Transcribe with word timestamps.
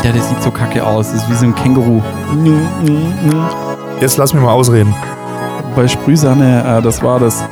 Alter, 0.00 0.16
das 0.16 0.28
sieht 0.30 0.42
so 0.42 0.50
kacke 0.50 0.82
aus. 0.82 1.12
Das 1.12 1.22
ist 1.22 1.30
wie 1.30 1.34
so 1.34 1.44
ein 1.44 1.54
Känguru. 1.54 2.00
Jetzt 4.00 4.16
lass 4.16 4.32
mich 4.32 4.42
mal 4.42 4.52
ausreden. 4.52 4.94
Bei 5.76 5.86
Sprühsahne, 5.86 6.78
äh, 6.78 6.82
das 6.82 7.02
war 7.02 7.20
das 7.20 7.44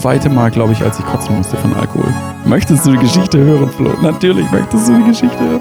zweite 0.00 0.30
Mal, 0.30 0.52
glaube 0.52 0.72
ich, 0.72 0.82
als 0.84 1.00
ich 1.00 1.04
kotzen 1.04 1.36
musste 1.36 1.56
von 1.56 1.74
Alkohol. 1.74 2.14
Möchtest 2.44 2.86
du 2.86 2.92
die 2.92 2.98
Geschichte 2.98 3.38
hören, 3.38 3.68
Flo? 3.70 3.92
Natürlich 4.00 4.48
möchtest 4.52 4.88
du 4.88 4.96
die 4.98 5.02
Geschichte 5.02 5.38
hören. 5.40 5.60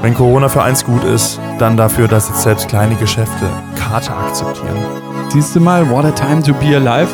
Wenn 0.00 0.14
Corona 0.14 0.48
für 0.48 0.62
eins 0.62 0.84
gut 0.84 1.02
ist, 1.02 1.40
dann 1.58 1.76
dafür, 1.76 2.06
dass 2.06 2.28
jetzt 2.28 2.42
selbst 2.42 2.68
kleine 2.68 2.94
Geschäfte 2.94 3.46
Karte 3.74 4.12
akzeptieren. 4.12 4.78
Siehst 5.30 5.56
du 5.56 5.60
mal, 5.60 5.90
what 5.90 6.04
a 6.04 6.12
time 6.12 6.40
to 6.40 6.54
be 6.54 6.76
alive? 6.76 7.08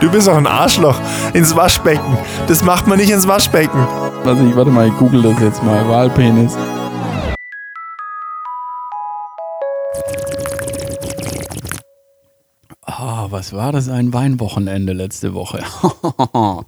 Du 0.00 0.10
bist 0.10 0.28
auch 0.28 0.36
ein 0.36 0.48
Arschloch. 0.48 0.96
Ins 1.34 1.54
Waschbecken. 1.54 2.18
Das 2.48 2.64
macht 2.64 2.88
man 2.88 2.98
nicht 2.98 3.10
ins 3.10 3.28
Waschbecken. 3.28 3.86
Was 4.24 4.40
ich, 4.40 4.56
warte 4.56 4.72
mal, 4.72 4.88
ich 4.88 4.96
google 4.96 5.22
das 5.22 5.40
jetzt 5.40 5.62
mal. 5.62 5.88
Wahlpenis. 5.88 6.56
Was 13.32 13.52
war 13.54 13.72
das 13.72 13.88
ein 13.88 14.12
Weinwochenende 14.12 14.92
letzte 14.92 15.32
Woche? 15.34 15.62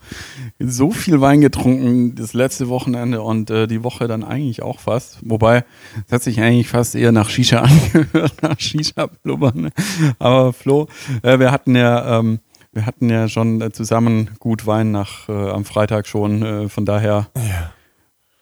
so 0.59 0.91
viel 0.91 1.20
Wein 1.20 1.41
getrunken 1.41 2.14
das 2.14 2.32
letzte 2.32 2.68
Wochenende 2.68 3.22
und 3.22 3.50
äh, 3.50 3.66
die 3.66 3.84
Woche 3.84 4.09
dann 4.09 4.24
eigentlich 4.24 4.62
auch 4.62 4.80
fast. 4.80 5.19
Wobei, 5.22 5.64
es 6.06 6.12
hat 6.12 6.22
sich 6.22 6.41
eigentlich 6.41 6.69
fast 6.69 6.95
eher 6.95 7.12
nach 7.12 7.28
Shisha 7.28 7.60
angehört, 7.92 8.42
nach 8.42 8.58
Shisha-Blubbern. 8.58 9.60
Ne? 9.60 9.70
Aber 10.19 10.52
Flo, 10.52 10.88
äh, 11.22 11.38
wir 11.38 11.52
hatten 11.52 11.77
ja, 11.77 12.19
ähm, 12.19 12.41
wir 12.72 12.86
hatten 12.86 13.10
ja 13.10 13.28
schon 13.28 13.60
äh, 13.60 13.70
zusammen 13.70 14.30
gut 14.41 14.66
Wein 14.66 14.91
nach 14.91 15.28
äh, 15.28 15.33
am 15.50 15.64
Freitag 15.64 16.06
schon. 16.08 16.42
Äh, 16.42 16.69
von 16.69 16.84
daher 16.86 17.28
Ja. 17.36 17.72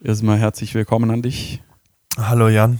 erstmal 0.02 0.38
herzlich 0.38 0.74
willkommen 0.74 1.10
an 1.10 1.22
dich. 1.22 1.60
Hallo 2.16 2.48
Jan. 2.48 2.78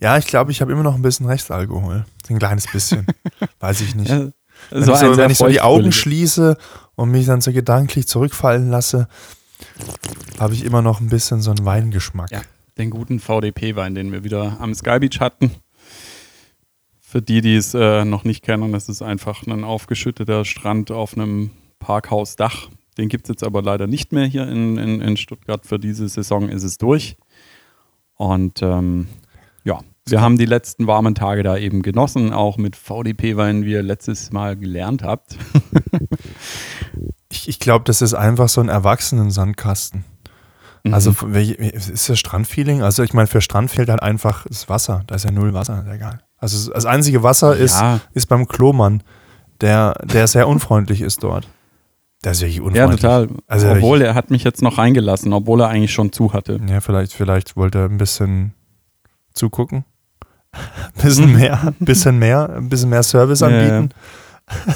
Ja, 0.00 0.18
ich 0.18 0.26
glaube, 0.26 0.50
ich 0.50 0.60
habe 0.60 0.72
immer 0.72 0.82
noch 0.82 0.96
ein 0.96 1.02
bisschen 1.02 1.26
Restalkohol. 1.26 2.04
Ein 2.28 2.38
kleines 2.38 2.70
bisschen. 2.70 3.06
Weiß 3.60 3.80
ich 3.80 3.94
nicht. 3.94 4.10
Ja, 4.10 4.28
Wenn, 4.72 4.82
es 4.82 4.88
war 4.88 4.94
ich 4.94 5.00
so, 5.00 5.16
wenn 5.16 5.30
ich 5.30 5.38
so 5.38 5.48
die 5.48 5.60
Augen 5.60 5.92
schließe 5.92 6.56
und 6.94 7.10
mich 7.10 7.26
dann 7.26 7.40
so 7.40 7.52
gedanklich 7.52 8.06
zurückfallen 8.06 8.70
lasse, 8.70 9.08
habe 10.38 10.54
ich 10.54 10.64
immer 10.64 10.82
noch 10.82 11.00
ein 11.00 11.08
bisschen 11.08 11.40
so 11.42 11.50
einen 11.50 11.64
Weingeschmack. 11.64 12.30
Ja. 12.30 12.42
den 12.78 12.90
guten 12.90 13.20
VDP-Wein, 13.20 13.94
den 13.94 14.12
wir 14.12 14.24
wieder 14.24 14.56
am 14.60 14.74
Sky 14.74 14.98
Beach 14.98 15.20
hatten. 15.20 15.50
Für 17.00 17.20
die, 17.20 17.42
die 17.42 17.56
es 17.56 17.74
äh, 17.74 18.06
noch 18.06 18.24
nicht 18.24 18.42
kennen, 18.42 18.72
das 18.72 18.88
ist 18.88 19.02
einfach 19.02 19.46
ein 19.46 19.64
aufgeschütteter 19.64 20.46
Strand 20.46 20.90
auf 20.90 21.14
einem 21.14 21.50
Parkhausdach. 21.78 22.70
Den 22.96 23.08
gibt 23.08 23.24
es 23.26 23.28
jetzt 23.28 23.44
aber 23.44 23.62
leider 23.62 23.86
nicht 23.86 24.12
mehr 24.12 24.24
hier 24.24 24.48
in, 24.48 24.78
in, 24.78 25.00
in 25.00 25.16
Stuttgart. 25.16 25.66
Für 25.66 25.78
diese 25.78 26.08
Saison 26.08 26.48
ist 26.48 26.62
es 26.62 26.78
durch. 26.78 27.16
Und 28.14 28.62
ähm, 28.62 29.08
wir 30.08 30.20
haben 30.20 30.36
die 30.36 30.46
letzten 30.46 30.86
warmen 30.86 31.14
Tage 31.14 31.42
da 31.42 31.56
eben 31.56 31.82
genossen, 31.82 32.32
auch 32.32 32.56
mit 32.56 32.76
VDP-Wein, 32.76 33.64
wie 33.64 33.72
ihr 33.72 33.82
letztes 33.82 34.32
Mal 34.32 34.56
gelernt 34.56 35.02
habt. 35.02 35.36
Ich, 37.32 37.48
ich 37.48 37.58
glaube, 37.58 37.84
das 37.86 38.02
ist 38.02 38.12
einfach 38.12 38.50
so 38.50 38.60
ein 38.60 38.68
Erwachsenen-Sandkasten. 38.68 40.04
Mhm. 40.84 40.94
Also 40.94 41.14
ist 41.32 42.08
das 42.08 42.18
Strandfeeling? 42.18 42.82
Also 42.82 43.02
ich 43.02 43.14
meine, 43.14 43.26
für 43.26 43.40
Strand 43.40 43.70
fehlt 43.70 43.88
halt 43.88 44.02
einfach 44.02 44.44
das 44.46 44.68
Wasser. 44.68 45.02
Da 45.06 45.14
ist 45.14 45.24
ja 45.24 45.30
null 45.30 45.54
Wasser, 45.54 45.82
ist 45.86 45.94
egal. 45.94 46.20
Also 46.36 46.70
das 46.70 46.84
einzige 46.84 47.22
Wasser 47.22 47.56
ist, 47.56 47.80
ja, 47.80 48.00
ist 48.12 48.26
beim 48.26 48.46
Klomann, 48.46 49.02
der, 49.60 49.94
der 50.04 50.26
sehr 50.26 50.48
unfreundlich 50.48 51.00
ist 51.00 51.22
dort. 51.22 51.48
Der 52.24 52.32
ist 52.32 52.40
wirklich 52.40 52.56
ja, 52.56 52.62
unfreundlich. 52.64 53.00
total. 53.00 53.28
Also 53.46 53.70
obwohl 53.70 54.02
er 54.02 54.14
hat 54.14 54.30
mich 54.30 54.44
jetzt 54.44 54.60
noch 54.60 54.78
reingelassen, 54.78 55.32
obwohl 55.32 55.62
er 55.62 55.68
eigentlich 55.68 55.92
schon 55.92 56.12
zu 56.12 56.32
hatte. 56.32 56.60
Ja, 56.68 56.80
vielleicht, 56.80 57.14
vielleicht 57.14 57.56
wollte 57.56 57.78
er 57.78 57.84
ein 57.86 57.98
bisschen 57.98 58.54
zugucken. 59.32 59.84
Ein 60.52 60.92
bisschen 61.02 61.32
mehr, 61.32 61.72
bisschen 61.80 62.18
mehr, 62.18 62.50
ein 62.50 62.68
bisschen 62.68 62.90
mehr 62.90 63.02
Service 63.02 63.40
Ja, 63.40 63.50
ja. 63.50 63.78
anbieten. 63.78 63.94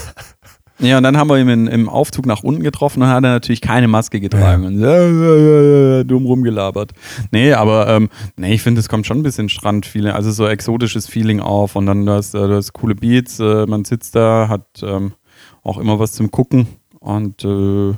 Ja, 0.79 0.99
und 0.99 1.05
dann 1.05 1.17
haben 1.17 1.31
wir 1.31 1.39
ihn 1.39 1.49
in, 1.49 1.67
im 1.69 1.89
Aufzug 1.89 2.27
nach 2.27 2.43
unten 2.43 2.63
getroffen 2.63 3.01
und 3.03 3.09
hat 3.09 3.25
er 3.25 3.31
natürlich 3.31 3.63
keine 3.63 3.89
Maske 3.89 4.21
getragen 4.21 4.67
und 4.67 4.83
äh, 4.83 5.09
äh, 5.09 6.01
äh, 6.01 6.05
dumm 6.05 6.27
rumgelabert. 6.27 6.93
Nee, 7.31 7.55
aber 7.55 7.89
ähm, 7.89 8.11
nee, 8.37 8.53
ich 8.53 8.61
finde, 8.61 8.81
es 8.81 8.89
kommt 8.91 9.07
schon 9.07 9.17
ein 9.21 9.23
bisschen 9.23 9.49
Strandfeeling, 9.49 10.13
also 10.13 10.31
so 10.31 10.47
exotisches 10.47 11.07
Feeling 11.09 11.41
auf 11.41 11.77
und 11.77 11.87
dann 11.87 12.05
das, 12.05 12.35
äh, 12.35 12.47
das 12.47 12.75
coole 12.75 12.95
Beats, 12.95 13.41
äh, 13.41 13.65
man 13.65 13.87
sitzt 13.87 14.17
da, 14.17 14.49
hat 14.51 14.67
ähm, 14.83 15.15
auch 15.63 15.79
immer 15.79 15.99
was 15.99 16.13
zum 16.13 16.31
Gucken 16.31 16.67
und 17.01 17.43
äh, 17.43 17.93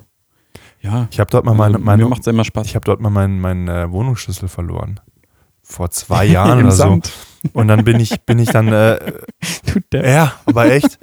ja, 0.80 1.08
Ich 1.10 1.18
habe 1.18 1.30
dort 1.32 1.44
mal 1.46 1.50
also, 1.50 1.60
meine, 1.64 1.78
meine 1.78 2.04
mir 2.04 2.08
macht 2.10 2.20
es 2.20 2.28
immer 2.28 2.44
Spaß. 2.44 2.64
ich 2.68 2.76
habe 2.76 2.84
dort 2.84 3.00
mal 3.00 3.10
meinen 3.10 3.40
meinen 3.40 3.66
äh, 3.66 3.90
Wohnungsschlüssel 3.90 4.48
verloren. 4.48 5.00
Vor 5.64 5.90
zwei 5.90 6.24
Jahren 6.26 6.60
oder 6.60 6.70
so. 6.70 6.84
Sand. 6.84 7.12
Und 7.52 7.68
dann 7.68 7.84
bin 7.84 8.00
ich, 8.00 8.20
bin 8.22 8.38
ich 8.38 8.50
dann, 8.50 8.68
äh, 8.68 8.98
Tut 9.66 9.84
der. 9.92 10.08
ja, 10.08 10.32
aber 10.46 10.70
echt. 10.70 10.98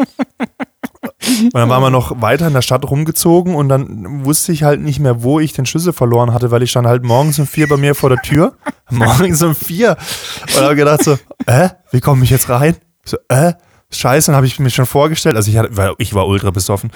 Und 1.28 1.56
dann 1.56 1.70
waren 1.70 1.82
wir 1.82 1.90
noch 1.90 2.22
weiter 2.22 2.48
in 2.48 2.54
der 2.54 2.62
Stadt 2.62 2.90
rumgezogen 2.90 3.56
und 3.56 3.70
dann 3.70 4.26
wusste 4.26 4.52
ich 4.52 4.64
halt 4.64 4.82
nicht 4.82 5.00
mehr, 5.00 5.24
wo 5.24 5.40
ich 5.40 5.54
den 5.54 5.66
Schlüssel 5.66 5.94
verloren 5.94 6.34
hatte, 6.34 6.52
weil 6.52 6.64
ich 6.64 6.72
stand 6.72 6.88
halt 6.88 7.04
morgens 7.04 7.40
um 7.40 7.48
vier 7.48 7.68
bei 7.68 7.78
mir 7.78 7.96
vor 7.96 8.10
der 8.10 8.22
Tür. 8.22 8.54
morgens 8.90 9.42
um 9.42 9.56
vier. 9.56 9.98
Und 10.56 10.64
habe 10.64 10.76
gedacht 10.76 11.04
so, 11.04 11.18
äh, 11.46 11.70
wie 11.92 12.02
komme 12.02 12.24
ich 12.24 12.30
jetzt 12.30 12.50
rein? 12.50 12.76
So, 13.04 13.18
äh, 13.30 13.54
scheiße, 13.92 14.28
dann 14.28 14.36
habe 14.36 14.46
ich 14.46 14.60
mir 14.60 14.70
schon 14.70 14.86
vorgestellt, 14.86 15.36
also 15.36 15.50
ich, 15.50 15.58
hatte, 15.58 15.76
weil 15.78 15.94
ich 15.98 16.14
war 16.14 16.28
ultra 16.28 16.52
besoffen. 16.52 16.92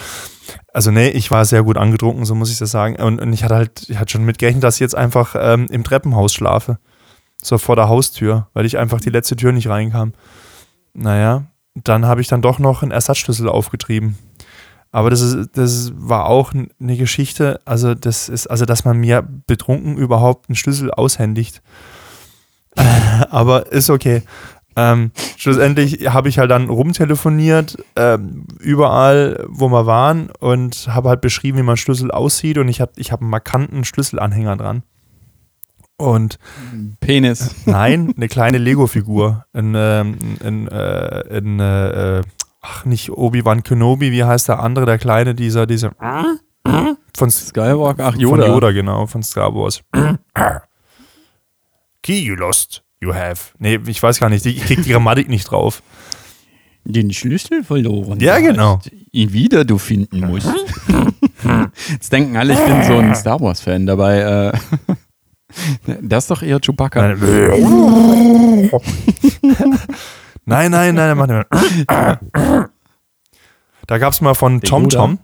Also 0.73 0.91
nee, 0.91 1.09
ich 1.09 1.31
war 1.31 1.45
sehr 1.45 1.63
gut 1.63 1.78
angetrunken, 1.78 2.25
so 2.25 2.35
muss 2.35 2.51
ich 2.51 2.57
das 2.57 2.72
sagen. 2.72 2.95
Und, 2.97 3.19
und 3.19 3.33
ich 3.33 3.44
hatte 3.44 3.55
halt, 3.55 3.89
ich 3.89 3.97
hatte 3.97 4.11
schon 4.11 4.25
mitgerechnet, 4.25 4.63
dass 4.63 4.75
ich 4.75 4.81
jetzt 4.81 4.95
einfach 4.95 5.35
ähm, 5.38 5.67
im 5.69 5.83
Treppenhaus 5.83 6.33
schlafe. 6.33 6.79
So 7.41 7.57
vor 7.57 7.75
der 7.75 7.88
Haustür, 7.88 8.47
weil 8.53 8.66
ich 8.66 8.77
einfach 8.77 9.00
die 9.00 9.09
letzte 9.09 9.35
Tür 9.35 9.51
nicht 9.51 9.67
reinkam. 9.67 10.13
Naja, 10.94 11.45
dann 11.73 12.05
habe 12.05 12.22
ich 12.22 12.27
dann 12.27 12.41
doch 12.41 12.59
noch 12.59 12.81
einen 12.81 12.91
Ersatzschlüssel 12.91 13.47
aufgetrieben. 13.47 14.17
Aber 14.91 15.09
das, 15.09 15.22
ist, 15.22 15.49
das 15.53 15.91
war 15.95 16.25
auch 16.25 16.51
eine 16.53 16.97
Geschichte, 16.97 17.61
also 17.66 17.94
das 17.94 18.28
ist, 18.28 18.47
also 18.47 18.66
dass 18.66 18.85
man 18.85 18.97
mir 18.97 19.22
betrunken 19.22 19.97
überhaupt 19.97 20.49
einen 20.49 20.55
Schlüssel 20.55 20.91
aushändigt. 20.91 21.61
Aber 23.29 23.72
ist 23.72 23.89
okay. 23.89 24.23
Ähm, 24.75 25.11
schlussendlich 25.38 26.07
habe 26.07 26.29
ich 26.29 26.39
halt 26.39 26.51
dann 26.51 26.69
rumtelefoniert, 26.69 27.78
ähm, 27.95 28.45
überall, 28.59 29.45
wo 29.47 29.67
wir 29.67 29.85
waren 29.85 30.31
und 30.39 30.88
habe 30.89 31.09
halt 31.09 31.22
beschrieben, 31.22 31.57
wie 31.57 31.63
mein 31.63 31.78
Schlüssel 31.78 32.11
aussieht 32.11 32.57
und 32.57 32.67
ich 32.69 32.79
habe 32.79 32.94
ich 32.95 33.11
hab 33.11 33.22
einen 33.22 33.29
markanten 33.29 33.83
Schlüsselanhänger 33.83 34.57
dran. 34.57 34.83
Und 35.99 36.39
Penis. 37.01 37.55
Nein, 37.65 38.13
eine 38.17 38.29
kleine 38.29 38.57
Lego-Figur. 38.57 39.45
Ein, 39.51 39.73
ähm, 39.75 40.17
ein, 40.41 40.67
äh, 40.69 41.37
ein 41.37 41.59
äh, 41.59 42.21
ach, 42.61 42.85
nicht 42.85 43.11
Obi-Wan 43.11 43.63
Kenobi, 43.63 44.13
wie 44.13 44.23
heißt 44.23 44.47
der 44.47 44.59
andere, 44.59 44.85
der 44.85 44.97
kleine, 44.97 45.35
dieser, 45.35 45.67
dieser 45.67 45.91
von, 47.17 47.29
Skywalker, 47.29 48.05
ach 48.05 48.13
von 48.13 48.21
Yoda. 48.21 48.47
Yoda, 48.47 48.71
genau, 48.71 49.07
von 49.07 49.23
Star 49.23 49.53
Wars. 49.53 49.81
Key 52.01 52.19
you 52.19 52.35
lost, 52.35 52.81
you 53.01 53.13
have. 53.13 53.51
Nee, 53.59 53.77
ich 53.85 54.01
weiß 54.01 54.19
gar 54.19 54.29
nicht, 54.29 54.45
ich 54.45 54.61
krieg 54.61 54.81
die 54.83 54.91
Grammatik 54.91 55.27
nicht 55.27 55.51
drauf. 55.51 55.83
Den 56.85 57.11
Schlüssel 57.11 57.66
verloren. 57.66 58.21
Ja, 58.21 58.39
genau. 58.39 58.79
Ihn 59.11 59.33
wieder 59.33 59.66
du 59.66 59.77
finden 59.77 60.21
musst. 60.21 60.47
Jetzt 61.91 62.11
denken 62.11 62.37
alle, 62.37 62.53
ich 62.53 62.59
bin 62.59 62.83
so 62.83 62.97
ein 62.97 63.13
Star 63.16 63.39
Wars-Fan. 63.41 63.85
Dabei, 63.85 64.19
äh, 64.19 64.53
das 66.01 66.25
ist 66.25 66.31
doch 66.31 66.41
eher 66.41 66.59
Chewbacca. 66.59 67.15
Nein, 67.15 68.69
nein, 70.45 70.71
nein, 70.71 70.95
nein, 70.95 71.17
mach 71.17 71.27
nicht. 71.27 71.47
Da 73.87 73.97
gab 73.97 74.13
es 74.13 74.21
mal 74.21 74.35
von 74.35 74.59
Der 74.59 74.69
Tom. 74.69 74.89
Tom, 74.89 75.19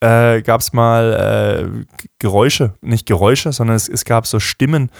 äh, 0.00 0.42
gab 0.42 0.60
es 0.60 0.72
mal 0.72 1.64
äh, 1.64 1.84
Geräusche, 2.18 2.74
nicht 2.80 3.06
Geräusche, 3.06 3.52
sondern 3.52 3.76
es, 3.76 3.88
es 3.88 4.04
gab 4.04 4.26
so 4.26 4.38
Stimmen, 4.38 4.90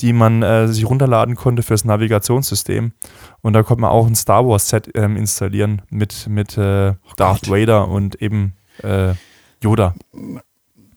die 0.00 0.12
man 0.12 0.42
äh, 0.42 0.68
sich 0.68 0.84
runterladen 0.84 1.34
konnte 1.34 1.62
fürs 1.62 1.84
Navigationssystem. 1.84 2.92
Und 3.40 3.52
da 3.52 3.62
konnte 3.62 3.80
man 3.80 3.90
auch 3.90 4.06
ein 4.06 4.14
Star 4.14 4.46
Wars 4.46 4.68
Set 4.68 4.90
ähm, 4.94 5.16
installieren 5.16 5.82
mit, 5.90 6.28
mit 6.28 6.58
äh, 6.58 6.94
Darth 7.16 7.42
Gott. 7.42 7.50
Vader 7.50 7.88
und 7.88 8.20
eben 8.20 8.54
äh, 8.82 9.14
Yoda. 9.62 9.94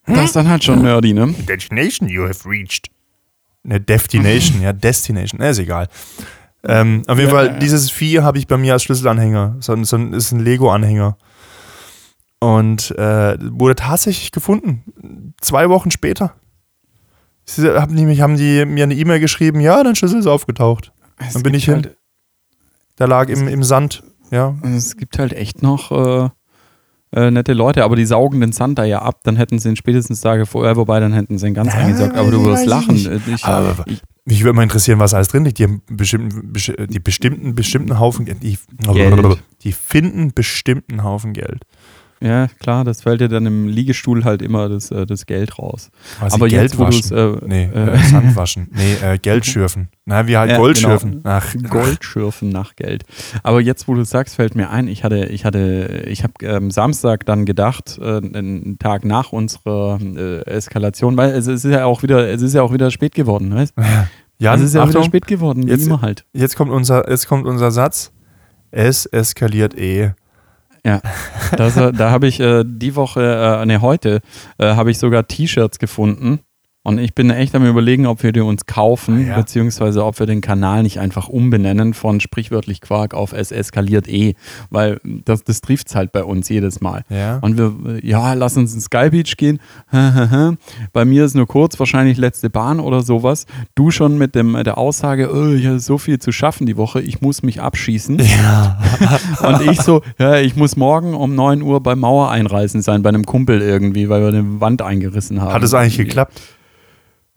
Das 0.05 0.25
ist 0.25 0.35
dann 0.35 0.49
halt 0.49 0.63
schon 0.63 0.81
nerdy, 0.81 1.13
ne? 1.13 1.33
Destination 1.47 2.09
you 2.09 2.27
have 2.27 2.47
reached. 2.47 2.89
Eine 3.63 3.79
Destination, 3.79 4.61
ja, 4.61 4.73
Destination, 4.73 5.39
äh, 5.41 5.51
ist 5.51 5.59
egal. 5.59 5.87
Ähm, 6.63 7.03
auf 7.07 7.17
jeden 7.17 7.29
Ja, 7.29 7.35
Fall, 7.35 7.47
ja. 7.47 7.57
dieses 7.59 7.89
Vieh 7.91 8.21
habe 8.21 8.37
ich 8.37 8.47
bei 8.47 8.57
mir 8.57 8.73
als 8.73 8.83
Schlüsselanhänger. 8.83 9.57
So, 9.59 9.73
ein- 9.73 9.83
so 9.85 9.97
ist 9.97 10.31
ein 10.31 10.39
Lego-Anhänger. 10.39 11.17
Und 12.39 12.91
äh, 12.97 13.37
wurde 13.39 13.75
tatsächlich 13.75 14.31
gefunden. 14.31 15.33
Zwei 15.41 15.69
Wochen 15.69 15.91
später. 15.91 16.33
Sie 17.45 17.67
haben, 17.69 17.93
nämlich, 17.93 18.21
haben 18.21 18.37
die 18.37 18.65
mir 18.65 18.83
eine 18.83 18.95
E-Mail 18.95 19.19
geschrieben, 19.19 19.59
ja, 19.59 19.83
dein 19.83 19.95
Schlüssel 19.95 20.19
ist 20.19 20.27
aufgetaucht. 20.27 20.91
Es 21.17 21.33
Dann 21.33 21.43
bin 21.43 21.53
ich 21.53 21.65
hin. 21.65 21.75
halt, 21.75 21.97
Der 22.97 23.07
lag 23.07 23.29
im, 23.29 23.47
im 23.47 23.63
Sand. 23.63 24.03
Ja. 24.31 24.55
Es 24.63 24.97
gibt 24.97 25.19
halt 25.19 25.33
echt 25.33 25.61
noch 25.61 25.91
äh, 25.91 26.29
äh, 27.13 27.29
nette 27.31 27.53
Leute, 27.53 27.83
aber 27.83 27.95
die 27.95 28.05
saugen 28.05 28.39
den 28.41 28.51
Sand 28.51 28.79
da 28.79 28.83
ja 28.85 29.01
ab, 29.01 29.19
dann 29.23 29.35
hätten 29.35 29.59
sie 29.59 29.69
ihn 29.69 29.75
spätestens 29.75 30.21
Tage 30.21 30.45
vorher, 30.45 30.75
wobei 30.77 30.99
dann 30.99 31.13
hätten 31.13 31.37
sie 31.37 31.47
ihn 31.47 31.53
ganz 31.53 31.73
Ja, 31.73 31.79
eingesaugt. 31.79 32.15
Aber 32.15 32.31
du 32.31 32.45
wirst 32.45 32.65
lachen. 32.65 32.95
Äh, 33.05 33.19
Ich, 33.33 33.43
Aber 33.45 33.83
ich, 33.87 34.01
Mich 34.25 34.43
würde 34.43 34.53
mal 34.55 34.63
interessieren, 34.63 34.99
was 34.99 35.13
alles 35.13 35.27
drin 35.29 35.43
liegt. 35.45 35.59
Die 35.59 35.63
haben 35.63 35.81
bestimmten, 35.89 36.53
die 36.87 36.99
bestimmten, 36.99 37.55
bestimmten 37.55 37.99
Haufen 37.99 38.25
Geld. 38.25 38.41
Die, 38.43 38.57
Geld. 38.93 39.43
die 39.63 39.71
finden 39.71 40.31
bestimmten 40.33 41.03
Haufen 41.03 41.33
Geld. 41.33 41.63
Ja, 42.23 42.47
klar, 42.59 42.83
das 42.83 43.01
fällt 43.01 43.19
dir 43.19 43.29
dann 43.29 43.47
im 43.47 43.67
Liegestuhl 43.67 44.23
halt 44.23 44.43
immer 44.43 44.69
das, 44.69 44.91
äh, 44.91 45.07
das 45.07 45.25
Geld 45.25 45.57
raus. 45.57 45.89
Quasi 46.19 46.35
Aber 46.35 46.47
Geld 46.47 46.71
jetzt, 46.73 46.77
waschen. 46.79 47.17
äh, 47.17 47.37
nee, 47.47 47.63
äh, 47.73 47.93
äh, 47.95 47.97
Sand 47.97 48.35
waschen. 48.35 48.67
Nee, 48.71 48.93
äh, 49.13 49.17
Geld 49.17 49.45
schürfen. 49.45 49.89
Na, 50.05 50.27
wie 50.27 50.37
halt 50.37 50.51
Ja, 50.51 50.57
Gold 50.57 50.75
genau. 50.77 50.89
schürfen. 50.89 51.21
Ach, 51.23 51.55
Gold 51.69 52.03
schürfen 52.03 52.49
nach 52.49 52.75
Geld. 52.75 53.05
Aber 53.41 53.59
jetzt, 53.59 53.87
wo 53.87 53.95
du 53.95 54.03
sagst, 54.05 54.35
fällt 54.35 54.53
mir 54.55 54.69
ein, 54.69 54.87
ich 54.87 55.03
hatte, 55.03 55.25
ich 55.25 55.45
hatte, 55.45 56.03
ich 56.07 56.23
habe 56.23 56.33
ähm, 56.43 56.69
Samstag 56.69 57.25
dann 57.25 57.45
gedacht, 57.45 57.97
äh, 57.99 58.17
einen 58.17 58.77
Tag 58.77 59.03
nach 59.03 59.31
unserer 59.31 59.99
äh, 60.01 60.41
Eskalation, 60.45 61.17
weil 61.17 61.31
es, 61.31 61.47
ist 61.47 61.65
ja 61.65 61.85
auch 61.85 62.03
wieder, 62.03 62.29
es 62.29 62.43
ist 62.43 62.53
ja 62.53 62.61
auch 62.61 62.71
wieder 62.71 62.91
spät 62.91 63.15
geworden, 63.15 63.53
weißt? 63.55 63.73
Jan, 64.37 64.59
es 64.59 64.65
ist 64.67 64.75
ja 64.75 64.81
wieder 64.81 64.89
Achtung, 64.99 65.03
spät 65.05 65.25
geworden, 65.27 65.65
wie 65.65 65.71
Jetzt- 65.71 65.87
immer 65.87 66.01
halt. 66.01 66.25
jetzt 66.33 66.55
kommt, 66.55 66.71
unser, 66.71 67.09
jetzt 67.09 67.27
kommt 67.27 67.47
unser 67.47 67.71
Satz. 67.71 68.11
Es 68.73 69.05
eskaliert 69.05 69.77
eh. 69.77 70.11
Ja, 70.83 71.01
das, 71.55 71.75
da 71.75 72.09
habe 72.09 72.27
ich 72.27 72.39
äh, 72.39 72.63
die 72.65 72.95
Woche, 72.95 73.21
äh, 73.61 73.65
ne 73.65 73.81
heute, 73.81 74.21
äh, 74.57 74.75
habe 74.75 74.89
ich 74.89 74.97
sogar 74.97 75.27
T-Shirts 75.27 75.77
gefunden. 75.77 76.39
Und 76.83 76.97
ich 76.97 77.13
bin 77.13 77.29
echt 77.29 77.53
am 77.53 77.63
überlegen, 77.65 78.07
ob 78.07 78.23
wir 78.23 78.31
die 78.31 78.39
uns 78.41 78.65
kaufen, 78.65 79.25
Ah, 79.25 79.27
ja. 79.29 79.35
beziehungsweise 79.37 80.03
ob 80.03 80.19
wir 80.19 80.25
den 80.25 80.41
Kanal 80.41 80.81
nicht 80.81 80.99
einfach 80.99 81.29
umbenennen 81.29 81.93
von 81.93 82.19
sprichwörtlich 82.19 82.81
Quark 82.81 83.13
auf 83.13 83.33
Es 83.33 83.51
eskaliert 83.51 84.07
eh, 84.07 84.33
weil 84.71 84.99
das, 85.03 85.43
das 85.43 85.61
trifft 85.61 85.89
es 85.89 85.95
halt 85.95 86.11
bei 86.11 86.23
uns 86.23 86.49
jedes 86.49 86.81
Mal. 86.81 87.03
Ja. 87.09 87.37
Und 87.37 87.57
wir, 87.57 87.99
ja, 88.03 88.33
lass 88.33 88.57
uns 88.57 88.73
in 88.73 88.81
Sky 88.81 89.11
Beach 89.11 89.37
gehen. 89.37 89.59
bei 90.93 91.05
mir 91.05 91.25
ist 91.25 91.35
nur 91.35 91.47
kurz, 91.47 91.77
wahrscheinlich 91.77 92.17
letzte 92.17 92.49
Bahn 92.49 92.79
oder 92.79 93.01
sowas. 93.01 93.45
Du 93.75 93.91
schon 93.91 94.17
mit 94.17 94.33
dem, 94.33 94.53
der 94.63 94.79
Aussage, 94.79 95.31
oh, 95.31 95.53
ich 95.53 95.67
habe 95.67 95.79
so 95.79 95.99
viel 95.99 96.17
zu 96.17 96.31
schaffen 96.31 96.65
die 96.65 96.77
Woche, 96.77 96.99
ich 97.01 97.21
muss 97.21 97.43
mich 97.43 97.61
abschießen. 97.61 98.17
ja. 98.19 98.79
Und 99.47 99.69
ich 99.69 99.81
so, 99.81 100.01
ja, 100.17 100.37
ich 100.37 100.55
muss 100.55 100.75
morgen 100.77 101.13
um 101.13 101.35
9 101.35 101.61
Uhr 101.61 101.81
beim 101.83 101.99
Mauereinreißen 101.99 102.81
sein, 102.81 103.03
bei 103.03 103.09
einem 103.09 103.25
Kumpel 103.25 103.61
irgendwie, 103.61 104.09
weil 104.09 104.21
wir 104.21 104.29
eine 104.29 104.59
Wand 104.61 104.81
eingerissen 104.81 105.41
haben. 105.41 105.53
Hat 105.53 105.63
es 105.63 105.73
eigentlich 105.75 105.97
geklappt? 105.97 106.41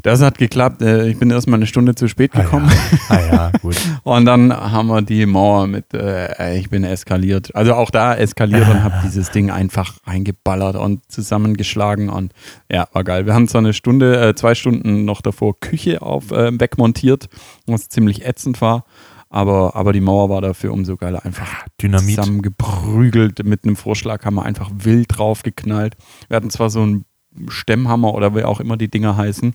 Das 0.05 0.21
hat 0.21 0.37
geklappt. 0.37 0.83
Äh, 0.83 1.09
Ich 1.09 1.19
bin 1.19 1.31
erstmal 1.31 1.59
eine 1.59 1.67
Stunde 1.67 1.95
zu 1.95 2.09
spät 2.09 2.33
gekommen. 2.33 2.71
Ah 3.09 3.21
ja, 3.21 3.53
gut. 3.62 3.77
Und 4.03 4.27
dann 4.27 4.53
haben 4.53 4.89
wir 4.89 5.01
die 5.01 5.25
Mauer 5.25 5.67
mit, 5.67 5.95
äh, 5.95 6.59
ich 6.59 6.69
bin 6.69 6.85
eskaliert. 6.85 7.55
Also 7.56 7.73
auch 7.73 7.91
da 7.91 8.15
eskaliert 8.15 8.69
und 8.69 8.85
habe 8.85 8.97
dieses 9.03 9.31
Ding 9.31 9.51
einfach 9.51 9.97
reingeballert 10.05 10.77
und 10.77 11.11
zusammengeschlagen 11.11 12.11
und 12.11 12.35
ja, 12.71 12.87
war 12.93 13.03
geil. 13.03 13.25
Wir 13.25 13.33
haben 13.33 13.49
zwar 13.49 13.61
eine 13.61 13.73
Stunde, 13.73 14.21
äh, 14.21 14.35
zwei 14.35 14.55
Stunden 14.55 15.06
noch 15.06 15.23
davor 15.23 15.59
Küche 15.59 16.03
auf 16.03 16.31
äh, 16.33 16.53
wegmontiert, 16.61 17.29
was 17.67 17.89
ziemlich 17.89 18.27
ätzend 18.27 18.61
war. 18.61 18.85
Aber, 19.31 19.75
aber 19.75 19.95
die 19.95 20.03
Mauer 20.03 20.29
war 20.29 20.43
dafür 20.43 20.73
umso 20.75 20.97
geiler. 20.97 21.25
Einfach 21.25 21.65
Dynamit. 21.81 22.17
zusammengeprügelt 22.17 23.43
mit 23.45 23.65
einem 23.65 23.77
Vorschlaghammer, 23.77 24.45
einfach 24.45 24.71
wild 24.75 25.07
draufgeknallt. 25.17 25.97
Wir 26.29 26.37
hatten 26.37 26.50
zwar 26.50 26.69
so 26.69 26.83
einen 26.83 27.07
Stemmhammer 27.49 28.15
oder 28.15 28.37
wie 28.37 28.45
auch 28.45 28.61
immer 28.61 28.77
die 28.77 28.91
Dinger 28.91 29.17
heißen 29.17 29.55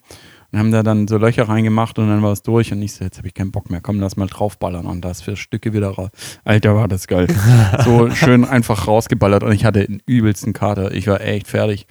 und 0.52 0.60
haben 0.60 0.72
da 0.72 0.84
dann 0.84 1.08
so 1.08 1.18
Löcher 1.18 1.48
reingemacht 1.48 2.00
und 2.00 2.08
dann 2.08 2.24
war 2.24 2.32
es 2.32 2.42
durch 2.42 2.72
und 2.72 2.82
ich 2.82 2.94
so, 2.94 3.04
jetzt 3.04 3.18
habe 3.18 3.28
ich 3.28 3.34
keinen 3.34 3.52
Bock 3.52 3.70
mehr, 3.70 3.82
komm, 3.82 4.00
lass 4.00 4.18
mal 4.18 4.28
draufballern 4.28 4.86
und 4.86 5.02
das 5.06 5.22
für 5.22 5.36
Stücke 5.36 5.74
wieder 5.74 5.90
raus. 5.90 6.10
Alter, 6.44 6.76
war 6.76 6.88
das 6.88 7.08
geil. 7.08 7.28
so 7.86 8.10
schön 8.10 8.46
einfach 8.46 8.88
rausgeballert 8.88 9.44
und 9.44 9.52
ich 9.52 9.66
hatte 9.66 9.86
den 9.86 10.02
übelsten 10.06 10.54
Kater. 10.54 10.92
Ich 10.94 11.08
war 11.08 11.22
echt 11.22 11.48
fertig. 11.48 11.88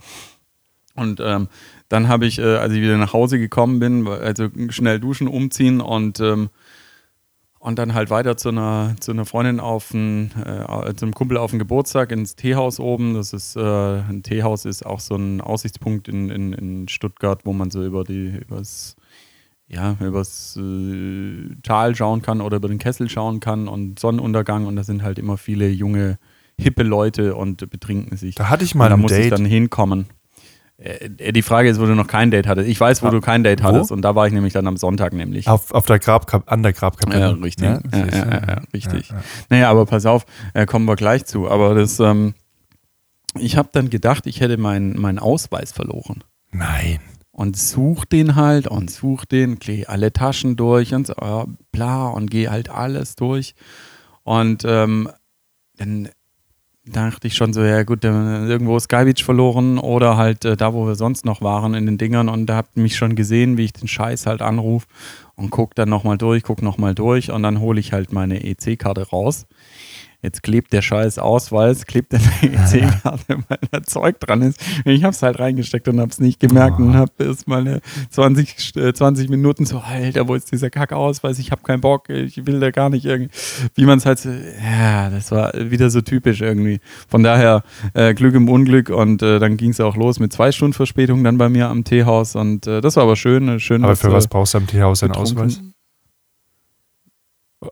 Und 0.94 1.20
ähm, 1.20 1.48
dann 1.88 2.08
habe 2.08 2.26
ich, 2.26 2.40
äh, 2.40 2.56
als 2.56 2.72
ich 2.72 2.82
wieder 2.82 2.98
nach 2.98 3.12
Hause 3.12 3.38
gekommen 3.38 3.78
bin, 3.78 4.08
also 4.08 4.48
schnell 4.70 4.98
duschen, 4.98 5.28
umziehen 5.28 5.80
und 5.80 6.18
ähm, 6.18 6.50
und 7.68 7.78
dann 7.78 7.92
halt 7.92 8.08
weiter 8.08 8.38
zu 8.38 8.48
einer, 8.48 8.96
zu 8.98 9.10
einer 9.12 9.26
Freundin 9.26 9.60
auf 9.60 9.92
ein, 9.92 10.30
äh, 10.42 10.94
zu 10.94 11.04
einem 11.04 11.12
Kumpel 11.12 11.36
auf 11.36 11.50
den 11.50 11.58
Geburtstag 11.58 12.12
ins 12.12 12.34
Teehaus 12.34 12.80
oben. 12.80 13.12
Das 13.12 13.34
ist, 13.34 13.56
äh, 13.56 13.60
ein 13.60 14.22
Teehaus 14.22 14.64
ist 14.64 14.86
auch 14.86 15.00
so 15.00 15.16
ein 15.16 15.42
Aussichtspunkt 15.42 16.08
in, 16.08 16.30
in, 16.30 16.54
in 16.54 16.88
Stuttgart, 16.88 17.44
wo 17.44 17.52
man 17.52 17.70
so 17.70 17.84
über 17.84 18.04
die, 18.04 18.28
übers, 18.40 18.96
ja, 19.66 19.98
übers 20.00 20.56
äh, 20.56 21.56
Tal 21.62 21.94
schauen 21.94 22.22
kann 22.22 22.40
oder 22.40 22.56
über 22.56 22.68
den 22.68 22.78
Kessel 22.78 23.10
schauen 23.10 23.38
kann 23.38 23.68
und 23.68 23.98
Sonnenuntergang 23.98 24.64
und 24.64 24.76
da 24.76 24.82
sind 24.82 25.02
halt 25.02 25.18
immer 25.18 25.36
viele 25.36 25.68
junge, 25.68 26.18
hippe 26.58 26.84
Leute 26.84 27.34
und 27.34 27.68
betrinken 27.68 28.16
sich. 28.16 28.34
Da 28.34 28.48
hatte 28.48 28.64
ich 28.64 28.74
mal 28.74 28.88
da 28.88 28.94
ein 28.94 29.00
muss 29.02 29.12
ich 29.12 29.24
Date. 29.24 29.32
dann 29.32 29.44
hinkommen. 29.44 30.06
Äh, 30.78 31.32
Die 31.32 31.42
Frage 31.42 31.68
ist, 31.68 31.80
wo 31.80 31.86
du 31.86 31.94
noch 31.94 32.06
kein 32.06 32.30
Date 32.30 32.46
hattest. 32.46 32.68
Ich 32.68 32.78
weiß, 32.80 33.02
wo 33.02 33.08
Ah, 33.08 33.10
du 33.10 33.20
kein 33.20 33.44
Date 33.44 33.62
wo? 33.62 33.68
hattest 33.68 33.92
und 33.92 34.02
da 34.02 34.14
war 34.14 34.26
ich 34.26 34.32
nämlich 34.32 34.52
dann 34.52 34.66
am 34.66 34.76
Sonntag 34.76 35.12
nämlich. 35.12 35.48
Auf, 35.48 35.72
auf 35.72 35.86
der 35.86 35.98
Grabkap 35.98 36.50
an 36.50 36.62
der 36.62 36.72
Grabkapelle. 36.72 37.20
Ja, 37.20 37.30
richtig. 37.30 37.64
Ja, 37.66 37.80
ja, 37.92 38.06
ja, 38.06 38.24
ja, 38.48 38.62
richtig. 38.72 39.10
Ja, 39.10 39.16
ja. 39.16 39.22
Naja, 39.50 39.70
aber 39.70 39.86
pass 39.86 40.06
auf, 40.06 40.24
äh, 40.54 40.66
kommen 40.66 40.84
wir 40.86 40.96
gleich 40.96 41.24
zu. 41.26 41.48
Aber 41.50 41.74
das, 41.74 41.98
ähm, 42.00 42.34
ich 43.38 43.56
habe 43.56 43.68
dann 43.72 43.90
gedacht, 43.90 44.26
ich 44.26 44.40
hätte 44.40 44.56
meinen 44.56 44.98
meinen 44.98 45.18
Ausweis 45.18 45.72
verloren. 45.72 46.24
Nein. 46.50 47.00
Und 47.30 47.56
such 47.56 48.04
den 48.04 48.34
halt 48.34 48.66
und 48.66 48.90
such 48.90 49.24
den, 49.24 49.58
geh 49.60 49.86
alle 49.86 50.12
Taschen 50.12 50.56
durch 50.56 50.92
und 50.94 51.06
so, 51.06 51.14
bla, 51.70 52.08
und 52.08 52.30
geh 52.30 52.48
halt 52.48 52.68
alles 52.68 53.14
durch. 53.14 53.54
Und 54.24 54.64
ähm, 54.66 55.08
dann 55.76 56.08
dachte 56.90 57.26
ich 57.26 57.34
schon 57.34 57.52
so, 57.52 57.62
ja 57.62 57.82
gut, 57.82 58.04
äh, 58.04 58.08
irgendwo 58.08 58.78
Sky 58.78 59.04
Beach 59.04 59.24
verloren 59.24 59.78
oder 59.78 60.16
halt 60.16 60.44
äh, 60.44 60.56
da, 60.56 60.74
wo 60.74 60.86
wir 60.86 60.94
sonst 60.94 61.24
noch 61.24 61.42
waren 61.42 61.74
in 61.74 61.86
den 61.86 61.98
Dingern 61.98 62.28
und 62.28 62.46
da 62.46 62.56
habt 62.56 62.76
mich 62.76 62.96
schon 62.96 63.14
gesehen, 63.14 63.56
wie 63.56 63.64
ich 63.64 63.72
den 63.72 63.88
Scheiß 63.88 64.26
halt 64.26 64.42
anrufe 64.42 64.86
und 65.36 65.50
guck 65.50 65.74
dann 65.74 65.88
nochmal 65.88 66.18
durch, 66.18 66.42
guck 66.42 66.62
nochmal 66.62 66.94
durch 66.94 67.30
und 67.30 67.42
dann 67.42 67.60
hole 67.60 67.78
ich 67.80 67.92
halt 67.92 68.12
meine 68.12 68.44
EC-Karte 68.44 69.08
raus. 69.08 69.46
Jetzt 70.20 70.42
klebt 70.42 70.72
der 70.72 70.82
scheiß 70.82 71.20
Ausweis, 71.20 71.86
klebt 71.86 72.12
der 72.12 72.18
EC-Karte, 72.42 73.38
weil 73.48 73.58
da 73.70 73.82
Zeug 73.84 74.18
dran 74.18 74.42
ist. 74.42 74.60
Ich 74.84 75.04
hab's 75.04 75.22
halt 75.22 75.38
reingesteckt 75.38 75.86
und 75.86 76.00
hab's 76.00 76.18
nicht 76.18 76.40
gemerkt 76.40 76.80
und 76.80 76.96
hab 76.96 77.10
erst 77.20 77.46
mal 77.46 77.60
eine 77.60 77.80
20, 78.10 78.74
äh, 78.76 78.92
20 78.92 79.28
Minuten 79.30 79.64
so, 79.64 79.78
Alter, 79.78 80.26
wo 80.26 80.34
ist 80.34 80.50
dieser 80.50 80.70
Kackausweis? 80.70 81.38
Ich 81.38 81.52
hab 81.52 81.62
keinen 81.62 81.80
Bock, 81.80 82.08
ich 82.08 82.46
will 82.46 82.58
da 82.58 82.72
gar 82.72 82.90
nicht 82.90 83.04
irgendwie, 83.04 83.30
wie 83.76 83.84
man 83.84 83.98
es 83.98 84.06
halt, 84.06 84.18
so- 84.18 84.28
ja, 84.30 85.08
das 85.08 85.30
war 85.30 85.52
wieder 85.54 85.88
so 85.88 86.00
typisch 86.00 86.40
irgendwie. 86.40 86.80
Von 87.08 87.22
daher 87.22 87.62
äh, 87.94 88.12
Glück 88.12 88.34
im 88.34 88.48
Unglück 88.48 88.88
und 88.90 89.22
äh, 89.22 89.38
dann 89.38 89.56
ging's 89.56 89.78
auch 89.78 89.94
los 89.96 90.18
mit 90.18 90.32
zwei 90.32 90.50
Stunden 90.50 90.72
Verspätung 90.74 91.22
dann 91.22 91.38
bei 91.38 91.48
mir 91.48 91.68
am 91.68 91.84
Teehaus 91.84 92.34
und 92.34 92.66
äh, 92.66 92.80
das 92.80 92.96
war 92.96 93.04
aber 93.04 93.14
schön. 93.14 93.60
schön 93.60 93.84
Aber 93.84 93.94
für 93.94 94.12
was 94.12 94.26
brauchst 94.26 94.54
du 94.54 94.58
am 94.58 94.66
Teehaus 94.66 95.02
einen 95.04 95.12
Ausweis? 95.12 95.60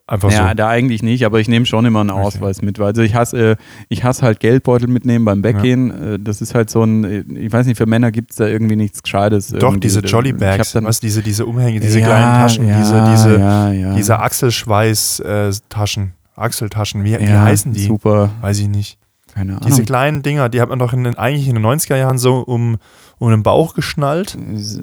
Einfach 0.09 0.33
ja, 0.33 0.49
so. 0.49 0.55
da 0.55 0.69
eigentlich 0.69 1.05
nicht, 1.05 1.25
aber 1.25 1.39
ich 1.39 1.47
nehme 1.47 1.65
schon 1.65 1.85
immer 1.85 2.01
einen. 2.01 2.11
Ausweis 2.11 2.61
mit. 2.61 2.81
weil- 2.81 2.89
Also 2.89 3.03
ich 3.03 3.15
hasse, 3.15 3.53
äh, 3.53 3.57
ich 3.89 4.03
hasse 4.03 4.23
halt 4.23 4.41
Geldbeutel 4.41 4.89
mitnehmen 4.89 5.25
beim 5.25 5.45
Weggehen. 5.45 5.91
Äh, 6.15 6.19
Das 6.19 6.41
ist 6.43 6.57
halt 6.57 6.71
so 6.71 6.83
ein, 6.83 7.05
äh, 7.05 7.19
ich 7.39 7.53
weiß 7.53 7.67
nicht, 7.67 7.77
für 7.77 7.87
Männer 7.87 8.11
gibt 8.11 8.33
es 8.33 8.37
da 8.39 8.47
irgendwie 8.49 8.75
nichts 8.75 9.01
Gescheites. 9.03 9.49
Doch, 9.49 9.63
irgendwie. 9.69 9.81
diese 9.81 10.01
Jolly 10.01 10.31
Ich 10.31 10.35
hab 10.35 10.41
Bags, 10.41 10.73
dann- 10.73 10.85
was, 10.87 10.99
diese, 10.99 11.23
diese 11.23 11.47
Umhänge, 11.47 11.79
diese 11.79 12.01
Ja, 12.01 12.07
kleinen 12.07 12.33
Taschen, 12.43 12.67
ja, 12.69 12.79
diese, 12.79 13.05
diese, 13.13 13.39
ja, 13.39 13.71
ja. 13.73 13.95
diese 13.95 14.19
Achselschweiß-Taschen, 14.21 16.13
Achseltaschen, 16.35 17.05
wie, 17.05 17.19
wie 17.19 17.25
ja, 17.25 17.43
heißen 17.43 17.73
die? 17.73 17.85
Super, 17.85 18.31
Weiß 18.41 18.59
ich 18.59 18.69
nicht. 18.69 18.99
Keine 19.37 19.59
Diese 19.61 19.75
Ahnung. 19.75 19.85
kleinen 19.87 20.23
Dinger, 20.23 20.49
die 20.49 20.63
hat 20.63 20.71
man 20.71 20.79
doch 20.79 20.95
in 20.95 21.05
den, 21.05 21.19
eigentlich 21.19 21.47
in 21.47 21.57
den 21.57 21.67
90er 21.67 21.97
Jahren 21.97 22.17
so 22.17 22.39
um, 22.39 22.79
um 23.19 23.31
den 23.31 23.43
Bauch 23.43 23.75
geschnallt. 23.75 24.35
so, 24.55 24.81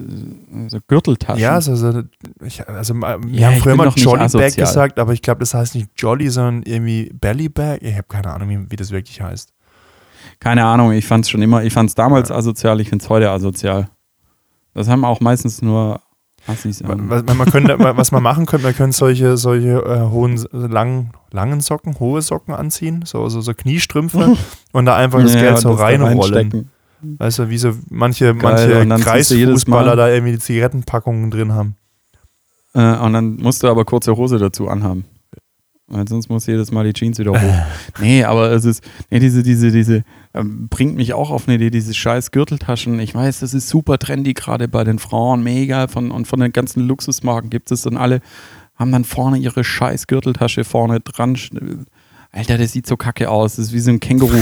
so 0.68 0.78
Gürteltaschen. 0.86 1.42
Ja, 1.42 1.60
so, 1.60 1.74
so, 1.74 2.02
ich, 2.44 2.66
also 2.68 2.94
wir 2.94 3.18
Ja, 3.32 3.48
haben 3.48 3.56
früher 3.56 3.74
mal 3.74 3.88
Jolly 3.88 4.28
Bag 4.28 4.54
gesagt, 4.54 5.00
aber 5.00 5.12
ich 5.12 5.22
glaube, 5.22 5.40
das 5.40 5.54
heißt 5.54 5.74
nicht 5.74 5.88
Jolly, 5.96 6.30
sondern 6.30 6.62
irgendwie 6.62 7.10
Belly 7.20 7.48
Bag. 7.48 7.78
Ich 7.82 7.94
habe 7.94 8.06
keine 8.08 8.32
Ahnung, 8.32 8.48
wie, 8.48 8.70
wie 8.70 8.76
das 8.76 8.92
wirklich 8.92 9.20
heißt. 9.20 9.52
Keine 10.38 10.64
Ahnung, 10.64 10.92
ich 10.92 11.04
fand 11.06 11.24
es 11.24 11.30
schon 11.30 11.42
immer, 11.42 11.64
ich 11.64 11.72
fand 11.72 11.88
es 11.88 11.96
damals 11.96 12.30
asozial, 12.30 12.80
ich 12.80 12.88
finde 12.88 13.02
es 13.02 13.10
heute 13.10 13.30
asozial. 13.30 13.88
Das 14.72 14.88
haben 14.88 15.04
auch 15.04 15.18
meistens 15.20 15.62
nur 15.62 16.00
Assis 16.46 16.80
an. 16.82 17.08
Was, 17.10 17.24
man 17.24 17.50
könnte, 17.50 17.76
was 17.78 18.12
man 18.12 18.22
machen 18.22 18.46
könnte, 18.46 18.66
man 18.66 18.74
könnte 18.76 18.96
solche, 18.96 19.36
solche 19.36 19.78
äh, 19.84 20.10
hohen, 20.10 20.36
langen, 20.52 21.10
langen 21.34 21.60
Socken, 21.60 21.98
hohe 21.98 22.22
Socken 22.22 22.54
anziehen, 22.54 23.02
so, 23.04 23.28
so, 23.28 23.40
so 23.40 23.52
Kniestrümpfe 23.52 24.36
und 24.72 24.86
da 24.86 24.96
einfach 24.96 25.20
das 25.20 25.34
Ja, 25.34 25.40
Geld 25.40 25.58
so 25.58 25.72
reinrollen. 25.72 26.70
Weißt 27.02 27.40
du, 27.40 27.50
wie 27.50 27.58
so 27.58 27.72
manche, 27.90 28.34
Geil, 28.34 28.36
manche 28.42 28.86
dann 28.86 29.00
Kreisfußballer 29.00 29.94
da 29.94 30.08
irgendwie 30.08 30.38
Zigarettenpackungen 30.38 31.30
drin 31.30 31.52
haben. 31.52 31.76
Äh, 32.72 32.96
und 32.96 33.12
dann 33.12 33.36
musst 33.36 33.62
du 33.62 33.68
aber 33.68 33.84
kurze 33.84 34.16
Hose 34.16 34.38
dazu 34.38 34.68
anhaben. 34.68 35.04
Weil 35.86 36.08
sonst 36.08 36.30
muss 36.30 36.46
jedes 36.46 36.72
Mal 36.72 36.84
die 36.84 36.94
Jeans 36.94 37.18
wieder 37.18 37.32
hoch. 37.32 37.66
nee, 38.00 38.24
aber 38.24 38.50
es 38.52 38.64
ist, 38.64 38.82
nee, 39.10 39.18
diese, 39.18 39.42
diese, 39.42 39.70
diese, 39.70 40.02
ähm, 40.32 40.68
bringt 40.68 40.96
mich 40.96 41.12
auch 41.12 41.30
auf 41.30 41.46
eine 41.46 41.56
Idee, 41.56 41.68
diese 41.68 41.92
scheiß 41.92 42.30
Gürteltaschen. 42.30 42.98
Ich 43.00 43.14
weiß, 43.14 43.40
das 43.40 43.52
ist 43.52 43.68
super 43.68 43.98
trendy 43.98 44.32
gerade 44.32 44.66
bei 44.66 44.82
den 44.82 44.98
Frauen, 44.98 45.42
mega. 45.42 45.86
Von, 45.88 46.10
und 46.10 46.26
von 46.26 46.40
den 46.40 46.52
ganzen 46.52 46.80
Luxusmarken 46.80 47.50
gibt 47.50 47.70
es 47.70 47.84
und 47.84 47.98
alle 47.98 48.20
haben 48.76 48.92
dann 48.92 49.04
vorne 49.04 49.38
ihre 49.38 49.64
scheiß 49.64 50.06
Gürteltasche 50.06 50.64
vorne 50.64 51.00
dran. 51.00 51.36
Alter, 52.32 52.58
das 52.58 52.72
sieht 52.72 52.86
so 52.86 52.96
kacke 52.96 53.30
aus. 53.30 53.56
Das 53.56 53.66
ist 53.66 53.72
wie 53.72 53.80
so 53.80 53.90
ein 53.90 54.00
Känguru. 54.00 54.36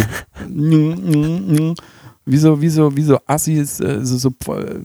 wie 2.24 2.36
so, 2.36 2.60
wie 2.62 2.68
so, 2.68 2.96
wie 2.96 3.02
so 3.02 3.18
Assis, 3.26 3.80
äh, 3.80 4.04
so, 4.04 4.16
so, 4.16 4.30
voll- 4.42 4.84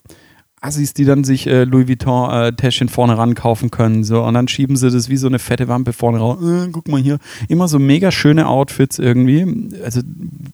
Assis, 0.60 0.94
die 0.94 1.06
dann 1.06 1.24
sich 1.24 1.46
äh, 1.46 1.66
Louis 1.66 1.88
Vuitton-Täschchen 1.88 2.89
vorne 2.89 3.18
ran 3.18 3.36
kaufen 3.36 3.70
können. 3.70 4.04
So. 4.04 4.24
Und 4.24 4.34
dann 4.34 4.48
schieben 4.48 4.75
sie 4.75 4.89
das 4.89 5.08
wie 5.08 5.18
so 5.18 5.27
eine 5.27 5.38
fette 5.39 5.68
Wampe 5.68 5.94
vorne 5.94 6.18
raus. 6.18 6.39
Äh, 6.42 6.70
guck 6.72 6.88
mal 6.88 7.00
hier. 7.00 7.20
Immer 7.48 7.68
so 7.68 7.77
mega 7.77 8.12
schöne 8.12 8.48
Outfits 8.48 8.98
irgendwie. 8.98 9.70
Also 9.84 10.01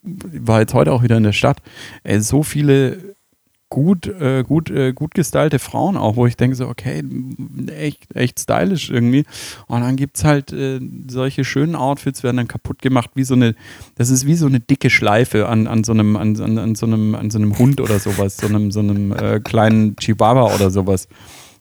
war 0.03 0.59
jetzt 0.59 0.73
heute 0.73 0.91
auch 0.91 1.03
wieder 1.03 1.17
in 1.17 1.23
der 1.23 1.31
Stadt. 1.31 1.59
Ey, 2.03 2.19
so 2.19 2.43
viele 2.43 3.15
gut, 3.73 4.05
äh, 4.05 4.43
gut, 4.43 4.69
äh, 4.69 4.93
gut 4.93 5.15
gestylte 5.15 5.57
Frauen 5.57 5.97
auch, 5.97 6.15
wo 6.15 6.27
ich 6.27 6.37
denke 6.37 6.55
so, 6.55 6.67
okay, 6.67 7.03
echt, 7.75 8.15
echt 8.15 8.39
stylisch 8.39 8.91
irgendwie. 8.91 9.25
Und 9.65 9.81
dann 9.81 9.95
gibt 9.95 10.17
es 10.17 10.23
halt 10.23 10.53
äh, 10.53 10.79
solche 11.07 11.43
schönen 11.43 11.75
Outfits, 11.75 12.21
werden 12.21 12.37
dann 12.37 12.47
kaputt 12.47 12.83
gemacht, 12.83 13.09
wie 13.15 13.23
so 13.23 13.33
eine, 13.33 13.55
das 13.95 14.11
ist 14.11 14.27
wie 14.27 14.35
so 14.35 14.45
eine 14.45 14.59
dicke 14.59 14.91
Schleife 14.91 15.49
an, 15.49 15.65
an, 15.65 15.83
so, 15.83 15.91
einem, 15.91 16.15
an, 16.17 16.39
an, 16.39 16.59
an 16.59 16.75
so, 16.75 16.85
einem, 16.85 17.15
an 17.15 17.31
so 17.31 17.39
einem 17.39 17.57
Hund 17.57 17.81
oder 17.81 17.97
sowas, 17.97 18.37
so 18.37 18.45
einem, 18.45 18.69
so 18.69 18.81
einem 18.81 19.11
äh, 19.11 19.39
kleinen 19.39 19.95
Chihuahua 19.95 20.53
oder 20.53 20.69
sowas. 20.69 21.07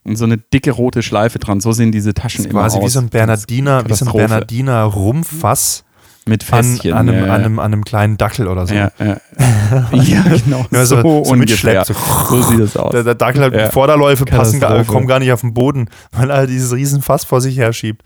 Und 0.04 0.16
so 0.16 0.26
eine 0.26 0.36
dicke 0.36 0.72
rote 0.72 1.02
Schleife 1.02 1.38
dran. 1.38 1.60
So 1.60 1.72
sehen 1.72 1.92
diese 1.92 2.12
Taschen 2.12 2.44
immer 2.44 2.60
Quasi 2.60 2.76
aus. 2.78 2.84
wie 2.84 2.88
so 2.90 2.98
ein 2.98 3.08
Bernardiner, 3.08 3.88
wie 3.88 3.94
so 3.94 4.04
ein. 4.04 4.12
Bernardiner 4.12 4.82
Rumpfass 4.82 5.84
Mit 6.24 6.52
an, 6.52 6.64
Fässchen. 6.64 6.92
an, 6.92 7.08
einem, 7.08 7.26
ja, 7.26 7.34
an, 7.34 7.40
einem, 7.44 7.58
an 7.58 7.72
einem 7.72 7.84
kleinen 7.84 8.16
Dackel 8.16 8.46
oder 8.46 8.66
so. 8.66 8.74
ja, 8.74 8.92
ja. 9.00 9.16
ja, 9.92 10.22
genau. 10.22 10.64
Ja, 10.70 10.84
so, 10.86 11.00
so- 11.02 11.24
so 11.24 11.34
mitschleppt, 11.34 11.86
so. 11.86 11.94
So 12.28 12.42
sieht 12.42 12.60
es 12.60 12.76
aus. 12.76 12.92
Der, 12.92 13.02
der 13.02 13.14
Dackel 13.16 13.42
hat. 13.42 13.72
Vorderläufe 13.72 14.24
passen, 14.24 14.60
kommen 14.86 15.06
gar 15.08 15.18
nicht 15.18 15.32
auf 15.32 15.40
den 15.40 15.52
Boden, 15.54 15.88
weil 16.12 16.30
er 16.30 16.46
dieses 16.46 16.72
riesen 16.72 17.02
Fass 17.02 17.24
vor 17.24 17.40
sich 17.40 17.56
her 17.58 17.72
schiebt. 17.72 18.02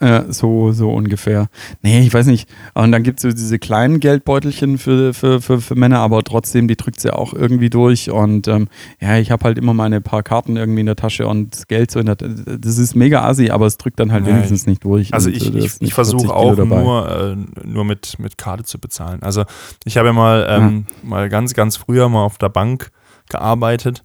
Ja, 0.00 0.30
so, 0.32 0.70
so 0.70 0.90
ungefähr. 0.92 1.48
Nee, 1.82 2.00
ich 2.00 2.14
weiß 2.14 2.26
nicht. 2.26 2.48
Und 2.74 2.92
dann 2.92 3.02
gibt 3.02 3.18
es 3.18 3.22
so 3.22 3.28
diese 3.30 3.58
kleinen 3.58 3.98
Geldbeutelchen 3.98 4.78
für, 4.78 5.12
für, 5.12 5.40
für, 5.40 5.60
für 5.60 5.74
Männer, 5.74 5.98
aber 5.98 6.22
trotzdem, 6.22 6.68
die 6.68 6.76
drückt 6.76 7.00
sie 7.00 7.12
auch 7.12 7.34
irgendwie 7.34 7.68
durch. 7.68 8.10
Und 8.10 8.46
ähm, 8.46 8.68
ja, 9.00 9.18
ich 9.18 9.32
habe 9.32 9.44
halt 9.44 9.58
immer 9.58 9.74
meine 9.74 10.00
paar 10.00 10.22
Karten 10.22 10.56
irgendwie 10.56 10.80
in 10.80 10.86
der 10.86 10.94
Tasche 10.94 11.26
und 11.26 11.52
das 11.52 11.66
Geld 11.66 11.90
so 11.90 11.98
in 11.98 12.06
der 12.06 12.14
Das 12.14 12.78
ist 12.78 12.94
mega 12.94 13.24
assi, 13.24 13.50
aber 13.50 13.66
es 13.66 13.76
drückt 13.76 13.98
dann 13.98 14.12
halt 14.12 14.24
Nein. 14.24 14.34
wenigstens 14.34 14.66
nicht 14.66 14.84
durch. 14.84 15.12
Also 15.12 15.30
Und, 15.30 15.36
ich, 15.36 15.52
äh, 15.52 15.58
ich, 15.58 15.72
ich 15.80 15.94
versuche 15.94 16.28
40 16.28 16.30
auch 16.30 16.56
nur, 16.56 17.36
äh, 17.36 17.66
nur 17.66 17.84
mit, 17.84 18.20
mit 18.20 18.38
Karte 18.38 18.62
zu 18.62 18.78
bezahlen. 18.78 19.22
Also 19.24 19.44
ich 19.84 19.96
habe 19.96 20.08
ja 20.08 20.12
mal, 20.12 20.46
ähm, 20.48 20.86
mal 21.02 21.28
ganz, 21.28 21.54
ganz 21.54 21.76
früher 21.76 22.08
mal 22.08 22.22
auf 22.22 22.38
der 22.38 22.50
Bank 22.50 22.92
gearbeitet 23.28 24.04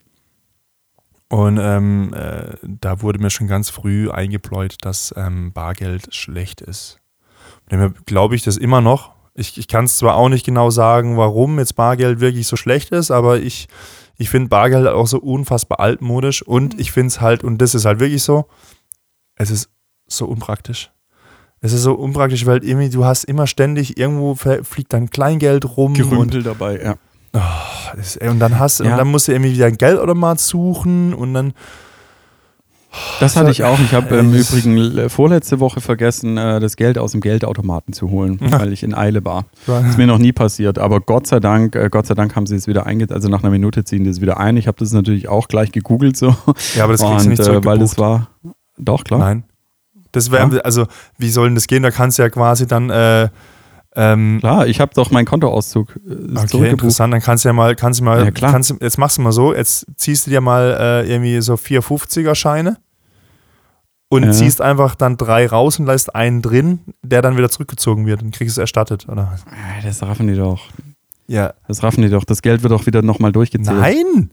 und 1.34 1.58
ähm, 1.60 2.14
äh, 2.14 2.56
da 2.62 3.02
wurde 3.02 3.20
mir 3.20 3.30
schon 3.32 3.48
ganz 3.48 3.70
früh 3.72 4.12
eingepläut, 4.12 4.76
dass 4.82 5.14
ähm, 5.18 5.52
Bargeld 5.52 6.14
schlecht 6.14 6.62
ist. 6.62 7.00
Glaube 8.06 8.36
ich 8.36 8.44
das 8.44 8.58
immer 8.58 8.82
noch. 8.82 9.14
Ich, 9.34 9.58
ich 9.58 9.68
kann 9.68 9.86
es 9.86 9.98
zwar 9.98 10.16
auch 10.16 10.30
nicht 10.30 10.46
genau 10.46 10.70
sagen, 10.70 11.18
warum 11.18 11.58
jetzt 11.58 11.76
Bargeld 11.76 12.20
wirklich 12.20 12.46
so 12.46 12.56
schlecht 12.56 12.92
ist, 12.92 13.10
aber 13.10 13.40
ich, 13.40 13.68
ich 14.16 14.30
finde 14.30 14.50
Bargeld 14.50 14.88
auch 14.88 15.08
so 15.08 15.18
unfassbar 15.18 15.80
altmodisch 15.80 16.44
und 16.44 16.80
ich 16.80 16.92
finde 16.92 17.08
es 17.08 17.20
halt, 17.20 17.44
und 17.44 17.58
das 17.58 17.74
ist 17.74 17.86
halt 17.86 18.00
wirklich 18.00 18.22
so, 18.22 18.46
es 19.36 19.50
ist 19.50 19.70
so 20.06 20.28
unpraktisch. 20.28 20.92
Es 21.62 21.74
ist 21.74 21.82
so 21.82 21.94
unpraktisch, 21.96 22.46
weil 22.46 22.64
irgendwie 22.64 22.90
du 22.90 23.06
hast 23.06 23.24
immer 23.24 23.48
ständig 23.48 23.98
irgendwo 23.98 24.34
fl- 24.34 24.64
fliegt 24.64 24.94
dann 24.94 25.10
Kleingeld 25.10 25.78
rum 25.78 25.94
und, 25.94 25.98
Gerümpel 25.98 26.44
dabei, 26.44 26.80
ja. 26.80 26.96
Oh, 27.34 27.40
das, 27.96 28.18
und 28.18 28.40
dann 28.40 28.60
hast 28.60 28.80
Ja. 28.80 28.92
und 28.92 28.98
dann 28.98 29.08
musst 29.10 29.28
du 29.28 29.32
irgendwie 29.32 29.54
wieder 29.54 29.66
ein 29.68 29.78
Geldautomat 29.78 30.40
suchen 30.40 31.14
und 31.14 31.34
dann 31.34 31.54
Das 33.20 33.36
hatte 33.36 33.50
ich 33.50 33.64
auch. 33.64 33.80
Ich 33.80 33.94
habe 33.94 34.16
im 34.18 34.34
Es- 34.36 34.52
Übrigen 34.52 34.98
äh, 34.98 35.10
vorletzte 35.10 35.60
Woche 35.60 35.82
vergessen, 35.82 36.38
äh, 36.38 36.60
das 36.60 36.76
Geld 36.76 36.98
aus 37.00 37.14
dem 37.14 37.22
Geldautomaten 37.22 37.92
zu 37.94 38.12
holen, 38.12 38.38
weil 38.40 38.72
ich 38.72 38.84
in 38.84 38.94
Eile 38.94 39.26
war. 39.26 39.46
Ist 39.90 39.98
mir 39.98 40.06
noch 40.06 40.20
nie 40.20 40.32
passiert, 40.32 40.78
aber 40.78 41.02
Gott 41.02 41.26
sei 41.26 41.40
Dank, 41.40 41.76
äh, 41.76 41.90
Gott 41.90 42.06
sei 42.06 42.14
Dank 42.14 42.36
haben 42.36 42.46
sie 42.46 42.56
es 42.56 42.68
wieder 42.68 42.86
einge, 42.86 43.08
also 43.10 43.30
nach 43.30 43.42
einer 43.42 43.50
Minute 43.52 43.84
ziehen 43.84 44.04
die 44.04 44.12
es 44.12 44.22
wieder 44.22 44.38
ein. 44.40 44.58
Ich 44.58 44.68
habe 44.68 44.78
das 44.80 44.92
natürlich 44.92 45.28
auch 45.28 45.48
gleich 45.48 45.72
gegoogelt 45.72 46.18
so. 46.18 46.36
ja, 46.76 46.84
aber 46.84 46.94
das 46.94 47.02
kriegst 47.02 47.26
du 47.26 47.30
nicht 47.30 47.48
Und, 47.48 47.66
weil 47.66 47.80
das 47.80 47.98
war 47.98 48.28
doch 48.78 49.04
klar. 49.04 49.20
Nein. 49.20 49.44
Das 50.12 50.30
wäre 50.30 50.64
also 50.64 50.86
wie 51.18 51.30
soll 51.30 51.48
denn 51.48 51.56
das 51.56 51.66
gehen? 51.66 51.82
Da 51.82 51.90
kannst 51.90 52.20
du 52.20 52.22
ja 52.22 52.30
quasi 52.30 52.68
dann 52.68 52.92
äh, 52.92 53.30
ähm, 53.96 54.38
Klar, 54.40 54.68
ich 54.68 54.80
habe 54.80 54.92
doch 54.96 55.12
meinen 55.12 55.26
Kontoauszug 55.26 55.96
äh, 56.08 56.38
Okay, 56.40 56.70
interessant. 56.70 57.14
Dann 57.14 57.22
kannst 57.22 57.44
du 57.46 57.50
ja 57.50 57.54
mal, 57.54 57.76
kannst 57.76 58.00
du 58.00 58.04
mal, 58.04 58.26
Ja, 58.26 58.32
kannst 58.32 58.74
jetzt 58.82 58.98
machst 58.98 59.18
du 59.18 59.22
mal 59.22 59.32
so, 59.32 59.54
jetzt 59.54 59.86
ziehst 59.96 60.26
du 60.26 60.32
dir 60.32 60.42
mal 60.42 60.78
äh, 60.80 61.12
irgendwie 61.12 61.42
so 61.42 61.54
450er 61.56 62.36
Scheine 62.36 62.78
und 64.10 64.24
Ja. 64.24 64.32
ziehst 64.32 64.62
einfach 64.62 64.96
dann 64.96 65.18
drei 65.18 65.48
raus 65.48 65.80
und 65.80 65.86
lässt 65.86 66.14
einen 66.16 66.42
drin, 66.42 66.80
der 67.02 67.22
dann 67.22 67.38
wieder 67.38 67.50
zurückgezogen 67.50 68.06
wird 68.06 68.22
und 68.22 68.34
kriegst 68.34 68.54
es 68.54 68.58
erstattet, 68.60 69.08
oder? 69.10 69.36
Äh, 69.48 69.86
Das 69.86 70.02
raffen 70.04 70.28
die 70.28 70.36
doch. 70.36 70.62
Ja. 71.28 71.54
Das 71.68 71.82
raffen 71.84 72.02
die 72.04 72.10
doch. 72.10 72.24
Das 72.26 72.42
Geld 72.42 72.64
wird 72.64 72.72
doch 72.74 72.86
wieder 72.86 73.02
nochmal 73.02 73.32
durchgezählt. 73.32 73.78
Nein! 73.80 74.32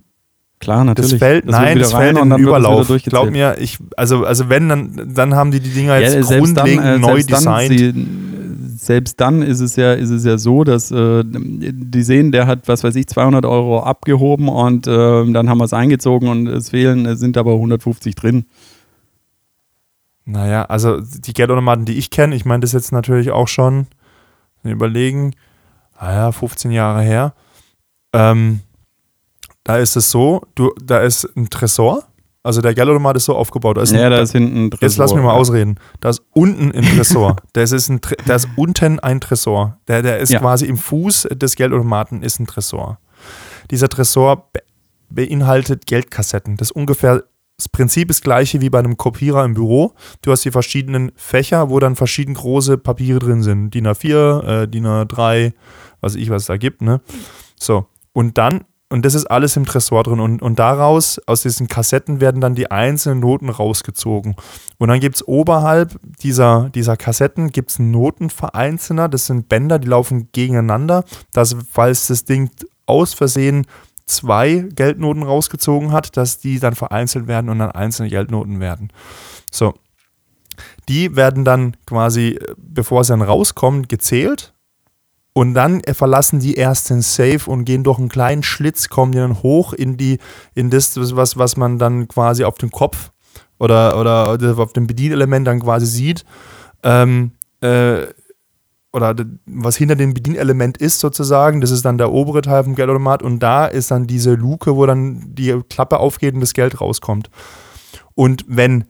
Klar, 0.59 0.85
natürlich. 0.85 1.13
Das 1.13 1.19
fällt, 1.19 1.49
Das 1.49 1.53
nein, 1.57 1.79
das 1.79 1.93
fällt 1.95 2.19
in 2.19 2.29
den 2.29 2.39
Überlauf. 2.39 2.87
Glaub 3.05 3.31
mir, 3.31 3.57
ich, 3.59 3.79
also, 3.97 4.27
also 4.27 4.51
wenn, 4.51 4.69
dann, 4.69 5.11
dann 5.15 5.35
haben 5.35 5.51
die 5.53 5.61
die 5.61 5.71
Dinger 5.71 5.99
jetzt 5.99 6.15
Ja, 6.15 6.23
selbst 6.23 6.55
dann, 6.55 6.67
grundlegend 6.67 6.85
äh, 6.85 6.99
neu 6.99 7.23
designt. 7.23 7.95
Selbst 8.81 9.21
dann 9.21 9.43
ist 9.43 9.61
es 9.61 9.77
ja, 9.77 9.93
ist 9.93 10.09
es 10.09 10.25
ja 10.25 10.39
so, 10.39 10.65
dass 10.65 10.91
äh, 10.91 11.23
die 11.25 12.03
sehen, 12.03 12.33
der 12.33 12.47
hat, 12.47 12.67
was 12.67 12.83
weiß 12.83 12.95
ich, 12.97 13.07
200 13.09 13.45
Euro 13.45 13.83
abgehoben 13.83 14.49
und 14.49 14.87
äh, 14.87 14.91
dann 15.33 15.51
haben 15.51 15.59
wir 15.59 15.65
es 15.65 15.75
eingezogen 15.75 16.29
und 16.29 16.47
es 16.47 16.71
fehlen, 16.71 17.05
es 17.05 17.21
sind 17.21 17.37
aber 17.37 17.53
150 17.53 18.15
drin. 18.15 18.47
Naja, 20.25 20.65
also 20.65 21.01
die 21.01 21.35
Geldautomaten, 21.35 21.85
die 21.85 21.99
ich 21.99 22.09
kenne, 22.09 22.35
ich 22.35 22.47
meine 22.47 22.61
das 22.61 22.73
jetzt 22.73 22.91
natürlich 22.91 23.31
auch 23.33 23.49
schon, 23.49 23.87
überlegen, 24.63 25.35
naja, 26.01 26.33
15 26.33 26.71
Jahre 26.71 27.03
her. 27.03 27.35
Ähm, 28.15 28.61
da 29.63 29.77
ist 29.77 29.95
es 29.97 30.11
so, 30.11 30.43
du, 30.55 30.73
da 30.83 31.01
ist 31.01 31.25
ein 31.37 31.51
Tresor, 31.51 32.05
also 32.43 32.61
der 32.63 32.75
Geldautomat 32.75 33.17
ist 33.17 33.27
so 33.27 33.37
aufgebaut. 33.37 33.77
Da 33.77 33.83
ist 33.83 33.93
ja, 33.93 34.05
ein, 34.07 34.11
da 34.11 34.21
ist 34.21 34.33
hinten 34.33 34.67
ein 34.67 34.71
jetzt 34.81 34.97
lass 34.97 35.13
mich 35.13 35.23
mal 35.23 35.29
Tresor. 35.31 35.41
ausreden. 35.41 35.75
Da 36.01 36.09
ist 36.11 36.23
unten 36.33 36.73
ein 36.73 36.85
Tresor. 36.85 37.37
das 37.53 37.73
ist 37.73 37.89
ein, 37.91 38.01
da 38.27 38.35
ist 38.37 38.49
unten 38.57 38.99
ein 39.01 39.21
Tresor. 39.21 39.79
Der, 39.89 40.03
der 40.03 40.19
ist 40.19 40.31
Ja. 40.31 40.41
quasi 40.41 40.67
im 40.67 40.77
Fuß 40.79 41.29
des 41.33 41.57
Geldautomaten 41.57 42.23
ist 42.23 42.41
ein 42.41 42.47
Tresor. 42.47 42.99
Dieser 43.71 43.89
Tresor 43.89 44.49
be 44.53 44.61
beinhaltet 45.13 45.87
Geldkassetten. 45.87 46.57
Das 46.57 46.69
ist 46.69 46.77
ungefähr 46.77 47.25
das 47.59 47.69
Prinzip 47.69 48.09
ist 48.09 48.23
gleiche 48.23 48.61
wie 48.63 48.71
bei 48.71 48.79
einem 48.79 48.97
Kopierer 48.97 49.45
im 49.45 49.53
Büro. 49.53 49.93
Du 50.23 50.31
hast 50.33 50.45
die 50.47 50.51
verschiedenen 50.51 51.13
Fächer, 51.17 51.69
wo 51.69 51.79
dann 51.79 51.95
verschieden 51.95 52.33
große 52.33 52.79
Papiere 52.79 53.19
drin 53.19 53.43
sind. 53.43 53.75
DIN 53.75 53.87
A4, 53.87 54.63
äh, 54.63 54.69
DIN 54.69 54.87
A3, 54.87 55.53
was 56.01 56.15
ich 56.15 56.31
was 56.31 56.43
es 56.43 56.47
da 56.47 56.57
gibt, 56.57 56.81
ne? 56.81 57.03
So. 57.59 57.87
Und 58.13 58.39
dann, 58.39 58.65
und 58.91 59.05
das 59.05 59.15
ist 59.15 59.27
alles 59.27 59.57
im 59.57 59.65
Tresor 59.65 60.03
drin. 60.03 60.19
Und, 60.19 60.43
und 60.43 60.59
daraus, 60.59 61.21
aus 61.27 61.43
diesen 61.43 61.69
Kassetten, 61.69 62.21
werden 62.21 62.41
dann 62.41 62.57
die 62.57 62.73
einzelnen 62.73 63.21
Noten 63.21 63.49
rausgezogen. 63.49 64.35
Und 64.79 64.89
dann 64.89 64.99
gibt 64.99 65.17
es 65.17 65.27
oberhalb 65.27 65.99
dieser, 66.21 66.71
dieser 66.71 66.97
Kassetten 66.97 67.53
gibt's 67.53 67.79
einen 67.79 67.93
Notenvereinzelner. 67.93 69.09
Das 69.09 69.27
sind 69.27 69.49
Bänder, 69.49 69.79
die 69.79 69.87
laufen 69.87 70.29
gegeneinander. 70.33 71.05
Dass, 71.33 71.57
falls 71.71 72.09
das 72.09 72.25
Ding 72.25 72.51
aus 72.87 73.15
Versehen 73.15 73.67
zwei 74.07 74.67
Geldnoten 74.75 75.23
rausgezogen 75.23 75.93
hat, 75.93 76.17
dass 76.17 76.41
die 76.41 76.59
dann 76.59 76.75
vereinzelt 76.75 77.29
werden 77.29 77.49
und 77.49 77.61
dann 77.61 77.71
einzelne 77.71 78.09
Geldnoten 78.09 78.59
werden. 78.59 78.93
So. 79.53 79.75
Die 80.89 81.15
werden 81.15 81.45
dann 81.45 81.77
quasi, 81.87 82.31
äh, 82.31 82.55
bevor 82.59 83.05
sie 83.05 83.13
dann 83.13 83.23
rauskommen, 83.23 83.87
gezählt. 83.87 84.53
Und 85.33 85.55
dann 85.55 85.81
verlassen 85.93 86.41
die 86.41 86.55
erst 86.55 86.91
den 86.91 87.03
Safe 87.03 87.49
und 87.49 87.65
gehen 87.65 87.85
durch 87.85 87.99
einen 87.99 88.09
kleinen 88.09 88.43
Schlitz, 88.43 88.89
kommen 88.89 89.13
die 89.13 89.19
dann 89.19 89.43
hoch 89.43 89.73
in 89.73 89.97
die, 89.97 90.19
in 90.55 90.71
das, 90.71 90.97
was, 90.97 91.37
was 91.37 91.57
man 91.57 91.79
dann 91.79 92.09
quasi 92.09 92.45
auf 92.45 92.59
dem 92.59 92.71
Kopf 92.71 93.11
oder, 93.59 93.99
oder, 93.99 94.39
auf 94.59 94.73
dem 94.73 94.87
Bedienelement 94.87 95.47
dann 95.47 95.61
quasi 95.61 95.87
sieht. 95.87 96.25
Ähm, 96.83 97.33
äh, 97.61 98.07
oder 98.93 99.15
was 99.47 99.77
hinter 99.77 99.95
dem 99.95 100.15
Bedienelement 100.15 100.79
ist 100.79 100.99
sozusagen, 100.99 101.61
das 101.61 101.71
ist 101.71 101.85
dann 101.85 101.99
der 101.99 102.11
obere 102.11 102.43
Teil 102.43 102.65
vom 102.65 102.75
Geldautomat 102.75 103.23
und 103.23 103.39
da 103.39 103.67
ist 103.67 103.93
dann 103.93 104.09
diese 104.09 104.35
Luke, 104.35 104.75
wo 104.75 104.85
dann 104.85 105.35
die 105.35 105.61
Klappe 105.69 105.99
aufgeht 105.99 106.35
und 106.35 106.41
das 106.41 106.55
Geld 106.55 106.81
rauskommt. 106.81 107.31
Und 108.15 108.45
wenn 108.49 108.85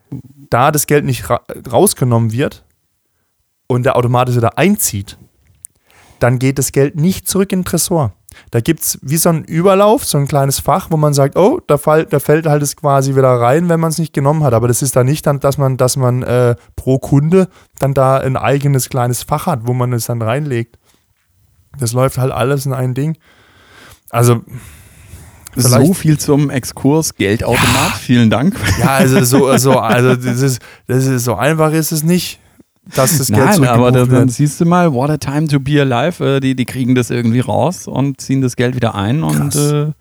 da 0.48 0.70
das 0.70 0.86
Geld 0.86 1.04
nicht 1.04 1.28
ra 1.28 1.42
rausgenommen 1.70 2.32
wird 2.32 2.64
und 3.66 3.84
der 3.84 3.96
Automat 3.96 4.30
es 4.30 4.36
wieder 4.36 4.56
einzieht, 4.56 5.18
dann 6.22 6.38
geht 6.38 6.58
das 6.58 6.72
Geld 6.72 6.96
nicht 6.96 7.28
zurück 7.28 7.52
in 7.52 7.60
den 7.60 7.64
Tresor. 7.64 8.12
Da 8.50 8.60
gibt 8.60 8.80
es 8.80 8.98
wie 9.02 9.16
so 9.16 9.28
einen 9.28 9.44
Überlauf, 9.44 10.04
so 10.04 10.16
ein 10.18 10.28
kleines 10.28 10.60
Fach, 10.60 10.90
wo 10.90 10.96
man 10.96 11.14
sagt, 11.14 11.36
oh, 11.36 11.60
da, 11.66 11.78
fall, 11.78 12.06
da 12.06 12.20
fällt 12.20 12.46
halt 12.46 12.62
es 12.62 12.76
quasi 12.76 13.16
wieder 13.16 13.28
rein, 13.28 13.68
wenn 13.68 13.80
man 13.80 13.90
es 13.90 13.98
nicht 13.98 14.12
genommen 14.12 14.44
hat. 14.44 14.54
Aber 14.54 14.68
das 14.68 14.82
ist 14.82 14.94
da 14.94 15.02
nicht 15.02 15.26
dann, 15.26 15.40
dass 15.40 15.58
man, 15.58 15.76
dass 15.76 15.96
man 15.96 16.22
äh, 16.22 16.54
pro 16.76 16.98
Kunde 16.98 17.48
dann 17.78 17.94
da 17.94 18.18
ein 18.18 18.36
eigenes 18.36 18.88
kleines 18.88 19.24
Fach 19.24 19.46
hat, 19.46 19.66
wo 19.66 19.72
man 19.72 19.92
es 19.92 20.06
dann 20.06 20.22
reinlegt. 20.22 20.78
Das 21.78 21.92
läuft 21.92 22.18
halt 22.18 22.32
alles 22.32 22.66
in 22.66 22.72
ein 22.72 22.94
Ding. 22.94 23.16
Also, 24.10 24.42
So 25.56 25.94
viel 25.94 26.18
zum 26.18 26.50
Exkurs 26.50 27.16
Geldautomat. 27.16 27.92
Vielen 28.00 28.30
Dank. 28.30 28.54
ja, 28.78 28.94
also 28.94 29.24
so, 29.24 29.48
also, 29.48 29.78
also 29.78 30.14
das 30.14 30.40
ist, 30.40 30.62
das 30.86 31.06
ist 31.06 31.24
so 31.24 31.34
einfach 31.34 31.72
ist 31.72 31.90
es 31.92 32.02
nicht, 32.04 32.38
dass 32.94 33.18
das 33.18 33.28
Geld 33.28 33.40
Nein, 33.40 33.64
aber 33.64 33.92
zurückgebucht 33.92 34.12
dann, 34.12 34.28
siehst 34.28 34.60
du 34.60 34.64
mal, 34.64 34.92
what 34.92 35.10
a 35.10 35.16
time 35.18 35.46
to 35.48 35.60
be 35.60 35.80
alive. 35.80 36.24
Äh, 36.36 36.40
die, 36.40 36.54
die 36.56 36.64
kriegen 36.64 36.94
das 36.94 37.10
irgendwie 37.10 37.40
raus 37.40 37.86
und 37.86 38.20
ziehen 38.20 38.40
das 38.40 38.56
Geld 38.56 38.74
wieder 38.74 38.94
ein 38.94 39.22
und 39.22 39.54
äh, 39.54 39.92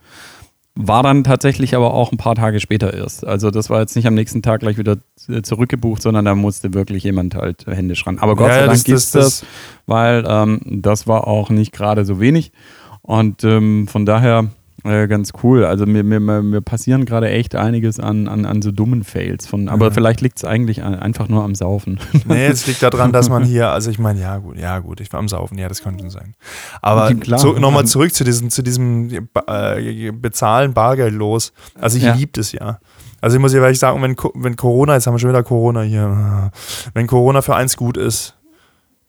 War 0.76 1.04
dann 1.04 1.24
tatsächlich 1.26 1.76
aber 1.76 1.94
auch 1.94 2.12
ein 2.14 2.18
paar 2.18 2.36
Tage 2.36 2.60
später 2.62 2.94
erst. 2.94 3.28
Also 3.28 3.52
das 3.52 3.70
war 3.70 3.82
jetzt 3.82 3.96
nicht 3.98 4.08
am 4.08 4.14
nächsten 4.14 4.42
Tag 4.42 4.62
gleich 4.62 4.78
wieder 4.78 4.98
äh, 5.28 5.42
zurückgebucht, 5.42 6.02
sondern 6.02 6.24
da 6.26 6.36
musste 6.36 6.74
wirklich 6.74 7.04
jemand 7.04 7.36
halt 7.36 7.66
händisch 7.68 8.08
ran. 8.08 8.18
Aber 8.20 8.36
Gott 8.36 8.48
Ja, 8.48 8.54
sei 8.54 8.60
Dank 8.62 8.72
das- 8.72 8.84
gibt 8.86 8.98
es 8.98 9.12
das- 9.12 9.40
das, 9.42 9.46
weil 9.86 10.24
ähm, 10.28 10.62
das 10.66 11.06
war 11.06 11.28
auch 11.28 11.50
nicht 11.50 11.74
gerade 11.74 12.06
so 12.06 12.20
wenig. 12.22 12.54
Und 13.02 13.44
ähm, 13.44 13.88
von 13.90 14.06
daher 14.06 14.48
äh, 14.84 15.08
ganz 15.08 15.32
cool. 15.44 15.66
Also 15.66 15.86
mir, 15.86 16.04
mir, 16.04 16.20
mir 16.20 16.62
passieren 16.62 17.06
gerade 17.06 17.30
echt 17.30 17.56
einiges 17.56 18.00
an, 18.00 18.28
an, 18.28 18.46
an 18.46 18.62
so 18.62 18.72
dummen 18.72 19.04
Fails. 19.04 19.46
Von, 19.48 19.68
aber 19.70 19.88
Ja. 19.88 19.92
vielleicht 19.92 20.22
liegt 20.22 20.38
es 20.38 20.46
eigentlich 20.46 20.84
an, 20.84 20.96
einfach 20.96 21.28
nur 21.28 21.44
am 21.44 21.56
Saufen. 21.56 22.00
Nee, 22.26 22.46
es 22.48 22.66
liegt 22.68 22.82
daran, 22.84 23.12
dass 23.12 23.30
man 23.30 23.44
hier, 23.44 23.70
also 23.70 23.90
ich 23.90 24.00
meine, 24.00 24.20
ja 24.22 24.38
gut, 24.38 24.58
ja 24.58 24.80
gut, 24.80 25.00
ich 25.02 25.12
war 25.12 25.20
am 25.20 25.28
Saufen, 25.28 25.58
ja, 25.58 25.68
das 25.68 25.84
könnte 25.84 26.10
sein. 26.10 26.34
Aber 26.82 27.12
zu, 27.38 27.54
nochmal 27.54 27.86
zurück 27.86 28.14
zu 28.14 28.24
diesem, 28.24 28.50
zu 28.50 28.62
diesem 28.62 29.10
äh, 29.48 30.12
Bezahlen 30.12 30.74
Bargeld 30.74 31.14
los. 31.14 31.54
Also 31.80 31.98
ich 31.98 32.04
Ja. 32.04 32.14
liebe 32.14 32.32
das 32.34 32.52
ja. 32.52 32.80
Also 33.22 33.36
ich 33.36 33.42
muss 33.42 33.54
ja 33.54 33.62
ehrlich 33.62 33.80
sagen, 33.80 34.02
wenn, 34.02 34.16
wenn 34.36 34.56
Corona, 34.56 34.94
jetzt 34.94 35.06
haben 35.06 35.14
wir 35.14 35.20
schon 35.20 35.30
wieder 35.30 35.44
Corona 35.44 35.82
hier, 35.82 36.52
wenn 36.94 37.06
Corona 37.06 37.42
für 37.42 37.54
eins 37.56 37.76
gut 37.76 37.98
ist, 37.98 38.36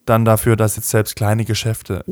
dann 0.07 0.25
dafür, 0.25 0.57
dass 0.57 0.77
jetzt 0.77 0.91
selbst 0.91 1.17
kleine 1.17 1.45
Geschäfte 1.45 2.05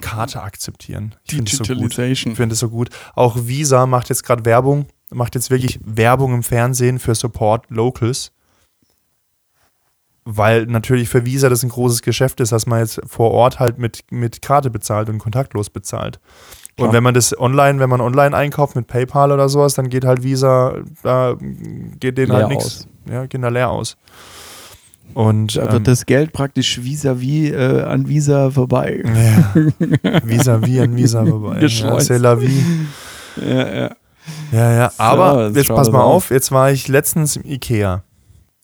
Karte 0.00 0.42
akzeptieren. 0.42 1.14
Ich 1.24 1.34
finde 1.34 1.50
es 1.50 1.58
so 1.58 1.74
gut. 1.74 1.98
Ich 1.98 2.22
finde 2.22 2.52
es 2.52 2.58
so 2.58 2.68
gut. 2.68 2.90
Auch 3.14 3.36
Visa 3.46 3.86
macht 3.86 4.08
jetzt 4.08 4.24
gerade 4.24 4.44
Werbung, 4.44 4.86
macht 5.10 5.34
jetzt 5.34 5.50
wirklich 5.50 5.78
Werbung 5.82 6.34
im 6.34 6.42
Fernsehen 6.42 6.98
für 6.98 7.14
Support 7.14 7.70
Locals. 7.70 8.32
Weil 10.26 10.64
natürlich 10.66 11.10
für 11.10 11.26
Visa 11.26 11.50
das 11.50 11.62
ein 11.62 11.68
großes 11.68 12.00
Geschäft 12.00 12.40
ist, 12.40 12.50
dass 12.50 12.66
man 12.66 12.80
jetzt 12.80 13.00
vor 13.06 13.30
Ort 13.30 13.60
halt 13.60 13.78
mit, 13.78 14.04
mit 14.10 14.40
Karte 14.40 14.70
bezahlt 14.70 15.10
und 15.10 15.18
kontaktlos 15.18 15.68
bezahlt. 15.68 16.18
Klar. 16.76 16.88
Und 16.88 16.94
wenn 16.94 17.02
man 17.02 17.14
das 17.14 17.38
online, 17.38 17.78
wenn 17.78 17.90
man 17.90 18.00
online 18.00 18.34
einkauft 18.34 18.74
mit 18.74 18.86
PayPal 18.86 19.32
oder 19.32 19.48
sowas, 19.48 19.74
dann 19.74 19.90
geht 19.90 20.04
halt 20.04 20.22
Visa, 20.22 20.78
da 21.02 21.36
geht 21.38 22.18
denen 22.18 22.32
Leer 22.32 22.36
halt 22.36 22.48
nichts. 22.48 22.88
Ja, 23.08 23.26
gehen 23.26 23.42
da 23.42 23.48
leer 23.48 23.70
aus. 23.70 23.96
Und 25.12 25.56
Da 25.56 25.66
ähm, 25.66 25.72
wird 25.72 25.86
das 25.88 26.06
Geld 26.06 26.32
praktisch 26.32 26.78
vis-à-vis 26.82 27.52
äh, 27.52 27.82
an 27.82 28.08
Visa 28.08 28.50
vorbei. 28.50 29.02
ja, 29.04 30.20
vis-à-vis 30.24 30.80
an 30.80 30.96
Visa 30.96 31.24
vorbei. 31.24 31.54
Ja, 31.54 31.60
Geschleust. 31.60 32.10
c'est 32.10 32.18
la 32.18 32.40
vie. 32.40 32.62
Ja, 33.36 33.74
ja. 33.74 33.90
Ja, 34.52 34.72
ja, 34.72 34.90
So, 34.90 35.02
aber 35.02 35.46
jetzt 35.48 35.56
jetzt 35.56 35.68
pass 35.68 35.90
mal 35.90 36.00
auf. 36.00 36.14
auf, 36.26 36.30
jetzt 36.30 36.50
war 36.50 36.72
ich 36.72 36.88
letztens 36.88 37.36
im 37.36 37.44
Ikea. 37.44 38.02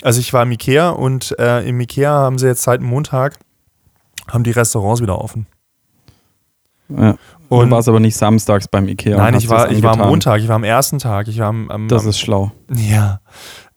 Also 0.03 0.19
ich 0.21 0.33
war 0.33 0.43
im 0.45 0.53
Ikea 0.53 0.89
und 0.91 1.39
äh, 1.39 1.69
im 1.69 1.79
Ikea 1.81 2.11
haben 2.11 2.39
sie 2.39 2.47
jetzt 2.47 2.63
seit 2.63 2.81
Montag, 2.81 3.39
haben 4.31 4.43
die 4.45 4.51
Restaurants 4.53 5.03
wieder 5.03 5.21
offen. 5.21 5.47
ja. 6.89 7.15
Und 7.51 7.69
du 7.71 7.77
warst 7.77 7.89
aber 7.89 8.01
nicht 8.01 8.17
samstags 8.17 8.69
beim 8.69 8.87
Ikea. 8.89 9.17
nein, 9.17 9.35
ich 9.35 9.49
war, 9.49 9.71
ich 9.71 9.83
war 9.83 9.99
am. 9.99 10.09
Montag, 10.09 10.41
ich 10.41 10.49
war 10.49 10.57
am 10.57 10.65
ersten 10.65 10.99
Tag, 10.99 11.29
ich 11.29 11.39
war 11.41 11.49
am, 11.49 11.71
am, 11.71 11.89
Das 11.89 12.05
am 12.05 12.11
ist 12.11 12.19
schlau. 12.21 12.53
ja. 12.75 13.21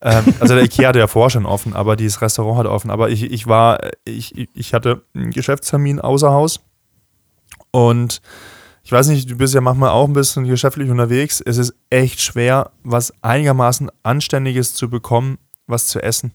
Ähm, 0.01 0.25
also 0.39 0.53
der 0.53 0.63
Ikea 0.63 0.89
hatte 0.89 0.99
ja 0.99 1.07
vorher 1.07 1.29
schon 1.29 1.45
offen, 1.45 1.73
aber 1.75 1.95
dieses 1.95 2.21
Restaurant 2.21 2.59
hat 2.59 2.65
offen. 2.67 2.91
Aber 2.91 3.09
ich, 3.09 3.23
ich 3.23 3.47
war, 3.47 3.79
ich, 4.05 4.49
ich 4.53 4.73
hatte 4.73 5.03
einen 5.15 5.31
Geschäftstermin 5.31 5.99
außer 6.01 6.29
Haus 6.29 6.59
und 7.71 8.21
ich 8.83 8.91
weiß 8.91 9.07
nicht, 9.07 9.31
du 9.31 9.37
bist 9.37 9.53
ja 9.53 9.61
manchmal 9.61 9.91
auch 9.91 10.07
ein 10.07 10.13
bisschen 10.13 10.43
geschäftlich 10.43 10.89
unterwegs. 10.91 11.41
Es 11.43 11.57
ist 11.57 11.73
echt 11.89 12.19
schwer, 12.19 12.71
was 12.83 13.13
einigermaßen 13.21 13.89
Anständiges 14.03 14.73
zu 14.75 14.89
bekommen, 14.89 15.37
was 15.67 15.87
zu 15.87 16.03
essen. 16.03 16.33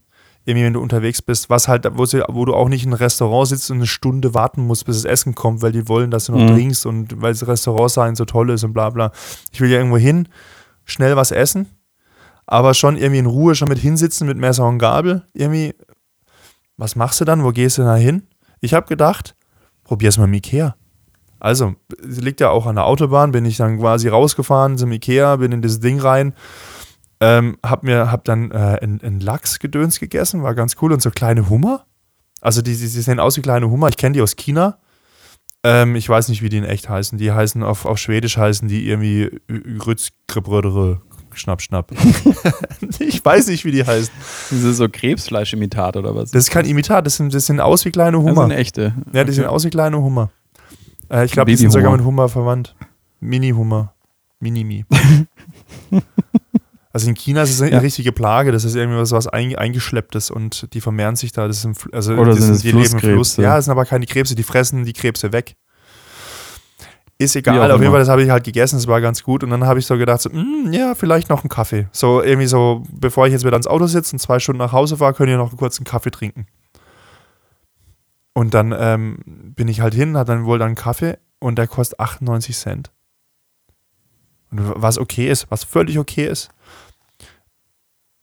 Irgendwie, 0.48 0.64
wenn 0.64 0.72
du 0.72 0.80
unterwegs 0.80 1.20
bist, 1.20 1.50
was 1.50 1.68
halt, 1.68 1.86
wo, 1.98 2.06
sie, 2.06 2.22
wo 2.26 2.46
du 2.46 2.54
auch 2.54 2.70
nicht 2.70 2.82
in 2.84 2.88
einem 2.88 2.98
Restaurant 3.02 3.48
sitzt 3.48 3.70
und 3.70 3.76
eine 3.78 3.86
Stunde 3.86 4.32
warten 4.32 4.66
musst, 4.66 4.86
bis 4.86 5.02
das 5.02 5.04
Essen 5.04 5.34
kommt, 5.34 5.60
weil 5.60 5.72
die 5.72 5.88
wollen, 5.88 6.10
dass 6.10 6.24
du 6.24 6.32
noch 6.32 6.40
Mhm. 6.40 6.54
trinkst 6.54 6.86
und 6.86 7.20
weil 7.20 7.32
das 7.34 7.46
Restaurant 7.46 7.90
sein 7.90 8.16
so 8.16 8.24
toll 8.24 8.48
ist 8.48 8.64
und 8.64 8.72
bla 8.72 8.88
bla. 8.88 9.12
Ich 9.52 9.60
will 9.60 9.68
ja 9.70 9.76
irgendwo 9.76 9.98
hin, 9.98 10.26
schnell 10.86 11.16
was 11.16 11.32
essen, 11.32 11.66
aber 12.46 12.72
schon 12.72 12.96
irgendwie 12.96 13.18
in 13.18 13.26
Ruhe 13.26 13.54
schon 13.54 13.68
mit 13.68 13.78
hinsitzen 13.78 14.26
mit 14.26 14.38
Messer 14.38 14.66
und 14.66 14.78
Gabel. 14.78 15.22
Irgendwie, 15.34 15.74
was 16.78 16.96
machst 16.96 17.20
du 17.20 17.26
dann? 17.26 17.44
Wo 17.44 17.50
gehst 17.50 17.76
du 17.76 17.82
da 17.82 17.96
hin? 17.96 18.22
Ich 18.60 18.72
habe 18.72 18.86
gedacht, 18.86 19.36
probier's 19.84 20.16
mal 20.16 20.24
im 20.24 20.32
Ikea. 20.32 20.76
Also, 21.40 21.74
liegt 22.02 22.40
ja 22.40 22.48
auch 22.50 22.64
an 22.66 22.76
der 22.76 22.86
Autobahn, 22.86 23.32
bin 23.32 23.44
ich 23.44 23.58
dann 23.58 23.78
quasi 23.78 24.08
rausgefahren 24.08 24.78
zum 24.78 24.90
Ikea, 24.92 25.36
bin 25.36 25.52
in 25.52 25.62
das 25.62 25.78
Ding 25.78 26.00
rein, 26.00 26.32
ähm, 27.20 27.56
hab 27.64 27.82
mir, 27.82 28.10
hab 28.12 28.24
dann 28.24 28.50
äh, 28.50 28.78
ein, 28.82 29.00
ein 29.02 29.20
Lachsgedöns 29.20 29.98
gegessen, 30.00 30.42
war 30.42 30.54
ganz 30.54 30.76
cool 30.80 30.92
und 30.92 31.02
so 31.02 31.10
kleine 31.10 31.48
Hummer. 31.48 31.84
Also 32.40 32.62
die, 32.62 32.72
die, 32.74 32.80
die 32.80 32.86
sehen 32.88 33.18
aus 33.20 33.36
wie 33.36 33.42
kleine 33.42 33.68
Hummer, 33.70 33.88
ich 33.88 33.96
kenne 33.96 34.12
die 34.14 34.22
aus 34.22 34.36
China. 34.36 34.78
Ähm, 35.64 35.96
ich 35.96 36.08
weiß 36.08 36.28
nicht, 36.28 36.42
wie 36.42 36.48
die 36.48 36.58
in 36.58 36.64
echt 36.64 36.88
heißen. 36.88 37.18
Die 37.18 37.32
heißen, 37.32 37.64
auf, 37.64 37.84
auf 37.84 37.98
Schwedisch 37.98 38.36
heißen 38.36 38.68
die 38.68 38.88
irgendwie 38.88 39.40
Rützkrebrödere, 39.50 41.00
Schnapp, 41.34 41.60
Schnapp. 41.62 41.90
ich 43.00 43.24
weiß 43.24 43.48
nicht, 43.48 43.64
wie 43.64 43.72
die 43.72 43.84
heißen. 43.84 44.12
Das 44.50 44.62
ist 44.62 44.76
so 44.76 44.88
Krebsfleischimitat 44.88 45.96
oder 45.96 46.14
was? 46.14 46.30
Das 46.30 46.44
ist 46.44 46.50
kein 46.50 46.64
Imitat, 46.64 47.06
das 47.06 47.16
sind, 47.16 47.34
das 47.34 47.46
sind 47.46 47.58
aus 47.60 47.84
wie 47.84 47.90
kleine 47.90 48.18
Das 48.18 48.24
Hummer. 48.26 48.42
sind 48.42 48.52
echte. 48.52 48.94
Ja, 49.12 49.24
die 49.24 49.32
Okay. 49.32 49.46
aus 49.46 49.64
wie 49.64 49.70
kleine 49.70 50.00
Hummer. 50.00 50.30
Äh, 51.10 51.24
ich 51.24 51.32
glaube, 51.32 51.50
die 51.50 51.56
sind 51.56 51.70
sogar 51.72 51.90
mit 51.90 52.04
Hummer 52.04 52.28
verwandt. 52.28 52.76
Mini-Hummer. 53.20 53.92
Minimi. 54.40 54.84
also 56.92 57.08
in 57.08 57.14
China 57.14 57.42
ist 57.42 57.50
es 57.50 57.60
eine 57.62 57.72
Ja. 57.72 57.78
richtige 57.78 58.12
Plage. 58.12 58.50
Das 58.52 58.64
ist 58.64 58.74
irgendwie 58.74 58.98
was, 58.98 59.12
was 59.12 59.26
ein, 59.26 59.54
eingeschlepptes 59.56 60.30
und 60.30 60.72
die 60.74 60.80
vermehren 60.80 61.16
sich 61.16 61.32
da. 61.32 61.46
Das 61.46 61.62
sind, 61.62 61.76
Fl- 61.76 61.94
also 61.94 62.14
Oder 62.14 62.32
das 62.34 62.40
sind 62.44 62.54
es 62.54 62.62
die 62.62 62.72
leben 62.72 62.92
im 62.94 62.98
Fluss. 62.98 63.36
Ja, 63.36 63.58
es 63.58 63.66
sind 63.66 63.72
aber 63.72 63.84
keine 63.84 64.06
Krebse, 64.06 64.34
die 64.34 64.42
fressen 64.42 64.84
die 64.84 64.92
Krebse 64.94 65.32
weg. 65.32 65.56
Ist 67.20 67.34
egal, 67.34 67.72
auf 67.72 67.80
jeden. 67.80 67.90
Fall, 67.90 67.98
das 68.00 68.08
habe 68.08 68.22
ich 68.22 68.30
halt 68.30 68.44
gegessen, 68.44 68.76
das 68.76 68.86
war 68.86 69.00
ganz 69.00 69.24
gut. 69.24 69.42
Und 69.42 69.50
dann 69.50 69.64
habe 69.66 69.80
ich 69.80 69.86
so 69.86 69.98
gedacht, 69.98 70.20
so, 70.20 70.30
"Mm, 70.30 70.72
ja, 70.72 70.94
vielleicht 70.94 71.28
noch 71.30 71.42
einen 71.42 71.48
Kaffee. 71.48 71.88
So 71.90 72.22
irgendwie 72.22 72.46
so, 72.46 72.84
bevor 72.92 73.26
ich 73.26 73.32
jetzt 73.32 73.42
wieder 73.44 73.54
ans 73.54 73.66
Auto 73.66 73.86
sitze 73.86 74.14
und 74.14 74.20
zwei 74.20 74.38
Stunden 74.38 74.58
nach 74.60 74.70
Hause 74.72 74.96
fahre, 74.98 75.14
könnt 75.14 75.28
ihr 75.28 75.36
noch 75.36 75.56
kurz 75.56 75.78
einen 75.78 75.84
Kaffee 75.84 76.12
trinken. 76.12 76.46
Und 78.34 78.54
dann 78.54 78.72
ähm, 78.78 79.18
bin 79.56 79.66
ich 79.66 79.80
halt 79.80 79.94
hin, 79.94 80.16
hat 80.16 80.28
dann 80.28 80.44
wohl 80.44 80.60
dann 80.60 80.66
einen 80.68 80.74
Kaffee 80.76 81.18
und 81.40 81.58
der 81.58 81.66
kostet 81.66 81.98
98 81.98 82.56
Cent. 82.56 82.92
Und 84.50 84.60
was 84.82 84.98
okay 84.98 85.30
ist, 85.30 85.50
was 85.50 85.64
völlig 85.64 85.98
okay 85.98 86.26
ist. 86.26 86.48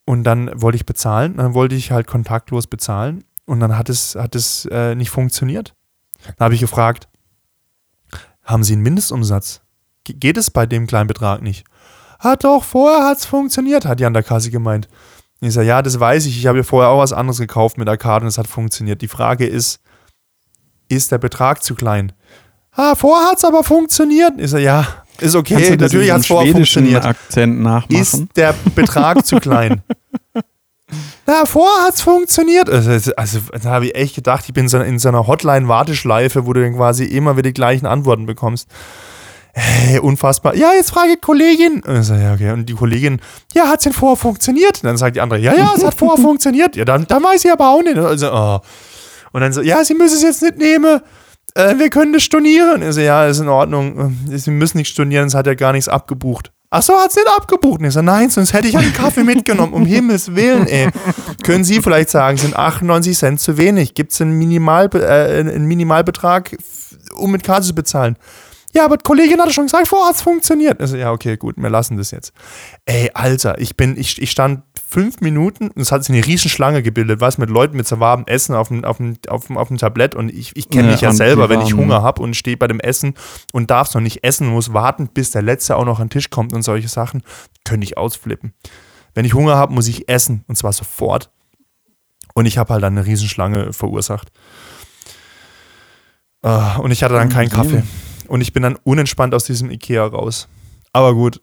Und 0.06 0.24
dann 0.24 0.50
wollte 0.62 0.76
ich 0.76 0.86
bezahlen, 0.86 1.38
dann 1.38 1.54
wollte 1.54 1.76
ich 1.76 1.92
halt 1.92 2.08
kontaktlos 2.08 2.68
bezahlen 2.68 3.24
und 3.46 3.60
dann 3.60 3.78
hat 3.78 3.90
es, 3.90 4.16
hat 4.16 4.36
es 4.36 4.66
äh, 4.72 4.94
nicht 4.96 5.10
funktioniert. 5.10 5.74
Dann 6.38 6.46
habe 6.46 6.54
ich 6.54 6.60
gefragt, 6.62 7.08
haben 8.44 8.64
Sie 8.64 8.74
einen 8.74 8.84
Mindestumsatz? 8.84 9.62
Ge- 10.04 10.16
Geht 10.16 10.38
es 10.38 10.52
bei 10.52 10.66
dem 10.68 10.86
kleinen 10.86 11.08
Betrag 11.08 11.42
nicht? 11.42 11.66
Hat 12.20 12.44
doch, 12.44 12.64
vorher 12.64 13.06
hat 13.08 13.18
es 13.18 13.26
funktioniert, 13.26 13.86
hat 13.86 14.00
die 14.00 14.06
an 14.06 14.14
der 14.14 14.24
Kasse 14.24 14.52
gemeint. 14.52 14.88
Ich 15.42 15.54
sage, 15.54 15.68
ja, 15.68 15.82
das 15.82 16.00
weiß 16.00 16.26
ich. 16.28 16.38
Ich 16.38 16.48
habe 16.48 16.60
ja 16.60 16.64
vorher 16.64 16.90
auch 16.90 17.00
was 17.00 17.12
anderes 17.14 17.40
gekauft 17.40 17.78
mit 17.78 17.88
der 17.88 17.98
Karte 17.98 18.24
und 18.26 18.30
es 18.30 18.38
hat 18.38 18.48
funktioniert. 18.48 19.02
Die 19.02 19.08
Frage 19.08 19.46
ist, 19.46 19.80
ist 20.88 21.12
der 21.12 21.18
Betrag 21.18 21.64
zu 21.64 21.76
klein? 21.76 22.14
Ah, 22.72 22.96
vorher 22.96 23.28
hat 23.30 23.38
es 23.38 23.46
aber 23.46 23.64
funktioniert. 23.64 24.34
Ich 24.38 24.52
sage, 24.52 24.64
ja, 24.64 24.88
ist 25.20 25.36
okay. 25.36 25.76
Natürlich 25.78 26.12
hat 26.12 26.22
es 26.22 26.28
vorher 26.28 26.52
funktioniert. 26.52 27.06
Akzent 27.06 27.62
nachmachen? 27.62 28.02
Ist 28.02 28.26
der 28.36 28.54
Betrag 28.76 29.26
zu 29.26 29.38
klein? 29.38 29.82
Na, 31.26 31.46
vorher 31.46 31.88
hat 31.88 31.96
es 31.96 32.02
funktioniert. 32.02 32.70
Also, 32.70 33.12
also 33.16 33.40
da 33.62 33.70
habe 33.70 33.88
ich 33.88 33.96
echt 33.96 34.16
gedacht, 34.16 34.46
ich 34.48 34.54
bin 34.54 34.68
so 34.68 34.80
in 34.80 35.00
so 35.00 35.10
einer 35.10 35.26
Hotline-Warteschleife, 35.26 36.46
wo 36.46 36.54
du 36.54 36.62
dann 36.62 36.76
quasi 36.76 37.06
immer 37.06 37.36
wieder 37.38 37.50
die 37.50 37.54
gleichen 37.54 37.88
Antworten 37.88 38.26
bekommst. 38.26 38.70
Hey, 39.54 40.00
unfassbar. 40.00 40.56
Ja, 40.56 40.74
jetzt 40.74 40.92
frage 40.92 41.14
ich 41.14 41.22
Kollegin. 41.22 41.82
Und 41.82 42.04
so, 42.04 42.14
ja, 42.14 42.34
okay. 42.34 42.52
Und 42.52 42.68
die 42.68 42.74
Kollegin, 42.74 43.22
ja, 43.54 43.68
hat 43.70 43.80
es 43.80 43.86
denn 43.86 43.94
vorher 43.94 44.18
funktioniert? 44.18 44.84
Und 44.84 44.84
dann 44.84 44.98
sagt 44.98 45.16
die 45.16 45.22
andere, 45.22 45.40
ja, 45.40 45.56
ja, 45.56 45.74
es 45.76 45.84
hat 45.84 45.96
vorher 45.96 46.22
funktioniert. 46.24 46.76
Ja, 46.76 46.84
dann, 46.86 47.08
dann 47.08 47.24
weiß 47.24 47.46
ich 47.46 47.52
aber 47.52 47.70
auch 47.70 47.82
nicht. 47.82 47.98
Also, 47.98 48.32
oh. 48.32 48.60
Und 49.32 49.42
dann 49.42 49.54
so, 49.54 49.62
ja, 49.62 49.84
sie 49.84 49.96
müssen 49.96 50.16
es 50.16 50.24
jetzt 50.24 50.42
nicht 50.42 50.58
nehmen. 50.58 51.00
Äh, 51.56 51.80
wir 51.80 51.90
können 51.90 52.14
das 52.14 52.24
stornieren. 52.24 52.82
Ich 52.82 52.94
so, 52.96 53.02
ja, 53.02 53.26
ist 53.26 53.40
in 53.40 53.48
Ordnung. 53.48 54.16
Äh, 54.30 54.38
Sie 54.38 54.52
müssen 54.52 54.78
nicht 54.78 54.90
stornieren, 54.90 55.28
es 55.28 55.34
hat 55.34 55.48
ja 55.48 55.56
gar 55.56 55.72
nichts 55.72 55.88
abgebucht. 55.88 56.52
Ach 56.70 56.82
so, 56.82 56.94
hat 57.00 57.12
es 57.12 57.16
nicht 57.16 57.30
abgebucht? 57.30 57.82
Ich 57.82 57.94
so, 57.94 58.02
nein, 58.02 58.30
sonst 58.30 58.52
hätte 58.52 58.68
ich 58.68 58.78
einen 58.78 58.94
Kaffee 58.94 59.24
mitgenommen. 59.24 59.74
Um 59.74 59.86
Himmels 59.86 60.36
Willen, 60.36 60.68
ey. 60.68 60.90
Können 61.44 61.64
Sie 61.64 61.82
vielleicht 61.82 62.10
sagen, 62.10 62.38
sind 62.38 62.56
98 62.56 63.18
Cent 63.18 63.40
zu 63.40 63.58
wenig? 63.58 63.94
Gibt 63.94 64.12
es 64.12 64.20
einen, 64.20 64.38
Minimal, 64.38 64.90
äh, 64.94 65.40
einen 65.40 65.66
Minimalbetrag, 65.66 66.58
um 67.16 67.32
mit 67.32 67.44
Karte 67.44 67.68
zu 67.68 67.76
bezahlen? 67.76 68.18
Ja, 68.76 68.84
aber 68.84 68.98
die 68.98 69.04
Kollegin 69.04 69.40
hatte 69.40 69.54
schon 69.54 69.68
gesagt, 69.68 69.88
vorher 69.88 70.10
hat 70.10 70.16
es 70.16 70.22
funktioniert. 70.22 70.82
Also, 70.82 70.98
ja, 70.98 71.14
okay, 71.14 71.38
gut, 71.38 71.56
wir 71.58 71.70
lassen 71.70 71.96
das 71.96 72.12
jetzt. 72.12 72.34
Ey, 72.86 73.10
Alter, 73.14 73.58
ich 73.60 73.78
bin, 73.78 73.96
ich, 73.98 74.22
ich 74.22 74.32
stand 74.32 74.64
fünf 74.90 75.22
Minuten 75.22 75.70
und 75.70 75.82
es 75.82 75.94
hat 75.94 76.04
sich 76.04 76.14
eine 76.14 76.26
Riesenschlange 76.26 76.84
gebildet, 76.84 77.22
was 77.22 77.38
mit 77.38 77.50
Leuten 77.50 77.78
mit 77.78 77.88
so 77.88 78.02
warmem 78.02 78.26
Essen 78.28 78.54
auf 78.54 78.68
dem, 78.68 78.84
auf 78.84 78.98
dem, 78.98 79.16
auf 79.30 79.48
dem, 79.48 79.58
auf 79.58 79.70
dem 79.70 79.78
Tablett 79.78 80.14
und 80.14 80.30
ich, 80.30 80.56
ich 80.58 80.70
kenne 80.70 80.88
Ja, 80.88 80.92
mich 80.92 81.02
ja 81.02 81.14
selber, 81.14 81.48
wenn 81.48 81.62
ich 81.62 81.74
Hunger 81.74 82.02
habe 82.02 82.22
und 82.22 82.36
stehe 82.36 82.58
bei 82.58 82.68
dem 82.68 82.82
Essen 82.82 83.14
und 83.54 83.72
darf 83.72 83.88
es 83.88 83.94
noch 83.94 84.02
nicht 84.02 84.26
essen, 84.26 84.48
muss 84.48 84.74
warten, 84.74 85.08
bis 85.08 85.32
der 85.32 85.42
Letzte 85.42 85.78
auch 85.78 85.86
noch 85.86 86.00
an 86.00 86.08
den 86.08 86.12
Tisch 86.12 86.30
kommt 86.30 86.52
und 86.52 86.62
solche 86.62 86.90
Sachen, 86.90 87.24
könnte 87.64 87.86
ich 87.86 87.98
ausflippen. 87.98 88.54
Wenn 89.14 89.24
ich 89.24 89.34
Hunger 89.34 89.56
habe, 89.56 89.74
muss 89.74 89.88
ich 89.88 90.10
essen 90.10 90.44
und 90.48 90.58
zwar 90.58 90.74
sofort. 90.74 91.32
Und 92.34 92.46
ich 92.46 92.58
habe 92.58 92.74
halt 92.74 92.84
dann 92.84 92.98
eine 92.98 93.06
Riesenschlange 93.06 93.72
verursacht. 93.72 94.30
Ah, 96.42 96.76
Und 96.76 96.92
ich 96.92 97.04
hatte 97.04 97.14
dann 97.16 97.30
keinen. 97.30 97.50
Kaffee. 97.50 97.84
Und 98.28 98.42
ich 98.42 98.54
bin 98.54 98.64
dann 98.64 98.78
unentspannt 98.84 99.34
aus 99.34 99.46
diesem 99.46 99.72
Ikea 99.72 100.06
raus. 100.06 100.48
Aber 100.94 101.14
gut, 101.14 101.42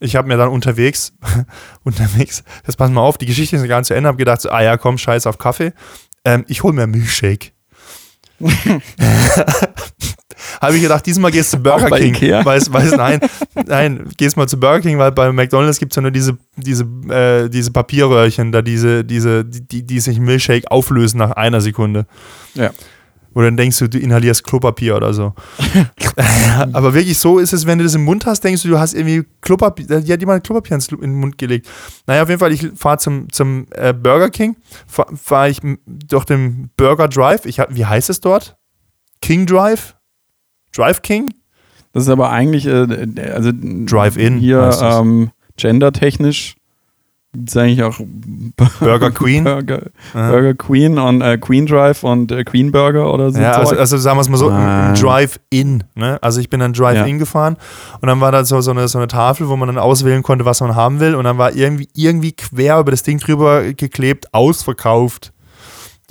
ich 0.00 0.16
habe 0.16 0.28
mir 0.28 0.36
dann 0.36 0.48
unterwegs, 0.48 1.12
unterwegs, 1.84 2.44
das 2.64 2.76
pass 2.76 2.90
mal 2.90 3.00
auf, 3.00 3.18
die 3.18 3.26
Geschichte 3.26 3.56
ist 3.56 3.66
gar 3.68 3.78
nicht 3.78 3.88
zu 3.88 3.94
Ende, 3.94 4.08
habe 4.08 4.18
gedacht, 4.18 4.40
so, 4.40 4.50
ah 4.50 4.62
ja, 4.62 4.76
komm, 4.76 4.98
scheiß 4.98 5.26
auf 5.26 5.38
Kaffee. 5.38 5.72
Ähm, 6.24 6.44
ich 6.48 6.62
hole 6.62 6.74
mir 6.74 6.82
einen 6.82 6.92
Milchshake. 6.92 7.52
habe 10.60 10.76
ich 10.76 10.82
gedacht, 10.82 11.06
diesmal 11.06 11.30
gehst 11.30 11.52
du 11.52 11.58
zu 11.58 11.62
Burger 11.62 11.90
King. 11.96 12.14
Ikea? 12.14 12.44
Weiß, 12.44 12.72
weiß, 12.72 12.92
nein, 12.96 13.20
nein, 13.66 14.08
gehst 14.16 14.36
mal 14.36 14.48
zu 14.48 14.58
Burger 14.58 14.80
King, 14.80 14.98
weil 14.98 15.12
bei 15.12 15.32
McDonalds 15.32 15.78
gibt 15.78 15.92
es 15.92 15.96
ja 15.96 16.02
nur 16.02 16.10
diese, 16.10 16.36
diese, 16.56 16.84
äh, 17.08 17.48
diese 17.48 17.70
Papierröhrchen, 17.70 18.52
da 18.52 18.62
diese, 18.62 19.04
diese, 19.04 19.44
die, 19.44 19.66
die, 19.66 19.86
die 19.86 20.00
sich 20.00 20.18
Milchshake 20.18 20.70
auflösen 20.70 21.18
nach 21.18 21.32
einer 21.32 21.60
Sekunde. 21.60 22.06
Ja. 22.54 22.70
Wo 23.34 23.40
du 23.40 23.46
dann 23.46 23.56
denkst 23.56 23.78
du, 23.80 23.88
du 23.88 23.98
inhalierst 23.98 24.44
Klopapier 24.44 24.96
oder 24.96 25.12
so. 25.12 25.34
Aber 26.72 26.94
wirklich 26.94 27.18
so 27.18 27.38
ist 27.38 27.52
es, 27.52 27.66
wenn 27.66 27.78
du 27.78 27.84
das 27.84 27.94
im 27.94 28.04
Mund 28.04 28.24
hast, 28.26 28.42
denkst 28.42 28.62
du, 28.62 28.68
du 28.68 28.78
hast 28.78 28.94
irgendwie 28.94 29.24
Klopapier, 29.40 29.86
da 29.86 29.96
hat 29.96 30.20
jemand 30.20 30.44
Klopapier 30.44 30.78
in 30.78 31.00
den 31.00 31.14
Mund 31.14 31.36
gelegt. 31.36 31.68
Naja, 32.06 32.22
auf 32.22 32.28
jeden 32.28 32.38
Fall, 32.38 32.52
ich 32.52 32.70
fahre 32.76 32.98
zum, 32.98 33.30
zum 33.32 33.66
äh, 33.72 33.92
Burger 33.92 34.30
King, 34.30 34.56
fahre 34.86 35.16
fahr 35.16 35.48
ich 35.48 35.60
durch 35.86 36.24
den 36.24 36.70
Burger 36.76 37.08
Drive. 37.08 37.44
Ich 37.44 37.58
wie 37.68 37.84
heißt 37.84 38.08
es 38.08 38.20
dort? 38.20 38.56
King 39.20 39.46
Drive? 39.46 39.96
Drive 40.74 41.02
King? 41.02 41.28
Das 41.92 42.04
ist 42.04 42.08
aber 42.08 42.30
eigentlich, 42.30 42.66
äh, 42.66 43.32
also 43.32 43.50
Drive-In 43.52 44.38
hier 44.38 44.70
ähm, 44.82 45.30
gendertechnisch 45.56 46.56
es 47.46 47.56
eigentlich 47.56 47.82
auch 47.82 47.98
Burger 48.80 49.10
Queen? 49.12 49.44
Burger, 49.44 49.82
Ja. 50.14 50.30
Burger 50.30 50.54
Queen 50.54 50.98
und 50.98 51.20
äh, 51.22 51.38
Queen 51.38 51.66
Drive 51.66 52.02
und 52.04 52.30
äh, 52.32 52.44
Queen 52.44 52.70
Burger 52.72 53.12
oder 53.12 53.30
so. 53.32 53.40
Ja, 53.40 53.52
also, 53.52 53.76
also 53.76 53.96
sagen 53.98 54.16
wir 54.16 54.22
es 54.22 54.28
mal 54.28 54.36
so, 54.36 54.48
ein 54.48 54.54
Ah. 54.54 54.92
Drive-In. 54.94 55.84
Ne? 55.94 56.18
Also 56.22 56.40
ich 56.40 56.48
bin 56.50 56.60
dann 56.60 56.72
Drive-In 56.72 57.18
gefahren 57.18 57.56
und 58.00 58.08
dann 58.08 58.20
war 58.20 58.32
da 58.32 58.44
so, 58.44 58.60
so, 58.60 58.70
eine, 58.70 58.86
so 58.88 58.98
eine 58.98 59.08
Tafel, 59.08 59.48
wo 59.48 59.56
man 59.56 59.68
dann 59.68 59.78
auswählen 59.78 60.22
konnte, 60.22 60.44
was 60.44 60.60
man 60.60 60.74
haben 60.74 61.00
will 61.00 61.14
und 61.14 61.24
dann 61.24 61.38
war 61.38 61.54
irgendwie, 61.54 61.88
irgendwie 61.94 62.32
quer 62.32 62.78
über 62.80 62.90
das 62.90 63.02
Ding 63.02 63.18
drüber 63.18 63.72
geklebt, 63.72 64.32
ausverkauft. 64.32 65.32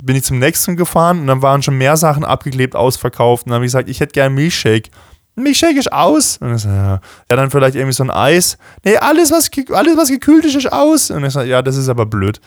Bin 0.02 0.16
ich 0.16 0.24
zum 0.24 0.38
nächsten 0.38 0.76
gefahren 0.76 1.20
und 1.20 1.26
dann 1.28 1.40
waren 1.40 1.62
schon 1.62 1.78
mehr 1.78 1.96
Sachen 1.96 2.24
abgeklebt, 2.24 2.76
ausverkauft 2.76 3.46
und 3.46 3.50
dann 3.50 3.56
habe 3.56 3.64
ich 3.64 3.68
gesagt, 3.72 3.88
ich 3.88 4.00
hätte 4.00 4.12
gerne 4.12 4.34
Milchshake. 4.34 4.90
Milchshake 5.36 5.78
ist 5.78 5.92
aus. 5.92 6.38
Und 6.38 6.54
ich 6.54 6.62
so, 6.62 6.68
ja. 6.68 7.00
ja, 7.30 7.36
dann 7.36 7.50
vielleicht 7.50 7.74
irgendwie 7.74 7.94
so 7.94 8.04
ein 8.04 8.10
Eis. 8.10 8.56
Nee, 8.84 8.96
alles 8.96 9.30
was, 9.30 9.50
alles, 9.72 9.96
was 9.96 10.08
gekühlt 10.08 10.44
ist, 10.44 10.54
ist 10.54 10.72
aus. 10.72 11.10
Und 11.10 11.24
ich 11.24 11.32
so, 11.32 11.42
ja, 11.42 11.62
das 11.62 11.76
ist 11.76 11.88
aber 11.88 12.06
blöd. 12.06 12.40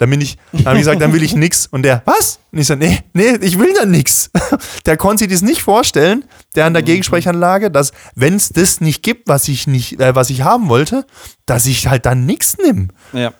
Dann 0.00 0.08
bin 0.08 0.22
ich, 0.22 0.38
dann 0.52 0.64
habe 0.64 0.76
ich 0.76 0.80
gesagt, 0.80 1.02
dann 1.02 1.12
will 1.12 1.22
ich 1.22 1.34
nix. 1.34 1.66
Und 1.66 1.82
der, 1.82 2.00
was? 2.06 2.38
Und 2.52 2.58
ich 2.58 2.66
so, 2.66 2.74
nee, 2.74 3.00
nee, 3.12 3.36
ich 3.42 3.58
will 3.58 3.74
da 3.74 3.84
nix. 3.84 4.30
Der 4.86 4.96
konnte 4.96 5.24
sich 5.24 5.32
das 5.32 5.42
nicht 5.42 5.60
vorstellen, 5.60 6.24
der 6.56 6.64
an 6.64 6.72
der 6.72 6.82
Gegensprechanlage, 6.82 7.70
dass, 7.70 7.92
wenn 8.14 8.34
es 8.34 8.48
das 8.48 8.80
nicht 8.80 9.02
gibt, 9.02 9.28
was 9.28 9.46
ich 9.46 9.66
nicht, 9.66 10.00
äh, 10.00 10.14
was 10.14 10.30
ich 10.30 10.42
haben 10.42 10.70
wollte, 10.70 11.04
dass 11.44 11.66
ich 11.66 11.86
halt 11.86 12.06
dann 12.06 12.24
nix 12.24 12.56
nimm. 12.56 12.88
ja. 13.12 13.32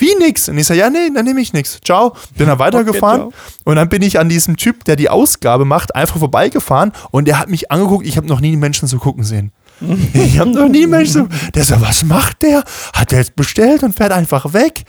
Wie 0.00 0.14
nix? 0.18 0.48
Und 0.48 0.58
ich 0.58 0.66
so, 0.66 0.74
ja, 0.74 0.90
nee, 0.90 1.10
dann 1.14 1.24
nehme 1.24 1.40
ich 1.40 1.52
nix. 1.52 1.78
Ciao. 1.84 2.16
Bin 2.36 2.48
dann 2.48 2.58
weitergefahren. 2.58 3.30
ciao. 3.30 3.32
und 3.64 3.76
dann 3.76 3.88
bin 3.88 4.02
ich 4.02 4.18
an 4.18 4.28
diesem 4.28 4.56
Typ, 4.56 4.84
der 4.84 4.96
die 4.96 5.08
Ausgabe 5.08 5.64
macht, 5.64 5.94
einfach 5.94 6.18
vorbeigefahren 6.18 6.92
und 7.12 7.28
der 7.28 7.38
hat 7.38 7.48
mich 7.48 7.70
angeguckt. 7.70 8.06
Ich 8.06 8.16
habe 8.16 8.26
noch 8.26 8.40
nie 8.40 8.56
Menschen 8.56 8.88
so 8.88 8.98
gucken 8.98 9.22
sehen. 9.24 9.52
Ich 10.12 10.38
habe 10.38 10.50
noch 10.50 10.68
nie 10.68 10.86
Menschen 10.86 11.12
so. 11.30 11.50
Der 11.54 11.64
so, 11.64 11.80
was 11.80 12.04
macht 12.04 12.42
der? 12.42 12.64
Hat 12.92 13.12
der 13.12 13.18
jetzt 13.20 13.34
bestellt 13.34 13.82
und 13.82 13.96
fährt 13.96 14.12
einfach 14.12 14.52
weg? 14.52 14.84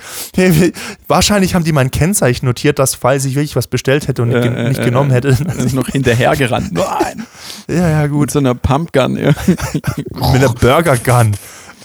Wahrscheinlich 1.07 1.55
haben 1.55 1.63
die 1.63 1.71
mein 1.71 1.91
Kennzeichen 1.91 2.45
notiert, 2.45 2.77
dass 2.79 2.95
falls 2.95 3.23
ich 3.25 3.35
wirklich 3.35 3.55
was 3.55 3.67
bestellt 3.67 4.07
hätte 4.09 4.21
und 4.21 4.31
Äh, 4.31 4.39
nicht, 4.41 4.57
äh, 4.57 4.67
nicht 4.69 4.79
äh, 4.81 4.83
genommen 4.85 5.11
hätte. 5.11 5.29
Er 5.29 5.55
ist 5.65 5.73
noch 5.73 5.87
hinterhergerannt. 5.87 6.73
Nein. 6.73 7.25
ja, 7.69 7.89
ja, 7.89 8.07
gut. 8.07 8.21
Mit 8.21 8.31
so 8.31 8.39
einer 8.39 8.53
Pumpgun. 8.55 9.15
Ja, 9.17 9.31
Mit 9.73 9.85
einer 10.13 10.49
Burger 10.49 10.97
Gun. 10.97 11.35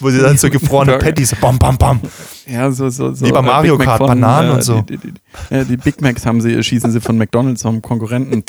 Wo 0.01 0.11
sie 0.11 0.19
dann 0.21 0.37
so 0.37 0.51
gefrorene. 0.51 0.99
Patties, 0.99 1.35
bam, 1.41 1.59
bam, 1.59 1.79
bam. 1.79 2.01
Ja 2.47 2.71
so, 2.71 2.89
so, 2.89 3.13
so. 3.13 3.27
Wie 3.27 3.33
bei 3.33 3.41
äh, 3.41 3.43
Mario 3.43 3.79
Kart, 3.79 3.99
Bananen 3.99 4.53
und 4.53 4.63
so. 4.63 4.83
Die, 4.83 4.97
die, 4.97 5.13
die, 5.13 5.21
ja, 5.51 5.65
die 5.65 5.77
Big 5.77 6.01
Macs 6.01 6.25
haben 6.25 6.41
sie, 6.41 6.63
schießen 6.63 6.91
sie 6.91 7.01
von 7.01 7.19
McDonalds 7.19 7.63
vom 7.63 7.83
Konkurrenten. 7.83 8.45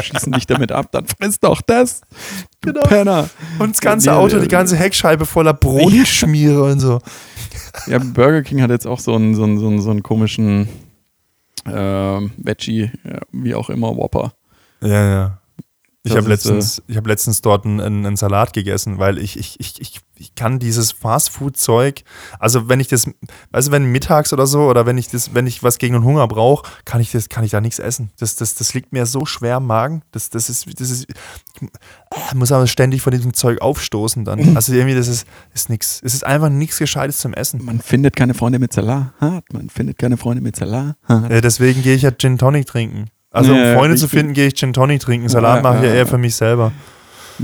schießen 0.00 0.32
dich 0.32 0.46
damit 0.46 0.72
ab. 0.72 0.88
Dann 0.92 1.06
frisst 1.06 1.44
doch 1.44 1.60
das. 1.62 2.02
Du 2.60 2.72
Genau. 2.72 2.82
Penner. 2.82 3.30
Und 3.58 3.70
das 3.70 3.80
ganze 3.80 4.14
Auto, 4.14 4.38
die 4.38 4.48
ganze 4.48 4.76
Heckscheibe 4.76 5.26
voller 5.26 5.54
Brotschmiere 5.54 6.62
und 6.62 6.80
so. 6.80 7.00
Ja, 7.86 7.98
Burger 7.98 8.42
King 8.42 8.62
hat 8.62 8.70
jetzt 8.70 8.86
auch 8.86 9.00
so 9.00 9.14
einen, 9.14 9.34
so 9.34 9.44
einen, 9.44 9.58
so 9.58 9.68
einen, 9.68 9.80
so 9.80 9.90
einen 9.90 10.02
komischen 10.02 10.68
äh, 11.66 12.20
Veggie, 12.36 12.90
wie 13.32 13.54
auch 13.54 13.70
immer, 13.70 13.96
Whopper. 13.96 14.32
Ja, 14.82 15.10
ja. 15.10 15.39
Ich 16.02 16.12
habe 16.12 16.22
ist, 16.22 16.28
letztens, 16.28 16.82
ich 16.86 16.96
hab 16.96 17.06
letztens 17.06 17.42
dort 17.42 17.66
einen, 17.66 17.80
einen, 17.80 18.16
Salat 18.16 18.54
gegessen, 18.54 18.98
weil 18.98 19.18
ich, 19.18 19.38
ich, 19.38 19.60
ich, 19.60 19.78
ich, 19.82 20.00
ich 20.16 20.34
kann 20.34 20.58
dieses 20.58 20.92
Fastfood-Zeug, 20.92 22.04
also 22.38 22.70
wenn 22.70 22.80
ich 22.80 22.88
das, 22.88 23.06
weißt 23.50 23.68
du, 23.68 23.72
wenn 23.72 23.84
mittags 23.84 24.32
oder 24.32 24.46
so, 24.46 24.62
oder 24.62 24.86
wenn 24.86 24.96
ich 24.96 25.08
das, 25.08 25.34
wenn 25.34 25.46
ich 25.46 25.62
was 25.62 25.76
gegen 25.76 25.92
den 25.92 26.04
Hunger 26.04 26.26
brauche, 26.26 26.70
kann 26.86 27.02
ich 27.02 27.12
das, 27.12 27.28
kann 27.28 27.44
ich 27.44 27.50
da 27.50 27.60
nichts 27.60 27.78
essen. 27.78 28.12
Das, 28.18 28.34
das, 28.34 28.54
das 28.54 28.72
liegt 28.72 28.92
mir 28.92 29.04
so 29.04 29.26
schwer 29.26 29.58
im 29.58 29.66
Magen. 29.66 30.02
Das, 30.10 30.30
das 30.30 30.48
ist, 30.48 30.66
das 30.80 30.90
ist, 30.90 31.06
ich 31.06 31.62
äh, 31.62 32.34
muss 32.34 32.50
aber 32.50 32.66
ständig 32.66 33.02
von 33.02 33.12
diesem 33.12 33.34
Zeug 33.34 33.60
aufstoßen 33.60 34.24
dann. 34.24 34.40
Also 34.60 34.72
irgendwie, 34.74 34.96
das 34.96 35.08
ist, 35.08 35.26
ist 35.54 35.70
nix. 35.70 36.00
Es 36.02 36.12
ist 36.12 36.26
einfach 36.26 36.48
nichts 36.48 36.78
Gescheites 36.78 37.18
zum 37.18 37.34
Essen. 37.34 37.64
Man 37.64 37.80
findet 37.80 38.16
keine 38.16 38.34
Freunde 38.34 38.58
mit 38.58 38.72
Salat. 38.72 39.12
Man 39.52 39.70
findet 39.70 39.98
keine 39.98 40.16
Freunde 40.16 40.42
mit 40.42 40.56
Salat. 40.56 40.96
Äh, 41.08 41.40
deswegen 41.40 41.82
gehe 41.82 41.94
ich 41.94 42.02
ja 42.02 42.10
Gin 42.10 42.36
Tonic 42.36 42.66
trinken. 42.66 43.10
Also 43.30 43.54
Ja, 43.54 43.72
um 43.72 43.78
Freunde 43.78 43.96
zu 43.96 44.08
finden, 44.08 44.32
gehe 44.32 44.48
ich 44.48 44.54
Gin 44.54 44.72
Tonic 44.72 45.00
trinken. 45.00 45.28
Salat 45.28 45.56
Ja, 45.56 45.62
mache 45.62 45.78
ich 45.78 45.84
ja 45.84 45.94
eher 45.96 46.06
für 46.06 46.18
mich 46.18 46.34
selber. 46.34 46.72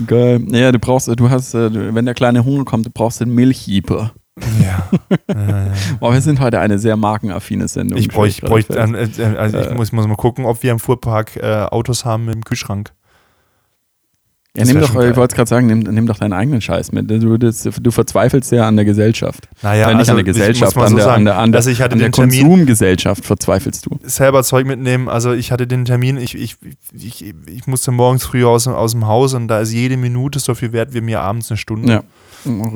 Geil. 0.06 0.42
Ja, 0.50 0.72
du 0.72 0.78
brauchst, 0.78 1.08
du 1.08 1.30
hast, 1.30 1.54
äh, 1.54 1.94
wenn 1.94 2.04
der 2.04 2.14
kleine 2.14 2.44
Hunger 2.44 2.64
kommt, 2.64 2.86
du 2.86 2.90
brauchst 2.90 3.20
den 3.20 3.30
Milchjeeper. 3.30 4.12
Ja. 4.62 4.88
Oh, 6.00 6.12
wir 6.12 6.20
sind 6.20 6.40
heute 6.40 6.60
eine 6.60 6.78
sehr 6.78 6.96
markenaffine 6.96 7.68
Sendung. 7.68 7.98
Ich 7.98 8.08
bräuchte 8.08 8.46
fest. 8.46 9.18
äh, 9.18 9.22
äh, 9.22 9.36
also 9.36 9.58
ich 9.58 9.74
muss, 9.74 9.92
muss 9.92 10.06
mal 10.06 10.16
gucken, 10.16 10.44
ob 10.44 10.62
wir 10.62 10.72
im 10.72 10.78
Fuhrpark 10.78 11.36
äh, 11.36 11.66
Autos 11.70 12.04
haben 12.04 12.28
im 12.28 12.44
Kühlschrank. 12.44 12.92
Ja, 14.56 14.64
nimm 14.64 14.80
doch, 14.80 14.88
ich 14.90 14.94
wollte 15.16 15.20
es 15.22 15.34
gerade 15.34 15.48
sagen, 15.48 15.66
nimm, 15.66 15.80
nimm 15.80 16.06
doch 16.06 16.18
deinen 16.18 16.32
eigenen 16.32 16.60
Scheiß 16.60 16.92
mit. 16.92 17.10
Du, 17.10 17.36
das, 17.38 17.62
du 17.62 17.90
verzweifelst 17.90 18.50
ja 18.52 18.66
an 18.66 18.76
der 18.76 18.84
Gesellschaft. 18.84 19.48
Naja, 19.62 19.90
Äh, 19.90 19.94
nicht 19.94 20.08
an 20.08 20.16
der 20.16 20.22
ich 20.24 20.26
muss 20.28 20.36
Gesellschaft, 20.36 20.76
an, 20.76 20.88
so 20.88 20.96
der, 20.96 21.04
sagen, 21.04 21.18
an 21.18 21.24
der, 21.26 21.38
an 21.38 21.52
der, 21.52 21.58
also 21.58 21.70
ich 21.70 21.80
hatte 21.80 21.92
an 21.92 21.98
der 21.98 22.08
den 22.08 22.12
Termin 22.12 22.40
Konsumgesellschaft 22.42 23.24
verzweifelst 23.24 23.86
du. 23.86 23.98
selber 24.02 24.42
Zeug 24.42 24.66
mitnehmen. 24.66 25.08
Also 25.08 25.32
ich 25.32 25.52
hatte 25.52 25.66
den 25.66 25.84
Termin, 25.84 26.16
ich, 26.16 26.34
ich, 26.34 26.56
ich, 26.92 27.34
ich 27.46 27.66
musste 27.66 27.90
morgens 27.92 28.24
früh 28.24 28.44
aus, 28.44 28.66
aus 28.66 28.92
dem 28.92 29.06
Haus 29.06 29.34
und 29.34 29.48
da 29.48 29.60
ist 29.60 29.72
jede 29.72 29.96
Minute 29.96 30.38
so 30.38 30.54
viel 30.54 30.72
wert 30.72 30.94
wie 30.94 31.00
mir 31.00 31.20
abends 31.20 31.50
eine 31.50 31.58
Stunde. 31.58 31.92
Ja. 31.92 32.02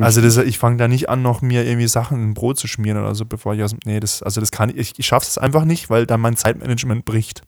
Also 0.01 0.21
das, 0.21 0.37
ich 0.37 0.59
fange 0.59 0.79
da 0.79 0.89
nicht 0.89 1.09
an, 1.09 1.23
noch 1.23 1.43
mir 1.43 1.65
irgendwie 1.65 1.87
Sachen 1.87 2.21
in 2.23 2.35
Brot 2.35 2.59
zu 2.59 2.67
schmieren 2.67 2.99
oder 2.99 3.15
so, 3.15 3.25
bevor 3.25 3.55
ich 3.55 3.63
aus 3.63 3.71
dem. 3.71 3.79
Nee, 3.85 4.01
das, 4.01 4.23
also 4.23 4.41
das 4.41 4.51
kann 4.51 4.71
ich, 4.71 4.77
ich, 4.77 4.93
ich 4.99 5.07
schaffe 5.07 5.27
es 5.29 5.39
einfach 5.39 5.65
nicht, 5.65 5.91
weil 5.91 6.07
dann 6.07 6.21
mein 6.21 6.37
Zeitmanagement 6.37 7.05
bricht. 7.05 7.43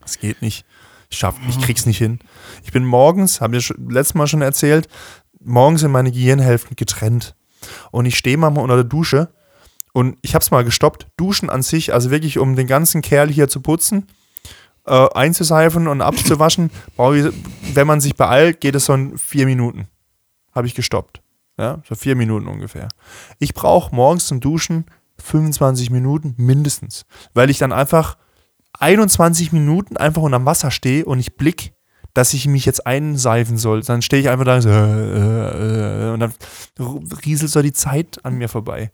Das 0.00 0.18
geht 0.18 0.40
nicht. 0.40 0.64
Ich 1.12 1.18
schaff, 1.18 1.36
ich 1.46 1.60
krieg's 1.60 1.84
nicht 1.84 1.98
hin. 1.98 2.20
Ich 2.64 2.72
bin 2.72 2.86
morgens, 2.86 3.42
habe 3.42 3.58
ich 3.58 3.72
letztes 3.76 4.14
Mal 4.14 4.26
schon 4.26 4.40
erzählt, 4.40 4.88
morgens 5.44 5.82
sind 5.82 5.90
meine 5.90 6.10
Gehirnhälften 6.10 6.74
getrennt. 6.74 7.36
Und 7.90 8.06
ich 8.06 8.16
stehe 8.16 8.38
manchmal 8.38 8.64
unter 8.64 8.76
der 8.76 8.84
Dusche 8.84 9.28
und 9.92 10.16
ich 10.22 10.34
habe 10.34 10.42
es 10.42 10.50
mal 10.50 10.64
gestoppt. 10.64 11.08
Duschen 11.18 11.50
an 11.50 11.60
sich, 11.60 11.92
also 11.92 12.10
wirklich, 12.10 12.38
um 12.38 12.56
den 12.56 12.66
ganzen 12.66 13.02
Kerl 13.02 13.28
hier 13.28 13.46
zu 13.46 13.60
putzen, 13.60 14.06
äh, 14.86 15.06
einzuseifen 15.12 15.86
und 15.86 16.00
abzuwaschen, 16.00 16.70
ich, 16.96 17.26
wenn 17.74 17.86
man 17.86 18.00
sich 18.00 18.16
beeilt, 18.16 18.62
geht 18.62 18.74
es 18.74 18.86
so 18.86 18.94
in 18.94 19.18
vier 19.18 19.44
Minuten. 19.44 19.88
Habe 20.54 20.66
ich 20.66 20.74
gestoppt. 20.74 21.20
Ja, 21.58 21.82
so 21.86 21.94
vier 21.94 22.16
Minuten 22.16 22.48
ungefähr. 22.48 22.88
Ich 23.38 23.52
brauche 23.52 23.94
morgens 23.94 24.28
zum 24.28 24.40
Duschen 24.40 24.86
25 25.18 25.90
Minuten 25.90 26.34
mindestens, 26.38 27.04
weil 27.34 27.50
ich 27.50 27.58
dann 27.58 27.70
einfach 27.70 28.16
21 28.78 29.52
Minuten 29.52 29.96
einfach 29.96 30.22
unterm 30.22 30.46
Wasser 30.46 30.70
stehe 30.70 31.04
und 31.04 31.18
ich 31.18 31.36
blick, 31.36 31.74
dass 32.14 32.34
ich 32.34 32.46
mich 32.46 32.66
jetzt 32.66 32.86
einseifen 32.86 33.56
soll. 33.56 33.82
Dann 33.82 34.02
stehe 34.02 34.22
ich 34.22 34.28
einfach 34.28 34.44
da 34.44 34.60
so, 34.60 34.68
äh, 34.68 34.74
äh, 34.74 36.08
äh, 36.08 36.12
und 36.12 36.20
dann 36.20 36.32
rieselt 37.24 37.50
so 37.50 37.62
die 37.62 37.72
Zeit 37.72 38.18
an 38.24 38.34
mir 38.34 38.48
vorbei. 38.48 38.90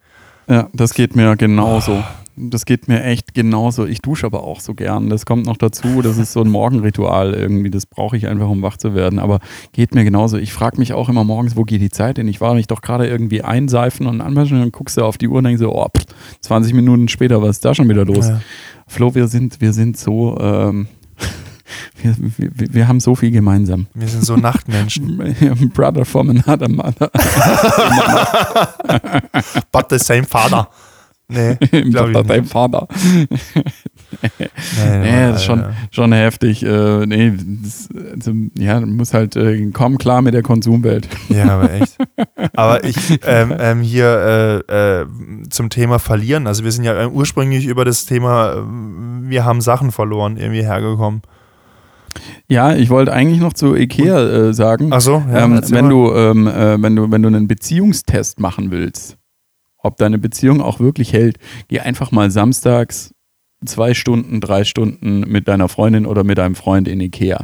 Ja, 0.47 0.67
das 0.73 0.93
geht 0.93 1.15
mir 1.15 1.35
genauso. 1.35 2.03
Das 2.35 2.65
geht 2.65 2.87
mir 2.87 3.03
echt 3.03 3.33
genauso. 3.33 3.85
Ich 3.85 4.01
dusche 4.01 4.25
aber 4.25 4.43
auch 4.43 4.61
so 4.61 4.73
gern. 4.73 5.09
Das 5.09 5.25
kommt 5.25 5.45
noch 5.45 5.57
dazu. 5.57 6.01
Das 6.01 6.17
ist 6.17 6.31
so 6.31 6.41
ein 6.41 6.49
Morgenritual 6.49 7.33
irgendwie. 7.33 7.69
Das 7.69 7.85
brauche 7.85 8.15
ich 8.17 8.27
einfach, 8.27 8.47
um 8.47 8.61
wach 8.61 8.77
zu 8.77 8.95
werden. 8.95 9.19
Aber 9.19 9.41
geht 9.73 9.93
mir 9.93 10.05
genauso. 10.05 10.37
Ich 10.37 10.53
frage 10.53 10.77
mich 10.77 10.93
auch 10.93 11.09
immer 11.09 11.23
morgens, 11.23 11.55
wo 11.55 11.63
geht 11.63 11.81
die 11.81 11.91
Zeit 11.91 12.17
hin? 12.17 12.27
Ich 12.29 12.41
war 12.41 12.55
mich 12.55 12.65
doch 12.65 12.81
gerade 12.81 13.07
irgendwie 13.07 13.43
einseifen 13.43 14.07
und 14.07 14.21
anwaschen 14.21 14.55
und 14.55 14.63
dann 14.63 14.71
guckst 14.71 14.97
du 14.97 15.03
auf 15.03 15.17
die 15.17 15.27
Uhr 15.27 15.39
und 15.39 15.43
denkst 15.43 15.59
so, 15.59 15.75
oh, 15.75 15.87
pff, 15.95 16.05
20 16.41 16.73
Minuten 16.73 17.09
später, 17.09 17.41
was 17.41 17.57
ist 17.57 17.65
da 17.65 17.75
schon 17.75 17.89
wieder 17.89 18.05
los? 18.05 18.29
Ja. 18.29 18.41
Flo, 18.89 19.13
wir 19.15 19.27
sind, 19.27 19.61
wir 19.61 19.71
sind 19.71 19.97
so, 19.97 20.35
ähm, 20.41 20.87
wir, 22.01 22.15
wir, 22.37 22.73
wir 22.73 22.87
haben 22.87 22.99
so 22.99 23.15
viel 23.15 23.31
gemeinsam. 23.31 23.85
Wir 23.93 24.07
sind 24.07 24.25
so 24.25 24.35
Nachtmenschen. 24.35 25.17
Brother 25.73 26.03
from 26.05 26.29
another 26.31 26.67
mother. 26.67 27.09
But 29.71 29.89
the 29.91 29.99
same 29.99 30.23
father. 30.23 30.67
Nee, 31.27 31.55
glaube 31.91 32.09
ich 32.09 32.13
Bei 32.13 32.21
nicht. 32.21 32.29
deinem 32.29 32.45
Vater. 32.45 32.87
nee, 34.39 35.27
das 35.27 35.37
ist 35.37 35.45
schon, 35.45 35.65
schon 35.91 36.11
heftig. 36.11 36.63
Äh, 36.63 37.05
nee, 37.05 37.33
das, 37.63 37.89
also, 38.13 38.33
ja, 38.57 38.79
muss 38.81 39.13
halt 39.13 39.35
äh, 39.35 39.69
komm 39.71 39.97
klar 39.97 40.21
mit 40.21 40.33
der 40.33 40.43
Konsumwelt. 40.43 41.07
Ja, 41.29 41.49
aber 41.49 41.71
echt. 41.81 41.97
aber 42.55 42.83
ich 42.83 43.19
ähm, 43.25 43.53
ähm, 43.57 43.81
hier 43.81 44.63
äh, 44.69 45.01
äh, 45.01 45.05
zum 45.49 45.69
Thema 45.69 45.99
verlieren. 45.99 46.47
Also 46.47 46.63
wir 46.63 46.71
sind 46.71 46.83
ja 46.83 47.07
ursprünglich 47.07 47.65
über 47.65 47.85
das 47.85 48.05
Thema, 48.05 48.53
äh, 48.53 48.63
wir 49.29 49.45
haben 49.45 49.61
Sachen 49.61 49.91
verloren, 49.91 50.37
irgendwie 50.37 50.63
hergekommen. 50.63 51.21
Ja, 52.47 52.75
ich 52.75 52.89
wollte 52.89 53.13
eigentlich 53.13 53.39
noch 53.39 53.53
zu 53.53 53.75
Ikea 53.75 54.49
äh, 54.49 54.53
sagen. 54.53 54.89
Ach 54.91 55.01
so, 55.01 55.23
ja, 55.31 55.45
ähm, 55.45 55.61
wenn 55.69 55.89
du, 55.89 56.11
ähm, 56.13 56.47
äh, 56.47 56.81
wenn 56.81 56.95
du, 56.95 57.11
wenn 57.11 57.21
du 57.21 57.27
einen 57.27 57.47
Beziehungstest 57.47 58.39
machen 58.39 58.71
willst, 58.71 59.17
ob 59.77 59.97
deine 59.97 60.17
Beziehung 60.17 60.61
auch 60.61 60.79
wirklich 60.79 61.13
hält, 61.13 61.37
geh 61.67 61.79
einfach 61.79 62.11
mal 62.11 62.31
samstags 62.31 63.13
zwei 63.65 63.93
Stunden, 63.93 64.41
drei 64.41 64.63
Stunden 64.63 65.21
mit 65.21 65.47
deiner 65.47 65.69
Freundin 65.69 66.05
oder 66.05 66.23
mit 66.23 66.37
deinem 66.37 66.55
Freund 66.55 66.87
in 66.87 67.01
Ikea. 67.01 67.43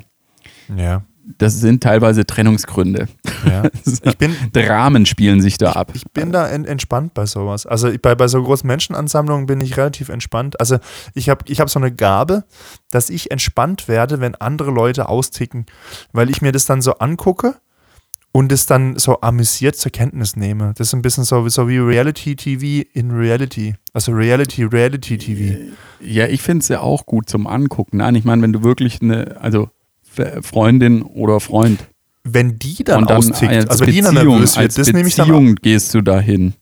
Ja. 0.76 1.04
Das 1.40 1.60
sind 1.60 1.82
teilweise 1.82 2.26
Trennungsgründe. 2.26 3.08
Ja. 3.46 3.64
Ich 4.04 4.18
bin, 4.18 4.36
Dramen 4.54 5.06
spielen 5.06 5.42
sich 5.42 5.58
da 5.58 5.74
ab. 5.74 5.92
Ich 5.94 6.06
bin 6.12 6.32
da 6.32 6.48
en 6.48 6.66
entspannt 6.66 7.14
bei 7.14 7.26
sowas. 7.26 7.66
Also 7.66 7.92
bei, 8.02 8.14
bei 8.14 8.28
so 8.28 8.42
großen 8.42 8.68
Menschenansammlungen 8.68 9.46
bin 9.48 9.62
ich 9.62 9.78
relativ 9.78 10.10
entspannt. 10.10 10.60
Also 10.60 10.78
ich 11.14 11.30
habe 11.30 11.46
ich 11.48 11.60
hab 11.60 11.70
so 11.70 11.80
eine 11.80 11.92
Gabe, 11.92 12.44
dass 12.92 13.10
ich 13.10 13.32
entspannt 13.32 13.88
werde, 13.88 14.20
wenn 14.20 14.36
andere 14.36 14.72
Leute 14.72 15.10
austicken, 15.10 15.66
weil 16.14 16.30
ich 16.30 16.42
mir 16.42 16.52
das 16.52 16.66
dann 16.66 16.82
so 16.82 16.94
angucke 17.00 17.56
und 18.36 18.52
es 18.52 18.66
dann 18.66 19.00
so 19.00 19.22
amüsiert 19.22 19.78
zur 19.78 19.94
Kenntnis 19.94 20.36
nehme. 20.36 20.74
Das 20.78 20.88
ist 20.88 20.94
ein 20.94 21.02
bisschen 21.02 21.24
so, 21.24 21.48
so 21.48 21.70
wie 21.70 21.78
Reality 21.78 22.36
TV 22.36 22.86
in 22.92 23.10
Reality. 23.12 23.76
Also 23.94 24.12
Reality, 24.12 24.66
Reality 24.66 25.18
TV. 25.18 25.58
Ja, 26.02 26.28
ich 26.28 26.42
finde 26.42 26.62
es 26.62 26.68
ja 26.68 26.82
auch 26.82 27.06
gut 27.06 27.30
zum 27.30 27.48
Angucken. 27.48 27.96
Nein, 27.96 28.14
ich 28.16 28.26
meine, 28.26 28.42
wenn 28.42 28.52
du 28.52 28.62
wirklich 28.62 29.02
eine, 29.02 29.38
also 29.40 29.70
Freundin 30.42 31.02
oder 31.02 31.40
Freund. 31.40 31.80
Wenn 32.26 32.60
die 32.60 32.84
dann, 32.84 33.06
dann 33.06 33.20
austickt, 33.20 33.54
als 33.54 33.70
also 33.70 33.86
wenn 33.86 33.94
die 33.94 34.02
dann 34.02 34.16
Beziehung, 34.16 34.34
nervös 34.34 34.58
wird, 34.58 34.66
als 34.66 34.76
das 34.76 34.92
nehme 34.92 35.08
ich 35.08 35.16
dann 35.16 35.28
Beziehung 35.30 35.56
gehst 35.56 35.94
du 35.94 36.02
dahin. 36.02 36.56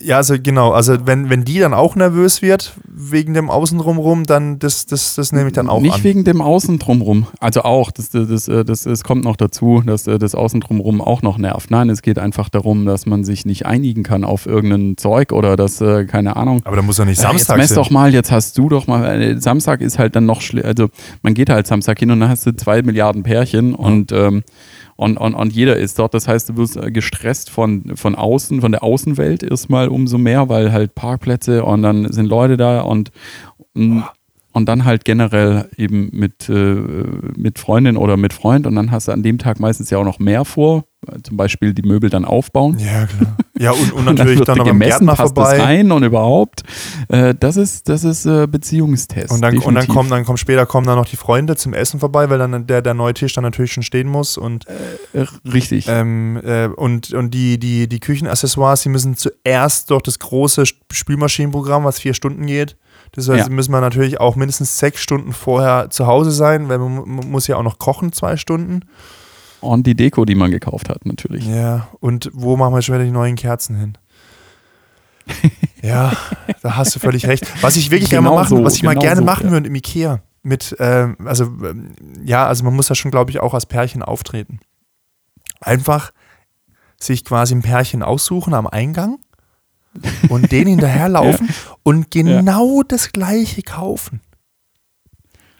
Ja, 0.00 0.18
also 0.18 0.36
genau, 0.40 0.70
also 0.70 1.04
wenn, 1.04 1.30
wenn 1.30 1.44
die 1.44 1.58
dann 1.58 1.74
auch 1.74 1.96
nervös 1.96 2.42
wird 2.42 2.74
wegen 2.86 3.34
dem 3.34 3.50
Außen 3.50 3.78
drumrum, 3.78 4.24
dann 4.24 4.60
das, 4.60 4.86
das, 4.86 5.16
das 5.16 5.32
nehme 5.32 5.48
ich 5.48 5.52
dann 5.52 5.68
auch 5.68 5.80
Nicht 5.80 5.96
an. 5.96 6.04
wegen 6.04 6.22
dem 6.24 6.40
Außen 6.40 6.78
drumrum. 6.78 7.26
Also 7.40 7.62
auch, 7.62 7.90
das, 7.90 8.10
das, 8.10 8.28
das, 8.28 8.44
das, 8.66 8.82
das 8.84 9.02
kommt 9.02 9.24
noch 9.24 9.36
dazu, 9.36 9.82
dass 9.84 10.06
äh, 10.06 10.18
das 10.18 10.36
Außen 10.36 10.60
drumrum 10.60 11.00
auch 11.00 11.22
noch 11.22 11.38
nervt. 11.38 11.72
Nein, 11.72 11.90
es 11.90 12.02
geht 12.02 12.20
einfach 12.20 12.48
darum, 12.50 12.86
dass 12.86 13.06
man 13.06 13.24
sich 13.24 13.46
nicht 13.46 13.66
einigen 13.66 14.04
kann 14.04 14.22
auf 14.22 14.46
irgendein 14.46 14.96
Zeug 14.96 15.32
oder 15.32 15.56
dass, 15.56 15.80
äh, 15.80 16.04
keine 16.04 16.36
Ahnung. 16.36 16.62
Aber 16.64 16.76
da 16.76 16.82
muss 16.82 16.98
ja 16.98 17.04
nicht 17.04 17.18
Äh, 17.18 17.22
Samstag 17.22 17.58
Jetzt 17.58 17.70
mess 17.70 17.74
doch 17.74 17.90
mal, 17.90 18.14
jetzt 18.14 18.30
hast 18.30 18.56
du 18.56 18.68
doch 18.68 18.86
mal, 18.86 19.20
äh, 19.20 19.40
Samstag 19.40 19.80
ist 19.80 19.98
halt 19.98 20.14
dann 20.14 20.24
noch 20.26 20.40
schlimm, 20.40 20.64
also 20.64 20.88
man 21.22 21.34
geht 21.34 21.50
halt 21.50 21.66
Samstag 21.66 21.98
hin 21.98 22.12
und 22.12 22.20
dann 22.20 22.28
hast 22.28 22.46
du 22.46 22.54
zwei 22.54 22.82
Milliarden 22.82 23.24
Pärchen 23.24 23.74
und, 23.74 24.12
ähm, 24.12 24.44
und, 24.96 25.16
und, 25.16 25.34
und 25.34 25.52
jeder 25.52 25.76
ist 25.76 25.98
dort. 25.98 26.14
Das 26.14 26.28
heißt, 26.28 26.48
du 26.48 26.56
wirst 26.56 26.76
äh, 26.76 26.90
gestresst 26.90 27.50
von, 27.50 27.96
von 27.96 28.14
außen, 28.14 28.60
von 28.60 28.72
der 28.72 28.82
Außenwelt 28.82 29.42
erstmal 29.42 29.88
umso 29.88 30.18
mehr, 30.18 30.48
weil 30.48 30.72
halt 30.72 30.94
Parkplätze 30.94 31.64
und 31.64 31.82
dann 31.82 32.12
sind 32.12 32.26
Leute 32.26 32.56
da 32.56 32.80
und, 32.80 33.10
und, 33.74 34.04
und 34.52 34.68
dann 34.68 34.84
halt 34.84 35.04
generell 35.04 35.68
eben 35.76 36.10
mit, 36.12 36.48
äh, 36.48 36.76
mit 37.36 37.58
Freundin 37.58 37.96
oder 37.96 38.16
mit 38.16 38.32
Freund 38.32 38.66
und 38.66 38.76
dann 38.76 38.90
hast 38.90 39.08
du 39.08 39.12
an 39.12 39.22
dem 39.22 39.38
Tag 39.38 39.58
meistens 39.58 39.90
ja 39.90 39.98
auch 39.98 40.04
noch 40.04 40.18
mehr 40.18 40.44
vor, 40.44 40.84
zum 41.22 41.36
Beispiel 41.36 41.72
die 41.74 41.82
Möbel 41.82 42.10
dann 42.10 42.24
aufbauen. 42.24 42.78
Ja, 42.78 43.06
klar. 43.06 43.36
Ja, 43.58 43.70
und, 43.72 43.92
und 43.92 44.08
Und 44.08 44.18
natürlich 44.18 44.38
wird 44.40 44.48
dann 44.48 44.58
noch 44.58 44.64
beim 44.64 44.74
gemessen, 44.78 45.06
Gärtner 45.06 45.14
passt 45.14 45.36
das 45.38 45.48
vorbei. 45.50 45.62
rein 45.62 45.92
und 45.92 46.02
überhaupt. 46.02 46.62
Äh, 47.08 47.34
das 47.38 47.56
ist, 47.56 47.88
das 47.88 48.04
ist 48.04 48.26
äh, 48.26 48.46
Beziehungstest. 48.46 49.30
Und 49.30 49.40
dann, 49.42 49.56
und 49.58 49.74
dann 49.74 49.86
kommen, 49.88 50.10
dann 50.10 50.24
kommen 50.24 50.38
später 50.38 50.66
kommen 50.66 50.86
dann 50.86 50.96
noch 50.96 51.06
die 51.06 51.16
Freunde 51.16 51.56
zum 51.56 51.72
Essen 51.74 52.00
vorbei, 52.00 52.28
weil 52.30 52.38
dann 52.38 52.66
der, 52.66 52.82
der 52.82 52.94
neue 52.94 53.14
Tisch 53.14 53.32
dann 53.34 53.44
natürlich 53.44 53.72
schon 53.72 53.82
stehen 53.82 54.08
muss 54.08 54.36
und, 54.36 54.66
Äh, 55.12 55.24
richtig. 55.50 55.86
ähm, 55.88 56.40
äh, 56.44 56.66
und, 56.66 57.12
und 57.12 57.30
die, 57.32 57.58
die, 57.58 57.88
die 57.88 58.00
Küchenaccessoires, 58.00 58.82
die 58.82 58.88
müssen 58.88 59.16
zuerst 59.16 59.90
durch 59.90 60.02
das 60.02 60.18
große 60.18 60.62
Sp- 60.66 60.82
Spülmaschinenprogramm, 60.92 61.84
was 61.84 61.98
vier 62.00 62.14
Stunden 62.14 62.46
geht. 62.46 62.76
Das 63.12 63.28
heißt, 63.28 63.48
Ja. 63.48 63.52
müssen 63.54 63.70
wir 63.72 63.80
natürlich 63.80 64.18
auch 64.20 64.34
mindestens 64.34 64.78
sechs 64.78 65.00
Stunden 65.00 65.32
vorher 65.32 65.88
zu 65.90 66.06
Hause 66.06 66.32
sein, 66.32 66.68
weil 66.68 66.78
man, 66.78 66.94
man 67.08 67.30
muss 67.30 67.46
ja 67.46 67.56
auch 67.56 67.62
noch 67.62 67.78
kochen, 67.78 68.12
zwei 68.12 68.36
Stunden. 68.36 68.80
Und 69.64 69.86
die 69.86 69.94
Deko, 69.94 70.24
die 70.24 70.34
man 70.34 70.50
gekauft 70.50 70.88
hat, 70.88 71.06
natürlich. 71.06 71.46
Ja, 71.46 71.88
und 72.00 72.30
wo 72.32 72.56
machen 72.56 72.74
wir 72.74 72.82
schon 72.82 72.94
wieder 72.96 73.04
die 73.04 73.10
neuen 73.10 73.36
Kerzen 73.36 73.76
hin? 73.76 73.98
ja, 75.82 76.12
da 76.62 76.76
hast 76.76 76.94
du 76.94 77.00
völlig 77.00 77.26
recht. 77.26 77.46
Was 77.62 77.76
ich 77.76 77.90
wirklich 77.90 78.10
Genau 78.10 78.22
gerne 78.22 78.34
mal 78.34 78.42
machen, 78.42 78.56
so, 78.58 78.64
was 78.64 78.74
ich 78.74 78.82
mal 78.82 78.92
genau 78.92 79.02
gerne 79.02 79.20
so, 79.20 79.24
machen 79.24 79.46
ja. 79.46 79.52
würde 79.52 79.68
im 79.68 79.74
Ikea, 79.74 80.20
mit, 80.42 80.76
ähm, 80.78 81.16
also 81.24 81.44
ähm, 81.44 81.92
ja, 82.22 82.46
also 82.46 82.64
man 82.64 82.74
muss 82.74 82.88
da 82.88 82.94
schon, 82.94 83.10
glaube 83.10 83.30
ich, 83.30 83.40
auch 83.40 83.54
als 83.54 83.66
Pärchen 83.66 84.02
auftreten. 84.02 84.60
Einfach 85.60 86.12
sich 87.00 87.24
quasi 87.24 87.54
ein 87.54 87.62
Pärchen 87.62 88.02
aussuchen 88.02 88.54
am 88.54 88.66
Eingang 88.66 89.18
und 90.28 90.52
den 90.52 90.66
hinterherlaufen 90.68 91.48
und 91.82 92.10
genau 92.10 92.82
das 92.82 93.12
gleiche 93.12 93.62
kaufen. 93.62 94.20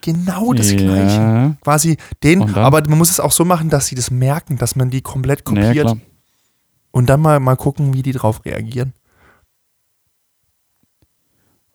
Genau 0.05 0.53
das 0.53 0.69
gleiche. 0.75 1.15
Ja, 1.15 1.55
Quasi 1.61 1.97
den, 2.21 2.43
aber 2.55 2.87
man 2.87 2.99
muss 2.99 3.09
es 3.09 3.19
auch 3.19 3.31
so 3.31 3.43
machen, 3.43 3.71
dass 3.71 3.87
sie 3.87 3.95
das 3.95 4.11
merken, 4.11 4.59
dass 4.59 4.75
man 4.75 4.91
die 4.91 5.01
komplett 5.01 5.39
ja, 5.39 5.43
kopiert 5.45 5.85
klar. 5.85 5.97
und 6.91 7.09
dann 7.09 7.21
mal, 7.21 7.39
mal 7.39 7.55
gucken, 7.55 7.95
wie 7.95 8.03
die 8.03 8.11
drauf 8.11 8.45
reagieren. 8.45 8.93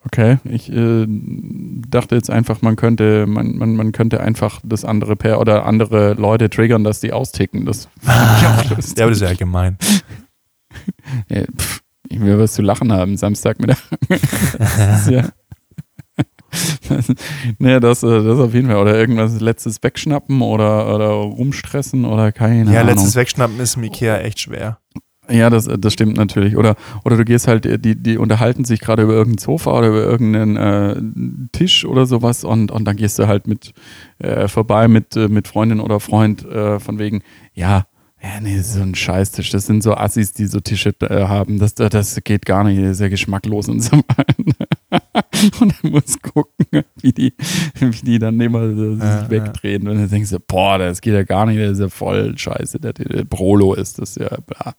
Okay, 0.05 0.39
ich 0.45 0.71
äh, 0.73 1.07
dachte 1.09 2.15
jetzt 2.15 2.31
einfach, 2.31 2.63
man 2.63 2.77
könnte, 2.77 3.27
man, 3.27 3.59
man, 3.59 3.75
man 3.75 3.91
könnte 3.91 4.21
einfach 4.21 4.61
das 4.63 4.85
andere 4.85 5.17
Pair 5.17 5.41
oder 5.41 5.67
andere 5.67 6.15
Leute 6.15 6.49
triggern, 6.49 6.85
dass 6.85 7.01
die 7.01 7.13
austicken. 7.13 7.67
Das 7.67 7.89
lustig. 8.77 8.97
Ja, 8.97 9.05
aber 9.05 9.11
das 9.11 9.21
ist 9.21 9.29
ja 9.29 9.35
gemein. 9.35 9.77
Ja, 11.29 11.43
pff, 11.59 11.81
ich 12.09 12.21
will 12.21 12.39
was 12.39 12.53
zu 12.53 12.63
lachen 12.63 12.93
haben, 12.93 13.17
Samstagmittag. 13.17 13.79
ja. 15.11 15.31
nee, 17.59 17.81
das, 17.81 18.03
äh, 18.03 18.23
das 18.25 18.39
auf 18.39 18.55
jeden 18.55 18.69
Fall. 18.69 18.77
Oder 18.79 18.97
irgendwas 18.99 19.41
letztes 19.41 19.83
wegschnappen 19.83 20.41
oder, 20.43 20.95
oder 20.95 21.09
rumstressen 21.09 22.05
oder 22.05 22.33
keine 22.33 22.73
Ja, 22.73 22.81
Ahnung. 22.81 22.95
letztes 22.95 23.17
Wegschnappen 23.17 23.59
ist 23.61 23.77
im 23.77 23.85
Ikea 23.85 24.19
echt 24.19 24.41
schwer. 24.41 24.79
Ja, 25.31 25.49
das, 25.49 25.69
das 25.79 25.93
stimmt 25.93 26.17
natürlich. 26.17 26.57
Oder, 26.57 26.75
oder 27.05 27.17
du 27.17 27.25
gehst 27.25 27.47
halt, 27.47 27.85
die, 27.85 27.95
die 27.95 28.19
unterhalten 28.19 28.65
sich 28.65 28.81
gerade 28.81 29.05
über 29.05 29.13
irgendein 29.13 29.39
Sofa 29.39 29.79
oder 29.79 29.89
über 29.89 30.03
irgendeinen 30.03 30.57
äh, 30.57 31.49
Tisch 31.53 31.85
oder 31.85 32.07
sowas 32.07 32.43
und, 32.43 32.73
und 32.73 32.85
dann 32.85 32.97
gehst 32.97 33.19
du 33.21 33.29
halt 33.29 33.47
mit 33.47 33.73
äh, 34.19 34.49
vorbei 34.49 34.89
mit, 34.89 35.15
äh, 35.17 35.29
mit 35.29 35.47
Freundin 35.47 35.79
oder 35.79 36.01
Freund 36.01 36.45
äh, 36.47 36.81
von 36.81 36.99
wegen, 36.99 37.23
ja, 37.55 37.85
ja, 38.23 38.41
nee, 38.41 38.57
das 38.57 38.69
ist 38.69 38.75
so 38.75 38.83
ein 38.83 38.95
Scheißtisch. 38.95 39.51
Das 39.51 39.65
sind 39.65 39.83
so 39.83 39.95
Assis, 39.95 40.33
die 40.35 40.47
so 40.47 40.61
Tische 40.61 40.95
äh, 41.01 41.27
haben. 41.27 41.59
Das, 41.59 41.75
das 41.75 42.21
geht 42.23 42.45
gar 42.45 42.65
nicht, 42.65 42.79
das 42.83 42.93
ist 42.93 43.01
ja 43.01 43.09
geschmacklos 43.09 43.69
und 43.69 43.81
so 43.81 43.97
weiter. 44.17 44.35
Und 45.61 45.75
dann 45.83 45.93
musst 45.93 46.23
gucken, 46.23 46.85
wie 47.01 47.13
die, 47.13 47.35
wie 47.79 47.91
die 47.91 48.19
dann 48.19 48.39
immer 48.39 48.75
so 48.75 48.95
sich 48.95 49.03
Ja, 49.03 49.31
wegdrehen. 49.31 49.89
Und 49.89 49.97
dann 49.97 50.11
denkst 50.11 50.31
du, 50.31 50.39
boah, 50.39 50.79
das 50.79 51.01
geht 51.01 51.15
ja 51.15 51.23
gar 51.23 51.47
nicht, 51.47 51.59
das 51.61 51.73
ist 51.73 51.81
ja 51.81 51.89
voll 51.89 52.37
scheiße. 52.37 52.79
Der, 52.79 52.93
der 52.93 53.25
Brolo 53.25 53.73
ist 53.73 53.99
das 53.99 54.17
ja, 54.17 54.29
bla. 54.47 54.75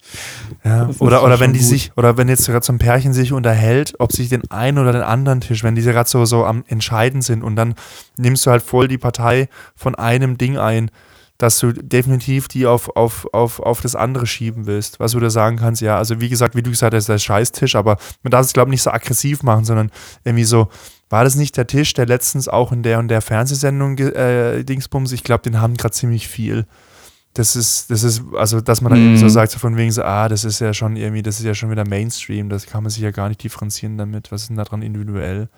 Ja. 0.64 0.86
Das 0.86 1.02
Oder, 1.02 1.24
oder 1.24 1.40
wenn 1.40 1.54
die 1.54 1.60
gut. 1.60 1.68
sich, 1.68 1.92
oder 1.98 2.18
wenn 2.18 2.30
jetzt 2.30 2.46
gerade 2.46 2.66
so 2.66 2.74
ein 2.74 2.78
Pärchen 2.80 3.14
sich 3.14 3.34
unterhält, 3.34 3.96
ob 3.98 4.12
sich 4.12 4.30
den 4.30 4.50
einen 4.52 4.78
oder 4.78 4.92
den 4.92 5.02
anderen 5.02 5.42
Tisch, 5.42 5.64
wenn 5.64 5.74
diese 5.74 5.94
gerade 5.94 6.10
so, 6.10 6.26
so 6.26 6.46
am 6.46 6.64
Entscheiden 6.68 7.24
sind 7.24 7.44
und 7.44 7.56
dann 7.56 7.74
nimmst 8.18 8.46
du 8.46 8.52
halt 8.52 8.62
voll 8.62 8.88
die 8.88 9.00
Partei 9.00 9.50
von 9.76 9.96
einem 9.96 10.38
Ding 10.38 10.58
ein, 10.58 10.92
dass 11.42 11.58
du 11.58 11.74
definitiv 11.74 12.48
die 12.48 12.68
auf, 12.68 12.96
auf, 12.96 13.26
auf, 13.34 13.60
auf 13.60 13.82
das 13.82 13.96
andere 13.96 14.28
schieben 14.28 14.68
willst. 14.68 15.00
Was 15.00 15.14
du 15.14 15.20
da 15.20 15.32
sagen 15.32 15.58
kannst, 15.58 15.82
ja, 15.82 15.98
also 15.98 16.22
wie 16.22 16.30
gesagt, 16.30 16.56
wie 16.56 16.62
du 16.62 16.70
gesagt 16.70 16.94
hast, 16.94 17.10
der 17.10 17.18
Scheißtisch, 17.18 17.76
aber 17.76 17.98
man 18.22 18.30
darf 18.30 18.46
es, 18.46 18.54
glaube 18.54 18.70
ich, 18.70 18.74
nicht 18.74 18.84
so 18.84 18.92
aggressiv 18.92 19.42
machen, 19.42 19.66
sondern 19.66 19.90
irgendwie 20.24 20.44
so, 20.44 20.68
war 21.10 21.24
das 21.24 21.36
nicht 21.36 21.58
der 21.58 21.66
Tisch, 21.66 21.94
der 21.94 22.06
letztens 22.06 22.48
auch 22.48 22.72
in 22.72 22.84
der 22.84 23.00
und 23.00 23.08
der 23.08 23.22
Fernsehsendung 23.22 23.98
äh, 23.98 24.64
Dingsbums, 24.64 25.12
ich 25.14 25.24
glaube, 25.24 25.42
den 25.42 25.60
haben 25.60 25.78
gerade 25.78 25.94
ziemlich 25.94 26.28
viel. 26.28 26.68
Das 27.34 27.56
ist, 27.56 27.90
das 27.90 28.04
ist, 28.04 28.22
also, 28.38 28.62
dass 28.62 28.82
man 28.82 28.92
dann 28.92 29.02
irgendwie 29.02 29.18
so 29.18 29.26
Mhm. 29.26 29.30
sagt, 29.30 29.52
so 29.52 29.58
von 29.58 29.78
wegen 29.78 29.92
so, 29.92 30.04
ah, 30.04 30.30
das 30.30 30.44
ist 30.44 30.60
ja 30.60 30.76
schon 30.76 30.96
irgendwie, 30.96 31.24
das 31.24 31.40
ist 31.40 31.46
ja 31.46 31.56
schon 31.56 31.72
wieder 31.72 31.88
Mainstream, 31.88 32.50
das 32.50 32.68
kann 32.68 32.84
man 32.84 32.92
sich 32.92 33.02
ja 33.02 33.10
gar 33.12 33.30
nicht 33.30 33.42
differenzieren 33.42 33.98
damit. 33.98 34.32
Was 34.32 34.44
ist 34.44 34.50
denn 34.50 34.58
da 34.58 34.64
dran 34.64 34.84
individuell? 34.84 35.50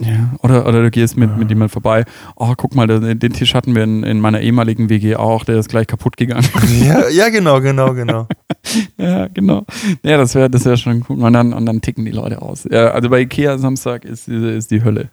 Ja, 0.00 0.34
oder, 0.42 0.66
oder 0.66 0.82
du 0.82 0.90
gehst 0.90 1.16
mit, 1.16 1.36
mit 1.36 1.48
jemand 1.50 1.72
vorbei. 1.72 2.04
Oh, 2.36 2.52
guck 2.56 2.74
mal, 2.74 2.86
den, 2.86 3.18
den 3.18 3.32
Tisch 3.32 3.54
hatten 3.54 3.74
wir 3.74 3.82
in, 3.84 4.04
in 4.04 4.20
meiner 4.20 4.40
ehemaligen 4.40 4.88
WG 4.88 5.16
auch, 5.16 5.44
der 5.44 5.56
ist 5.58 5.68
gleich 5.68 5.86
kaputt 5.88 6.16
gegangen. 6.16 6.46
ja, 6.84 7.08
ja, 7.12 7.28
genau, 7.30 7.60
genau, 7.60 7.94
genau. 7.94 8.26
ja, 8.96 9.26
genau. 9.28 9.64
Ja, 10.04 10.16
das 10.16 10.34
wäre 10.34 10.48
das 10.50 10.64
wär 10.64 10.76
schon 10.76 11.04
cool. 11.08 11.20
Und 11.22 11.32
dann, 11.32 11.52
und 11.52 11.66
dann 11.66 11.80
ticken 11.80 12.04
die 12.04 12.12
Leute 12.12 12.40
aus. 12.42 12.66
Ja, 12.70 12.90
also 12.90 13.08
bei 13.10 13.20
Ikea 13.22 13.58
Samstag 13.58 14.04
ist, 14.04 14.28
die- 14.28 14.34
ist 14.56 14.70
die 14.70 14.84
Hölle. 14.84 15.08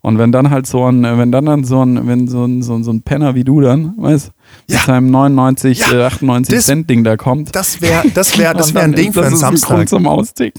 Und 0.00 0.18
wenn 0.18 0.32
dann 0.32 0.50
halt 0.50 0.66
so 0.66 0.84
ein, 0.84 1.02
wenn 1.02 1.32
dann, 1.32 1.46
dann 1.46 1.64
so 1.64 1.82
ein, 1.82 2.06
wenn 2.06 2.28
so 2.28 2.44
ein, 2.44 2.62
so 2.62 2.74
ein, 2.74 2.84
so 2.84 2.92
ein 2.92 3.00
Penner 3.02 3.34
wie 3.34 3.44
du 3.44 3.60
dann, 3.62 3.94
weißt, 3.96 4.32
Ja. 4.68 4.76
mit 4.76 4.86
seinem 4.86 5.10
99, 5.10 5.80
Ja. 5.80 5.92
äh, 5.98 6.04
98 6.04 6.54
Das- 6.56 6.66
Cent 6.66 6.90
Ding 6.90 7.04
da 7.04 7.16
kommt. 7.16 7.54
Das 7.56 7.80
wäre 7.80 8.02
das 8.14 8.36
wär, 8.38 8.52
das 8.54 8.68
und 8.68 8.74
wär 8.74 8.82
dann 8.82 8.90
ein 8.92 8.96
Ding 8.96 9.12
für 9.14 9.24
einen 9.24 9.36
Samstag. 9.36 9.86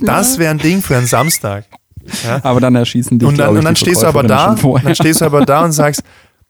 Das 0.02 0.34
ja. 0.36 0.40
wäre 0.40 0.52
ein 0.52 0.58
Ding 0.60 0.82
für 0.82 0.98
einen 0.98 1.06
Samstag. 1.08 1.66
Ja? 2.24 2.40
Aber 2.44 2.60
dann 2.60 2.76
erschießen 2.76 3.20
dich, 3.20 3.28
Und 3.28 3.38
dann, 3.38 3.52
ich, 3.54 3.58
und 3.60 3.66
dann 3.66 3.74
die 3.74 3.80
stehst 3.82 4.04
du 4.04 4.08
aber 4.08 4.24
da, 4.24 4.56
dann 4.56 4.96
stehst 4.96 5.22
du 5.22 5.26
aber 5.26 5.46
da 5.46 5.64
und 5.64 5.72
sagst, 5.74 6.04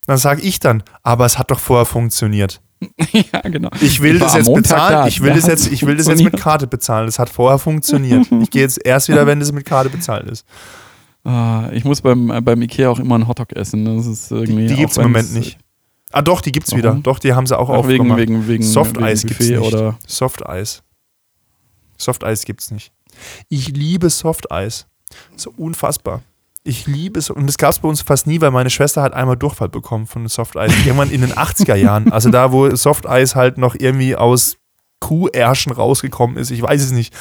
dann 0.08 0.18
sag 0.18 0.44
ich 0.44 0.60
dann, 0.60 0.84
aber 1.02 1.26
es 1.26 1.40
hat 1.40 1.50
doch 1.52 1.60
vorher 1.60 1.86
funktioniert. 1.86 2.62
ja, 3.12 3.40
genau. 3.42 3.70
Ich 3.82 4.02
will 4.02 4.20
war 4.20 4.28
das 4.28 4.36
jetzt 4.36 4.46
Montag 4.48 4.64
bezahlen. 4.64 4.94
da. 4.94 5.08
Ich 5.08 5.22
will 5.22 5.30
Da 5.30 5.36
das 5.36 5.48
jetzt, 5.48 5.72
ich 5.72 5.86
will 5.86 5.96
das 5.98 6.08
jetzt 6.08 6.24
mit. 6.24 6.38
Karte 6.38 6.68
bezahlen. 6.68 7.06
Das 7.08 7.18
hat 7.18 7.30
vorher 7.30 7.58
funktioniert. 7.58 8.28
Ich 8.42 8.52
gehe 8.52 8.62
jetzt 8.62 8.86
erst 8.86 9.08
wieder, 9.08 9.26
wenn 9.26 9.40
das 9.40 9.52
mit 9.52 9.66
Karte 9.66 9.90
bezahlt 9.90 10.30
ist. 10.30 10.46
Ah, 11.24 11.70
ich 11.72 11.86
muss 11.86 12.02
beim, 12.02 12.30
äh, 12.30 12.42
beim 12.42 12.62
Ikea 12.62 12.90
auch 12.90 13.00
immer 13.00 13.16
einen 13.16 13.28
Hotdog 13.28 13.54
essen. 13.54 13.86
Das 13.86 14.06
ist 14.06 14.30
irgendwie 14.32 14.68
Die 14.68 14.74
auch 14.76 14.78
gibt 14.78 14.92
es 14.92 14.98
im 14.98 15.04
Moment 15.04 15.34
nicht. 15.34 15.58
Ah 16.12 16.22
doch, 16.22 16.42
die 16.42 16.52
gibt's 16.52 16.70
Warum? 16.72 16.78
wieder. 16.80 17.00
Doch, 17.02 17.18
die 17.18 17.34
haben 17.34 17.48
sie 17.48 17.58
auch 17.58 17.70
wegen, 17.88 18.02
aufgemacht. 18.02 18.20
wegen, 18.20 18.48
wegen, 18.48 18.64
Softeis 18.64 19.24
wegen 19.24 19.30
gibt's 19.30 19.50
nicht. 19.50 19.60
oder 19.60 19.98
Softeis. 20.06 20.84
Softeis 21.98 22.46
gibt's 22.46 22.70
nicht. 22.72 22.92
Ich 23.50 23.70
liebe 23.70 24.10
Softeis. 24.10 24.86
So 25.36 25.54
unfassbar. 25.56 26.22
Ich 26.64 26.88
liebe 26.88 27.20
es. 27.20 27.30
Und 27.30 27.48
das 27.48 27.58
gab 27.58 27.72
es 27.72 27.80
bei 27.80 27.88
uns 27.88 28.02
fast 28.02 28.26
nie, 28.26 28.42
weil 28.42 28.52
meine 28.52 28.72
Schwester 28.72 29.04
hat 29.04 29.14
einmal 29.14 29.38
Durchfall 29.38 29.70
bekommen 29.70 30.08
von 30.08 30.28
Softeis. 30.28 30.72
Irgendwann 30.86 31.12
in 31.12 31.22
den 31.22 31.34
80er 31.34 31.76
Jahren. 31.76 32.12
Also 32.12 32.30
da, 32.30 32.52
wo 32.52 32.76
Softeis 32.76 33.36
halt 33.36 33.58
noch 33.60 33.76
irgendwie 33.78 34.16
aus 34.16 34.58
Kuhärschen 35.00 35.72
rausgekommen 35.72 36.38
ist. 36.38 36.50
Ich 36.50 36.62
weiß 36.62 36.82
es 36.82 36.92
nicht. 36.92 37.14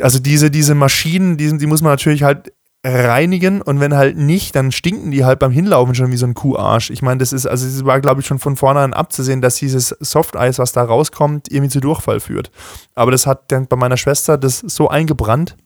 Also 0.00 0.18
diese, 0.20 0.50
diese 0.50 0.74
Maschinen, 0.74 1.36
die, 1.36 1.58
die 1.58 1.66
muss 1.66 1.82
man 1.82 1.92
natürlich 1.92 2.22
halt 2.22 2.52
reinigen 2.86 3.60
und 3.60 3.80
wenn 3.80 3.94
halt 3.94 4.16
nicht, 4.16 4.54
dann 4.54 4.70
stinken 4.70 5.10
die 5.10 5.24
halt 5.24 5.40
beim 5.40 5.50
Hinlaufen 5.50 5.94
schon 5.94 6.12
wie 6.12 6.16
so 6.16 6.26
ein 6.26 6.34
Kuharsch. 6.34 6.90
Ich 6.90 7.02
meine, 7.02 7.18
das 7.18 7.32
ist, 7.32 7.46
also 7.46 7.66
es 7.66 7.84
war, 7.84 8.00
glaube 8.00 8.20
ich, 8.20 8.26
schon 8.26 8.38
von 8.38 8.56
vornherein 8.56 8.94
abzusehen, 8.94 9.42
dass 9.42 9.56
dieses 9.56 9.88
Softeis, 10.00 10.58
was 10.58 10.72
da 10.72 10.84
rauskommt, 10.84 11.50
irgendwie 11.50 11.70
zu 11.70 11.80
Durchfall 11.80 12.20
führt. 12.20 12.50
Aber 12.94 13.10
das 13.10 13.26
hat 13.26 13.50
dann 13.50 13.66
bei 13.66 13.76
meiner 13.76 13.96
Schwester 13.96 14.38
das 14.38 14.60
so 14.60 14.88
eingebrannt. 14.88 15.56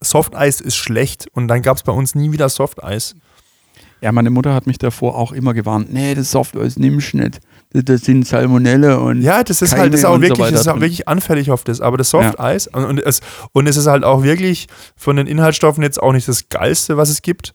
Softeis 0.00 0.60
ist 0.60 0.76
schlecht 0.76 1.26
und 1.32 1.48
dann 1.48 1.62
gab 1.62 1.76
es 1.76 1.82
bei 1.82 1.92
uns 1.92 2.14
nie 2.14 2.32
wieder 2.32 2.48
Softeis. 2.48 3.14
Ja, 4.00 4.12
meine 4.12 4.30
Mutter 4.30 4.54
hat 4.54 4.66
mich 4.66 4.78
davor 4.78 5.16
auch 5.16 5.32
immer 5.32 5.52
gewarnt. 5.52 5.92
Nee, 5.92 6.14
das 6.14 6.30
Softeis 6.30 6.78
nimmst 6.78 7.12
du 7.12 7.18
nicht. 7.18 7.40
Das, 7.72 8.00
sind 8.00 8.26
Salmonelle 8.26 8.98
und 8.98 9.20
Ja, 9.22 9.44
das 9.44 9.62
ist 9.62 9.70
Keime 9.70 9.82
halt, 9.82 9.92
das 9.92 10.00
ist 10.00 10.06
auch 10.06 10.16
so 10.16 10.22
wirklich, 10.22 10.40
weiter 10.40 10.52
das 10.52 10.60
ist 10.62 10.68
auch 10.68 10.80
wirklich 10.80 11.06
anfällig 11.06 11.50
auf 11.50 11.64
das. 11.64 11.80
Aber 11.80 11.98
das 11.98 12.10
Softeis 12.10 12.66
und, 12.66 12.84
und, 12.84 12.98
es, 12.98 13.20
und 13.52 13.66
es 13.68 13.76
ist 13.76 13.86
halt 13.86 14.02
auch 14.02 14.22
wirklich 14.22 14.66
von 14.96 15.16
den 15.16 15.26
Inhaltsstoffen 15.26 15.82
jetzt 15.82 16.02
auch 16.02 16.12
nicht 16.12 16.26
das 16.26 16.48
Geilste, 16.48 16.96
was 16.96 17.10
es 17.10 17.22
gibt. 17.22 17.52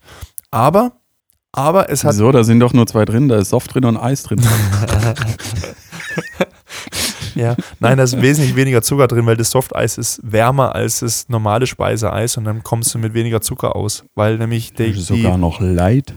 Aber, 0.50 0.92
aber 1.52 1.90
es 1.90 2.04
hat 2.04 2.14
so, 2.14 2.30
da 2.30 2.44
sind 2.44 2.60
doch 2.60 2.72
nur 2.72 2.86
zwei 2.86 3.04
drin. 3.04 3.28
Da 3.28 3.38
ist 3.38 3.50
Soft 3.50 3.74
drin 3.74 3.84
und 3.84 3.96
Eis 3.96 4.22
drin. 4.22 4.40
Ja, 7.36 7.54
nein, 7.80 7.96
da 7.98 8.02
ist 8.04 8.20
wesentlich 8.20 8.56
weniger 8.56 8.82
Zucker 8.82 9.06
drin, 9.06 9.26
weil 9.26 9.36
das 9.36 9.50
Softeis 9.50 9.98
ist 9.98 10.20
wärmer 10.24 10.74
als 10.74 11.00
das 11.00 11.28
normale 11.28 11.66
Speiseeis 11.66 12.36
und 12.36 12.44
dann 12.44 12.62
kommst 12.64 12.92
du 12.94 12.98
mit 12.98 13.14
weniger 13.14 13.40
Zucker 13.40 13.76
aus, 13.76 14.04
weil 14.14 14.38
nämlich 14.38 14.72
der, 14.74 14.92
Sogar 14.94 15.36
noch 15.38 15.60
Light. 15.60 16.14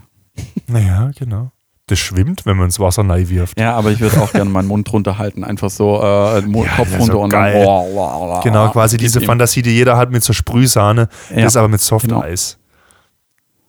naja, 0.67 1.11
genau. 1.17 1.51
Das 1.87 1.97
schwimmt, 1.99 2.45
wenn 2.45 2.55
man 2.55 2.65
ins 2.67 2.79
Wasser 2.79 3.01
neu 3.01 3.29
wirft. 3.29 3.59
Ja, 3.59 3.73
aber 3.75 3.89
ich 3.91 3.99
würde 3.99 4.21
auch 4.21 4.31
gerne 4.31 4.49
meinen 4.51 4.67
Mund 4.67 4.91
drunter 4.91 5.17
halten. 5.17 5.43
Einfach 5.43 5.71
so 5.71 5.99
äh, 6.01 6.39
Ja, 6.39 6.41
Kopf 6.75 6.87
ist 6.91 6.99
runter 6.99 7.13
so 7.13 7.19
und 7.21 7.33
dann. 7.33 7.51
Boah, 7.53 7.83
boah, 7.91 8.19
boah, 8.19 8.41
Genau, 8.43 8.69
quasi 8.69 8.97
diese 8.97 9.19
ihm. 9.19 9.25
Fantasie, 9.25 9.63
die 9.63 9.71
jeder 9.71 9.97
hat 9.97 10.11
mit 10.11 10.23
so 10.23 10.31
Sprühsahne, 10.31 11.09
Ja. 11.35 11.41
das 11.41 11.57
aber 11.57 11.67
mit 11.67 11.81
Softeis. 11.81 12.59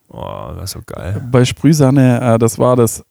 Oh, 0.09 0.51
das 0.55 0.65
ist 0.65 0.71
so 0.73 0.81
geil. 0.85 1.27
Bei 1.31 1.45
Sprühsahne, 1.45 2.35
äh, 2.35 2.39
das 2.39 2.59
war 2.59 2.77
das 2.77 3.03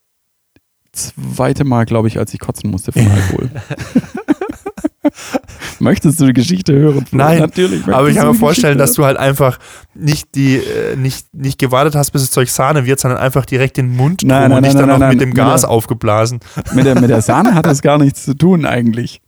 zweite 0.99 1.63
Mal, 1.63 1.85
glaube 1.85 2.07
ich, 2.07 2.17
als 2.19 2.33
ich 2.33 2.39
kotzen 2.39 2.69
musste 2.69 2.91
von 2.91 3.07
Alkohol. 3.11 3.49
Möchtest 5.79 6.19
du 6.19 6.25
die 6.25 6.33
Geschichte 6.33 6.73
hören? 6.73 7.05
Nein, 7.11 7.39
natürlich. 7.39 7.87
Aber 7.87 8.09
ich 8.09 8.15
kann 8.17 8.27
mir 8.27 8.33
vorstellen, 8.33 8.77
dass 8.77 8.93
du 8.93 9.05
halt 9.05 9.17
einfach 9.17 9.57
nicht 9.95 10.35
die 10.35 10.57
äh, 10.57 10.95
nicht, 10.97 11.33
nicht 11.33 11.57
gewartet 11.57 11.95
hast, 11.95 12.11
bis 12.11 12.23
das 12.23 12.31
Zeug 12.31 12.49
Sahne 12.49 12.85
wird, 12.85 12.99
sondern 12.99 13.19
einfach 13.19 13.45
direkt 13.45 13.77
den 13.77 13.95
Mund 13.95 14.23
Nein, 14.23 14.41
tun 14.43 14.49
nein, 14.49 14.57
und 14.57 14.65
dich 14.65 14.73
nein, 14.73 14.81
dann 14.81 14.89
nein, 14.89 14.99
noch 14.99 15.13
mit 15.13 15.21
dem 15.21 15.29
mit 15.29 15.37
Gas 15.37 15.61
der- 15.61 15.69
aufgeblasen. 15.69 16.39
mit 16.73 16.85
der, 16.85 16.99
mit 16.99 17.09
der 17.09 17.21
Sahne 17.21 17.55
hat 17.55 17.65
das 17.65 17.81
gar 17.81 17.97
nichts 17.97 18.25
zu 18.25 18.33
tun 18.35 18.65
eigentlich. 18.65 19.21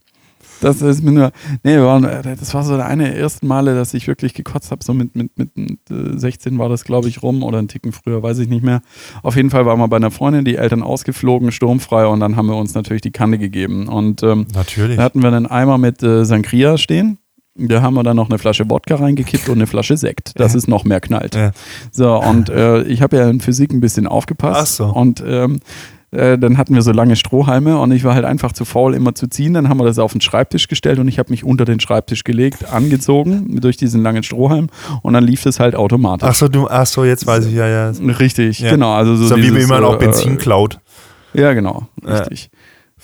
Das 0.62 0.80
ist 0.80 1.02
mir 1.02 1.10
nur, 1.12 1.32
nee, 1.62 1.78
waren, 1.78 2.04
äh, 2.04 2.36
das 2.36 2.54
war 2.54 2.62
so 2.64 2.76
der 2.76 2.86
eine 2.86 3.04
der 3.04 3.16
ersten 3.18 3.46
Male, 3.46 3.74
dass 3.74 3.92
ich 3.94 4.06
wirklich 4.08 4.32
gekotzt 4.34 4.70
habe. 4.70 4.82
So 4.84 4.94
mit, 4.94 5.14
mit, 5.16 5.30
mit 5.36 5.50
äh, 5.90 6.16
16 6.18 6.58
war 6.58 6.68
das, 6.68 6.84
glaube 6.84 7.08
ich, 7.08 7.22
rum 7.22 7.42
oder 7.42 7.58
einen 7.58 7.68
Ticken 7.68 7.92
früher, 7.92 8.22
weiß 8.22 8.38
ich 8.38 8.48
nicht 8.48 8.62
mehr. 8.64 8.80
Auf 9.22 9.36
jeden 9.36 9.50
Fall 9.50 9.66
waren 9.66 9.78
wir 9.78 9.88
bei 9.88 9.96
einer 9.96 10.10
Freundin, 10.10 10.44
die 10.44 10.56
Eltern 10.56 10.82
ausgeflogen, 10.82 11.52
sturmfrei 11.52 12.06
und 12.06 12.20
dann 12.20 12.36
haben 12.36 12.46
wir 12.46 12.56
uns 12.56 12.74
natürlich 12.74 13.02
die 13.02 13.10
Kante 13.10 13.38
gegeben. 13.38 13.88
Und 13.88 14.22
ähm, 14.22 14.46
Natürlich. 14.54 14.96
da 14.96 15.02
hatten 15.02 15.20
wir 15.22 15.28
einen 15.28 15.46
Eimer 15.46 15.78
mit 15.78 16.02
äh, 16.02 16.24
Sangria 16.24 16.78
stehen. 16.78 17.18
Da 17.54 17.82
haben 17.82 17.94
wir 17.94 18.02
dann 18.02 18.16
noch 18.16 18.30
eine 18.30 18.38
Flasche 18.38 18.70
Wodka 18.70 18.94
reingekippt 18.94 19.48
und 19.50 19.56
eine 19.56 19.66
Flasche 19.66 19.98
Sekt, 19.98 20.40
dass 20.40 20.52
Ja. 20.52 20.58
es 20.58 20.68
noch 20.68 20.84
mehr 20.84 21.00
knallt. 21.02 21.34
Ja. 21.34 21.50
So, 21.90 22.18
und 22.18 22.48
äh, 22.48 22.82
ich 22.84 23.02
habe 23.02 23.16
ja 23.18 23.28
in 23.28 23.40
Physik 23.40 23.72
ein 23.74 23.80
bisschen 23.80 24.06
aufgepasst. 24.06 24.60
Ach 24.62 24.66
so. 24.66 24.84
Und 24.86 25.22
ähm, 25.26 25.60
äh, 26.12 26.38
dann 26.38 26.58
hatten 26.58 26.74
wir 26.74 26.82
so 26.82 26.92
lange 26.92 27.16
Strohhalme 27.16 27.78
und 27.78 27.90
ich 27.90 28.04
war 28.04 28.14
halt 28.14 28.24
einfach 28.24 28.52
zu 28.52 28.64
faul, 28.64 28.94
immer 28.94 29.14
zu 29.14 29.26
ziehen. 29.28 29.54
Dann 29.54 29.68
haben 29.68 29.78
wir 29.78 29.84
das 29.84 29.98
auf 29.98 30.12
den 30.12 30.20
Schreibtisch 30.20 30.68
gestellt 30.68 30.98
und 30.98 31.08
ich 31.08 31.18
habe 31.18 31.30
mich 31.30 31.42
unter 31.44 31.64
den 31.64 31.80
Schreibtisch 31.80 32.22
gelegt, 32.22 32.70
angezogen 32.72 33.60
durch 33.60 33.76
diesen 33.76 34.02
langen 34.02 34.22
Strohhalm 34.22 34.68
und 35.02 35.14
dann 35.14 35.24
lief 35.24 35.42
das 35.42 35.58
halt 35.58 35.74
automatisch. 35.74 36.28
Ach 36.30 36.34
so, 36.34 36.48
du, 36.48 36.68
ach 36.68 36.86
so, 36.86 37.04
jetzt 37.04 37.26
weiß 37.26 37.46
ich 37.46 37.54
ja, 37.54 37.66
ja. 37.66 37.90
Richtig, 37.90 38.60
Ja. 38.60 38.70
genau. 38.72 38.92
Also 38.92 39.16
so, 39.16 39.26
So, 39.26 39.36
wie 39.36 39.42
dieses, 39.42 39.68
man 39.68 39.82
auch 39.84 39.94
äh, 39.94 39.98
Benzin 39.98 40.38
klaut. 40.38 40.78
ja, 41.34 41.52
genau, 41.54 41.86
Ja. 42.06 42.24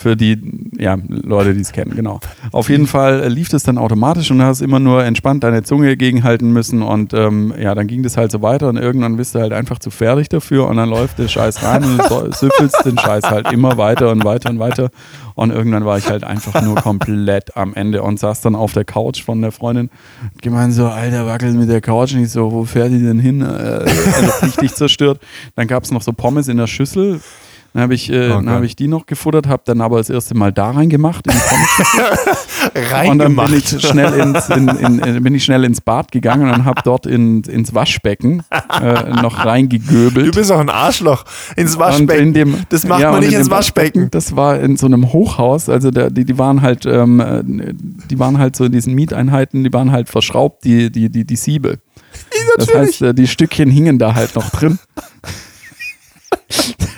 Für 0.01 0.17
die 0.17 0.41
ja, 0.79 0.97
Leute, 1.09 1.55
die 1.55 1.61
es 1.61 1.73
kennen, 1.73 1.97
genau. 1.97 2.21
Auf 2.53 2.69
jeden 2.69 2.87
Fall 2.87 3.21
äh, 3.21 3.29
lief 3.29 3.49
das 3.49 3.65
dann 3.65 3.79
automatisch 3.79 4.31
und 4.31 4.39
du 4.39 4.45
hast 4.45 4.61
immer 4.61 4.79
nur 4.79 5.03
entspannt 5.05 5.43
deine 5.43 5.65
Zunge 5.65 5.97
gegenhalten 5.97 6.53
müssen 6.53 6.83
und 6.83 7.13
ähm, 7.15 7.53
ja, 7.61 7.75
dann 7.75 7.89
ging 7.89 8.05
das 8.05 8.17
halt 8.17 8.31
so 8.31 8.41
weiter 8.41 8.69
und 8.69 8.77
irgendwann 8.77 9.17
bist 9.17 9.35
du 9.35 9.41
halt 9.41 9.53
einfach 9.53 9.81
zu 9.81 9.91
fertig 9.91 10.29
dafür 10.29 10.69
und 10.69 10.77
dann 10.77 10.89
läuft 10.89 11.19
der 11.19 11.27
Scheiß 11.27 11.65
rein 11.65 11.83
und 11.83 11.99
du 11.99 12.33
süffelst 12.33 12.85
den 12.85 12.97
Scheiß 12.97 13.25
halt 13.25 13.51
immer 13.53 13.77
weiter 13.77 14.13
und 14.13 14.25
weiter 14.25 14.51
und 14.51 14.61
weiter 14.61 14.91
und 15.35 15.51
irgendwann 15.51 15.85
war 15.85 15.99
ich 15.99 16.09
halt 16.09 16.23
einfach 16.23 16.63
nur 16.63 16.77
komplett 16.77 17.57
am 17.57 17.75
Ende 17.75 18.03
und 18.03 18.21
saß 18.21 18.41
dann 18.41 18.55
auf 18.55 18.75
der 18.75 18.85
Couch 18.85 19.25
von 19.25 19.43
der 19.43 19.51
Freundin 19.51 19.91
und 20.33 20.43
gemeint 20.43 20.75
so, 20.75 20.87
Alter, 20.87 21.27
wackel 21.27 21.53
mit 21.55 21.69
der 21.69 21.81
Couch 21.81 22.15
nicht 22.15 22.31
so, 22.31 22.53
wo 22.53 22.65
fährt 22.65 22.93
die 22.93 23.03
denn 23.03 23.19
hin? 23.19 23.41
Äh, 23.41 23.45
also 23.45 24.47
richtig 24.47 24.75
zerstört. 24.75 25.21
Dann 25.57 25.67
gab 25.67 25.83
es 25.83 25.91
noch 25.91 26.03
so 26.03 26.13
Pommes 26.13 26.47
in 26.47 26.57
der 26.57 26.69
Schüssel. 26.69 27.21
Dann 27.75 27.83
habe 27.83 27.95
ich, 27.95 28.11
äh, 28.11 28.31
Oh 28.31 28.37
dann 28.37 28.51
hab 28.51 28.63
ich 28.63 28.77
die 28.77 28.89
noch 28.89 29.07
gefuttert, 29.07 29.47
habe 29.47 29.63
dann 29.67 29.81
aber 29.81 29.99
das 29.99 30.11
erste 30.11 30.35
Mal 30.35 30.53
da 30.53 30.71
reingemacht 30.71 31.25
Pommes. 31.25 33.09
und 33.11 33.19
dann 33.19 33.37
bin 33.37 33.55
ich 33.55 33.69
schnell 33.69 34.15
ins, 34.15 34.49
in, 34.49 34.69
in, 34.69 34.99
in, 34.99 35.23
bin 35.23 35.35
ich 35.35 35.45
schnell 35.45 35.65
ins 35.65 35.81
Bad 35.81 36.11
gegangen 36.11 36.51
und 36.51 36.65
habe 36.65 36.81
dort 36.85 37.07
in, 37.07 37.43
ins 37.43 37.75
Waschbecken 37.75 38.43
äh, 38.81 39.11
noch 39.23 39.41
Du 39.41 39.49
reingegöbelt. 39.49 40.35
bist 40.35 40.51
auch 40.51 40.61
ein 40.61 40.71
Arschloch. 40.71 41.25
Ins 41.57 41.79
Waschbecken. 41.79 42.33
dem, 42.33 42.57
das 42.71 42.87
macht 42.87 43.01
ja, 43.01 43.13
man 43.13 43.21
nicht 43.21 43.33
in 43.33 43.41
ins 43.41 43.51
Waschbecken. 43.51 44.11
Das 44.11 44.35
war 44.35 44.59
in 44.59 44.77
so 44.77 44.87
einem 44.87 45.13
Hochhaus, 45.13 45.69
also 45.69 45.91
der, 45.91 46.11
die, 46.11 46.25
die 46.25 46.39
waren 46.39 46.63
halt, 46.63 46.87
ähm, 46.87 47.21
äh, 47.21 47.43
die 47.45 48.19
waren 48.19 48.39
halt 48.39 48.57
so 48.57 48.65
in 48.65 48.73
diesen 48.73 48.95
Mieteinheiten, 48.95 49.63
die 49.65 49.73
waren 49.73 49.93
halt 49.93 50.09
verschraubt, 50.09 50.65
die, 50.65 50.91
die, 50.91 51.11
die, 51.11 51.25
die 51.25 51.37
Siebe. 51.37 51.79
Das 52.57 52.75
heißt, 52.75 53.03
äh, 53.03 53.15
die 53.15 53.29
Stückchen 53.29 53.71
hingen 53.71 53.99
da 53.99 54.15
halt 54.15 54.35
noch 54.35 54.51
drin. 54.51 54.79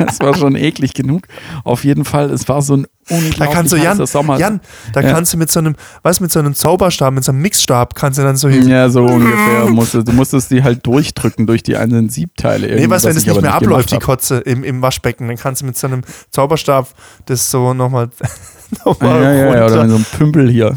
Das 0.01 0.21
war 0.21 0.35
schon 0.35 0.57
eklig 0.57 0.95
genug. 0.95 1.23
Auf 1.65 1.85
jeden 1.85 2.05
Fall, 2.05 2.31
es 2.31 2.49
war 2.49 2.63
so 2.63 2.77
ein 2.79 2.87
Da 3.09 3.15
unglaublich 3.17 3.51
kannst 3.51 3.73
du, 3.73 3.77
Jan, 3.77 4.07
Sommer. 4.07 4.39
Jan, 4.39 4.61
da 4.93 5.01
Ja. 5.01 5.13
kannst 5.13 5.33
du 5.33 5.37
mit 5.37 5.51
so 5.51 5.61
einem, 5.61 5.77
was, 6.03 6.21
mit 6.21 6.31
so 6.33 6.39
einem 6.41 6.55
Zauberstab, 6.55 7.13
mit 7.13 7.25
so 7.25 7.33
einem 7.33 7.43
Mixstab, 7.43 7.95
kannst 7.95 8.19
du 8.19 8.23
dann 8.23 8.37
so 8.37 8.49
hin. 8.49 8.69
ja, 8.69 8.89
so 8.89 9.05
ungefähr. 9.05 9.67
Musstest, 9.69 10.09
du 10.09 10.13
musstest 10.13 10.51
die 10.51 10.63
halt 10.63 10.87
durchdrücken 10.87 11.47
durch 11.47 11.63
die 11.63 11.77
einzelnen 11.77 12.09
Siebteile. 12.09 12.75
Nee, 12.75 12.89
was, 12.91 13.05
wenn 13.05 13.11
es 13.13 13.19
ich 13.19 13.27
nicht 13.27 13.41
mehr 13.43 13.55
abläuft, 13.55 13.91
die. 13.93 13.99
Kotze 13.99 14.39
im, 14.39 14.65
im 14.65 14.81
Waschbecken, 14.83 15.29
dann 15.29 15.37
kannst 15.37 15.63
du 15.63 15.67
mit 15.67 15.77
so 15.77 15.87
einem 15.87 16.03
Zauberstab 16.31 16.89
das 17.27 17.51
so 17.51 17.75
nochmal 17.75 18.09
noch 18.85 19.01
Ja, 19.01 19.21
ja, 19.23 19.33
ja, 19.57 19.65
oder 19.67 19.71
so 19.75 19.81
einem 19.81 20.05
Pümpel 20.17 20.49
hier. 20.51 20.77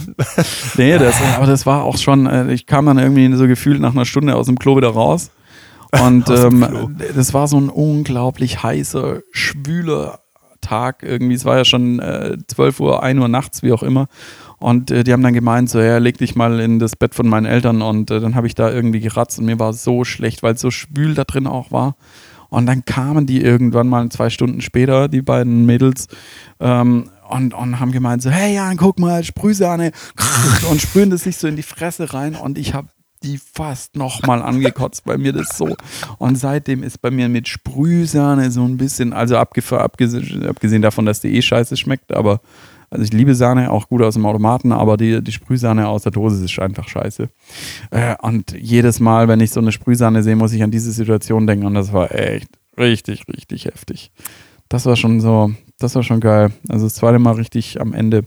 Nee, 0.77 0.97
das, 0.97 1.15
aber 1.37 1.45
das 1.45 1.65
war 1.65 1.83
auch 1.83 1.97
schon, 1.97 2.25
äh, 2.25 2.51
ich 2.51 2.65
kam 2.65 2.85
dann 2.87 2.97
irgendwie 2.97 3.31
so 3.35 3.47
gefühlt 3.47 3.79
nach 3.79 3.91
einer 3.93 4.05
Stunde 4.05 4.35
aus 4.35 4.47
dem 4.47 4.57
Klo 4.57 4.75
wieder 4.77 4.89
raus. 4.89 5.29
Und 6.01 6.29
ähm, 6.29 6.97
das 7.15 7.33
war 7.33 7.47
so 7.47 7.57
ein 7.59 7.69
unglaublich 7.69 8.63
heißer, 8.63 9.21
schwüler 9.31 10.19
Tag 10.61 11.03
irgendwie. 11.03 11.35
Es 11.35 11.45
war 11.45 11.57
ja 11.57 11.65
schon 11.65 11.99
äh, 11.99 12.37
12 12.47 12.79
Uhr, 12.79 13.03
1 13.03 13.19
Uhr 13.19 13.27
nachts, 13.27 13.63
wie 13.63 13.71
auch 13.71 13.83
immer. 13.83 14.07
Und 14.59 14.91
äh, 14.91 15.03
die 15.03 15.11
haben 15.11 15.23
dann 15.23 15.33
gemeint, 15.33 15.69
so, 15.69 15.79
ja, 15.79 15.97
leg 15.97 16.17
dich 16.17 16.35
mal 16.35 16.59
in 16.59 16.79
das 16.79 16.95
Bett 16.95 17.13
von 17.13 17.27
meinen 17.27 17.45
Eltern. 17.45 17.81
Und 17.81 18.09
äh, 18.11 18.19
dann 18.19 18.35
habe 18.35 18.47
ich 18.47 18.55
da 18.55 18.71
irgendwie 18.71 19.01
geratzt 19.01 19.39
und 19.39 19.45
mir 19.45 19.59
war 19.59 19.73
so 19.73 20.03
schlecht, 20.03 20.41
weil 20.41 20.55
es 20.55 20.61
so 20.61 20.71
schwül 20.71 21.13
da 21.13 21.25
drin 21.25 21.47
auch 21.47 21.71
war. 21.71 21.95
Und 22.49 22.67
dann 22.67 22.85
kamen 22.85 23.25
die 23.25 23.41
irgendwann 23.41 23.87
mal 23.87 24.07
zwei 24.09 24.29
Stunden 24.29 24.61
später, 24.61 25.07
die 25.07 25.21
beiden 25.21 25.65
Mädels, 25.65 26.07
ähm, 26.59 27.09
und, 27.27 27.53
und 27.53 27.79
haben 27.79 27.91
gemeint 27.91 28.21
so, 28.21 28.29
hey 28.29 28.53
Jan, 28.53 28.77
guck 28.77 28.99
mal, 28.99 29.23
Sprühsahne 29.23 29.91
und 30.69 30.81
sprühen 30.81 31.09
das 31.09 31.23
sich 31.23 31.37
so 31.37 31.47
in 31.47 31.55
die 31.55 31.63
Fresse 31.63 32.13
rein 32.13 32.35
und 32.35 32.57
ich 32.57 32.73
habe 32.73 32.89
die 33.23 33.37
fast 33.37 33.95
nochmal 33.95 34.41
angekotzt 34.41 35.05
bei 35.05 35.17
mir 35.17 35.33
das 35.33 35.57
so 35.57 35.75
und 36.17 36.37
seitdem 36.37 36.83
ist 36.83 37.01
bei 37.01 37.11
mir 37.11 37.29
mit 37.29 37.47
Sprühsahne 37.47 38.51
so 38.51 38.63
ein 38.63 38.77
bisschen, 38.77 39.13
also 39.13 39.37
abgesehen, 39.37 40.45
abgesehen 40.47 40.81
davon, 40.81 41.05
dass 41.05 41.21
die 41.21 41.35
eh 41.35 41.41
scheiße 41.41 41.77
schmeckt, 41.77 42.11
aber 42.13 42.41
Also 42.89 43.05
ich 43.05 43.13
liebe 43.13 43.33
Sahne, 43.33 43.71
auch 43.71 43.87
gut 43.89 44.03
aus 44.03 44.13
dem 44.13 44.25
Automaten, 44.27 44.71
aber 44.71 44.97
die, 44.97 45.23
die 45.23 45.31
Sprühsahne 45.31 45.87
aus 45.87 46.03
der 46.03 46.11
Dose 46.11 46.45
ist 46.45 46.59
einfach 46.59 46.87
scheiße. 46.87 47.27
Äh, 47.89 48.15
und 48.21 48.51
jedes 48.51 48.99
Mal, 48.99 49.27
wenn 49.27 49.39
ich 49.39 49.49
so 49.49 49.59
eine 49.61 49.71
Sprühsahne 49.71 50.21
sehe, 50.21 50.35
muss 50.35 50.53
ich 50.53 50.61
an 50.61 50.69
diese 50.69 50.91
Situation 50.91 51.47
denken 51.47 51.65
und 51.65 51.73
das 51.73 51.91
war 51.91 52.13
echt 52.13 52.49
richtig, 52.77 53.23
richtig 53.27 53.65
heftig. 53.65 54.11
Das 54.69 54.85
war 54.85 54.95
schon 54.95 55.21
so, 55.21 55.51
das 55.79 55.95
war 55.95 56.03
schon 56.03 56.19
geil. 56.19 56.51
Also 56.69 56.85
das 56.85 56.93
zweite 56.93 57.17
Mal 57.17 57.33
richtig 57.33 57.81
am 57.81 57.93
Ende. 57.93 58.25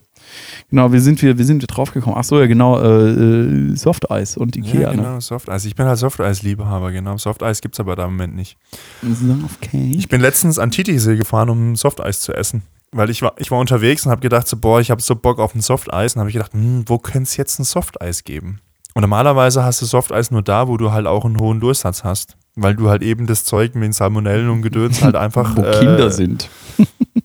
Genau, 0.70 0.92
wie 0.92 0.98
sind 0.98 1.22
wir, 1.22 1.38
wie 1.38 1.44
sind 1.44 1.62
wir 1.62 1.66
drauf 1.66 1.92
gekommen? 1.92 2.16
Ach 2.18 2.24
so, 2.24 2.40
ja 2.40 2.46
genau, 2.46 2.80
äh, 2.80 3.10
äh 3.10 3.76
Softeis 3.76 4.36
und 4.36 4.56
Ikea. 4.56 4.80
Ja, 4.80 4.90
genau, 4.90 5.14
ne? 5.14 5.20
Softeis. 5.20 5.64
Ich 5.64 5.74
bin 5.74 5.86
halt 5.86 5.98
Softeis-Liebhaber, 5.98 6.92
genau. 6.92 7.16
Softeis 7.16 7.60
gibt 7.60 7.74
es 7.74 7.80
aber 7.80 7.96
da 7.96 8.04
im 8.04 8.12
Moment 8.12 8.34
nicht. 8.34 8.56
Okay. 9.02 9.94
Ich 9.96 10.08
bin 10.08 10.20
letztens 10.20 10.58
an 10.58 10.70
Titisee 10.70 11.16
gefahren, 11.16 11.50
um 11.50 11.76
Softeis 11.76 12.20
zu 12.20 12.32
essen. 12.32 12.62
Weil 12.92 13.10
ich 13.10 13.20
war, 13.22 13.34
ich 13.38 13.50
war 13.50 13.58
unterwegs 13.58 14.06
und 14.06 14.12
habe 14.12 14.20
gedacht, 14.20 14.46
so, 14.48 14.56
boah, 14.56 14.80
ich 14.80 14.90
habe 14.90 15.02
so 15.02 15.16
Bock 15.16 15.38
auf 15.38 15.54
ein 15.54 15.60
Softeis. 15.60 16.14
Und 16.14 16.20
habe 16.20 16.30
ich 16.30 16.34
gedacht, 16.34 16.52
hm, 16.52 16.84
wo 16.86 16.98
könnte 16.98 17.24
es 17.24 17.36
jetzt 17.36 17.58
ein 17.58 17.64
Softeis 17.64 18.24
geben? 18.24 18.60
Und 18.94 19.02
normalerweise 19.02 19.62
hast 19.64 19.82
du 19.82 19.86
Softeis 19.86 20.30
nur 20.30 20.42
da, 20.42 20.68
wo 20.68 20.78
du 20.78 20.92
halt 20.92 21.06
auch 21.06 21.24
einen 21.24 21.38
hohen 21.38 21.60
Durchsatz 21.60 22.04
hast. 22.04 22.36
Weil 22.54 22.74
du 22.74 22.88
halt 22.88 23.02
eben 23.02 23.26
das 23.26 23.44
Zeug 23.44 23.74
mit 23.74 23.84
den 23.84 23.92
Salmonellen 23.92 24.48
und 24.48 24.62
Gedöns 24.62 25.02
halt 25.02 25.16
einfach. 25.16 25.56
wo 25.56 25.62
äh, 25.62 25.80
Kinder 25.80 26.10
sind. 26.10 26.48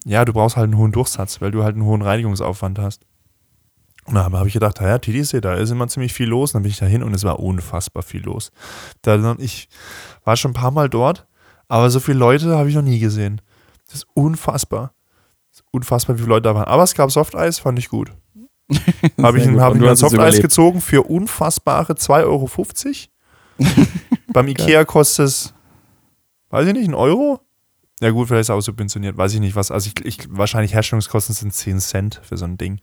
Ja, 0.05 0.25
du 0.25 0.33
brauchst 0.33 0.57
halt 0.57 0.65
einen 0.65 0.77
hohen 0.77 0.91
Durchsatz, 0.91 1.41
weil 1.41 1.51
du 1.51 1.63
halt 1.63 1.75
einen 1.75 1.85
hohen 1.85 2.01
Reinigungsaufwand 2.01 2.79
hast. 2.79 3.05
Und 4.05 4.15
da 4.15 4.23
habe 4.23 4.47
ich 4.47 4.53
gedacht, 4.53 4.81
ja, 4.81 4.97
TDC, 4.97 5.41
da 5.41 5.53
ist 5.53 5.69
immer 5.69 5.87
ziemlich 5.87 6.13
viel 6.13 6.27
los. 6.27 6.51
Und 6.51 6.55
dann 6.55 6.63
bin 6.63 6.71
ich 6.71 6.79
da 6.79 6.85
hin 6.85 7.03
und 7.03 7.13
es 7.13 7.23
war 7.23 7.39
unfassbar 7.39 8.01
viel 8.01 8.23
los. 8.23 8.51
Da, 9.03 9.35
ich 9.37 9.69
war 10.23 10.35
schon 10.37 10.51
ein 10.51 10.55
paar 10.55 10.71
Mal 10.71 10.89
dort, 10.89 11.27
aber 11.67 11.89
so 11.89 11.99
viele 11.99 12.17
Leute 12.17 12.57
habe 12.57 12.69
ich 12.69 12.75
noch 12.75 12.81
nie 12.81 12.99
gesehen. 12.99 13.41
Das 13.85 13.95
ist 13.95 14.07
unfassbar. 14.13 14.93
Das 15.51 15.59
ist 15.59 15.65
unfassbar, 15.71 16.15
wie 16.15 16.21
viele 16.21 16.29
Leute 16.29 16.43
da 16.43 16.55
waren. 16.55 16.65
Aber 16.65 16.83
es 16.83 16.95
gab 16.95 17.11
Softeis, 17.11 17.59
fand 17.59 17.77
ich 17.77 17.89
gut. 17.89 18.11
habe 19.21 19.39
ich, 19.39 19.47
hab 19.47 19.75
ich 19.75 19.81
mir 19.81 19.89
ein 19.89 19.95
Softeis 19.95 20.41
gezogen 20.41 20.81
für 20.81 21.03
unfassbare 21.03 21.93
2,50 21.93 22.25
Euro. 22.25 22.49
Beim 24.33 24.47
Ikea 24.47 24.85
kostet 24.85 25.27
es, 25.27 25.53
weiß 26.49 26.67
ich 26.67 26.73
nicht, 26.73 26.87
ein 26.87 26.95
Euro? 26.95 27.41
Ja 28.01 28.09
gut, 28.09 28.27
vielleicht 28.27 28.41
ist 28.41 28.49
es 28.49 28.55
auch 28.55 28.61
subventioniert, 28.61 29.15
weiß 29.15 29.33
ich 29.35 29.39
nicht 29.39 29.55
was. 29.55 29.69
Also 29.69 29.89
ich, 29.93 30.05
ich, 30.05 30.27
wahrscheinlich 30.29 30.73
Herstellungskosten 30.73 31.35
sind 31.35 31.53
10 31.53 31.79
Cent 31.79 32.21
für 32.23 32.35
so 32.35 32.45
ein 32.45 32.57
Ding. 32.57 32.79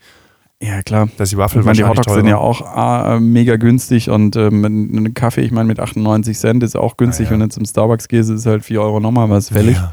Ja, 0.63 0.83
klar. 0.83 1.09
Dass 1.17 1.31
die 1.31 1.37
Waffel 1.37 1.61
ich 1.61 1.67
meine, 1.67 1.77
die 1.77 1.85
Hotdogs 1.85 2.13
sind 2.13 2.27
ja 2.27 2.39
auch 2.39 2.77
äh, 2.77 3.21
mega 3.21 3.57
günstig 3.57 4.11
und 4.11 4.37
ähm, 4.37 4.65
ein 4.65 5.15
Kaffee, 5.15 5.43
ich 5.43 5.53
meine, 5.53 5.67
mit 5.67 5.79
98 5.81 6.39
Cent 6.39 6.63
ist 6.63 6.77
auch 6.77 6.97
günstig. 6.97 7.27
Ja, 7.27 7.33
ja. 7.33 7.41
Wenn 7.41 7.49
du 7.49 7.55
zum 7.55 7.65
Starbucks 7.65 8.09
gehst, 8.09 8.31
ist 8.31 8.47
halt 8.47 8.65
4 8.65 8.81
Euro 8.81 9.01
nochmal 9.01 9.29
was 9.31 9.51
fällig. 9.51 9.77
Ja. 9.77 9.93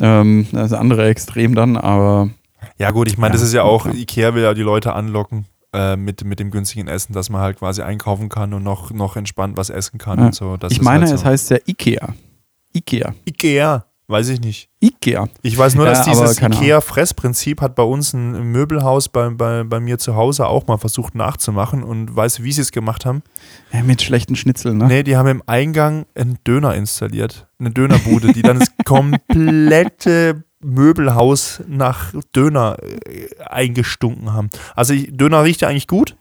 Ähm, 0.00 0.46
das 0.52 0.72
andere 0.72 1.08
Extrem 1.08 1.54
dann, 1.54 1.76
aber. 1.76 2.30
Ja, 2.78 2.90
gut, 2.90 3.08
ich 3.08 3.18
meine, 3.18 3.32
das 3.32 3.42
ist 3.42 3.52
ja 3.52 3.62
auch, 3.62 3.86
Ikea 3.86 4.34
will 4.34 4.42
ja 4.42 4.54
die 4.54 4.62
Leute 4.62 4.92
anlocken 4.94 5.46
äh, 5.72 5.96
mit, 5.96 6.24
mit 6.24 6.38
dem 6.38 6.50
günstigen 6.50 6.88
Essen, 6.88 7.12
dass 7.12 7.30
man 7.30 7.40
halt 7.40 7.58
quasi 7.58 7.82
einkaufen 7.82 8.28
kann 8.28 8.54
und 8.54 8.62
noch, 8.62 8.90
noch 8.90 9.16
entspannt 9.16 9.56
was 9.56 9.70
essen 9.70 9.98
kann 9.98 10.18
und 10.18 10.34
so. 10.34 10.56
Das 10.56 10.72
ich 10.72 10.82
meine, 10.82 11.00
halt 11.00 11.08
so. 11.08 11.14
es 11.16 11.24
heißt 11.24 11.50
ja 11.50 11.58
Ikea. 11.66 12.14
Ikea. 12.72 13.14
Ikea. 13.26 13.84
Weiß 14.10 14.28
ich 14.28 14.40
nicht. 14.40 14.68
Ikea. 14.80 15.28
Ich 15.42 15.56
weiß 15.56 15.76
nur, 15.76 15.86
dass 15.86 16.04
ja, 16.04 16.12
dieses 16.12 16.42
Ikea-Fressprinzip 16.42 17.60
hat 17.60 17.76
bei 17.76 17.84
uns 17.84 18.12
ein 18.12 18.50
Möbelhaus 18.50 19.08
bei, 19.08 19.30
bei, 19.30 19.62
bei 19.62 19.78
mir 19.78 20.00
zu 20.00 20.16
Hause 20.16 20.48
auch 20.48 20.66
mal 20.66 20.78
versucht 20.78 21.14
nachzumachen 21.14 21.84
und 21.84 22.16
weißt 22.16 22.40
du, 22.40 22.42
wie 22.42 22.50
sie 22.50 22.62
es 22.62 22.72
gemacht 22.72 23.06
haben? 23.06 23.22
Ja, 23.72 23.84
mit 23.84 24.02
schlechten 24.02 24.34
Schnitzeln, 24.34 24.78
ne? 24.78 24.88
Nee, 24.88 25.02
die 25.04 25.16
haben 25.16 25.28
im 25.28 25.44
Eingang 25.46 26.06
einen 26.16 26.38
Döner 26.44 26.74
installiert. 26.74 27.46
Eine 27.60 27.70
Dönerbude, 27.70 28.32
die 28.32 28.42
dann 28.42 28.58
das 28.58 28.72
komplette 28.84 30.42
Möbelhaus 30.58 31.62
nach 31.68 32.12
Döner 32.34 32.78
äh, 32.82 33.28
eingestunken 33.44 34.32
haben. 34.32 34.50
Also 34.74 34.92
Döner 34.92 35.44
riecht 35.44 35.60
ja 35.60 35.68
eigentlich 35.68 35.86
gut, 35.86 36.16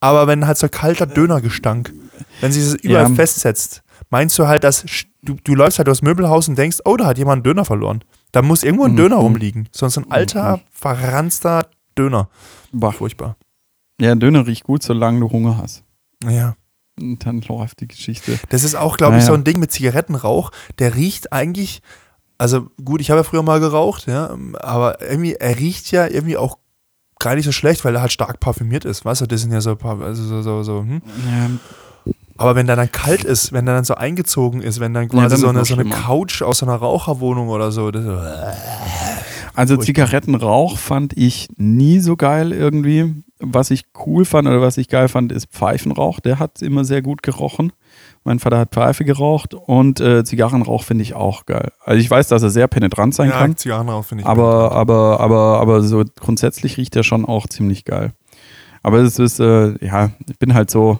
aber 0.00 0.26
wenn 0.26 0.44
halt 0.44 0.58
so 0.58 0.68
kalter 0.68 1.06
Dönergestank, 1.06 1.92
wenn 2.40 2.50
sich 2.50 2.64
das 2.64 2.74
überall 2.74 3.10
ja. 3.10 3.14
festsetzt, 3.14 3.84
meinst 4.10 4.38
du 4.38 4.46
halt, 4.46 4.64
dass 4.64 4.84
du, 5.22 5.36
du 5.42 5.54
läufst 5.54 5.78
halt 5.78 5.88
durchs 5.88 6.02
Möbelhaus 6.02 6.48
und 6.48 6.56
denkst, 6.56 6.78
oh, 6.84 6.96
da 6.96 7.06
hat 7.06 7.18
jemand 7.18 7.36
einen 7.36 7.42
Döner 7.44 7.64
verloren. 7.64 8.02
Da 8.32 8.42
muss 8.42 8.62
irgendwo 8.62 8.84
ein 8.84 8.92
mhm. 8.92 8.96
Döner 8.96 9.16
rumliegen. 9.16 9.68
Sonst 9.72 9.98
ein 9.98 10.10
alter, 10.10 10.58
mhm. 10.58 10.60
verranzter 10.70 11.68
Döner. 11.96 12.28
Bah. 12.72 12.92
Furchtbar. 12.92 13.36
Ja, 14.00 14.14
Döner 14.14 14.46
riecht 14.46 14.64
gut, 14.64 14.82
solange 14.82 15.20
du 15.20 15.30
Hunger 15.30 15.58
hast. 15.58 15.84
Ja. 16.24 16.56
Und 16.98 17.26
dann 17.26 17.42
läuft 17.42 17.80
die 17.80 17.88
Geschichte. 17.88 18.38
Das 18.48 18.64
ist 18.64 18.74
auch, 18.74 18.96
glaube 18.96 19.16
ich, 19.16 19.22
naja. 19.22 19.28
so 19.28 19.34
ein 19.34 19.44
Ding 19.44 19.58
mit 19.58 19.70
Zigarettenrauch. 19.70 20.50
Der 20.78 20.94
riecht 20.94 21.32
eigentlich, 21.32 21.82
also 22.38 22.68
gut, 22.82 23.00
ich 23.00 23.10
habe 23.10 23.20
ja 23.20 23.24
früher 23.24 23.42
mal 23.42 23.60
geraucht, 23.60 24.06
ja, 24.06 24.36
aber 24.60 25.02
irgendwie, 25.02 25.34
er 25.34 25.58
riecht 25.58 25.90
ja 25.90 26.06
irgendwie 26.06 26.38
auch 26.38 26.58
gar 27.18 27.34
nicht 27.34 27.44
so 27.44 27.52
schlecht, 27.52 27.84
weil 27.84 27.94
er 27.94 28.00
halt 28.00 28.12
stark 28.12 28.40
parfümiert 28.40 28.84
ist. 28.84 29.04
Weißt 29.04 29.20
du, 29.20 29.26
das 29.26 29.42
sind 29.42 29.52
ja 29.52 29.60
so, 29.60 29.76
also 29.76 30.22
so, 30.22 30.42
so, 30.42 30.62
so 30.62 30.80
hm? 30.80 31.02
ja, 31.26 31.50
aber 32.38 32.54
wenn 32.54 32.66
der 32.66 32.76
dann 32.76 32.90
kalt 32.90 33.24
ist, 33.24 33.52
wenn 33.52 33.66
der 33.66 33.74
dann 33.74 33.84
so 33.84 33.94
eingezogen 33.94 34.62
ist, 34.62 34.80
wenn 34.80 34.94
dann 34.94 35.08
quasi 35.08 35.22
ja, 35.22 35.28
dann 35.28 35.38
so, 35.38 35.48
eine, 35.48 35.64
so 35.64 35.74
eine 35.74 35.88
Couch 35.88 36.42
aus 36.42 36.62
einer 36.62 36.76
Raucherwohnung 36.76 37.48
oder 37.48 37.72
so. 37.72 37.90
Das, 37.90 38.04
also 39.54 39.76
Zigarettenrauch 39.78 40.76
fand 40.76 41.16
ich 41.16 41.48
nie 41.56 42.00
so 42.00 42.16
geil 42.16 42.52
irgendwie. 42.52 43.22
Was 43.38 43.70
ich 43.70 43.84
cool 44.06 44.24
fand 44.24 44.48
oder 44.48 44.60
was 44.60 44.76
ich 44.76 44.88
geil 44.88 45.08
fand, 45.08 45.32
ist 45.32 45.46
Pfeifenrauch. 45.50 46.20
Der 46.20 46.38
hat 46.38 46.62
immer 46.62 46.84
sehr 46.84 47.02
gut 47.02 47.22
gerochen. 47.22 47.72
Mein 48.24 48.38
Vater 48.38 48.58
hat 48.58 48.72
Pfeife 48.72 49.04
geraucht 49.04 49.54
und 49.54 50.00
äh, 50.00 50.24
Zigarrenrauch 50.24 50.82
finde 50.82 51.02
ich 51.02 51.14
auch 51.14 51.46
geil. 51.46 51.70
Also 51.84 52.00
ich 52.00 52.10
weiß, 52.10 52.28
dass 52.28 52.42
er 52.42 52.50
sehr 52.50 52.66
penetrant 52.66 53.14
sein 53.14 53.30
ja, 53.30 53.38
kann. 53.38 53.56
Zigarrenrauch 53.56 54.04
finde 54.04 54.22
ich. 54.22 54.28
Aber, 54.28 54.72
aber, 54.72 55.20
aber, 55.20 55.60
aber 55.60 55.82
so 55.82 56.02
grundsätzlich 56.18 56.76
riecht 56.76 56.96
er 56.96 57.04
schon 57.04 57.24
auch 57.24 57.46
ziemlich 57.46 57.84
geil. 57.84 58.12
Aber 58.82 58.98
es 58.98 59.18
ist, 59.18 59.40
äh, 59.40 59.74
ja, 59.84 60.10
ich 60.28 60.38
bin 60.38 60.54
halt 60.54 60.70
so, 60.70 60.98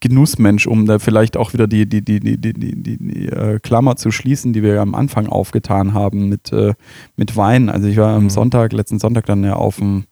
Genussmensch, 0.00 0.66
um 0.66 0.86
da 0.86 0.98
vielleicht 0.98 1.36
auch 1.36 1.52
wieder 1.52 1.66
die, 1.66 1.88
die, 1.88 2.02
die, 2.02 2.20
die, 2.20 2.38
die, 2.38 2.52
die, 2.52 2.98
die 2.98 3.28
äh, 3.28 3.58
Klammer 3.60 3.96
zu 3.96 4.10
schließen, 4.10 4.52
die 4.52 4.62
wir 4.62 4.80
am 4.80 4.94
Anfang 4.94 5.28
aufgetan 5.28 5.94
haben 5.94 6.28
mit, 6.28 6.52
äh, 6.52 6.74
mit 7.16 7.36
Wein. 7.36 7.68
Also 7.68 7.88
ich 7.88 7.96
war 7.96 8.14
am 8.14 8.24
mhm. 8.24 8.30
Sonntag, 8.30 8.72
letzten 8.72 8.98
Sonntag 8.98 9.26
dann 9.26 9.44
ja 9.44 9.54
auf 9.54 9.76
dem, 9.76 10.04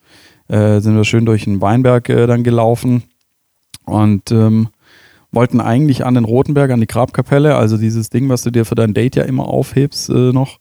äh, 0.49 0.81
sind 0.81 0.97
wir 0.97 1.05
schön 1.05 1.27
durch 1.27 1.45
den 1.45 1.61
Weinberg 1.61 2.09
äh, 2.09 2.27
dann 2.27 2.45
gelaufen 2.45 3.05
und 3.85 4.31
ähm, 4.33 4.69
wollten 5.33 5.61
eigentlich 5.61 6.05
an 6.05 6.15
den 6.15 6.25
Rotenberg, 6.25 6.71
an 6.71 6.81
die 6.81 6.87
Grabkapelle, 6.87 7.57
also 7.57 7.77
dieses 7.77 8.11
Ding, 8.11 8.29
was 8.29 8.43
du 8.43 8.51
dir 8.51 8.65
für 8.65 8.75
dein 8.75 8.95
Date 8.95 9.17
ja 9.17 9.25
immer 9.25 9.47
aufhebst 9.47 10.11
äh, 10.11 10.33
noch. 10.33 10.59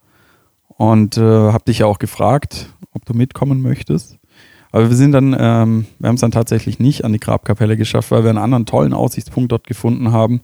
Und 0.68 1.18
äh, 1.18 1.22
hab 1.22 1.66
dich 1.66 1.80
ja 1.80 1.88
auch 1.88 2.00
gefragt, 2.00 2.74
ob 2.94 3.06
du 3.06 3.14
mitkommen 3.14 3.62
möchtest. 3.62 4.18
Aber 4.72 4.90
wir 4.90 4.96
sind 4.96 5.14
dann, 5.14 5.36
ähm, 5.38 5.86
wir 5.98 6.08
haben 6.08 6.16
es 6.16 6.22
dann 6.22 6.32
tatsächlich 6.32 6.80
nicht 6.80 7.04
an 7.04 7.14
die 7.14 7.20
Grabkapelle 7.20 7.76
geschafft, 7.76 8.12
weil 8.12 8.24
wir 8.24 8.30
einen 8.30 8.38
anderen 8.38 8.66
tollen 8.66 8.94
Aussichtspunkt 8.94 9.52
dort 9.52 9.66
gefunden 9.66 10.12
haben, 10.12 10.42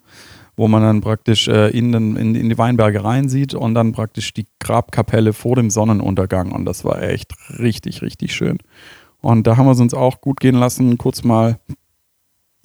wo 0.55 0.67
man 0.67 0.81
dann 0.81 1.01
praktisch 1.01 1.47
äh, 1.47 1.69
in, 1.69 1.91
den, 1.91 2.15
in, 2.15 2.33
in, 2.33 2.49
die 2.49 2.57
Weinberge 2.57 3.03
rein 3.03 3.29
sieht 3.29 3.53
und 3.53 3.75
dann 3.75 3.91
praktisch 3.91 4.33
die 4.33 4.47
Grabkapelle 4.59 5.33
vor 5.33 5.55
dem 5.55 5.69
Sonnenuntergang. 5.69 6.51
Und 6.51 6.65
das 6.65 6.83
war 6.83 7.03
echt 7.03 7.33
richtig, 7.59 8.01
richtig 8.01 8.33
schön. 8.33 8.57
Und 9.21 9.45
da 9.47 9.57
haben 9.57 9.67
wir 9.67 9.73
es 9.73 9.79
uns 9.79 9.93
auch 9.93 10.21
gut 10.21 10.39
gehen 10.39 10.55
lassen, 10.55 10.97
kurz 10.97 11.23
mal 11.23 11.59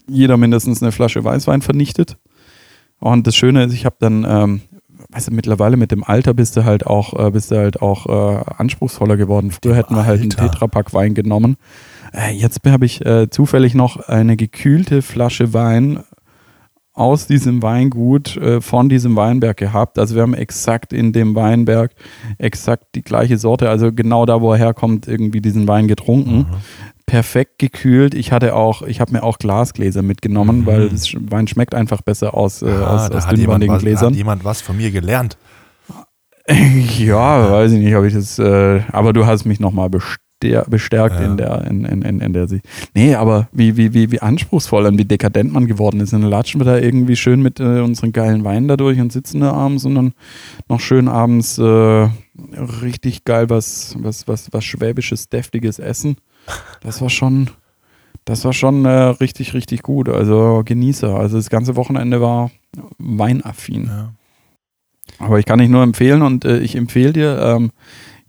jeder 0.07 0.37
mindestens 0.37 0.83
eine 0.83 0.93
Flasche 0.93 1.25
Weißwein 1.25 1.63
vernichtet. 1.63 2.17
Und 2.99 3.27
das 3.27 3.35
Schöne 3.35 3.65
ist, 3.65 3.73
ich 3.73 3.87
habe 3.87 3.97
dann 3.99 4.27
ähm, 4.29 4.61
weißt 5.11 5.29
du, 5.29 5.35
mittlerweile 5.35 5.77
mit 5.77 5.91
dem 5.91 6.05
Alter 6.05 6.35
bist 6.35 6.57
du 6.57 6.65
halt 6.65 6.87
auch, 6.87 7.19
äh, 7.19 7.31
bist 7.31 7.51
du 7.51 7.57
halt 7.57 7.83
auch 7.83 8.07
äh, 8.07 8.45
anspruchsvoller 8.57 9.17
geworden. 9.17 9.51
Früher 9.51 9.77
hätten 9.77 9.95
wir 9.95 10.07
halt 10.07 10.21
einen 10.21 10.31
Tetrapack 10.31 10.93
Wein 10.93 11.15
genommen. 11.15 11.57
Äh, 12.13 12.33
jetzt 12.33 12.61
habe 12.67 12.87
ich 12.87 13.05
äh, 13.05 13.31
zufällig 13.31 13.75
noch 13.75 14.09
eine 14.09 14.37
gekühlte 14.37 15.03
Flasche 15.03 15.53
Wein 15.55 16.01
aus 16.93 17.27
diesem 17.27 17.63
Weingut 17.63 18.37
äh, 18.37 18.61
von 18.61 18.89
diesem 18.89 19.17
Weinberg 19.17 19.57
gehabt. 19.57 19.99
Also 19.99 20.17
wir 20.17 20.23
haben 20.23 20.35
exakt 20.35 20.93
in 20.93 21.13
dem 21.13 21.35
Weinberg 21.35 21.93
exakt 22.37 22.89
die 22.95 23.03
gleiche 23.03 23.39
Sorte, 23.39 23.71
also 23.71 23.93
genau 23.93 24.27
da, 24.27 24.41
wo 24.41 24.53
er 24.53 24.59
herkommt, 24.59 25.09
irgendwie 25.09 25.41
diesen 25.41 25.67
Wein 25.67 25.89
getrunken. 25.89 26.39
Mhm 26.39 26.47
perfekt 27.11 27.59
gekühlt. 27.59 28.15
Ich 28.15 28.31
hatte 28.31 28.55
auch, 28.55 28.83
ich 28.83 29.01
habe 29.01 29.13
mir 29.13 29.25
auch 29.25 29.39
Glasgläser 29.39 30.01
mitgenommen, 30.01 30.61
mhm. 30.61 30.67
weil 30.67 30.89
das 30.89 31.13
Wein 31.13 31.49
schmeckt 31.49 31.75
einfach 31.75 32.03
besser 32.03 32.35
aus, 32.35 32.63
äh, 32.63 32.69
Aha, 32.69 33.07
aus, 33.07 33.11
aus 33.11 33.27
dünnwandigen 33.27 33.79
Gläsern. 33.79 34.13
Hat 34.13 34.17
jemand 34.17 34.45
was 34.45 34.61
von 34.61 34.77
mir 34.77 34.93
gelernt? 34.93 35.37
ja, 36.99 37.51
weiß 37.51 37.73
ich 37.73 37.81
nicht, 37.81 37.97
ob 37.97 38.05
ich 38.05 38.15
das, 38.15 38.39
äh, 38.39 38.83
aber 38.93 39.13
du 39.13 39.27
hast 39.27 39.45
mich 39.45 39.59
nochmal 39.59 39.91
bestärkt 39.91 41.21
ja. 41.21 41.27
in 41.27 41.37
der, 41.37 41.67
in, 41.69 41.85
in, 41.85 42.03
in, 42.03 42.21
in 42.21 42.33
der 42.33 42.47
Sicht. 42.47 42.65
Nee, 42.95 43.17
aber 43.17 43.49
wie, 43.51 43.77
wie, 43.77 43.93
wie, 43.93 44.13
wie 44.13 44.21
anspruchsvoll 44.21 44.87
und 44.87 44.97
wie 44.97 45.05
dekadent 45.05 45.53
man 45.53 45.67
geworden 45.67 45.99
ist. 45.99 46.13
Und 46.13 46.23
dann 46.23 46.31
latschen 46.31 46.61
wir 46.61 46.65
da 46.65 46.79
irgendwie 46.79 47.17
schön 47.17 47.43
mit 47.43 47.59
äh, 47.59 47.81
unseren 47.81 48.13
geilen 48.13 48.45
Weinen 48.45 48.69
da 48.69 48.77
durch 48.77 49.01
und 49.01 49.11
sitzen 49.11 49.41
da 49.41 49.53
abends 49.53 49.85
und 49.85 49.97
dann 49.97 50.13
noch 50.69 50.79
schön 50.79 51.09
abends 51.09 51.59
äh, 51.59 52.09
richtig 52.83 53.25
geil 53.25 53.51
was, 53.51 53.97
was, 53.99 54.29
was, 54.29 54.53
was 54.53 54.65
Schwäbisches, 54.65 55.29
deftiges 55.29 55.81
Essen. 55.81 56.17
Das 56.81 57.01
war 57.01 57.11
schon, 57.11 57.51
das 58.25 58.45
war 58.45 58.53
schon 58.53 58.85
äh, 58.85 58.91
richtig, 58.91 59.55
richtig 59.55 59.83
gut. 59.83 60.09
Also 60.09 60.63
Genießer. 60.65 61.15
Also 61.15 61.37
das 61.37 61.51
ganze 61.51 61.77
Wochenende 61.77 62.21
war 62.21 62.51
weinaffin. 62.99 63.87
Ja. 63.87 64.13
Aber 65.19 65.39
ich 65.39 65.47
kann 65.47 65.59
dich 65.59 65.69
nur 65.69 65.83
empfehlen 65.83 66.23
und 66.23 66.45
äh, 66.45 66.59
ich 66.59 66.77
empfehle 66.77 67.13
dir, 67.13 67.39
ähm, 67.41 67.73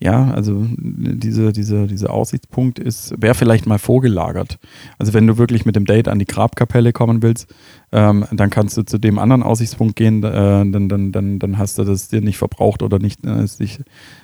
ja, 0.02 0.32
also 0.32 0.66
diese, 0.78 1.54
diese, 1.54 1.86
dieser 1.86 2.12
Aussichtspunkt 2.12 2.80
ist, 2.80 3.14
wäre 3.22 3.36
vielleicht 3.36 3.68
mal 3.68 3.78
vorgelagert. 3.78 4.58
Also 4.98 5.14
wenn 5.14 5.28
du 5.28 5.38
wirklich 5.38 5.64
mit 5.64 5.76
dem 5.76 5.86
Date 5.86 6.08
an 6.08 6.18
die 6.18 6.26
Grabkapelle 6.26 6.92
kommen 6.92 7.22
willst, 7.22 7.54
ähm, 7.92 8.26
dann 8.32 8.50
kannst 8.50 8.78
du 8.78 8.84
zu 8.84 8.98
dem 8.98 9.20
anderen 9.20 9.44
Aussichtspunkt 9.44 9.96
gehen, 9.96 10.24
äh, 10.24 10.32
dann, 10.32 10.90
dann, 10.90 11.12
dann, 11.12 11.38
dann 11.38 11.58
hast 11.60 11.78
du 11.78 11.84
das 11.84 12.08
dir 12.08 12.22
nicht 12.22 12.40
verbraucht 12.40 12.82
oder 12.82 12.98
nicht, 12.98 13.24
äh, 13.26 13.46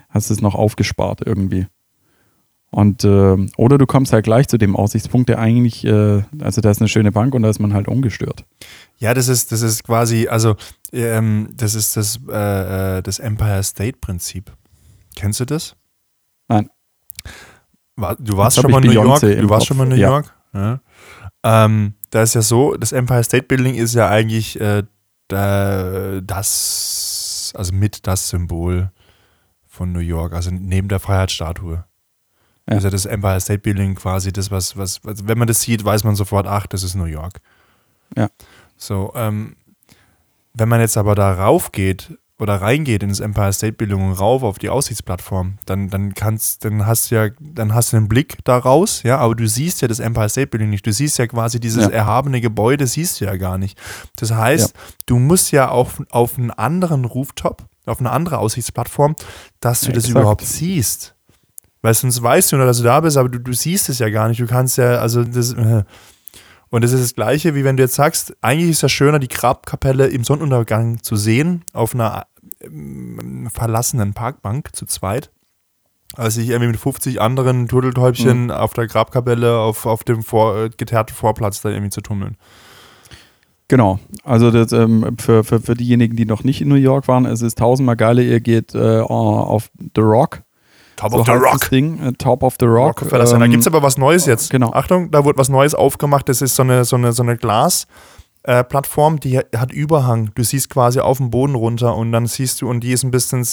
hast 0.10 0.32
es 0.32 0.42
noch 0.42 0.56
aufgespart 0.56 1.22
irgendwie. 1.24 1.68
Und 2.78 3.04
äh, 3.04 3.36
oder 3.58 3.80
du 3.80 3.88
kommst 3.88 4.14
halt 4.14 4.26
gleich 4.26 4.48
zu 4.48 4.60
dem 4.60 4.76
Aussichtspunkt, 4.76 5.30
der 5.30 5.40
eigentlich, 5.40 5.84
äh, 5.84 6.22
also 6.40 6.62
da 6.62 6.70
ist 6.70 6.80
eine 6.80 6.88
schöne 6.88 7.12
Bank 7.12 7.34
und 7.34 7.42
da 7.42 7.50
ist 7.50 7.58
man 7.58 7.74
halt 7.74 7.88
ungestört. 7.88 8.46
Ja, 9.00 9.16
das 9.16 9.30
ist, 9.30 9.52
das 9.52 9.64
ist 9.64 9.84
quasi, 9.84 10.28
also 10.28 10.56
ähm, 10.94 11.50
das 11.56 11.74
ist 11.74 11.98
das, 11.98 12.20
äh, 12.30 12.98
äh 12.98 13.02
das 13.02 13.18
Empire 13.18 13.64
State 13.64 13.98
Prinzip. 14.00 14.56
Kennst 15.16 15.40
du 15.40 15.46
das? 15.46 15.76
Nein. 16.50 16.70
War, 17.96 18.16
du 18.16 18.38
warst 18.38 18.62
schon 18.62 18.70
mal 18.70 18.86
in 18.86 18.92
New 18.92 19.02
York. 19.02 19.22
Du 19.22 19.50
warst 19.50 19.66
schon 19.66 19.78
mal 19.78 19.86
in 19.86 19.90
New. 19.90 19.96
York. 19.96 20.32
Ja. 20.54 20.80
Ähm, 21.42 21.96
da 22.12 22.22
ist 22.22 22.36
ja 22.36 22.44
so, 22.44 22.76
das 22.76 22.92
Empire 22.92 23.24
State 23.24 23.48
Building 23.48 23.74
ist 23.74 23.96
ja 23.96 24.08
eigentlich 24.08 24.62
äh, 24.62 24.84
das, 25.30 26.22
also 27.56 27.74
mit 27.74 28.06
das 28.06 28.30
Symbol 28.30 28.92
von 29.66 29.92
New 29.92 30.00
York, 30.00 30.34
also 30.34 30.52
neben 30.52 30.90
der 30.90 31.00
Freiheitsstatue. 31.00 31.84
Ja. 32.70 32.76
Also 32.76 32.90
das 32.90 33.06
Empire 33.06 33.40
State 33.40 33.60
Building 33.60 33.96
quasi 33.96 34.34
das, 34.34 34.52
was, 34.52 34.76
was, 34.76 35.00
also 35.06 35.28
wenn 35.28 35.38
man 35.38 35.48
das 35.48 35.62
sieht, 35.62 35.84
weiß 35.86 36.04
man 36.04 36.16
sofort, 36.16 36.48
ach, 36.48 36.68
das 36.68 36.84
ist 36.84 36.96
New 36.96 37.06
York. 37.06 37.40
Ja. 38.16 38.30
So, 38.76 39.14
ähm, 39.16 39.56
wenn 40.54 40.70
man 40.70 40.80
jetzt 40.80 40.98
aber 40.98 41.16
da 41.16 41.34
rauf 41.34 41.72
geht 41.72 42.18
oder 42.40 42.62
reingeht 42.62 43.04
ins 43.04 43.20
Empire 43.20 43.54
State 43.54 43.74
Building 43.74 44.10
und 44.10 44.14
rauf 44.14 44.44
auf 44.44 44.60
die 44.60 44.70
Aussichtsplattform, 44.70 45.58
dann, 45.66 45.90
dann 45.90 46.14
kannst, 46.14 46.66
dann 46.66 46.86
hast 46.86 47.10
du 47.10 47.16
ja, 47.16 47.30
dann 47.40 47.74
hast 47.74 47.94
du 47.94 47.98
einen 47.98 48.08
Blick 48.08 48.38
da 48.44 48.58
raus, 48.58 49.02
ja, 49.04 49.18
aber 49.18 49.36
du 49.36 49.48
siehst 49.48 49.82
ja 49.82 49.88
das 49.88 50.00
Empire 50.00 50.30
State 50.30 50.48
Building 50.48 50.70
nicht. 50.70 50.86
Du 50.86 50.92
siehst 50.92 51.18
ja 51.18 51.28
quasi 51.28 51.60
dieses 51.60 51.86
ja. 51.86 51.90
erhabene 51.90 52.42
Gebäude, 52.42 52.86
siehst 52.86 53.22
du 53.22 53.26
ja 53.26 53.36
gar 53.38 53.58
nicht. 53.58 53.80
Das 54.18 54.32
heißt, 54.32 54.76
ja. 54.76 54.82
du 55.08 55.20
musst 55.20 55.52
ja 55.52 55.70
auf, 55.70 56.04
auf 56.10 56.38
einen 56.38 56.52
anderen 56.52 57.06
Rooftop, 57.06 57.64
auf 57.86 58.00
eine 58.00 58.12
andere 58.12 58.40
Aussichtsplattform, 58.40 59.16
dass 59.60 59.82
du 59.82 59.88
ja, 59.88 59.94
das 59.94 60.06
exakt. 60.06 60.20
überhaupt 60.20 60.46
siehst. 60.46 61.17
Weil 61.88 61.94
sonst 61.94 62.22
weißt 62.22 62.52
du 62.52 62.58
nur, 62.58 62.66
dass 62.66 62.80
du 62.80 62.84
da 62.84 63.00
bist, 63.00 63.16
aber 63.16 63.30
du, 63.30 63.40
du 63.40 63.54
siehst 63.54 63.88
es 63.88 64.00
ja 64.00 64.10
gar 64.10 64.28
nicht. 64.28 64.42
Du 64.42 64.46
kannst 64.46 64.78
ja, 64.78 64.98
also 64.98 65.24
das. 65.24 65.54
Äh, 65.54 65.86
und 66.68 66.84
das 66.84 66.92
ist 66.92 67.02
das 67.02 67.16
Gleiche, 67.16 67.56
wie 67.56 67.64
wenn 67.64 67.78
du 67.78 67.84
jetzt 67.84 67.96
sagst, 67.96 68.36
eigentlich 68.42 68.72
ist 68.72 68.76
es 68.80 68.82
ja 68.82 68.90
schöner, 68.90 69.20
die 69.20 69.30
Grabkapelle 69.30 70.08
im 70.08 70.26
Sonnenuntergang 70.26 71.02
zu 71.02 71.16
sehen, 71.16 71.64
auf 71.72 71.96
einer 71.96 72.28
äh, 72.60 73.50
verlassenen 73.50 74.14
Parkbank 74.14 74.76
zu 74.76 74.86
zweit, 74.86 75.32
als 76.18 76.34
sich 76.34 76.50
irgendwie 76.50 76.72
mit 76.72 76.78
50 76.78 77.22
anderen 77.22 77.70
Turteltäubchen 77.70 78.48
mhm. 78.48 78.52
auf 78.52 78.74
der 78.74 78.88
Grabkapelle 78.88 79.58
auf, 79.58 79.86
auf 79.86 80.04
dem 80.04 80.24
vor, 80.24 80.58
äh, 80.58 80.70
geteerten 80.76 81.16
Vorplatz 81.16 81.62
da 81.62 81.70
irgendwie 81.70 81.92
zu 81.92 82.02
tummeln. 82.02 82.36
Genau, 83.70 84.02
also 84.26 84.52
das, 84.52 84.74
ähm, 84.74 85.16
für, 85.18 85.46
für, 85.46 85.62
für 85.62 85.76
diejenigen, 85.76 86.18
die 86.18 86.26
noch 86.26 86.44
nicht 86.44 86.60
in 86.60 86.68
New 86.68 86.76
York 86.76 87.08
waren, 87.08 87.26
es 87.26 87.42
ist 87.42 87.60
tausendmal 87.60 87.96
geiler, 87.96 88.24
ihr 88.24 88.42
geht 88.42 88.76
äh, 88.76 89.00
auf 89.00 89.72
The 89.96 90.02
Rock 90.02 90.42
Top 90.98 91.12
so 91.12 91.20
of 91.20 91.26
the 91.26 91.32
Rock. 91.32 91.70
Ding, 91.70 92.00
äh, 92.04 92.12
Top 92.14 92.44
of 92.44 92.56
the 92.60 92.66
Rock. 92.66 93.02
Rockefeller 93.02 93.32
ähm, 93.32 93.40
Da 93.40 93.48
gibt 93.48 93.62
es 93.62 93.68
aber 93.68 93.82
was 93.82 93.98
Neues 93.98 94.26
jetzt. 94.26 94.50
Genau. 94.50 94.74
Achtung, 94.74 95.10
da 95.12 95.24
wurde 95.24 95.38
was 95.38 95.48
Neues 95.48 95.74
aufgemacht. 95.74 96.28
Das 96.28 96.42
ist 96.42 96.56
so 96.56 96.64
eine, 96.64 96.84
so 96.84 96.98
eine, 96.98 97.14
so 97.14 97.24
eine 97.24 97.38
Glas. 97.38 97.88
Äh, 98.44 98.64
Plattform, 98.64 99.20
die 99.20 99.40
hat 99.40 99.72
Überhang. 99.72 100.32
Du 100.36 100.44
siehst 100.44 100.70
quasi 100.70 101.00
auf 101.00 101.18
den 101.18 101.30
Boden 101.30 101.56
runter 101.56 101.96
und 101.96 102.12
dann 102.12 102.28
siehst 102.28 102.62
du, 102.62 102.70
und 102.70 102.80
die 102.80 102.92
ist 102.92 103.04
ein 103.04 103.12
bisschen 103.12 103.46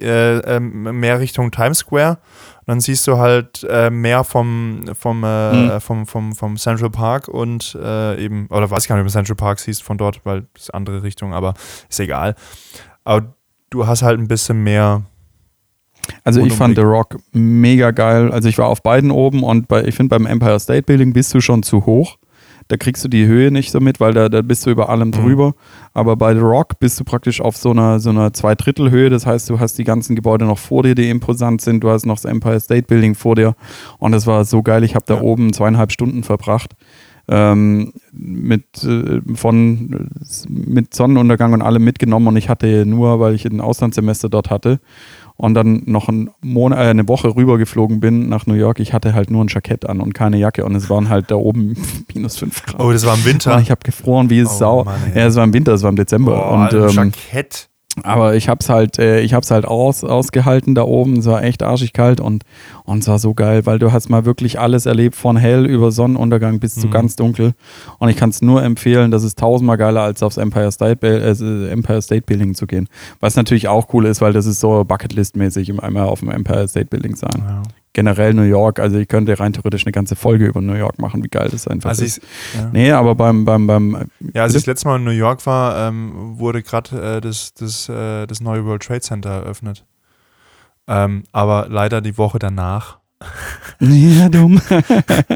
äh, 0.00 0.38
ähm, 0.38 1.00
mehr 1.00 1.18
Richtung 1.18 1.50
Times 1.50 1.78
Square. 1.78 2.18
Und 2.60 2.68
dann 2.68 2.80
siehst 2.80 3.06
du 3.06 3.18
halt 3.18 3.64
äh, 3.68 3.90
mehr 3.90 4.24
vom, 4.24 4.84
vom, 4.94 5.24
äh, 5.24 5.52
mhm. 5.52 5.80
vom, 5.80 6.06
vom, 6.06 6.34
vom 6.34 6.56
Central 6.56 6.90
Park 6.90 7.28
und 7.28 7.76
äh, 7.82 8.22
eben, 8.22 8.46
oder 8.48 8.70
weiß 8.70 8.84
ich 8.84 8.88
gar 8.88 8.96
nicht, 8.96 9.02
ob 9.02 9.08
du 9.08 9.12
Central 9.12 9.36
Park 9.36 9.58
siehst 9.58 9.82
von 9.82 9.98
dort, 9.98 10.24
weil 10.24 10.46
das 10.54 10.64
ist 10.64 10.74
andere 10.74 11.02
Richtung, 11.02 11.34
aber 11.34 11.54
ist 11.88 11.98
egal. 12.00 12.34
Aber 13.04 13.34
du 13.70 13.86
hast 13.86 14.02
halt 14.02 14.20
ein 14.20 14.28
bisschen 14.28 14.62
mehr 14.62 15.02
also 16.24 16.44
ich 16.44 16.52
fand 16.52 16.76
The 16.76 16.82
Rock 16.82 17.18
mega 17.32 17.90
geil. 17.90 18.30
Also 18.30 18.48
ich 18.48 18.58
war 18.58 18.66
auf 18.66 18.82
beiden 18.82 19.10
oben 19.10 19.42
und 19.42 19.68
bei, 19.68 19.84
ich 19.84 19.94
finde 19.94 20.10
beim 20.10 20.26
Empire 20.26 20.60
State 20.60 20.82
Building 20.82 21.12
bist 21.12 21.34
du 21.34 21.40
schon 21.40 21.62
zu 21.62 21.86
hoch. 21.86 22.16
Da 22.68 22.76
kriegst 22.76 23.02
du 23.02 23.08
die 23.08 23.26
Höhe 23.26 23.50
nicht 23.50 23.70
so 23.70 23.80
mit, 23.80 23.98
weil 23.98 24.12
da, 24.12 24.28
da 24.28 24.42
bist 24.42 24.66
du 24.66 24.70
über 24.70 24.90
allem 24.90 25.08
mhm. 25.08 25.12
drüber. 25.12 25.48
Mhm. 25.48 25.54
Aber 25.94 26.16
bei 26.16 26.34
The 26.34 26.40
Rock 26.40 26.78
bist 26.78 27.00
du 27.00 27.04
praktisch 27.04 27.40
auf 27.40 27.56
so 27.56 27.70
einer, 27.70 27.98
so 27.98 28.10
einer 28.10 28.32
Zweidrittelhöhe. 28.34 29.08
Das 29.08 29.26
heißt, 29.26 29.48
du 29.48 29.58
hast 29.58 29.78
die 29.78 29.84
ganzen 29.84 30.14
Gebäude 30.14 30.44
noch 30.44 30.58
vor 30.58 30.82
dir, 30.82 30.94
die 30.94 31.08
imposant 31.08 31.62
sind. 31.62 31.82
Du 31.82 31.88
hast 31.88 32.04
noch 32.04 32.16
das 32.16 32.26
Empire 32.26 32.60
State 32.60 32.86
Building 32.86 33.14
vor 33.14 33.36
dir. 33.36 33.54
Und 33.98 34.12
das 34.12 34.26
war 34.26 34.44
so 34.44 34.62
geil. 34.62 34.84
Ich 34.84 34.94
habe 34.94 35.06
da 35.08 35.14
ja. 35.14 35.22
oben 35.22 35.52
zweieinhalb 35.54 35.92
Stunden 35.92 36.22
verbracht. 36.22 36.74
Ähm, 37.30 37.92
mit, 38.12 38.82
äh, 38.84 39.20
von, 39.34 40.10
mit 40.48 40.94
Sonnenuntergang 40.94 41.54
und 41.54 41.62
allem 41.62 41.84
mitgenommen. 41.84 42.28
Und 42.28 42.36
ich 42.36 42.48
hatte 42.50 42.84
nur, 42.84 43.18
weil 43.18 43.34
ich 43.34 43.46
ein 43.46 43.60
Auslandssemester 43.60 44.28
dort 44.28 44.50
hatte 44.50 44.78
und 45.38 45.54
dann 45.54 45.82
noch 45.86 46.08
ein 46.08 46.30
Monat, 46.40 46.78
äh, 46.80 46.90
eine 46.90 47.08
Woche 47.08 47.34
rübergeflogen 47.34 48.00
bin 48.00 48.28
nach 48.28 48.46
New 48.46 48.54
York, 48.54 48.80
ich 48.80 48.92
hatte 48.92 49.14
halt 49.14 49.30
nur 49.30 49.44
ein 49.44 49.48
Jackett 49.48 49.88
an 49.88 50.00
und 50.00 50.12
keine 50.12 50.36
Jacke 50.36 50.64
und 50.64 50.74
es 50.74 50.90
waren 50.90 51.08
halt 51.08 51.30
da 51.30 51.36
oben 51.36 51.74
minus 52.14 52.36
5 52.38 52.66
Grad. 52.66 52.80
Oh, 52.80 52.92
das 52.92 53.06
war 53.06 53.14
im 53.14 53.24
Winter? 53.24 53.54
Und 53.54 53.62
ich 53.62 53.70
habe 53.70 53.80
gefroren 53.84 54.28
wie 54.30 54.40
es 54.40 54.50
oh, 54.50 54.58
Sau. 54.58 54.84
Mann, 54.84 55.00
ja, 55.14 55.26
es 55.26 55.36
war 55.36 55.44
im 55.44 55.54
Winter, 55.54 55.72
es 55.72 55.82
war 55.82 55.90
im 55.90 55.96
Dezember. 55.96 56.50
Oh, 56.50 56.54
und, 56.54 56.72
ähm, 56.72 57.12
Jackett? 57.12 57.70
Aber 58.04 58.34
ich 58.34 58.48
hab's 58.48 58.68
halt, 58.68 58.98
äh, 58.98 59.20
ich 59.20 59.34
hab's 59.34 59.50
halt 59.50 59.64
aus, 59.64 60.04
ausgehalten 60.04 60.74
da 60.74 60.82
oben. 60.82 61.18
Es 61.18 61.26
war 61.26 61.42
echt 61.42 61.62
arschig 61.62 61.92
kalt 61.92 62.20
und, 62.20 62.44
und 62.84 62.98
es 63.00 63.08
war 63.08 63.18
so 63.18 63.34
geil, 63.34 63.66
weil 63.66 63.78
du 63.78 63.92
hast 63.92 64.08
mal 64.08 64.24
wirklich 64.24 64.58
alles 64.58 64.86
erlebt, 64.86 65.16
von 65.16 65.36
hell 65.36 65.66
über 65.66 65.90
Sonnenuntergang 65.90 66.60
bis 66.60 66.76
mhm. 66.76 66.80
zu 66.80 66.90
ganz 66.90 67.16
dunkel. 67.16 67.52
Und 67.98 68.08
ich 68.08 68.16
kann 68.16 68.30
es 68.30 68.42
nur 68.42 68.62
empfehlen, 68.62 69.10
das 69.10 69.24
ist 69.24 69.38
tausendmal 69.38 69.76
geiler, 69.76 70.02
als 70.02 70.22
aufs 70.22 70.36
Empire 70.36 70.72
State, 70.72 71.06
äh, 71.06 71.70
Empire 71.70 72.02
State 72.02 72.22
Building 72.26 72.54
zu 72.54 72.66
gehen. 72.66 72.88
Was 73.20 73.36
natürlich 73.36 73.68
auch 73.68 73.92
cool 73.92 74.06
ist, 74.06 74.20
weil 74.20 74.32
das 74.32 74.46
ist 74.46 74.60
so 74.60 74.80
Bucketlist-mäßig, 74.82 75.78
einmal 75.80 76.06
auf 76.06 76.20
dem 76.20 76.30
Empire 76.30 76.66
State 76.68 76.86
Building 76.86 77.16
sein. 77.16 77.42
Ja 77.46 77.62
generell 77.92 78.34
New 78.34 78.42
York. 78.42 78.78
Also 78.78 78.98
ich 78.98 79.08
könnte 79.08 79.38
rein 79.38 79.52
theoretisch 79.52 79.84
eine 79.84 79.92
ganze 79.92 80.16
Folge 80.16 80.46
über 80.46 80.60
New 80.60 80.74
York 80.74 80.98
machen, 80.98 81.22
wie 81.24 81.28
geil 81.28 81.48
das 81.50 81.66
einfach 81.66 81.90
also 81.90 82.04
ist. 82.04 82.20
Ja. 82.54 82.70
Nee, 82.72 82.92
aber 82.92 83.14
beim, 83.14 83.44
beim, 83.44 83.66
beim 83.66 84.10
Ja, 84.34 84.42
als 84.42 84.52
ich 84.52 84.60
das 84.60 84.66
letzte 84.66 84.88
Mal 84.88 84.96
in 84.96 85.04
New 85.04 85.10
York 85.10 85.44
war, 85.46 85.88
ähm, 85.88 86.38
wurde 86.38 86.62
gerade 86.62 87.16
äh, 87.16 87.20
das, 87.20 87.54
das, 87.54 87.88
äh, 87.88 88.26
das 88.26 88.40
neue 88.40 88.64
World 88.64 88.82
Trade 88.82 89.00
Center 89.00 89.30
eröffnet. 89.30 89.84
Ähm, 90.86 91.24
aber 91.32 91.66
leider 91.68 92.00
die 92.00 92.16
Woche 92.16 92.38
danach. 92.38 92.98
ja, 93.80 94.28
dumm. 94.30 94.60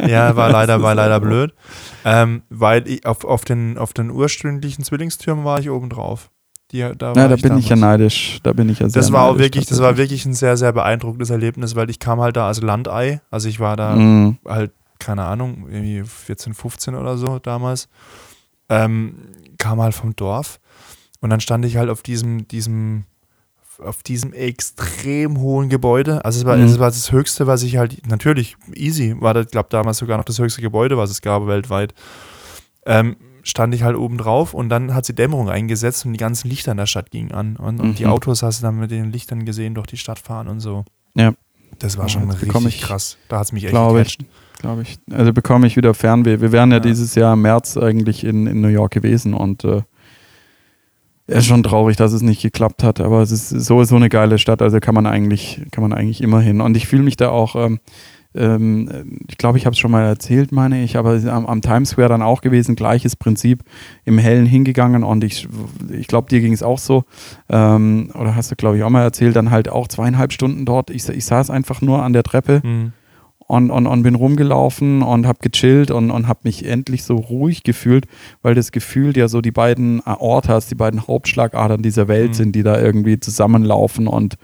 ja, 0.07 0.37
war 0.37 0.51
leider, 0.51 0.83
war 0.83 0.95
leider 0.95 1.21
blöd. 1.21 1.53
Ähm, 2.05 2.43
weil 2.49 2.89
ich 2.89 3.07
auf, 3.07 3.25
auf, 3.25 3.45
den, 3.45 3.77
auf 3.77 3.93
den 3.93 4.11
ursprünglichen 4.11 4.85
Zwillingstürmen 4.85 5.45
war 5.45 5.61
ich 5.61 5.69
oben 5.69 5.91
drauf. 5.91 6.31
Die, 6.73 6.79
da 6.79 7.13
ja, 7.13 7.29
da 7.29 7.35
ich 7.35 7.43
bin 7.43 7.59
ich 7.59 7.69
ja 7.69 7.77
neidisch. 7.77 8.39
Da 8.43 8.53
bin 8.55 8.69
ich 8.71 8.79
ja 8.79 8.89
sehr 8.89 9.03
Das 9.03 9.13
war 9.13 9.25
auch 9.25 9.39
wirklich, 9.39 9.67
das 9.67 9.81
war 9.81 9.99
wirklich 9.99 10.25
ein 10.25 10.33
sehr, 10.33 10.57
sehr 10.57 10.73
beeindruckendes 10.73 11.29
Erlebnis, 11.29 11.77
weil 11.77 11.91
ich 11.91 11.99
kam 11.99 12.21
halt 12.21 12.37
da 12.37 12.47
als 12.47 12.63
Landei. 12.63 13.21
Also 13.31 13.49
ich 13.49 13.61
war 13.61 13.77
da 13.77 13.95
mhm. 13.95 14.39
halt, 14.49 14.73
keine 14.99 15.25
Ahnung, 15.25 15.67
irgendwie 15.71 16.03
14, 16.03 16.55
15 16.55 16.95
oder 16.95 17.19
so 17.19 17.39
damals. 17.39 17.89
Ähm, 18.71 19.17
kam 19.59 19.83
halt 19.83 19.95
vom 19.95 20.17
Dorf. 20.17 20.61
Und 21.21 21.31
dann 21.31 21.41
stand 21.41 21.65
ich 21.67 21.77
halt 21.77 21.91
auf 21.91 22.03
diesem, 22.03 22.49
diesem, 22.49 23.05
auf 23.79 24.03
diesem 24.03 24.33
extrem 24.33 25.41
hohen 25.41 25.69
Gebäude. 25.69 26.25
Also 26.25 26.41
es 26.41 26.47
war, 26.47 26.57
mhm. 26.57 26.65
es 26.65 26.79
war 26.79 26.89
das 26.89 27.13
Höchste, 27.13 27.47
was 27.47 27.63
ich 27.63 27.77
halt, 27.77 28.07
natürlich, 28.09 28.57
easy, 28.75 29.15
war 29.21 29.35
das, 29.35 29.49
glaube 29.49 29.69
damals 29.71 29.99
sogar 29.99 30.17
noch 30.17 30.25
das 30.25 30.39
höchste 30.39 30.63
Gebäude, 30.63 30.97
was 30.97 31.11
es 31.11 31.21
gab 31.21 31.47
weltweit. 31.47 31.93
Ähm, 32.87 33.17
stand 33.43 33.75
ich 33.75 33.83
halt 33.83 33.97
oben 33.97 34.19
drauf 34.19 34.55
und 34.55 34.69
dann 34.69 34.95
hat 34.95 35.05
sie 35.05 35.15
Dämmerung 35.15 35.49
eingesetzt 35.49 36.07
und 36.07 36.13
die 36.13 36.19
ganzen 36.19 36.49
Lichter 36.49 36.73
in 36.73 36.79
der 36.79 36.87
Stadt 36.87 37.11
gingen 37.11 37.33
an. 37.33 37.57
Und, 37.57 37.81
und 37.81 37.99
die 37.99 38.05
mhm. 38.05 38.11
Autos 38.11 38.43
hast 38.43 38.61
du 38.61 38.67
dann 38.67 38.79
mit 38.79 38.91
den 38.91 39.13
Lichtern 39.13 39.45
gesehen, 39.45 39.75
durch 39.75 39.87
die 39.87 39.97
Stadt 39.97 40.19
fahren 40.19 40.49
und 40.49 40.61
so. 40.61 40.85
Ja. 41.15 41.35
Das 41.79 41.99
war 41.99 42.09
schon 42.09 42.31
richtig 42.31 42.67
ich, 42.67 42.83
krass. 42.83 43.17
Da 43.29 43.39
hat 43.39 43.47
es 43.47 43.53
mich 43.53 43.65
echt 43.65 43.73
glaube 43.73 44.03
ich, 44.03 44.19
glaube 44.59 44.83
ich. 44.83 44.99
Also 45.11 45.33
bekomme 45.33 45.67
ich 45.67 45.77
wieder 45.77 45.95
Fernweh. 45.95 46.41
Wir 46.41 46.53
wären 46.53 46.71
ja, 46.71 46.77
ja, 46.77 46.81
dieses 46.81 47.15
Jahr 47.15 47.33
im 47.33 47.43
März 47.43 47.77
eigentlich 47.77 48.25
in, 48.25 48.47
in 48.47 48.61
New 48.61 48.69
York 48.69 48.93
gewesen 48.93 49.35
und 49.35 49.65
äh, 49.65 49.83
es 51.27 51.39
ist 51.39 51.47
schon 51.47 51.63
traurig, 51.63 51.97
dass 51.97 52.13
es 52.13 52.23
nicht 52.23 52.43
geklappt 52.43 52.83
hat, 52.83 53.01
aber 53.01 53.23
es 53.23 53.31
ist 53.31 53.49
so, 53.49 53.85
so 53.85 53.97
eine 53.97 54.09
geile 54.09 54.39
Stadt, 54.39 54.61
also 54.61 54.81
kann 54.81 54.95
man 54.95 55.07
eigentlich, 55.07 55.63
kann 55.71 55.83
man 55.83 55.93
eigentlich 55.93 56.21
immer 56.21 56.41
hin. 56.41 56.61
Und 56.61 56.77
ich 56.77 56.87
fühle 56.87 57.03
mich 57.03 57.17
da 57.17 57.31
auch, 57.31 57.57
ähm, 57.57 57.81
ähm, 58.35 59.21
ich 59.29 59.39
glaube, 59.39 59.59
ich 59.59 59.67
habe 59.67 59.75
es 59.75 59.79
schon 59.79 59.91
mal 59.91 60.05
erzählt, 60.05 60.53
meine 60.53 60.83
ich, 60.83 60.97
aber 60.97 61.21
am, 61.27 61.47
am, 61.47 61.61
Times 61.61 61.91
Square 61.91 62.09
dann 62.09 62.23
auch 62.23 62.41
gewesen, 62.41 62.77
gleiches 62.77 63.17
Prinzip, 63.17 63.65
im 64.05 64.19
Hellen 64.19 64.47
hingegangen 64.47 65.05
und 65.05 65.25
ich, 65.25 65.49
ich 65.91 66.07
glaube, 66.07 66.29
dir 66.29 66.41
ging 66.41 66.53
es 66.53 66.63
auch 66.63 66.79
so, 66.79 67.05
ähm, 67.49 68.11
oder 68.15 68.35
hast 68.35 68.51
du, 68.51 68.57
glaube 68.57 68.77
ich, 68.77 68.83
auch 68.83 68.91
mal 68.91 69.03
erzählt, 69.03 69.37
dann 69.37 69.51
halt 69.51 69.69
auch 69.69 69.89
zweieinhalb 69.89 70.33
Stunden 70.33 70.65
dort. 70.65 70.91
Ich, 70.91 71.09
ich 71.09 71.25
saß 71.25 71.51
einfach 71.51 71.81
nur 71.83 72.03
an 72.03 72.13
der 72.13 72.23
Treppe. 72.23 72.63
Mhm 72.65 72.93
und, 73.53 73.71
und, 73.71 73.87
und 73.87 74.03
bin 74.03 74.15
rumgelaufen 74.15 75.03
und 75.03 75.27
habe 75.27 75.41
gechillt 75.43 75.91
und, 75.91 76.11
und 76.11 76.27
habe 76.27 76.41
mich 76.45 76.65
endlich 76.65 77.05
so 77.05 77.17
ruhig 77.17 77.63
gefühlt, 77.63 78.07
weil 78.41 78.55
das 78.55 78.73
Gefühl 78.73 79.15
ja 79.15 79.29
so 79.29 79.43
die 79.43 79.51
beiden 79.51 80.01
Aortas, 80.07 80.69
die 80.69 80.75
beiden 80.75 81.07
Hauptschlagadern 81.07 81.83
dieser 81.83 82.09
Welt 82.09 82.31
mhm. 82.31 82.35
sind, 82.35 82.57
die 82.57 82.63
da 82.63 82.81
irgendwie 82.81 83.21
zusammenlaufen 83.21 84.07
und, 84.07 84.37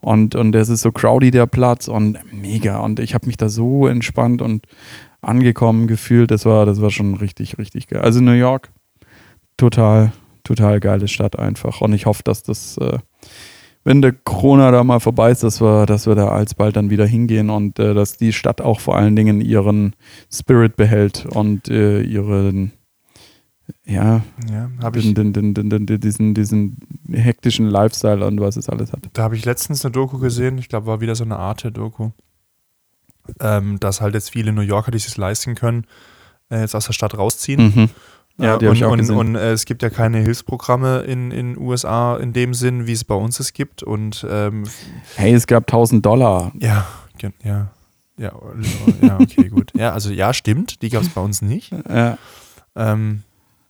Und, 0.00 0.34
und 0.34 0.54
es 0.54 0.68
ist 0.68 0.82
so 0.82 0.92
crowdy 0.92 1.30
der 1.30 1.46
Platz 1.46 1.88
und 1.88 2.18
mega. 2.32 2.78
Und 2.78 3.00
ich 3.00 3.14
habe 3.14 3.26
mich 3.26 3.36
da 3.36 3.48
so 3.48 3.86
entspannt 3.86 4.40
und 4.42 4.66
angekommen 5.20 5.86
gefühlt. 5.86 6.30
Das 6.30 6.46
war, 6.46 6.66
das 6.66 6.80
war 6.80 6.90
schon 6.90 7.14
richtig, 7.14 7.58
richtig 7.58 7.88
geil. 7.88 8.00
Also 8.00 8.20
New 8.20 8.32
York, 8.32 8.70
total, 9.56 10.12
total 10.44 10.80
geile 10.80 11.08
Stadt 11.08 11.38
einfach. 11.38 11.80
Und 11.80 11.92
ich 11.92 12.06
hoffe, 12.06 12.22
dass 12.24 12.42
das, 12.42 12.78
äh, 12.78 12.98
wenn 13.84 14.02
der 14.02 14.12
Corona 14.12 14.70
da 14.70 14.84
mal 14.84 15.00
vorbei 15.00 15.30
ist, 15.30 15.42
dass 15.42 15.60
wir, 15.60 15.86
dass 15.86 16.06
wir 16.06 16.14
da 16.14 16.28
alsbald 16.28 16.76
dann 16.76 16.90
wieder 16.90 17.06
hingehen 17.06 17.50
und 17.50 17.78
äh, 17.78 17.94
dass 17.94 18.16
die 18.16 18.32
Stadt 18.32 18.60
auch 18.60 18.80
vor 18.80 18.96
allen 18.96 19.16
Dingen 19.16 19.40
ihren 19.40 19.94
Spirit 20.32 20.76
behält 20.76 21.26
und 21.26 21.68
äh, 21.68 22.00
ihren 22.02 22.72
ja, 23.84 24.22
Ja, 24.50 24.70
habe 24.82 24.98
ich, 24.98 25.14
den, 25.14 25.32
den, 25.32 25.54
den, 25.54 25.86
diesen, 26.00 26.34
diesen 26.34 26.78
hektischen 27.10 27.66
Lifestyle 27.68 28.26
und 28.26 28.40
was 28.40 28.56
es 28.56 28.68
alles 28.68 28.92
hat. 28.92 29.00
da 29.12 29.22
habe 29.22 29.36
ich 29.36 29.44
letztens 29.44 29.84
eine 29.84 29.92
Doku 29.92 30.18
gesehen, 30.18 30.58
ich 30.58 30.68
glaube, 30.68 30.86
war 30.86 31.00
wieder 31.00 31.14
so 31.14 31.24
eine 31.24 31.36
Arte-Doku, 31.36 32.10
ähm, 33.40 33.78
dass 33.80 34.00
halt 34.00 34.14
jetzt 34.14 34.30
viele 34.30 34.52
New 34.52 34.60
Yorker, 34.62 34.90
die 34.90 34.98
sich 34.98 35.16
leisten 35.16 35.54
können, 35.54 35.86
äh, 36.50 36.60
jetzt 36.60 36.74
aus 36.74 36.86
der 36.86 36.92
Stadt 36.92 37.16
rausziehen. 37.16 37.72
Mhm. 37.74 37.90
Ja, 38.38 38.54
Äh, 38.54 38.58
die 38.58 38.66
habe 38.66 38.70
und, 38.78 38.84
auch 38.84 38.92
und, 38.92 38.98
gesehen. 39.00 39.16
und 39.16 39.34
äh, 39.36 39.52
es 39.52 39.64
gibt 39.66 39.82
ja 39.82 39.90
keine 39.90 40.18
Hilfsprogramme 40.20 41.00
in 41.00 41.30
den 41.30 41.58
USA 41.58 42.16
in 42.16 42.32
dem 42.32 42.54
Sinn, 42.54 42.86
wie 42.86 42.92
es 42.92 43.04
bei 43.04 43.14
uns 43.14 43.38
es 43.38 43.52
gibt. 43.52 43.82
Und 43.82 44.26
ähm, 44.28 44.64
hey, 45.16 45.32
es 45.34 45.46
gab 45.46 45.64
1000 45.64 46.04
Dollar. 46.06 46.52
ja, 46.58 46.86
ja, 47.44 47.68
ja, 48.16 48.32
okay, 49.18 49.48
gut. 49.48 49.72
Ja, 49.76 49.92
also 49.92 50.10
ja, 50.10 50.32
stimmt, 50.32 50.82
die 50.82 50.88
gab 50.88 51.02
es 51.02 51.08
bei 51.10 51.20
uns 51.20 51.42
nicht. 51.42 51.72
Ja. 51.88 52.16
Ähm, 52.76 53.22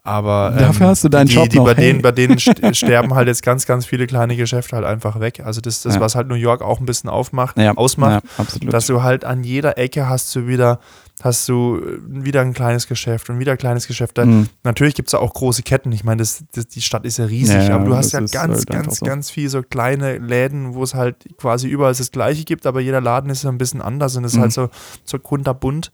aber 0.02 0.52
ähm, 0.52 0.58
Dafür 0.58 0.86
hast 0.88 1.04
du 1.04 1.08
deinen 1.08 1.26
die, 1.28 1.34
Job 1.34 1.48
die 1.50 1.56
noch, 1.58 1.64
bei 1.66 1.74
hey. 1.74 1.86
denen, 1.92 2.02
bei 2.02 2.12
denen 2.12 2.36
st- 2.36 2.74
sterben 2.74 3.14
halt 3.14 3.28
jetzt 3.28 3.42
ganz, 3.42 3.66
ganz 3.66 3.84
viele 3.86 4.06
kleine 4.06 4.36
Geschäfte 4.36 4.76
halt 4.76 4.86
einfach 4.86 5.20
weg. 5.20 5.40
Also 5.44 5.60
das, 5.60 5.82
das 5.82 5.96
Ja. 5.96 6.00
was 6.00 6.14
halt 6.14 6.28
New 6.28 6.34
York 6.34 6.62
auch 6.62 6.80
ein 6.80 6.86
bisschen 6.86 7.10
aufmacht, 7.10 7.58
Ja, 7.58 7.76
ausmacht, 7.76 8.24
ja, 8.38 8.70
dass 8.70 8.86
du 8.86 9.02
halt 9.02 9.24
an 9.24 9.44
jeder 9.44 9.76
Ecke 9.78 10.08
hast 10.08 10.34
du 10.34 10.46
wieder, 10.46 10.80
hast 11.22 11.46
du 11.50 11.76
äh, 11.78 11.98
wieder 12.24 12.40
ein 12.40 12.54
kleines 12.54 12.86
Geschäft 12.88 13.28
und 13.28 13.38
wieder 13.38 13.52
ein 13.52 13.58
kleines 13.58 13.86
Geschäft. 13.86 14.16
Mhm. 14.16 14.48
Natürlich 14.64 14.94
gibt 14.94 15.08
es 15.08 15.12
da 15.12 15.18
auch 15.18 15.34
große 15.34 15.62
Ketten. 15.62 15.92
Ich 15.92 16.02
meine, 16.02 16.22
das, 16.22 16.44
das, 16.54 16.66
die 16.68 16.80
Stadt 16.80 17.04
ist 17.04 17.18
ja 17.18 17.26
riesig, 17.26 17.70
aber 17.70 17.84
du 17.84 17.94
hast 17.94 18.12
ja 18.12 18.20
ganz, 18.20 18.34
halt 18.34 18.66
ganz, 18.68 18.98
so. 19.00 19.04
ganz 19.06 19.30
viel 19.30 19.48
so 19.50 19.62
kleine 19.62 20.16
Läden, 20.18 20.74
wo 20.74 20.82
es 20.82 20.94
halt 20.94 21.16
quasi 21.36 21.68
überall 21.68 21.92
das 21.94 22.10
Gleiche 22.10 22.44
gibt, 22.44 22.66
aber 22.66 22.80
jeder 22.80 23.00
Laden 23.02 23.28
ist 23.30 23.44
ja 23.44 23.50
ein 23.50 23.58
bisschen 23.58 23.82
anders 23.82 24.16
und 24.16 24.24
ist 24.24 24.36
Mhm. 24.36 24.40
halt 24.40 24.52
so, 24.52 24.70
so 25.04 25.18
kunterbunt. 25.18 25.92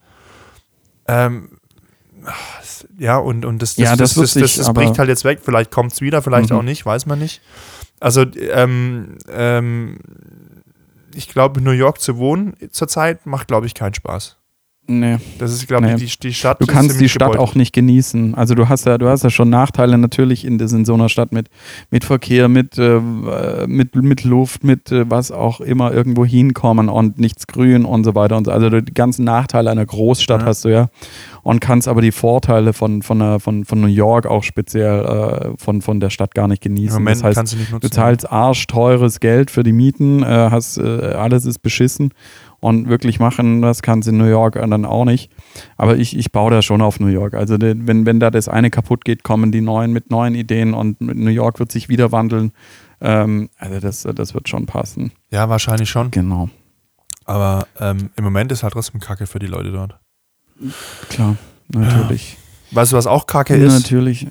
Ähm, 1.09 1.48
ja, 2.98 3.16
und, 3.18 3.44
und 3.44 3.62
das, 3.62 3.74
das, 3.76 3.84
Ja, 3.84 3.96
das 3.96 4.14
das, 4.14 4.34
das, 4.34 4.56
das, 4.56 4.72
bricht 4.72 4.98
halt 4.98 5.08
jetzt 5.08 5.24
weg. 5.24 5.40
Vielleicht 5.42 5.70
kommt 5.70 5.92
es 5.92 6.00
wieder, 6.00 6.22
vielleicht 6.22 6.50
Mhm. 6.50 6.56
auch 6.56 6.62
nicht, 6.62 6.84
weiß 6.84 7.06
man 7.06 7.18
nicht. 7.18 7.40
Also, 8.00 8.24
ähm, 8.38 9.16
ähm, 9.30 9.98
ich 11.14 11.28
glaube, 11.28 11.60
New 11.60 11.70
York 11.70 12.00
zu 12.00 12.18
wohnen 12.18 12.54
zurzeit 12.70 13.24
macht, 13.26 13.48
glaube 13.48 13.66
ich, 13.66 13.74
keinen 13.74 13.94
Spaß. 13.94 14.36
Nee. 14.89 15.18
Das 15.39 15.53
ist, 15.53 15.66
glaube 15.66 15.87
Nee. 15.87 15.95
ich, 15.97 16.18
die, 16.18 16.28
die 16.28 16.34
Stadt. 16.34 16.61
Du 16.61 16.66
kannst 16.66 17.01
die 17.01 17.09
Stadt 17.09 17.32
gebeutelt. 17.32 17.49
auch 17.51 17.55
nicht 17.55 17.72
genießen. 17.72 18.34
Also 18.34 18.55
du 18.55 18.68
hast 18.68 18.87
ja, 18.87 18.99
du 18.99 19.09
hast 19.09 19.24
ja 19.24 19.30
schon 19.30 19.51
Nachteile 19.51 19.99
natürlich 19.99 20.45
in, 20.45 20.59
in 20.61 20.84
so 20.84 20.95
einer 20.95 21.09
Stadt 21.09 21.32
mit, 21.32 21.49
mit 21.91 22.05
Verkehr, 22.05 22.49
mit, 22.49 22.78
äh, 22.78 23.01
mit, 23.66 23.95
mit 23.97 24.24
Luft, 24.24 24.64
mit 24.64 24.93
äh, 24.93 25.11
was 25.11 25.32
auch 25.32 25.61
immer 25.61 25.93
irgendwo 25.93 26.24
hinkommen 26.24 26.89
und 26.89 27.18
nichts 27.18 27.47
grün 27.47 27.84
und 27.84 28.05
so 28.05 28.14
weiter 28.14 28.37
und 28.37 28.45
so. 28.45 28.53
Also 28.53 28.68
die 28.80 28.95
ganzen 28.95 29.24
Nachteile 29.24 29.70
einer 29.70 29.87
Großstadt 29.87 30.43
Ja. 30.43 30.47
hast 30.47 30.64
du 30.64 30.68
ja 30.68 30.89
und 31.43 31.61
kannst 31.61 31.89
aber 31.89 32.01
die 32.01 32.12
Vorteile 32.12 32.72
von, 32.72 33.03
von, 33.03 33.18
der, 33.18 33.41
von, 33.41 33.64
von 33.64 33.80
New 33.80 33.87
York 33.89 34.26
auch 34.26 34.43
speziell 34.43 35.05
äh, 35.05 35.49
von, 35.59 35.82
von 35.82 36.01
der 36.01 36.11
Stadt 36.11 36.34
gar 36.34 36.49
nicht 36.49 36.62
genießen. 36.62 37.05
Das 37.05 37.22
heißt, 37.22 37.37
du 37.39 37.57
nutzen. 37.57 37.78
Du 37.80 37.89
zahlst 37.91 38.30
arschteures 38.30 39.20
Geld 39.20 39.51
für 39.51 39.62
die 39.62 39.72
Mieten, 39.72 40.22
äh, 40.22 40.26
hast, 40.26 40.78
äh, 40.78 40.82
alles 40.82 41.45
ist 41.45 41.59
beschissen 41.61 42.11
und 42.66 42.88
wirklich 42.88 43.20
machen, 43.20 43.62
das 43.62 43.80
kannst 43.80 44.08
du 44.08 44.10
in 44.10 44.18
New 44.18 44.24
York 44.24 44.54
dann 44.54 44.84
auch 44.84 45.04
nicht. 45.04 45.30
Aber 45.76 45.96
ich, 45.96 46.16
ich 46.16 46.32
baue 46.32 46.50
da 46.50 46.62
schon 46.62 46.82
auf 46.82 46.98
New 46.98 47.06
York. 47.06 47.34
Also 47.34 47.58
wenn, 47.60 48.06
wenn 48.06 48.18
da 48.18 48.32
das 48.32 48.48
eine 48.48 48.70
kaputt 48.70 49.04
geht, 49.04 49.22
kommen 49.22 49.52
die 49.52 49.60
neuen 49.60 49.92
mit 49.92 50.10
neuen 50.10 50.34
Ideen 50.34 50.74
und 50.74 51.00
New 51.00 51.30
York 51.30 51.60
wird 51.60 51.70
sich 51.70 51.88
wieder 51.88 52.10
wandeln. 52.10 52.50
Ähm, 53.00 53.50
also 53.56 53.78
das, 53.78 54.02
das 54.02 54.34
wird 54.34 54.48
schon 54.48 54.66
passen. 54.66 55.12
Ja, 55.30 55.48
wahrscheinlich 55.48 55.88
schon. 55.88 56.10
Genau, 56.10 56.48
Aber 57.24 57.68
ähm, 57.78 58.10
im 58.16 58.24
Moment 58.24 58.50
ist 58.50 58.64
halt 58.64 58.72
trotzdem 58.72 59.00
Kacke 59.00 59.28
für 59.28 59.38
die 59.38 59.46
Leute 59.46 59.70
dort. 59.70 60.00
klar, 61.08 61.36
natürlich. 61.68 62.36
Weißt 62.72 62.90
du, 62.90 62.96
was 62.96 63.06
auch 63.06 63.26
Kacke 63.26 63.54
ist? 63.54 63.72
Natürlich. 63.72 64.26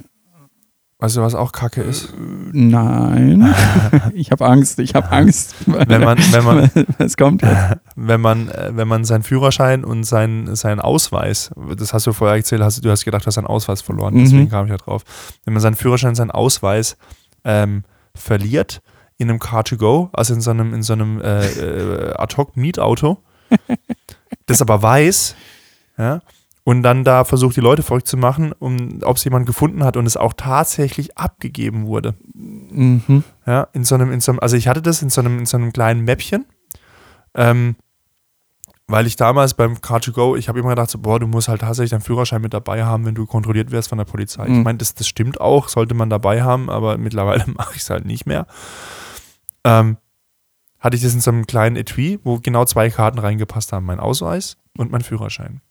Weißt 1.00 1.18
du, 1.18 1.22
was 1.22 1.36
auch 1.36 1.52
Kacke 1.52 1.82
ist? 1.82 2.14
Nein. 2.54 3.54
ich 4.14 4.32
habe 4.32 4.46
Angst, 4.46 4.80
ich 4.80 4.96
habe 4.96 5.12
Angst. 5.12 5.54
Wenn 5.66 6.02
man, 6.02 6.18
wenn 6.32 6.44
man, 6.46 6.72
es 7.00 7.18
kommt 7.18 7.42
jetzt. 7.42 7.78
wenn 7.98 8.22
man, 8.22 8.48
äh, 8.50 8.72
wenn 8.74 8.88
man 8.88 9.04
seinen 9.04 9.24
Führerschein 9.24 9.84
und 9.84 10.06
seinen, 10.06 10.56
seinen 10.56 10.80
Ausweis, 10.80 11.52
das 11.78 11.94
hast 11.94 12.08
du 12.08 12.14
vorher 12.14 12.38
erzählt, 12.38 12.62
hast, 12.62 12.84
du 12.84 12.90
hast 12.90 13.04
gedacht, 13.04 13.24
du 13.24 13.28
hast 13.28 13.36
deinen 13.36 13.46
Ausweis 13.48 13.82
verloren, 13.82 14.14
Mhm. 14.14 14.24
deswegen 14.24 14.50
kam 14.50 14.66
ich 14.66 14.72
ja 14.72 14.78
drauf. 14.78 15.04
Wenn 15.44 15.54
man 15.54 15.62
seinen 15.62 15.76
Führerschein 15.76 16.10
und 16.10 16.16
seinen 16.16 16.32
Ausweis 16.32 16.96
ähm, 17.44 17.84
verliert 18.16 18.82
in 19.18 19.30
einem 19.30 19.40
Car2Go, 19.40 20.10
also 20.14 20.34
in 20.34 20.40
so 20.42 20.52
einem, 20.52 20.74
in 20.74 20.82
so 20.82 20.94
einem 20.94 21.20
äh, 21.20 21.46
äh, 21.46 22.14
Ad-Hoc-Mietauto, 22.16 23.18
das 24.46 24.62
aber 24.62 24.82
weiß, 24.82 25.36
ja, 25.98 26.22
und 26.66 26.82
dann 26.84 27.04
da 27.04 27.24
versucht, 27.24 27.56
die 27.56 27.62
Leute 27.62 27.84
verrückt 27.84 28.08
zu 28.08 28.18
machen, 28.18 28.52
um, 28.58 29.00
ob 29.04 29.16
es 29.18 29.24
jemand 29.24 29.46
gefunden 29.46 29.84
hat 29.84 29.96
und 29.98 30.06
es 30.06 30.18
auch 30.18 30.34
tatsächlich 30.34 31.16
abgegeben 31.18 31.86
wurde. 31.86 32.16
Mhm. 32.34 33.24
Ja, 33.46 33.68
in 33.72 33.86
so 33.86 33.96
einem, 33.96 34.12
in 34.12 34.20
so 34.20 34.32
einem, 34.34 34.40
also 34.40 34.58
ich 34.58 34.68
hatte 34.68 34.82
das 34.82 35.02
in 35.02 35.10
so 35.10 35.22
einem, 35.22 35.40
in 35.40 35.46
so 35.46 35.56
einem 35.58 35.72
kleinen 35.72 36.04
Mäppchen. 36.04 36.46
Ähm, 37.36 37.76
weil 38.88 39.08
ich 39.08 39.16
damals 39.16 39.54
beim 39.56 39.74
Car2Go, 39.76 40.38
ich 40.38 40.48
habe 40.48 40.60
immer 40.60 40.70
gedacht, 40.70 40.90
so, 40.92 41.00
boah, 41.00 41.20
du 41.20 41.26
musst 41.28 41.48
halt 41.48 41.62
tatsächlich 41.62 41.90
deinen 41.92 42.02
Führerschein 42.02 42.42
mit 42.42 42.54
dabei 42.54 42.84
haben, 42.84 43.06
wenn 43.06 43.16
du 43.16 43.26
kontrolliert 43.26 43.72
wirst 43.72 43.90
von 43.90 43.98
der 43.98 44.06
Polizei. 44.06 44.44
Ich 44.46 44.50
Mhm. 44.52 44.64
meine, 44.64 44.78
das, 44.78 44.94
das 44.96 45.08
stimmt 45.08 45.40
auch, 45.42 45.70
sollte 45.70 45.96
man 45.96 46.10
dabei 46.10 46.44
haben, 46.44 46.70
aber 46.70 46.98
mittlerweile 46.98 47.46
mache 47.56 47.76
ich 47.76 47.82
es 47.82 47.90
halt 47.90 48.06
nicht 48.06 48.26
mehr. 48.26 48.46
Ähm, 49.64 49.98
hatte 50.80 50.96
ich 50.98 51.02
das 51.04 51.14
in 51.16 51.22
so 51.22 51.32
einem 51.32 51.48
kleinen 51.48 51.76
Etui, 51.76 52.20
wo 52.24 52.40
genau 52.40 52.66
zwei 52.66 52.90
Karten 52.92 53.18
reingepasst 53.20 53.72
haben, 53.74 53.86
mein 53.88 54.00
Ausweis 54.00 54.58
und 54.78 54.92
mein 54.92 55.02
Führerschein. 55.02 55.62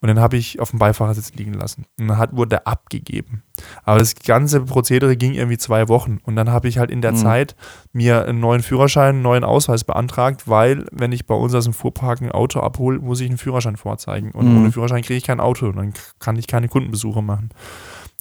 Und 0.00 0.08
den 0.08 0.20
habe 0.20 0.36
ich 0.36 0.60
auf 0.60 0.70
dem 0.70 0.78
Beifahrersitz 0.78 1.32
liegen 1.34 1.54
lassen. 1.54 1.86
Und 1.98 2.08
dann 2.08 2.18
hat, 2.18 2.36
wurde 2.36 2.50
der 2.50 2.66
abgegeben. 2.66 3.42
Aber 3.84 3.98
das 3.98 4.14
ganze 4.14 4.60
Prozedere 4.60 5.16
ging 5.16 5.34
irgendwie 5.34 5.58
zwei 5.58 5.88
Wochen. 5.88 6.18
Und 6.24 6.36
dann 6.36 6.50
habe 6.50 6.68
ich 6.68 6.78
halt 6.78 6.90
in 6.90 7.00
der 7.02 7.12
Mhm. 7.12 7.16
Zeit 7.16 7.56
mir 7.92 8.24
einen 8.26 8.40
neuen 8.40 8.62
Führerschein, 8.62 9.14
einen 9.16 9.22
neuen 9.22 9.44
Ausweis 9.44 9.84
beantragt, 9.84 10.48
weil, 10.48 10.86
wenn 10.92 11.12
ich 11.12 11.26
bei 11.26 11.34
uns 11.34 11.54
aus 11.54 11.64
dem 11.64 11.72
Fuhrpark 11.72 12.20
ein 12.20 12.32
Auto 12.32 12.60
abhole, 12.60 12.98
muss 12.98 13.20
ich 13.20 13.28
einen 13.28 13.38
Führerschein 13.38 13.76
vorzeigen. 13.76 14.30
Und 14.32 14.50
Mhm. 14.50 14.58
ohne 14.58 14.72
Führerschein 14.72 15.02
kriege 15.02 15.16
ich 15.18 15.24
kein 15.24 15.40
Auto. 15.40 15.66
Und 15.66 15.76
dann 15.76 15.94
kann 16.18 16.36
ich 16.36 16.46
keine 16.46 16.68
Kundenbesuche 16.68 17.22
machen. 17.22 17.50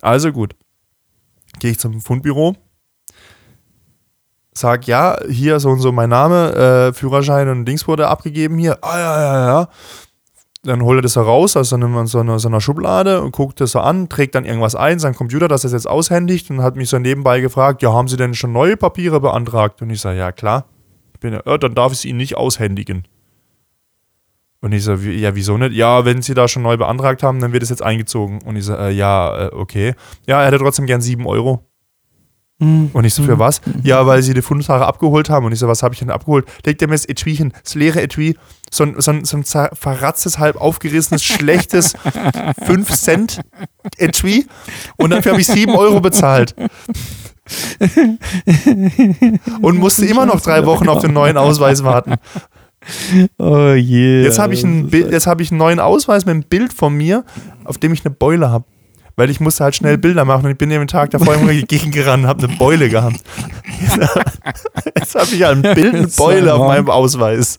Also 0.01 0.31
gut. 0.31 0.55
Gehe 1.59 1.71
ich 1.71 1.79
zum 1.79 2.01
Fundbüro. 2.01 2.55
Sag, 4.55 4.85
ja, 4.85 5.17
hier 5.29 5.59
so 5.59 5.69
und 5.69 5.79
so 5.79 5.91
mein 5.91 6.09
Name, 6.09 6.53
äh, 6.53 6.93
Führerschein 6.93 7.49
und 7.49 7.65
Dings 7.65 7.87
wurde 7.87 8.07
abgegeben 8.07 8.59
hier. 8.59 8.77
Ah, 8.83 8.99
ja, 8.99 9.21
ja, 9.21 9.47
ja. 9.47 9.67
Dann 10.65 10.81
holt 10.81 10.99
er 10.99 11.01
das 11.01 11.17
heraus 11.17 11.57
aus 11.57 11.69
so 11.69 11.75
einer, 11.75 12.07
so, 12.07 12.19
einer, 12.19 12.61
Schublade 12.61 13.21
und 13.21 13.31
guckt 13.33 13.59
das 13.59 13.71
so 13.71 13.79
an, 13.79 14.07
trägt 14.07 14.33
dann 14.33 14.45
irgendwas 14.45 14.75
ein, 14.75 14.97
sein 14.97 15.13
Computer, 15.13 15.49
dass 15.49 15.65
er 15.65 15.67
es 15.67 15.73
jetzt 15.73 15.89
aushändigt 15.89 16.49
und 16.49 16.61
hat 16.61 16.77
mich 16.77 16.89
so 16.89 16.99
nebenbei 16.99 17.41
gefragt, 17.41 17.81
ja, 17.81 17.91
haben 17.91 18.07
Sie 18.07 18.15
denn 18.15 18.33
schon 18.33 18.53
neue 18.53 18.77
Papiere 18.77 19.19
beantragt? 19.19 19.81
Und 19.81 19.89
ich 19.89 19.99
sage, 19.99 20.19
ja, 20.19 20.31
klar. 20.31 20.65
Ich 21.13 21.19
bin, 21.19 21.33
ja, 21.33 21.41
"Ja, 21.45 21.57
dann 21.57 21.75
darf 21.75 21.91
ich 21.91 21.99
es 21.99 22.05
Ihnen 22.05 22.17
nicht 22.17 22.37
aushändigen. 22.37 23.03
Und 24.61 24.71
ich 24.71 24.85
so, 24.85 24.93
ja, 24.93 25.35
wieso 25.35 25.57
nicht? 25.57 25.73
Ja, 25.73 26.05
wenn 26.05 26.21
Sie 26.21 26.33
da 26.33 26.47
schon 26.47 26.63
neu 26.63 26.77
beantragt 26.77 27.21
haben, 27.21 27.41
dann 27.41 27.51
wird 27.51 27.63
es 27.63 27.69
jetzt 27.69 27.83
eingezogen. 27.83 28.41
Und 28.43 28.55
ich 28.55 28.63
so, 28.63 28.73
äh, 28.73 28.91
ja, 28.91 29.47
äh, 29.47 29.49
okay. 29.53 29.95
Ja, 30.25 30.39
er 30.39 30.47
hätte 30.47 30.59
trotzdem 30.59 30.85
gern 30.85 31.01
7 31.01 31.27
Euro. 31.27 31.67
Mhm. 32.63 32.89
Und 32.93 33.03
ich 33.05 33.13
so, 33.13 33.23
für 33.23 33.39
was? 33.39 33.61
Ja, 33.83 34.05
weil 34.05 34.21
sie 34.23 34.33
die 34.33 34.41
Fundsache 34.41 34.85
abgeholt 34.85 35.29
haben. 35.29 35.45
Und 35.45 35.51
ich 35.51 35.59
so, 35.59 35.67
was 35.67 35.83
habe 35.83 35.93
ich 35.93 35.99
denn 35.99 36.09
abgeholt? 36.11 36.45
Legt 36.65 36.81
er 36.81 36.87
mir 36.87 36.95
das 36.95 37.05
Etuichen, 37.07 37.53
das 37.63 37.75
leere 37.75 38.01
Etui, 38.01 38.35
so 38.71 38.83
ein, 38.85 38.95
so 38.99 39.11
ein, 39.11 39.25
so 39.25 39.37
ein 39.37 39.43
verratztes, 39.73 40.39
halb 40.39 40.55
aufgerissenes, 40.59 41.23
schlechtes 41.23 41.93
5 42.65 42.89
Cent 42.91 43.41
Etui. 43.97 44.45
Und 44.97 45.09
dafür 45.11 45.33
habe 45.33 45.41
ich 45.41 45.47
7 45.47 45.73
Euro 45.75 45.99
bezahlt. 45.99 46.55
Und 49.61 49.77
musste 49.77 50.05
immer 50.05 50.25
noch 50.25 50.41
drei 50.41 50.65
Wochen 50.65 50.87
auf 50.89 51.01
den 51.01 51.13
neuen 51.13 51.37
Ausweis 51.37 51.83
warten. 51.83 52.15
Oh 53.37 53.71
je. 53.73 54.23
Jetzt 54.23 54.39
habe 54.39 54.53
ich, 54.53 54.63
ein 54.63 54.83
Das 54.83 54.91
Bild- 54.91 55.05
ist- 55.07 55.11
jetzt 55.13 55.27
hab 55.27 55.39
ich 55.39 55.51
einen 55.51 55.57
neuen 55.57 55.79
Ausweis 55.79 56.25
mit 56.25 56.33
einem 56.33 56.43
Bild 56.43 56.73
von 56.73 56.93
mir, 56.95 57.23
auf 57.63 57.77
dem 57.77 57.93
ich 57.93 58.03
eine 58.05 58.13
Beule 58.13 58.49
habe. 58.49 58.65
Weil 59.15 59.29
ich 59.29 59.39
musste 59.39 59.63
halt 59.63 59.75
schnell 59.75 59.97
Bilder 59.97 60.25
machen 60.25 60.45
und 60.45 60.51
ich 60.51 60.57
bin 60.57 60.69
den 60.69 60.87
Tag 60.87 61.11
davor 61.11 61.35
immer 61.35 61.53
gegengerannt 61.67 62.23
und 62.23 62.29
habe 62.29 62.47
eine 62.47 62.57
Beule 62.57 62.89
gehabt. 62.89 63.17
Jetzt 64.97 65.15
habe 65.15 65.27
ich 65.33 65.43
halt 65.43 65.63
ein 65.65 65.75
Bild, 65.75 65.93
eine 65.95 66.07
Beule 66.07 66.53
auf 66.53 66.67
meinem 66.67 66.89
Ausweis. 66.89 67.57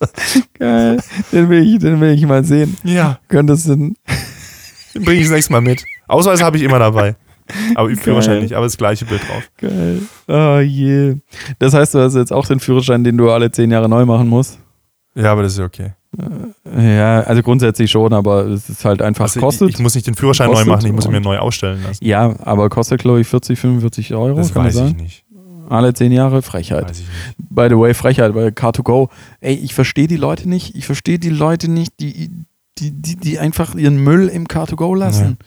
Geil. 0.59 1.01
Den 1.33 1.49
will 1.49 1.63
ich, 1.75 1.79
den 1.79 2.01
will 2.01 2.11
ich 2.11 2.27
mal 2.27 2.45
sehen. 2.45 2.77
Ja, 2.83 3.19
Könntest 3.29 3.69
du. 3.69 3.77
den 3.77 3.97
bringe 4.95 5.15
ich 5.21 5.23
das 5.27 5.33
nächste 5.33 5.53
Mal 5.53 5.61
mit. 5.61 5.85
Ausweis 6.09 6.43
habe 6.43 6.57
ich 6.57 6.63
immer 6.65 6.79
dabei. 6.79 7.15
Aber 7.75 7.89
Geil. 7.89 7.97
Führerschein 7.99 8.41
nicht, 8.41 8.55
aber 8.55 8.67
das 8.67 8.77
gleiche 8.77 9.05
Bild 9.05 9.21
drauf. 9.29 9.51
Geil. 9.59 10.01
Oh 10.27 10.61
je. 10.61 11.17
Das 11.59 11.75
heißt, 11.75 11.95
du 11.95 12.01
hast 12.01 12.15
jetzt 12.15 12.33
auch 12.33 12.47
den 12.47 12.59
Führerschein, 12.59 13.05
den 13.05 13.17
du 13.19 13.31
alle 13.31 13.51
zehn 13.51 13.71
Jahre 13.71 13.89
neu 13.89 14.05
machen 14.07 14.29
musst? 14.29 14.59
Ja, 15.15 15.31
aber 15.33 15.43
das 15.43 15.53
ist 15.53 15.61
okay. 15.61 15.93
Ja, 16.77 17.21
also 17.21 17.43
grundsätzlich 17.43 17.91
schon, 17.91 18.12
aber 18.12 18.47
es 18.47 18.69
ist 18.69 18.85
halt 18.85 19.03
einfach 19.03 19.25
Also 19.25 19.41
kostet. 19.41 19.69
ich, 19.69 19.75
ich 19.77 19.81
muss 19.81 19.95
nicht 19.95 20.07
den 20.07 20.15
Führerschein 20.15 20.51
neu 20.51 20.65
machen, 20.65 20.87
ich 20.87 20.93
muss 20.93 21.05
ihn 21.07 21.12
mir 21.12 21.21
neu 21.21 21.39
ausstellen 21.39 21.83
lassen. 21.83 22.05
ja, 22.05 22.35
aber 22.41 22.69
kostet, 22.69 23.01
glaube 23.01 23.21
ich, 23.21 23.27
40, 23.29 23.59
45 23.59 24.15
Euro. 24.15 24.37
Das 24.37 24.53
kann 24.53 24.65
weiß 24.65 24.75
das 24.75 24.91
ich 24.91 24.97
nicht. 24.97 25.25
Alle 25.69 25.95
zehn 25.95 26.12
Jahre 26.12 26.43
Frechheit. 26.43 26.93
By 27.39 27.69
the 27.71 27.77
way, 27.79 27.95
Frechheit, 27.95 28.35
weil 28.35 28.49
Car2Go, 28.49 29.09
ey, 29.41 29.55
ich 29.55 29.73
verstehe 29.75 30.07
die 30.09 30.17
Leute 30.17 30.49
nicht. 30.49 30.75
Ich 30.77 30.85
verstehe 30.87 31.19
die 31.19 31.31
Leute 31.31 31.71
nicht, 31.71 31.93
die, 32.01 32.31
die, 32.79 32.91
die, 32.91 33.17
die 33.17 33.39
einfach 33.39 33.75
ihren 33.75 33.97
Müll 33.97 34.29
im 34.29 34.47
Car2Go 34.47 34.95
lassen. 34.97 35.39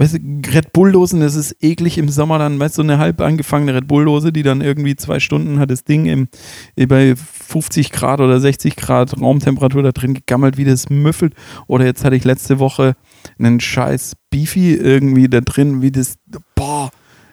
Weißt 0.00 0.14
du, 0.14 0.18
Red 0.50 0.72
Bull-Dosen, 0.72 1.20
das 1.20 1.34
ist 1.34 1.54
eklig 1.60 1.98
im 1.98 2.08
Sommer 2.08 2.38
dann, 2.38 2.58
weißt 2.58 2.78
du, 2.78 2.80
so 2.80 2.82
eine 2.82 2.96
halb 2.96 3.20
angefangene 3.20 3.74
Red 3.74 3.86
Bull-Dose, 3.86 4.32
die 4.32 4.42
dann 4.42 4.62
irgendwie 4.62 4.96
zwei 4.96 5.20
Stunden 5.20 5.58
hat 5.58 5.70
das 5.70 5.84
Ding 5.84 6.06
im, 6.06 6.28
eh 6.74 6.86
bei 6.86 7.14
50 7.16 7.92
Grad 7.92 8.22
oder 8.22 8.40
60 8.40 8.76
Grad 8.76 9.20
Raumtemperatur 9.20 9.82
da 9.82 9.92
drin 9.92 10.14
gegammelt, 10.14 10.56
wie 10.56 10.64
das 10.64 10.88
müffelt. 10.88 11.34
Oder 11.66 11.84
jetzt 11.84 12.02
hatte 12.02 12.16
ich 12.16 12.24
letzte 12.24 12.58
Woche 12.58 12.96
einen 13.38 13.60
scheiß 13.60 14.14
Beefy 14.30 14.72
irgendwie 14.72 15.28
da 15.28 15.42
drin, 15.42 15.82
wie 15.82 15.92
das, 15.92 16.14
boah, 16.54 16.90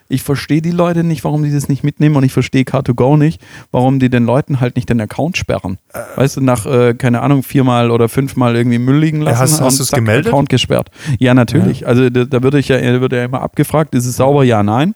ich 0.08 0.22
verstehe 0.22 0.62
die 0.62 0.70
Leute 0.70 1.04
nicht, 1.04 1.22
warum 1.24 1.42
die 1.42 1.52
das 1.52 1.68
nicht 1.68 1.84
mitnehmen 1.84 2.16
und 2.16 2.24
ich 2.24 2.32
verstehe 2.32 2.62
Car2Go 2.62 3.16
nicht, 3.18 3.40
warum 3.72 3.98
die 3.98 4.08
den 4.08 4.24
Leuten 4.24 4.58
halt 4.60 4.76
nicht 4.76 4.88
den 4.88 5.00
Account 5.00 5.36
sperren. 5.36 5.78
weißt 6.16 6.38
du, 6.38 6.40
nach, 6.40 6.64
äh, 6.66 6.94
keine 6.94 7.20
Ahnung, 7.20 7.42
viermal 7.42 7.90
oder 7.90 8.08
fünfmal 8.08 8.56
irgendwie 8.56 8.78
Müll 8.78 8.98
liegen 8.98 9.20
lassen 9.20 9.38
hast- 9.38 9.60
hast 9.60 9.72
und 9.72 9.78
du's 9.80 9.88
zack, 9.88 9.98
gemeldet? 9.98 10.28
Account 10.28 10.48
gesperrt. 10.48 10.90
Ja, 11.18 11.34
natürlich. 11.34 11.86
Also 11.86 12.08
da, 12.10 12.24
da 12.24 12.42
würde 12.42 12.58
ich 12.58 12.68
ja, 12.68 12.80
wird 13.00 13.12
ja 13.12 13.24
immer 13.24 13.42
abgefragt, 13.42 13.94
ist 13.94 14.06
es 14.06 14.16
sauber? 14.16 14.44
Ja, 14.44 14.62
nein. 14.62 14.94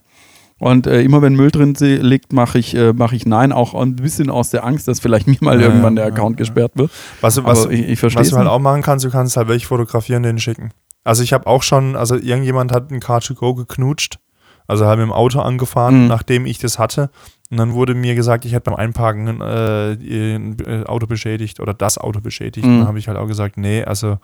Und 0.59 0.87
äh, 0.87 1.03
immer 1.03 1.21
wenn 1.23 1.35
Müll 1.35 1.51
drin 1.51 1.75
liegt, 1.81 2.33
mache 2.33 2.57
ich, 2.59 2.77
äh, 2.77 2.93
mach 2.95 3.13
ich 3.13 3.27
nein, 3.27 3.51
auch 3.53 3.75
ein 3.75 3.97
bisschen 3.97 4.31
aus 4.31 4.51
der 4.51 4.65
Angst, 4.65 4.87
dass 4.87 5.01
vielleicht 5.01 5.27
mir 5.27 5.37
mal 5.41 5.61
Ja, 5.61 5.67
irgendwann 5.67 5.97
ja, 5.97 6.05
der 6.05 6.13
Account 6.13 6.37
ja. 6.37 6.45
gesperrt 6.45 6.73
wird. 6.77 6.91
Was, 7.21 7.35
du- 7.35 7.45
was, 7.45 7.67
ich, 7.67 7.89
ich 7.89 8.03
was 8.03 8.29
du 8.31 8.37
halt 8.37 8.47
auch 8.49 8.61
machen 8.61 8.81
kannst, 8.83 9.05
du 9.05 9.11
kannst 9.11 9.37
halt 9.37 9.49
welche 9.49 9.67
fotografieren, 9.67 10.23
den 10.23 10.39
schicken. 10.39 10.71
Also 11.05 11.25
ich 11.25 11.33
habe 11.33 11.49
auch 11.49 11.65
schon, 11.65 11.97
also 11.97 12.15
irgendjemand 12.15 12.71
hat 12.71 12.93
ein 12.93 13.01
Car2Go 13.01 13.57
geknutscht, 13.57 14.19
also 14.67 14.87
haben 14.87 15.01
im 15.03 15.13
Auto 15.13 15.41
angefahren, 15.41 16.03
Mhm. 16.03 16.09
nachdem 16.09 16.47
ich 16.47 16.59
das 16.59 16.79
hatte. 16.79 17.11
Und 17.51 17.59
dann 17.59 17.73
wurde 17.75 17.95
mir 17.95 18.15
gesagt, 18.15 18.45
ich 18.45 18.53
hätte 18.53 18.71
beim 18.71 18.77
Einparken 18.77 19.41
äh, 19.41 19.93
ein 19.93 20.57
äh, 20.67 20.85
Auto 20.85 21.07
beschädigt 21.07 21.61
oder 21.61 21.75
das 21.75 21.99
Auto 21.99 22.21
beschädigt. 22.21 22.67
Mhm. 22.67 22.73
Und 22.73 22.79
dann 22.81 22.89
habe 22.89 22.99
ich 22.99 23.09
halt 23.09 23.19
auch 23.19 23.27
gesagt, 23.27 23.57
nee, 23.59 23.85
also 23.85 24.19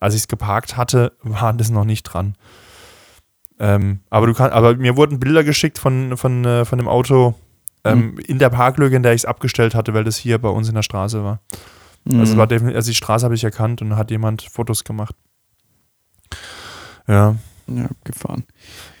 als 0.00 0.14
ich 0.14 0.22
es 0.22 0.28
geparkt 0.28 0.76
hatte, 0.76 1.12
war 1.22 1.52
das 1.52 1.70
noch 1.70 1.84
nicht 1.84 2.04
dran. 2.04 2.34
Ähm, 3.58 4.00
aber 4.10 4.26
du 4.26 4.34
kannst, 4.34 4.54
aber 4.54 4.74
mir 4.76 4.96
wurden 4.96 5.20
Bilder 5.20 5.44
geschickt 5.44 5.78
von, 5.78 6.16
von, 6.16 6.44
äh, 6.44 6.64
von 6.64 6.78
dem 6.78 6.88
Auto 6.88 7.34
ähm, 7.84 8.18
in 8.26 8.38
der 8.38 8.48
Parklücke, 8.50 8.96
in 8.96 9.02
der 9.02 9.12
ich 9.12 9.22
es 9.22 9.24
abgestellt 9.26 9.74
hatte, 9.74 9.92
weil 9.94 10.04
das 10.04 10.16
hier 10.16 10.38
bei 10.38 10.48
uns 10.48 10.68
in 10.68 10.74
der 10.74 10.82
Straße 10.82 11.22
war. 11.22 11.40
Also, 12.08 12.22
es 12.22 12.32
Mhm. 12.34 12.36
war 12.38 12.46
definitiv, 12.48 12.76
also 12.76 12.90
die 12.90 12.96
Straße 12.96 13.24
habe 13.24 13.34
ich 13.36 13.44
erkannt 13.44 13.82
und 13.82 13.94
hat 13.96 14.10
jemand 14.10 14.42
Fotos 14.42 14.82
gemacht. 14.82 15.14
Ja, 17.06 17.36
ja, 17.78 17.84
abgefahren. 17.86 18.44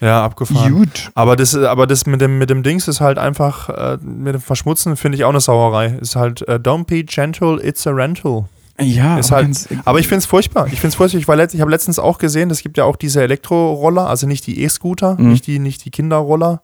ja, 0.00 0.24
abgefahren. 0.24 0.72
Gut. 0.74 1.10
Aber 1.14 1.36
das, 1.36 1.54
aber 1.56 1.86
das 1.86 2.06
mit 2.06 2.20
dem, 2.20 2.38
mit 2.38 2.50
dem 2.50 2.62
Dings 2.62 2.88
ist 2.88 3.00
halt 3.00 3.18
einfach, 3.18 3.68
äh, 3.68 3.98
mit 4.02 4.34
dem 4.34 4.40
Verschmutzen 4.40 4.96
finde 4.96 5.16
ich 5.16 5.24
auch 5.24 5.30
eine 5.30 5.40
Sauerei. 5.40 5.86
Ist 6.00 6.16
halt, 6.16 6.42
äh, 6.48 6.54
don't 6.56 6.84
be 6.84 7.04
gentle, 7.04 7.60
it's 7.62 7.86
a 7.86 7.90
rental. 7.90 8.44
Ja, 8.80 9.18
Ist 9.18 9.30
aber 9.32 9.44
halt- 9.44 9.68
Aber 9.84 9.98
ich 10.00 10.08
finde 10.08 10.20
es 10.20 10.26
furchtbar. 10.26 10.66
Ich 10.66 10.74
finde 10.80 10.88
es 10.88 10.94
furchtbar. 10.96 11.20
Ich, 11.20 11.28
war 11.28 11.36
letzt, 11.36 11.54
ich 11.54 11.60
habe 11.60 11.70
letztens 11.70 11.98
auch 11.98 12.18
gesehen, 12.18 12.50
es 12.50 12.62
gibt 12.62 12.78
ja 12.78 12.84
auch 12.84 12.96
diese 12.96 13.22
Elektroroller, 13.22 14.08
also 14.08 14.26
nicht 14.26 14.46
die 14.46 14.62
E-Scooter, 14.62 15.16
Mhm. 15.20 15.30
nicht, 15.30 15.46
die, 15.46 15.58
nicht 15.58 15.84
die 15.84 15.90
Kinderroller, 15.90 16.62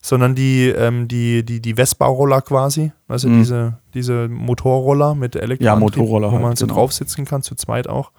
sondern 0.00 0.36
die, 0.36 0.68
ähm, 0.68 1.08
die, 1.08 1.44
die, 1.44 1.60
die 1.60 1.74
Vespa-Roller 1.74 2.40
quasi. 2.42 2.92
Du, 3.08 3.28
Mhm. 3.28 3.38
diese, 3.40 3.78
diese 3.92 4.28
Motorroller 4.28 5.16
mit 5.16 5.34
Elektro. 5.34 5.64
Ja, 5.64 5.74
Motorroller 5.76 6.28
Wo 6.28 6.34
halt, 6.34 6.42
man 6.42 6.56
so 6.56 6.66
genau. 6.66 6.78
drauf 6.78 6.92
sitzen 6.92 7.24
kann, 7.24 7.42
zu 7.42 7.56
zweit 7.56 7.88
auch. 7.88 8.12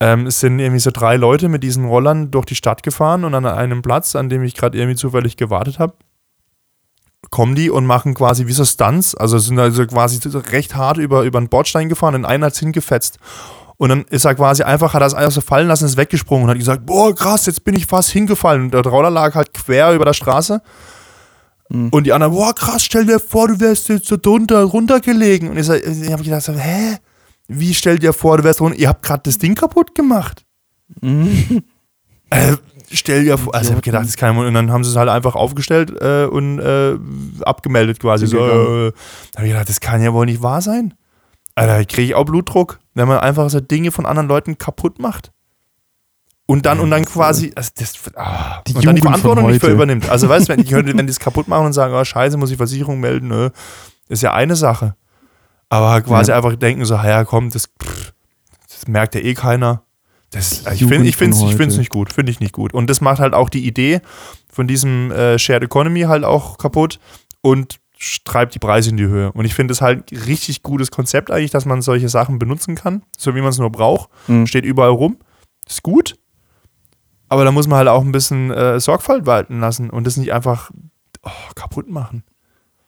Ähm, 0.00 0.26
es 0.26 0.40
sind 0.40 0.58
irgendwie 0.58 0.80
so 0.80 0.90
drei 0.92 1.16
Leute 1.16 1.48
mit 1.48 1.62
diesen 1.62 1.84
Rollern 1.84 2.30
durch 2.30 2.46
die 2.46 2.54
Stadt 2.54 2.82
gefahren 2.82 3.24
und 3.24 3.34
an 3.34 3.46
einem 3.46 3.82
Platz, 3.82 4.14
an 4.14 4.28
dem 4.28 4.44
ich 4.44 4.54
gerade 4.54 4.78
irgendwie 4.78 4.96
zufällig 4.96 5.36
gewartet 5.36 5.78
habe, 5.78 5.94
kommen 7.30 7.54
die 7.54 7.68
und 7.68 7.84
machen 7.84 8.14
quasi 8.14 8.46
wie 8.46 8.52
so 8.52 8.64
Stunts, 8.64 9.14
also 9.14 9.38
sind 9.38 9.58
also 9.58 9.84
quasi 9.86 10.20
recht 10.50 10.76
hart 10.76 10.98
über, 10.98 11.22
über 11.22 11.38
einen 11.38 11.48
Bordstein 11.48 11.88
gefahren 11.88 12.14
und 12.14 12.24
einer 12.24 12.46
hat's 12.46 12.60
hingefetzt. 12.60 13.18
Und 13.76 13.90
dann 13.90 14.04
ist 14.10 14.24
er 14.24 14.34
quasi 14.34 14.64
einfach, 14.64 14.92
hat 14.92 15.02
er 15.02 15.06
es 15.06 15.14
einfach 15.14 15.32
so 15.32 15.40
fallen 15.40 15.68
lassen, 15.68 15.84
ist 15.84 15.96
weggesprungen 15.96 16.44
und 16.44 16.50
hat 16.50 16.58
gesagt, 16.58 16.84
boah, 16.84 17.14
krass, 17.14 17.46
jetzt 17.46 17.64
bin 17.64 17.76
ich 17.76 17.86
fast 17.86 18.10
hingefallen. 18.10 18.64
Und 18.64 18.74
der 18.74 18.82
Roller 18.82 19.10
lag 19.10 19.36
halt 19.36 19.54
quer 19.54 19.94
über 19.94 20.04
der 20.04 20.14
Straße. 20.14 20.60
Mhm. 21.68 21.90
Und 21.90 22.04
die 22.04 22.12
anderen, 22.12 22.34
boah, 22.34 22.52
krass, 22.54 22.82
stell 22.84 23.06
dir 23.06 23.20
vor, 23.20 23.46
du 23.46 23.60
wärst 23.60 23.88
jetzt 23.88 24.06
so 24.06 24.16
drunter, 24.16 24.64
runtergelegen. 24.64 25.50
Und 25.50 25.58
ich, 25.58 25.68
ich 25.68 26.12
habe 26.12 26.24
gedacht, 26.24 26.48
hä? 26.48 26.96
Wie 27.48 27.74
stell 27.74 27.98
dir 27.98 28.12
vor, 28.12 28.36
du 28.36 28.44
wärst 28.44 28.60
runter, 28.60 28.78
ihr 28.78 28.88
habt 28.88 29.02
gerade 29.02 29.22
das 29.24 29.38
Ding 29.38 29.54
kaputt 29.54 29.94
gemacht. 29.94 30.44
Mhm. 31.00 31.64
Äh, 32.30 32.56
stell 32.92 33.24
dir 33.24 33.38
vor, 33.38 33.54
also 33.54 33.70
ich 33.70 33.72
habe 33.72 33.82
gedacht, 33.82 34.06
das 34.06 34.16
kann 34.16 34.36
und 34.36 34.52
dann 34.52 34.70
haben 34.70 34.84
sie 34.84 34.90
es 34.90 34.96
halt 34.96 35.08
einfach 35.08 35.34
aufgestellt 35.34 35.90
äh, 36.00 36.26
und 36.26 36.58
äh, 36.58 36.96
abgemeldet 37.42 38.00
quasi. 38.00 38.26
So, 38.26 38.38
gegangen. 38.38 38.88
äh, 38.88 38.92
da 39.32 39.38
habe 39.38 39.46
ich 39.46 39.52
gedacht, 39.52 39.68
das 39.68 39.80
kann 39.80 40.02
ja 40.02 40.12
wohl 40.12 40.26
nicht 40.26 40.42
wahr 40.42 40.60
sein. 40.60 40.94
Alter, 41.54 41.84
kriege 41.86 42.02
ich 42.02 42.14
auch 42.14 42.24
Blutdruck, 42.24 42.78
wenn 42.94 43.08
man 43.08 43.18
einfach 43.18 43.48
so 43.50 43.60
Dinge 43.60 43.90
von 43.90 44.06
anderen 44.06 44.28
Leuten 44.28 44.58
kaputt 44.58 44.98
macht. 44.98 45.32
Und 46.46 46.64
dann, 46.66 46.78
Ja, 46.78 46.84
und 46.84 46.90
dann 46.90 47.04
quasi, 47.04 47.52
also 47.54 47.70
das, 47.76 47.94
ah, 48.14 48.62
Die 48.66 48.74
und 48.74 48.86
dann 48.86 48.96
die 48.96 49.02
Verantwortung 49.02 49.46
nicht 49.48 49.60
für 49.60 49.70
übernimmt. 49.70 50.08
Also 50.08 50.28
weißt 50.28 50.48
du, 50.48 50.52
wenn 50.52 50.64
die, 50.64 50.70
wenn 50.96 51.06
die 51.06 51.10
es 51.10 51.20
kaputt 51.20 51.48
machen 51.48 51.66
und 51.66 51.72
sagen, 51.72 51.94
oh 51.94 52.04
scheiße, 52.04 52.36
muss 52.36 52.50
ich 52.50 52.56
Versicherung 52.56 53.00
melden, 53.00 53.28
nö, 53.28 53.50
ist 54.08 54.22
ja 54.22 54.32
eine 54.32 54.56
Sache. 54.56 54.94
Aber 55.68 56.00
quasi 56.00 56.30
Ja. 56.30 56.36
einfach 56.36 56.56
denken 56.56 56.84
so, 56.84 56.94
ja 56.94 57.24
komm, 57.24 57.50
das, 57.50 57.66
pff, 57.82 58.12
das 58.70 58.88
merkt 58.88 59.14
ja 59.14 59.20
eh 59.20 59.34
keiner. 59.34 59.82
Das, 60.30 60.60
ich 60.60 60.64
finde 60.64 60.74
Jugend 60.74 61.06
ich 61.06 61.16
find's, 61.16 61.40
ich 61.40 61.54
find's 61.56 61.76
nicht 61.78 61.90
gut, 61.90 62.12
finde 62.12 62.30
ich 62.30 62.40
nicht 62.40 62.52
gut. 62.52 62.74
Und 62.74 62.88
das 62.90 63.00
macht 63.00 63.18
halt 63.18 63.32
auch 63.32 63.48
die 63.48 63.66
Idee 63.66 64.00
von 64.52 64.66
diesem 64.66 65.10
äh, 65.10 65.38
Shared 65.38 65.62
Economy 65.62 66.02
halt 66.02 66.24
auch 66.24 66.58
kaputt 66.58 67.00
und 67.40 67.78
treibt 68.24 68.54
die 68.54 68.58
Preise 68.58 68.90
in 68.90 68.96
die 68.96 69.06
Höhe. 69.06 69.32
Und 69.32 69.44
ich 69.44 69.54
finde 69.54 69.72
es 69.72 69.80
halt 69.80 70.12
ein 70.12 70.18
richtig 70.18 70.62
gutes 70.62 70.90
Konzept 70.90 71.30
eigentlich, 71.30 71.50
dass 71.50 71.64
man 71.64 71.82
solche 71.82 72.08
Sachen 72.08 72.38
benutzen 72.38 72.74
kann, 72.74 73.02
so 73.16 73.34
wie 73.34 73.40
man 73.40 73.50
es 73.50 73.58
nur 73.58 73.70
braucht. 73.70 74.10
Mhm. 74.28 74.46
Steht 74.46 74.64
überall 74.64 74.90
rum. 74.90 75.16
Ist 75.66 75.82
gut. 75.82 76.16
Aber 77.30 77.44
da 77.44 77.50
muss 77.50 77.66
man 77.66 77.78
halt 77.78 77.88
auch 77.88 78.02
ein 78.02 78.12
bisschen 78.12 78.50
äh, 78.50 78.78
Sorgfalt 78.80 79.26
walten 79.26 79.60
lassen 79.60 79.90
und 79.90 80.06
das 80.06 80.16
nicht 80.16 80.32
einfach 80.32 80.70
oh, 81.22 81.30
kaputt 81.54 81.88
machen. 81.90 82.22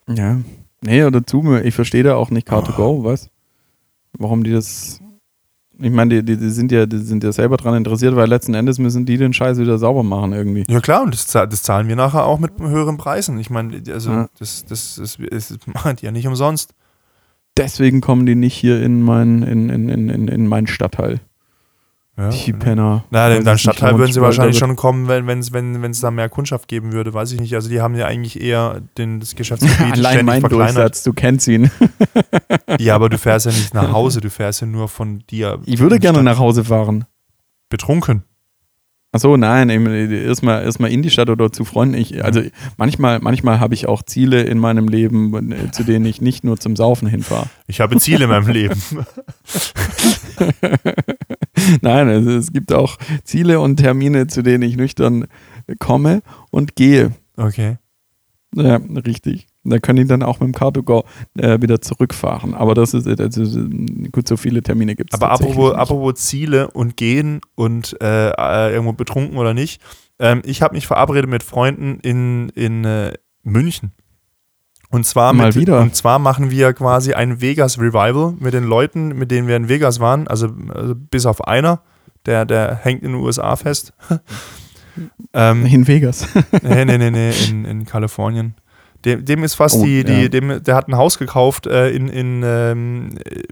Ja. 0.09 0.39
Nee, 0.83 1.03
oder 1.03 1.21
dazu, 1.21 1.55
ich 1.57 1.75
verstehe 1.75 2.03
da 2.03 2.17
auch 2.17 2.31
nicht 2.31 2.49
Car2Go, 2.49 3.05
was? 3.05 3.29
Warum 4.19 4.45
die 4.45 4.53
das. 4.53 5.01
Ich 5.79 5.91
meine, 5.91 6.17
die, 6.17 6.25
die, 6.25 6.37
die, 6.37 6.51
sind 6.51 6.73
ja, 6.73 6.85
die 6.85 6.99
sind 6.99 7.25
ja 7.25 7.33
selber 7.33 7.57
dran 7.57 7.75
interessiert, 7.75 8.15
weil 8.15 8.29
letzten 8.29 8.53
Endes 8.53 8.79
müssen 8.79 9.07
die 9.07 9.17
den 9.17 9.33
Scheiß 9.33 9.59
wieder 9.59 9.79
sauber 9.79 10.03
machen 10.03 10.33
irgendwie. 10.33 10.65
Ja 10.69 10.81
klar, 10.81 11.03
und 11.03 11.15
das, 11.15 11.27
das 11.27 11.63
zahlen 11.63 11.89
wir 11.89 11.97
nachher 11.97 12.27
auch 12.27 12.39
mit 12.39 12.53
höheren 12.59 12.99
Preisen. 12.99 13.39
Ich 13.39 13.49
meine, 13.49 13.83
also 13.89 14.11
Ja. 14.11 14.29
das, 14.39 14.65
das, 14.67 14.97
das, 14.97 15.19
das, 15.31 15.59
meint 15.85 16.03
ja 16.03 16.11
nicht 16.13 16.27
umsonst. 16.27 16.75
Deswegen 17.57 18.01
kommen 18.01 18.27
die 18.27 18.35
nicht 18.35 18.55
hier 18.55 18.83
in 18.83 19.03
mein, 19.03 19.43
in, 19.43 19.71
in, 19.71 19.89
in, 19.89 20.09
in, 20.11 20.29
in 20.29 20.47
meinen 20.47 20.67
Stadtteil. 20.67 21.21
Ja. 22.19 22.29
Die 22.29 22.53
Penner. 22.53 23.05
Na, 23.11 23.31
Weiß 23.31 23.39
in 23.39 23.45
deinem 23.45 23.59
Stadtteil 23.59 23.97
würden 23.97 24.13
sie 24.13 24.21
wahrscheinlich 24.21 24.59
schon 24.59 24.77
kommen, 24.77 25.09
wenn 25.09 25.39
es 25.39 25.53
wenn, 25.53 25.81
wenn's 25.81 26.01
da 26.01 26.11
mehr 26.11 26.29
Kundschaft 26.29 26.69
geben 26.69 26.93
würde, 26.93 27.15
weiß 27.15 27.33
ich 27.33 27.41
nicht. 27.41 27.55
Also 27.55 27.71
die 27.71 27.81
haben 27.81 27.95
ja 27.95 28.07
eigentlich 28.07 28.41
eher 28.43 28.83
den, 28.99 29.21
das 29.21 29.35
Geschäftsgebiet 29.37 29.81
Allein 29.93 30.13
ständig 30.13 30.27
mein 30.27 30.41
verkleinert. 30.41 30.77
Durchsatz, 30.77 31.03
du 31.03 31.13
kennst 31.13 31.49
ihn. 31.49 31.71
Ja, 32.79 32.95
aber 32.95 33.09
du 33.09 33.19
fährst 33.19 33.47
ja 33.47 33.53
nicht 33.53 33.75
nach 33.75 33.93
Hause, 33.93 34.21
du 34.21 34.31
fährst 34.31 34.61
ja 34.61 34.67
nur 34.67 34.89
von 34.89 35.25
dir. 35.29 35.59
Ich 35.67 35.81
würde 35.81 35.99
gerne 35.99 36.19
Stadt. 36.19 36.25
nach 36.25 36.39
Hause 36.39 36.65
fahren. 36.65 37.05
Betrunken. 37.69 38.23
Achso, 39.13 39.37
nein, 39.37 39.71
erstmal 39.71 40.63
erstmal 40.63 40.93
in 40.93 41.03
die 41.03 41.11
Stadt 41.11 41.31
oder 41.31 41.51
zu 41.51 41.65
Freunden. 41.65 41.95
Ich, 41.97 42.25
also 42.25 42.43
manchmal, 42.77 43.19
manchmal 43.19 43.59
habe 43.59 43.75
ich 43.75 43.89
auch 43.89 44.05
Ziele 44.05 44.43
in 44.43 44.59
meinem 44.59 44.87
Leben, 44.87 45.53
äh, 45.53 45.71
zu 45.73 45.83
denen 45.83 46.07
ich 46.07 46.21
nicht 46.21 46.45
nur 46.45 46.59
zum 46.59 46.77
Saufen 46.77 47.09
hinfahre. 47.09 47.47
Ich 47.67 47.81
habe 47.81 47.97
Ziele 47.97 48.25
in 48.25 48.31
meinem 48.31 48.49
Leben. 48.49 48.81
Nein, 51.83 52.09
also 52.09 52.31
es 52.31 52.53
gibt 52.53 52.73
auch 52.73 52.97
Ziele 53.25 53.61
und 53.61 53.77
Termine, 53.77 54.27
zu 54.27 54.43
denen 54.43 54.63
ich 54.63 54.77
nüchtern 54.77 55.27
komme 55.79 56.23
und 56.51 56.77
gehe. 56.77 57.13
Okay. 57.37 57.79
Ja, 58.55 58.77
richtig. 58.77 59.47
Da 59.63 59.79
kann 59.79 59.97
ich 59.97 60.09
dann 60.09 60.23
auch 60.23 60.41
mit 60.41 60.49
dem 60.49 60.59
Car2Go 60.59 61.05
äh, 61.39 61.61
wieder 61.61 61.81
zurückfahren. 61.81 62.55
Aber 62.55 62.75
das 62.75 62.95
ist, 62.95 63.07
also, 63.07 63.69
gut, 64.11 64.27
so 64.27 64.37
viele 64.37 64.63
Termine 64.63 64.97
gibt 64.97 65.13
es 65.13 65.21
Aber 65.21 65.33
apropos, 65.33 65.75
apropos 65.75 66.15
Ziele 66.15 66.71
und 66.71 66.97
gehen 66.97 67.41
und 67.55 67.97
äh, 68.01 68.31
äh, 68.31 68.73
irgendwo 68.73 68.93
betrunken 68.93 69.37
oder 69.37 69.55
nicht. 69.55 69.81
Ähm, 70.19 70.43
ich 70.45 70.63
habe 70.63 70.75
mich 70.75 70.87
verabredet 70.87 71.31
mit 71.31 71.43
Freunden 71.43 72.01
in, 72.01 72.49
in 72.51 72.85
äh, 72.85 73.13
München. 73.43 73.93
Und 74.91 75.07
zwar, 75.07 75.33
Mal 75.33 75.47
mit, 75.47 75.57
wieder. 75.57 75.81
und 75.81 75.95
zwar 75.95 76.19
machen 76.19 76.51
wir 76.51 76.73
quasi 76.73 77.15
ein 77.15 77.41
Vegas 77.41 77.79
Revival 77.79 78.35
mit 78.39 78.55
den 78.55 78.65
Leuten, 78.65 79.09
mit 79.17 79.31
denen 79.31 79.47
wir 79.47 79.57
in 79.57 79.69
Vegas 79.69 80.01
waren. 80.01 80.27
Also, 80.27 80.49
also 80.75 80.95
bis 80.97 81.27
auf 81.27 81.47
einer, 81.47 81.81
der, 82.27 82.45
der 82.45 82.75
hängt 82.75 83.03
in 83.03 83.13
den 83.13 83.21
USA 83.23 83.57
fest. 83.57 83.93
Ähm, 85.33 85.65
In 85.65 85.87
Vegas. 85.87 86.27
nee, 86.63 86.85
nee, 86.85 86.99
nee, 86.99 87.11
nee, 87.11 87.31
in, 87.49 87.65
in 87.65 87.85
Kalifornien. 87.87 88.55
Dem, 89.05 89.25
dem 89.25 89.45
ist 89.45 89.55
fast 89.55 89.77
Oh, 89.77 89.85
die, 89.85 90.05
die 90.05 90.23
ja. 90.23 90.29
dem, 90.29 90.63
der 90.63 90.75
hat 90.75 90.87
ein 90.89 90.97
Haus 90.97 91.19
gekauft 91.19 91.67
äh, 91.67 91.89
in, 91.91 92.09
in 92.09 92.43
ähm, 92.45 93.17
äh, 93.25 93.43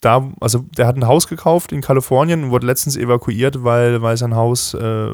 da, 0.00 0.30
also 0.40 0.64
der 0.76 0.86
hat 0.86 0.96
ein 0.96 1.06
Haus 1.06 1.28
gekauft 1.28 1.70
in 1.72 1.82
Kalifornien 1.82 2.44
und 2.44 2.50
wurde 2.50 2.66
letztens 2.66 2.96
evakuiert, 2.96 3.62
weil, 3.62 4.00
weil 4.00 4.16
sein 4.16 4.34
Haus 4.34 4.72
äh, 4.74 5.08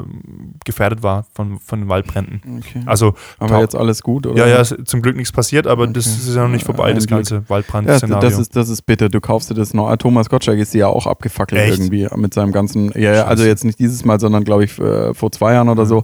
gefährdet 0.65 1.03
war 1.03 1.25
von, 1.33 1.59
von 1.59 1.81
den 1.81 1.89
Waldbränden. 1.89 2.41
Okay. 2.59 2.81
Also, 2.85 3.13
Aber 3.39 3.59
jetzt 3.59 3.75
alles 3.75 4.01
gut, 4.03 4.25
oder? 4.25 4.47
ja, 4.47 4.61
ja, 4.61 4.63
zum 4.63 5.01
Glück 5.01 5.15
nichts 5.17 5.31
passiert, 5.31 5.67
aber 5.67 5.85
das 5.87 6.07
Okay. 6.07 6.15
ist 6.29 6.35
ja 6.35 6.43
noch 6.43 6.49
nicht 6.49 6.65
vorbei, 6.65 6.85
Ein 6.85 6.95
das 6.95 7.07
Glück. 7.07 7.19
ganze 7.19 7.35
Ja, 7.35 7.41
Waldbrand-Szenario. 7.49 8.29
das 8.29 8.39
ist, 8.39 8.55
das 8.55 8.69
ist 8.69 8.83
bitter. 8.83 9.09
Du 9.09 9.19
kaufst 9.21 9.49
dir 9.49 9.53
das 9.55 9.73
noch. 9.73 9.89
Ah, 9.89 9.97
Thomas 9.97 10.29
Gottschalk 10.29 10.59
ist 10.59 10.73
ja 10.73 10.87
auch 10.87 11.07
abgefackelt 11.07 11.59
Echt? 11.61 11.73
irgendwie 11.79 12.07
mit 12.15 12.33
seinem 12.33 12.51
ganzen. 12.51 12.91
Ja, 12.95 13.13
ja, 13.13 13.25
also 13.25 13.43
jetzt 13.43 13.63
nicht 13.65 13.79
dieses 13.79 14.05
Mal, 14.05 14.19
sondern 14.19 14.43
glaube 14.43 14.63
ich 14.65 14.79
äh, 14.79 15.13
vor 15.13 15.31
zwei 15.31 15.53
Jahren 15.53 15.69
oder 15.69 15.85
so, 15.85 16.03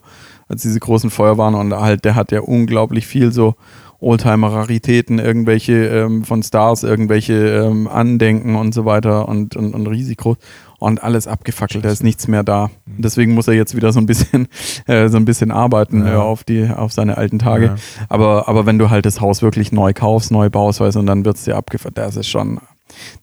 als 0.50 0.64
diese 0.64 0.80
großen 0.80 1.10
Feuer 1.10 1.38
waren. 1.38 1.56
Und 1.56 1.74
halt, 1.74 2.04
der 2.04 2.16
hat 2.16 2.32
ja 2.32 2.42
unglaublich 2.42 3.08
viel 3.08 3.32
so 3.32 3.56
Oldtimer-Raritäten, 4.02 5.20
irgendwelche 5.20 5.74
ähm, 5.88 6.24
von 6.24 6.42
Stars, 6.44 6.84
irgendwelche 6.84 7.34
ähm, 7.34 7.88
Andenken 7.88 8.56
und 8.56 8.74
so 8.74 8.86
weiter 8.86 9.28
und, 9.28 9.56
und, 9.56 9.74
und 9.74 9.88
riesig 9.88 10.18
groß. 10.18 10.38
Und 10.80 11.04
alles 11.04 11.28
abgefackelt, 11.28 11.84
da 11.84 11.90
ist 11.90 12.04
nichts 12.04 12.30
mehr 12.30 12.42
da. 12.44 12.68
Mhm. 12.86 13.02
Deswegen 13.02 13.34
muss 13.34 13.50
er 13.50 13.54
jetzt 13.54 13.76
wieder 13.76 13.92
so 13.92 14.00
ein 14.00 14.06
bisschen, 14.06 14.48
äh, 14.88 15.10
so 15.10 15.18
ein 15.18 15.26
bisschen 15.26 15.52
arbeiten 15.52 16.06
Ja. 16.06 16.14
äh, 16.14 16.16
auf, 16.16 16.46
die, 16.46 16.70
auf 16.70 16.94
seine 16.94 17.18
alten 17.18 17.40
Tage. 17.40 17.66
Ja. 17.66 17.76
Aber, 18.08 18.48
aber 18.48 18.66
wenn 18.66 18.80
du 18.80 18.90
halt 18.90 19.06
das 19.06 19.20
Haus 19.20 19.42
wirklich 19.42 19.74
neu 19.74 19.92
kaufst, 19.94 20.32
neu 20.32 20.50
baust, 20.50 20.80
weißt 20.80 20.96
und 20.96 21.06
dann 21.06 21.26
wird 21.26 21.36
es 21.36 21.44
dir 21.44 21.58
abgefahren, 21.58 21.94
das 21.96 22.16
ist 22.16 22.28
schon, 22.30 22.60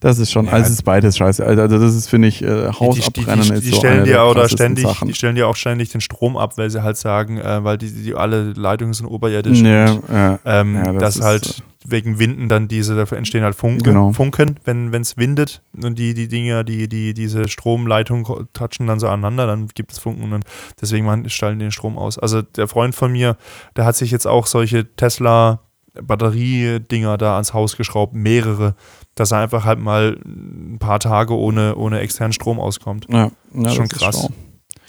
das 0.00 0.18
ist 0.18 0.30
schon, 0.32 0.46
Ja. 0.46 0.52
also 0.52 0.66
es 0.66 0.70
ist 0.74 0.82
beides 0.82 1.16
scheiße. 1.16 1.44
Also 1.44 1.66
das 1.78 1.94
ist, 1.94 2.08
finde 2.08 2.28
ich, 2.28 2.42
äh, 2.42 2.68
Haus 2.72 2.94
die, 2.96 3.00
die, 3.12 3.24
die, 3.24 3.60
die 3.60 3.70
so 3.70 3.76
stellen 3.76 3.94
eine 3.94 4.04
dir 4.04 4.12
der 4.12 4.22
auch 4.22 4.34
da 4.34 4.40
krassesten 4.42 4.58
ständig, 4.76 4.84
Sachen. 4.86 5.08
die 5.08 5.14
stellen 5.14 5.34
dir 5.36 5.48
auch 5.48 5.56
ständig 5.56 5.90
den 5.90 6.00
Strom 6.00 6.36
ab, 6.36 6.56
weil 6.58 6.70
sie 6.70 6.82
halt 6.82 6.96
sagen, 6.96 7.38
äh, 7.38 7.62
weil 7.64 7.78
die, 7.78 7.90
die 7.90 8.14
alle 8.14 8.52
Leitungen 8.52 8.94
sind 8.94 9.06
oberirdisch. 9.06 9.60
Ja, 9.60 9.90
und, 9.92 10.02
ja, 10.08 10.38
ähm, 10.44 10.74
Ja, 10.76 10.92
das 10.92 11.16
dass 11.16 11.24
halt 11.24 11.62
wegen 11.88 12.18
Winden 12.18 12.48
dann 12.48 12.66
diese, 12.66 12.96
dafür 12.96 13.16
entstehen 13.16 13.44
halt 13.44 13.54
Funken, 13.54 13.82
Genau. 13.84 14.12
Funken 14.12 14.56
wenn 14.64 14.92
es 14.92 15.16
windet 15.16 15.62
und 15.80 15.96
die, 15.98 16.14
die 16.14 16.26
Dinger, 16.26 16.64
die, 16.64 16.88
die 16.88 17.14
diese 17.14 17.46
Stromleitung 17.46 18.48
touchen 18.52 18.88
dann 18.88 18.98
so 18.98 19.06
aneinander, 19.06 19.46
dann 19.46 19.68
gibt 19.72 19.92
es 19.92 20.00
Funken 20.00 20.32
und 20.32 20.44
deswegen 20.80 21.06
man, 21.06 21.28
stellen 21.28 21.60
die 21.60 21.64
den 21.66 21.70
Strom 21.70 21.96
aus. 21.96 22.18
Also 22.18 22.42
der 22.42 22.66
Freund 22.66 22.94
von 22.96 23.12
mir, 23.12 23.36
der 23.76 23.84
hat 23.84 23.94
sich 23.94 24.10
jetzt 24.10 24.26
auch 24.26 24.46
solche 24.46 24.96
Tesla 24.96 25.60
Batteriedinger 26.02 27.16
da 27.18 27.34
ans 27.34 27.54
Haus 27.54 27.76
geschraubt, 27.76 28.14
mehrere, 28.14 28.74
dass 29.16 29.32
er 29.32 29.38
einfach 29.38 29.64
halt 29.64 29.80
mal 29.80 30.18
ein 30.24 30.76
paar 30.78 31.00
Tage 31.00 31.36
ohne, 31.36 31.74
ohne 31.74 31.98
externen 31.98 32.32
Strom 32.32 32.60
auskommt. 32.60 33.06
ja, 33.08 33.30
ja, 33.54 33.70
schon 33.70 33.88
das 33.88 33.98
krass. 33.98 34.16
Ist. 34.16 34.30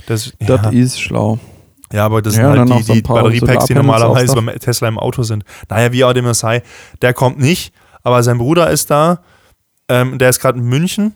Das, 0.05 0.34
Das 0.39 0.61
ja. 0.61 0.69
ist 0.69 0.99
schlau. 1.01 1.39
Ja, 1.91 2.05
aber 2.05 2.21
das 2.21 2.36
Ja, 2.36 2.51
sind 2.51 2.59
halt 2.59 2.80
die, 2.80 2.84
so 2.84 2.93
die 2.93 3.01
Batteriepacks, 3.01 3.65
die 3.65 3.73
normalerweise 3.73 4.36
beim 4.36 4.47
Tesla 4.59 4.89
im 4.89 4.99
Auto 4.99 5.23
sind. 5.23 5.43
Naja, 5.69 5.91
wie 5.93 6.03
auch 6.03 6.13
immer 6.13 6.32
es 6.32 6.39
sei, 6.39 6.61
der 7.01 7.13
kommt 7.13 7.39
nicht, 7.39 7.73
aber 8.03 8.21
sein 8.23 8.38
Bruder 8.38 8.69
ist 8.69 8.91
da. 8.91 9.21
Ähm, 9.89 10.19
der 10.19 10.30
ist 10.30 10.39
gerade 10.39 10.59
in 10.59 10.65
München. 10.65 11.15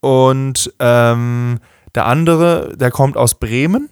Und 0.00 0.72
ähm, 0.80 1.60
der 1.94 2.06
andere, 2.06 2.76
der 2.76 2.90
kommt 2.90 3.16
aus 3.16 3.36
Bremen. 3.36 3.88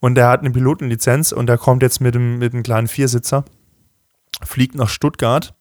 Und 0.00 0.16
der 0.16 0.28
hat 0.28 0.40
eine 0.40 0.50
Pilotenlizenz 0.50 1.32
und 1.32 1.46
der 1.46 1.56
kommt 1.56 1.82
jetzt 1.82 2.02
mit 2.02 2.14
dem, 2.14 2.38
mit 2.38 2.52
dem 2.52 2.62
kleinen 2.62 2.88
Viersitzer, 2.88 3.46
fliegt 4.42 4.74
nach 4.74 4.90
Stuttgart, 4.90 5.54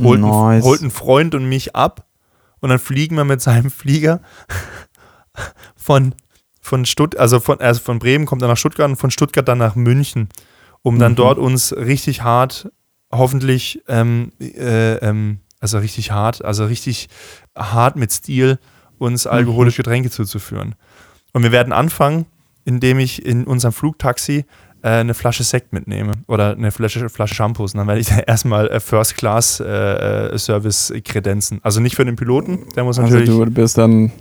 holt, 0.00 0.20
Nice. 0.20 0.30
einen, 0.30 0.62
holt 0.62 0.80
einen 0.80 0.90
Freund 0.90 1.34
und 1.34 1.48
mich 1.48 1.74
ab. 1.76 2.06
Und 2.60 2.70
dann 2.70 2.78
fliegen 2.78 3.16
wir 3.16 3.24
mit 3.24 3.40
seinem 3.40 3.70
Flieger 3.70 4.20
von, 5.76 6.14
von, 6.60 6.84
Stutt 6.84 7.16
also 7.16 7.40
von, 7.40 7.60
also 7.60 7.80
von 7.80 7.98
Bremen 7.98 8.26
kommt 8.26 8.42
er 8.42 8.48
nach 8.48 8.56
Stuttgart 8.56 8.88
und 8.88 8.96
von 8.96 9.10
Stuttgart 9.10 9.46
dann 9.46 9.58
nach 9.58 9.76
München, 9.76 10.28
um 10.82 10.98
dann 10.98 11.12
Mhm. 11.12 11.16
dort 11.16 11.38
uns 11.38 11.72
richtig 11.72 12.22
hart, 12.22 12.70
hoffentlich, 13.12 13.82
ähm, 13.88 14.32
äh, 14.40 14.94
ähm, 14.96 15.40
also 15.60 15.78
richtig 15.78 16.10
hart, 16.10 16.44
also 16.44 16.66
richtig 16.66 17.08
hart 17.56 17.96
mit 17.96 18.12
Stil, 18.12 18.58
uns 18.98 19.26
alkoholische 19.26 19.82
Getränke 19.82 20.10
zuzuführen. 20.10 20.74
Und 21.32 21.42
wir 21.44 21.52
werden 21.52 21.72
anfangen, 21.72 22.26
indem 22.64 22.98
ich 22.98 23.24
in 23.24 23.44
unserem 23.44 23.72
Flugtaxi 23.72 24.44
eine 24.96 25.14
Flasche 25.14 25.44
Sekt 25.44 25.72
mitnehme 25.72 26.12
oder 26.26 26.52
eine 26.52 26.70
Flasche, 26.70 27.08
Flasche 27.08 27.34
Shampoos. 27.34 27.74
Und 27.74 27.78
dann 27.78 27.86
werde 27.86 28.00
ich 28.00 28.06
da 28.08 28.18
erstmal 28.18 28.68
äh, 28.68 28.80
First-Class-Service 28.80 30.92
kredenzen. 31.04 31.60
Also 31.62 31.80
nicht 31.80 31.96
für 31.96 32.04
den 32.04 32.16
Piloten, 32.16 32.64
der 32.76 32.84
muss 32.84 32.98
Also 32.98 33.16
natürlich. 33.16 33.30
du 33.30 33.50
bist 33.50 33.78
dann 33.78 34.12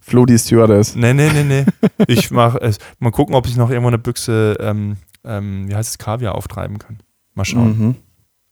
Flo 0.00 0.26
die 0.26 0.38
Stewardess. 0.38 0.96
Nee, 0.96 1.14
nee, 1.14 1.30
nee, 1.32 1.44
nee. 1.44 1.64
Ich 2.06 2.30
mache 2.30 2.58
es. 2.60 2.78
Mal 2.98 3.10
gucken, 3.10 3.34
ob 3.34 3.46
ich 3.46 3.56
noch 3.56 3.70
irgendwo 3.70 3.88
eine 3.88 3.98
Büchse, 3.98 4.56
ähm, 4.60 4.96
ähm, 5.24 5.68
wie 5.68 5.74
heißt 5.74 5.90
es, 5.90 5.98
Kaviar 5.98 6.34
auftreiben 6.34 6.78
kann. 6.78 6.98
Mal 7.34 7.44
schauen. 7.44 7.78
Mhm. 7.78 7.94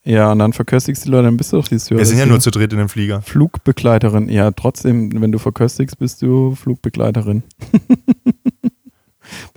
Ja, 0.05 0.33
und 0.33 0.41
dann 0.41 0.53
verköstigst 0.53 1.05
die 1.05 1.11
Leute, 1.11 1.25
dann 1.25 1.37
bist 1.37 1.53
du 1.53 1.59
doch 1.59 1.69
die 1.69 1.79
Stewardess. 1.79 1.99
Wir 1.99 2.07
sind 2.07 2.19
ja 2.19 2.27
nur 2.27 2.41
zu 2.41 2.51
dritt 2.51 2.73
in 2.73 2.79
dem 2.79 2.89
Flieger. 2.89 3.23
Flugbegleiterin. 3.23 4.29
Ja, 4.29 4.51
trotzdem, 4.51 5.21
wenn 5.21 5.31
du 5.31 5.39
verköstigst, 5.39 5.97
bist 5.99 6.23
du 6.23 6.57
Flugbegleiterin. 6.57 7.45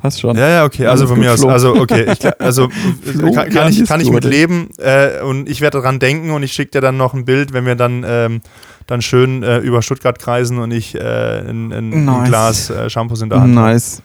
Passt 0.05 0.21
schon. 0.21 0.37
Ja, 0.37 0.49
ja, 0.49 0.65
okay. 0.65 0.87
Also 0.87 1.07
von 1.07 1.19
mir 1.19 1.33
aus, 1.33 1.43
also 1.45 1.75
okay, 1.75 2.05
ich, 2.11 2.41
also 2.41 2.69
Flo, 3.03 3.31
kann, 3.31 3.49
kann 3.49 3.69
ich, 3.71 3.85
kann 3.85 3.99
ich 4.01 4.09
mit 4.11 4.23
leben 4.23 4.69
äh, 4.77 5.21
und 5.21 5.49
ich 5.49 5.61
werde 5.61 5.79
daran 5.79 5.99
denken 5.99 6.31
und 6.31 6.43
ich 6.43 6.53
schicke 6.53 6.71
dir 6.71 6.81
dann 6.81 6.97
noch 6.97 7.13
ein 7.13 7.25
Bild, 7.25 7.53
wenn 7.53 7.65
wir 7.65 7.75
dann 7.75 8.05
ähm, 8.07 8.41
dann 8.87 9.01
schön 9.01 9.41
äh, 9.43 9.57
über 9.59 9.81
Stuttgart 9.81 10.19
kreisen 10.19 10.59
und 10.59 10.71
ich 10.71 10.95
äh, 10.95 10.99
ein, 11.39 11.71
ein, 11.71 11.91
ein 11.93 12.05
Nice. 12.05 12.27
Glas 12.27 12.69
äh, 12.69 12.89
Shampoos 12.89 13.21
in 13.21 13.29
der 13.29 13.41
Hand 13.41 13.55
habe. 13.55 13.69
Nice. 13.71 14.01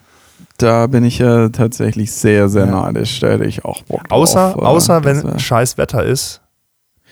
Da 0.56 0.86
bin 0.86 1.04
ich 1.04 1.18
ja 1.18 1.48
tatsächlich 1.50 2.12
sehr, 2.12 2.48
sehr 2.48 2.66
Ja. 2.66 2.82
neidisch. 2.82 3.20
Hätte 3.22 3.44
ich 3.44 3.64
auch 3.64 3.82
Bock 3.82 4.08
drauf. 4.08 4.18
Außer, 4.20 4.62
außer 4.62 5.04
wenn 5.04 5.38
scheiß 5.38 5.76
Wetter 5.78 6.04
ist, 6.04 6.40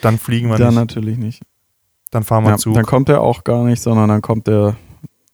dann 0.02 0.18
fliegen 0.18 0.48
wir 0.48 0.56
Dann 0.56 0.68
nicht. 0.68 0.76
natürlich 0.76 1.18
nicht. 1.18 1.42
Dann 2.10 2.24
fahren 2.24 2.44
wir 2.44 2.50
Ja, 2.52 2.56
Zug. 2.56 2.74
dann 2.74 2.86
kommt 2.86 3.08
er 3.10 3.20
auch 3.20 3.44
gar 3.44 3.64
nicht, 3.64 3.82
sondern 3.82 4.08
dann 4.08 4.22
kommt 4.22 4.48
er 4.48 4.76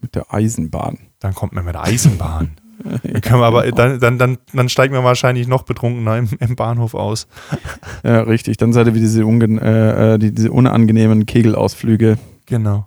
mit 0.00 0.14
der 0.16 0.32
Eisenbahn. 0.34 0.98
Dann 1.20 1.34
kommt 1.34 1.52
man 1.52 1.64
mit 1.64 1.74
der 1.74 1.84
Eisenbahn. 1.84 2.57
Dann, 2.83 3.20
können 3.20 3.41
wir 3.41 3.47
aber, 3.47 3.70
dann, 3.70 4.01
dann, 4.01 4.18
dann, 4.18 4.39
dann 4.53 4.68
steigen 4.68 4.95
wir 4.95 5.05
wahrscheinlich 5.05 5.47
noch 5.47 5.62
betrunkener 5.62 6.18
im, 6.18 6.29
im 6.39 6.57
Bahnhof 6.57 6.95
aus. 6.95 7.27
Ja, 8.03 8.22
richtig. 8.22 8.57
Dann 8.57 8.72
seid 8.72 8.87
ihr 8.87 8.95
wie 8.95 9.01
diese, 9.01 9.25
ungen 9.25 9.59
äh, 9.59 10.14
äh, 10.14 10.18
die, 10.18 10.33
diese 10.33 10.53
unangenehmen 10.53 11.27
Kegelausflüge. 11.27 12.18
Genau. 12.47 12.87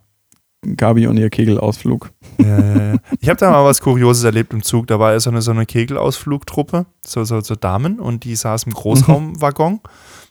Gabi 0.75 1.07
und 1.07 1.17
ihr 1.17 1.29
Kegelausflug. 1.29 2.11
Ja, 2.39 2.59
ja, 2.59 2.93
ja. 2.93 2.95
Ich 3.19 3.29
habe 3.29 3.39
da 3.39 3.51
mal 3.51 3.63
was 3.63 3.81
Kurioses 3.81 4.23
erlebt 4.23 4.53
im 4.53 4.63
Zug. 4.63 4.87
Da 4.87 4.99
war 4.99 5.17
so 5.19 5.29
eine, 5.29 5.41
so 5.41 5.51
eine 5.51 5.65
Kegelausflugtruppe, 5.65 6.85
so, 7.05 7.23
so, 7.23 7.39
so 7.41 7.55
Damen, 7.55 7.99
und 7.99 8.23
die 8.23 8.35
saßen 8.35 8.71
im 8.71 8.75
Großraumwaggon, 8.75 9.79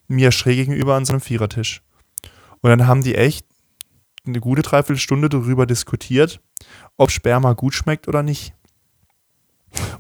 mir 0.09 0.33
schräg 0.33 0.57
gegenüber 0.57 0.95
an 0.95 1.05
so 1.05 1.13
einem 1.13 1.21
Vierertisch. 1.21 1.83
Und 2.61 2.71
dann 2.71 2.87
haben 2.87 3.03
die 3.03 3.15
echt 3.15 3.47
eine 4.27 4.41
gute 4.41 4.63
Dreiviertelstunde 4.63 5.29
darüber 5.29 5.67
diskutiert, 5.67 6.41
ob 6.97 7.11
Sperma 7.11 7.53
gut 7.53 7.75
schmeckt 7.75 8.09
oder 8.09 8.23
nicht. 8.23 8.55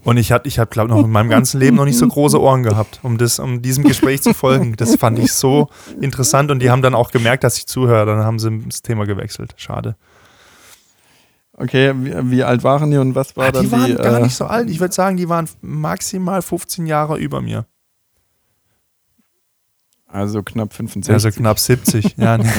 Und 0.04 0.16
ich 0.16 0.32
hatte, 0.32 0.48
ich 0.48 0.58
habe, 0.58 0.70
glaube 0.70 0.88
noch 0.88 1.04
in 1.04 1.10
meinem 1.10 1.28
ganzen 1.28 1.60
Leben 1.60 1.76
noch 1.76 1.84
nicht 1.84 1.98
so 1.98 2.06
große 2.06 2.40
Ohren 2.40 2.62
gehabt, 2.62 3.00
um, 3.02 3.18
das, 3.18 3.38
um 3.38 3.60
diesem 3.60 3.84
Gespräch 3.84 4.22
zu 4.22 4.32
folgen. 4.34 4.76
Das 4.76 4.96
fand 4.96 5.18
ich 5.18 5.32
so 5.32 5.68
interessant 6.00 6.50
und 6.50 6.60
die 6.60 6.70
haben 6.70 6.82
dann 6.82 6.94
auch 6.94 7.10
gemerkt, 7.10 7.44
dass 7.44 7.58
ich 7.58 7.66
zuhöre. 7.66 8.06
Dann 8.06 8.24
haben 8.24 8.38
sie 8.38 8.58
das 8.66 8.82
Thema 8.82 9.04
gewechselt. 9.04 9.54
Schade. 9.56 9.96
Okay, 11.52 11.92
wie, 11.96 12.30
wie 12.30 12.44
alt 12.44 12.64
waren 12.64 12.90
die 12.90 12.98
und 12.98 13.14
was 13.14 13.36
war 13.36 13.48
Ah, 13.48 13.52
dann 13.52 13.64
die 13.64 13.72
waren 13.72 13.86
die? 13.86 13.94
gar 13.94 14.18
äh, 14.18 14.22
nicht 14.22 14.36
so 14.36 14.44
alt. 14.44 14.70
Ich 14.70 14.80
würde 14.80 14.94
sagen, 14.94 15.16
die 15.16 15.28
waren 15.28 15.48
maximal 15.60 16.42
15 16.42 16.86
Jahre 16.86 17.18
über 17.18 17.40
mir. 17.40 17.66
Also 20.06 20.42
knapp 20.42 20.72
65. 20.72 21.12
Also 21.12 21.30
knapp 21.30 21.58
70. 21.58 22.14
ja, 22.16 22.38
nee. 22.38 22.46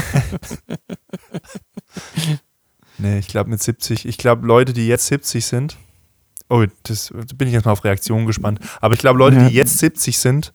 nee, 2.97 3.19
ich 3.19 3.27
glaube 3.27 3.49
mit 3.49 3.63
70. 3.63 4.05
Ich 4.05 4.17
glaube, 4.17 4.45
Leute, 4.45 4.73
die 4.73 4.87
jetzt 4.87 5.07
70 5.07 5.45
sind. 5.45 5.77
Oh, 6.49 6.65
das 6.83 7.13
da 7.13 7.35
bin 7.35 7.47
ich 7.47 7.53
jetzt 7.53 7.65
mal 7.65 7.71
auf 7.71 7.83
Reaktionen 7.83 8.25
gespannt. 8.25 8.59
Aber 8.79 8.93
ich 8.93 8.99
glaube, 8.99 9.19
Leute, 9.19 9.47
die 9.47 9.55
jetzt 9.55 9.77
70 9.79 10.17
sind, 10.17 10.53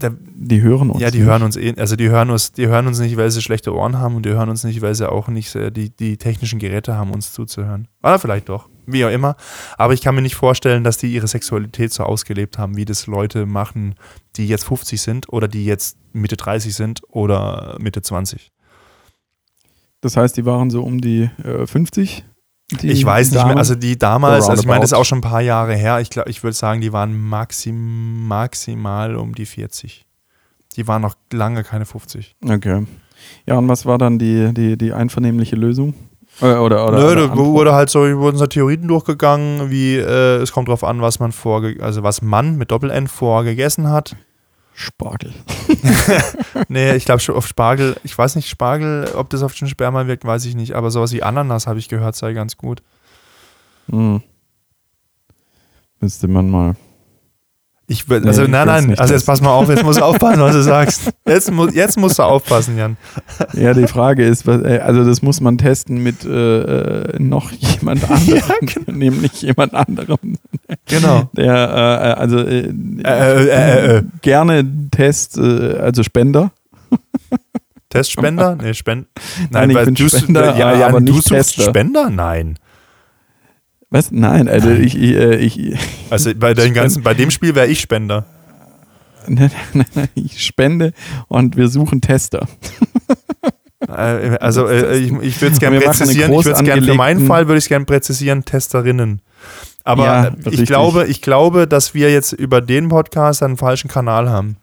da, 0.00 0.10
die 0.18 0.62
hören 0.62 0.90
uns. 0.90 1.00
ja, 1.00 1.10
die 1.10 1.18
nicht. 1.18 1.26
hören 1.26 1.42
uns 1.42 1.56
eh, 1.56 1.74
also 1.76 1.94
die 1.94 2.08
hören 2.08 2.30
uns, 2.30 2.52
die 2.52 2.66
hören 2.66 2.86
uns 2.86 2.98
nicht, 2.98 3.16
weil 3.16 3.30
sie 3.30 3.42
schlechte 3.42 3.74
Ohren 3.74 3.98
haben 3.98 4.16
und 4.16 4.24
die 4.24 4.30
hören 4.30 4.48
uns 4.48 4.64
nicht, 4.64 4.80
weil 4.82 4.94
sie 4.94 5.10
auch 5.10 5.28
nicht 5.28 5.54
äh, 5.54 5.70
die, 5.70 5.90
die 5.90 6.16
technischen 6.16 6.58
Geräte 6.58 6.96
haben, 6.96 7.12
uns 7.12 7.32
zuzuhören. 7.32 7.86
Oder 8.02 8.18
vielleicht 8.18 8.48
doch, 8.48 8.68
wie 8.86 9.04
auch 9.04 9.10
immer. 9.10 9.36
Aber 9.76 9.92
ich 9.92 10.00
kann 10.00 10.14
mir 10.14 10.22
nicht 10.22 10.34
vorstellen, 10.34 10.84
dass 10.84 10.98
die 10.98 11.12
ihre 11.12 11.28
Sexualität 11.28 11.92
so 11.92 12.04
ausgelebt 12.04 12.58
haben, 12.58 12.76
wie 12.76 12.84
das 12.84 13.06
Leute 13.06 13.46
machen, 13.46 13.94
die 14.36 14.48
jetzt 14.48 14.64
50 14.64 15.00
sind 15.00 15.28
oder 15.28 15.48
die 15.48 15.64
jetzt 15.64 15.98
Mitte 16.12 16.36
30 16.36 16.74
sind 16.74 17.02
oder 17.08 17.76
Mitte 17.78 18.02
20. 18.02 18.50
Das 20.00 20.16
heißt, 20.16 20.36
die 20.36 20.46
waren 20.46 20.70
so 20.70 20.82
um 20.82 21.00
die 21.00 21.30
äh, 21.44 21.66
50? 21.66 22.24
Die 22.70 22.90
ich 22.90 23.04
weiß 23.04 23.30
nicht 23.30 23.40
Damen? 23.40 23.50
mehr, 23.50 23.58
also 23.58 23.74
die 23.74 23.98
damals, 23.98 24.44
So 24.44 24.50
also 24.50 24.62
ich 24.62 24.66
meine, 24.66 24.80
das 24.80 24.92
ist 24.92 24.98
auch 24.98 25.04
schon 25.04 25.18
ein 25.18 25.22
paar 25.22 25.40
Jahre 25.40 25.74
her. 25.74 26.00
Ich 26.00 26.10
glaube, 26.10 26.30
ich 26.30 26.42
würde 26.42 26.56
sagen, 26.56 26.80
die 26.80 26.92
waren 26.92 27.18
maxim, 27.28 28.26
maximal 28.28 29.16
um 29.16 29.34
die 29.34 29.46
40. 29.46 30.06
Die 30.76 30.86
waren 30.86 31.02
noch 31.02 31.14
lange 31.32 31.64
keine 31.64 31.84
50. 31.84 32.36
Okay. 32.44 32.86
Ja, 33.46 33.58
und 33.58 33.68
was 33.68 33.86
war 33.86 33.98
dann 33.98 34.18
die, 34.18 34.52
die, 34.54 34.78
die 34.78 34.92
einvernehmliche 34.92 35.56
Lösung? 35.56 35.94
Äh, 36.40 36.54
oder, 36.54 36.86
oder, 36.86 36.98
Nö, 36.98 37.12
oder 37.12 37.28
da 37.28 37.36
wurde 37.36 37.72
halt 37.74 37.90
so, 37.90 38.00
wurden 38.18 38.36
so 38.36 38.46
Theorien 38.46 38.86
durchgegangen, 38.86 39.70
wie 39.70 39.96
äh, 39.96 40.36
es 40.36 40.52
kommt 40.52 40.68
drauf 40.68 40.84
an, 40.84 41.00
was 41.02 41.18
man 41.18 41.32
vor, 41.32 41.62
also 41.80 42.02
was 42.02 42.22
man 42.22 42.56
mit 42.56 42.70
Doppel-N 42.70 43.08
vor 43.08 43.44
gegessen 43.44 43.90
hat. 43.90 44.16
Spargel. 44.80 45.32
Nee, 46.68 46.94
ich 46.94 47.04
glaube 47.04 47.20
schon 47.20 47.34
auf 47.34 47.46
Spargel, 47.46 47.96
ich 48.04 48.16
weiß 48.16 48.36
nicht, 48.36 48.48
Spargel, 48.48 49.10
ob 49.14 49.30
das 49.30 49.42
auf 49.42 49.54
den 49.54 49.68
Sperma 49.68 50.06
wirkt, 50.06 50.24
weiß 50.24 50.44
ich 50.44 50.54
nicht, 50.54 50.72
aber 50.74 50.90
sowas 50.90 51.12
wie 51.12 51.22
Ananas 51.22 51.66
habe 51.66 51.78
ich 51.78 51.88
gehört, 51.88 52.16
sei 52.16 52.32
ganz 52.32 52.56
gut. 52.56 52.82
Hm. 53.88 54.22
Müsste 56.00 56.28
man 56.28 56.50
mal. 56.50 56.76
Ich 57.90 58.06
Nee, 58.06 58.24
also 58.24 58.44
ich 58.44 58.48
nein, 58.48 58.68
nein, 58.68 58.94
also 59.00 59.14
jetzt 59.14 59.26
pass 59.26 59.40
mal 59.40 59.50
auf, 59.50 59.68
jetzt 59.68 59.82
musst 59.82 59.98
du 59.98 60.04
aufpassen, 60.04 60.40
was 60.40 60.52
du 60.54 60.62
sagst. 60.62 61.10
Jetzt, 61.26 61.50
mu 61.50 61.66
jetzt 61.66 61.98
musst 61.98 62.20
du 62.20 62.22
aufpassen, 62.22 62.78
Jan. 62.78 62.96
Ja, 63.52 63.74
die 63.74 63.88
Frage 63.88 64.24
ist, 64.24 64.46
was, 64.46 64.62
äh, 64.62 64.78
also 64.78 65.04
das 65.04 65.22
muss 65.22 65.40
man 65.40 65.58
testen 65.58 66.00
mit 66.00 66.24
äh, 66.24 66.60
äh, 67.10 67.18
noch 67.20 67.50
jemand 67.58 68.08
anderem, 68.08 68.86
nämlich 68.86 69.42
jemand 69.42 69.74
anderem, 69.74 70.38
Genau. 70.86 71.30
der 71.32 71.52
äh, 71.52 72.10
äh, 72.10 72.14
also 72.14 72.38
äh, 72.38 74.02
gerne 74.22 74.64
Test, 74.92 75.36
also 75.36 76.04
Spender. 76.04 76.52
Testspender? 77.88 78.56
Nee, 78.62 78.74
Spend. 78.74 79.08
Nein, 79.50 79.70
ich 79.70 79.76
weil 79.76 79.86
bin 79.86 79.94
du, 79.96 80.08
Spender, 80.08 80.56
ja, 80.56 80.76
ja, 80.76 80.86
aber 80.86 81.00
du 81.00 81.12
nicht 81.12 81.26
Tester. 81.26 81.64
Spender? 81.64 82.08
Nein. 82.08 82.56
Was? 83.90 84.10
Nein, 84.12 84.48
also 84.48 84.70
ich, 84.70 84.96
ich, 84.96 85.14
äh, 85.16 85.36
ich, 85.36 85.76
Also 86.10 86.32
bei, 86.34 86.54
den 86.54 86.74
ganzen, 86.74 87.02
bei 87.02 87.14
dem 87.14 87.30
Spiel 87.30 87.54
wäre 87.54 87.66
ich 87.66 87.80
Spender. 87.80 88.24
nein, 89.26 89.50
nein, 89.74 89.86
nein, 89.94 90.08
ich 90.14 90.44
spende 90.44 90.92
und 91.28 91.56
wir 91.56 91.68
suchen 91.68 92.00
Tester. 92.00 92.46
Äh, 93.88 94.36
Also 94.40 94.66
äh, 94.68 94.96
ich, 94.96 95.12
ich 95.20 95.40
würde 95.42 95.54
es 95.54 95.60
gerne 95.60 95.80
präzisieren. 95.80 96.32
Ich 96.32 96.44
würde 96.44 96.58
es 96.58 96.64
gerne 96.64 96.82
für 96.82 96.94
meinen 96.94 97.26
Fall 97.26 97.48
würde 97.48 97.58
ich 97.58 97.68
gerne 97.68 97.84
präzisieren 97.84 98.44
Testerinnen. 98.44 99.20
Aber 99.84 100.04
Ja, 100.04 100.30
ich 100.40 100.46
richtig. 100.46 100.66
glaube, 100.68 101.06
ich 101.06 101.22
glaube, 101.22 101.66
dass 101.66 101.94
wir 101.94 102.12
jetzt 102.12 102.32
über 102.32 102.60
den 102.60 102.88
Podcast 102.88 103.42
einen 103.42 103.56
falschen 103.56 103.88
Kanal 103.88 104.28
haben. 104.28 104.56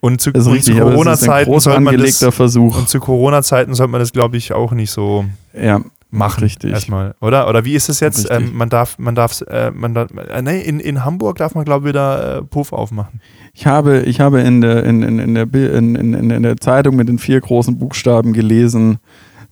Und 0.00 0.20
zu, 0.20 0.30
es 0.32 0.44
Corona-Zeiten 0.44 1.58
sollte 1.60 1.80
man 1.80 1.96
das 1.98 2.24
Versuch. 2.34 2.76
und 2.78 2.88
zu 2.88 3.00
Corona-Zeiten 3.00 3.74
sollte 3.74 3.90
man 3.90 4.00
das, 4.00 4.12
glaube 4.12 4.36
ich, 4.36 4.52
auch 4.52 4.72
nicht 4.72 4.90
so 4.90 5.24
Ja, 5.60 5.80
machen. 6.10 6.42
Richtig. 6.42 6.72
Erstmal, 6.72 7.14
oder? 7.20 7.48
Oder 7.48 7.64
wie 7.64 7.74
ist 7.74 7.88
es 7.88 8.00
jetzt? 8.00 8.28
Ähm, 8.30 8.52
man 8.54 8.68
darf, 8.68 8.98
man 8.98 9.14
darf, 9.14 9.42
äh, 9.42 9.70
man 9.70 9.94
darf, 9.94 10.10
äh, 10.10 10.42
nee, 10.42 10.60
in, 10.60 10.80
in 10.80 11.04
Hamburg 11.04 11.38
darf 11.38 11.54
man, 11.54 11.64
glaube 11.64 11.86
ich, 11.86 11.88
wieder 11.90 12.38
äh, 12.38 12.42
Puff 12.42 12.72
aufmachen. 12.72 13.20
Ich 13.52 13.66
habe, 13.66 14.00
ich 14.00 14.20
habe 14.20 14.40
in, 14.40 14.60
der, 14.60 14.84
in, 14.84 15.02
in, 15.02 15.18
in, 15.18 15.34
der, 15.34 15.52
in, 15.52 15.94
in, 15.94 16.30
in 16.30 16.42
der 16.42 16.56
Zeitung 16.56 16.96
mit 16.96 17.08
den 17.08 17.18
vier 17.18 17.40
großen 17.40 17.78
Buchstaben 17.78 18.32
gelesen, 18.32 18.98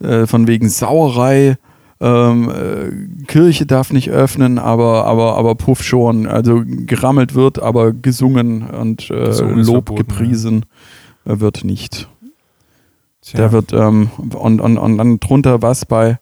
äh, 0.01 0.27
von 0.27 0.47
wegen 0.47 0.69
Sauerei, 0.69 1.57
ähm, 1.99 2.51
äh, 2.51 3.25
Kirche 3.25 3.65
darf 3.65 3.93
nicht 3.93 4.11
öffnen, 4.11 4.59
aber, 4.59 5.07
aber, 5.07 5.37
aber 5.37 5.55
Puff 5.55 5.83
schon. 5.83 6.27
Also 6.27 6.63
gerammelt 6.67 7.35
wird, 7.35 7.63
aber 7.63 7.93
gesungen 7.93 8.63
und 8.63 9.11
äh, 9.11 9.41
Lob 9.41 9.89
verboten, 9.89 9.97
gepriesen 9.97 10.67
äh, 11.25 11.41
wird 11.41 11.65
nicht. 11.65 12.09
Tja. 13.23 13.41
Da 13.41 13.53
wird, 13.53 13.73
ähm, 13.73 14.11
und, 14.19 14.61
und, 14.61 14.79
und 14.79 14.99
dann 14.99 15.21
drunter, 15.21 15.63
was 15.63 15.87
bei, 15.87 16.19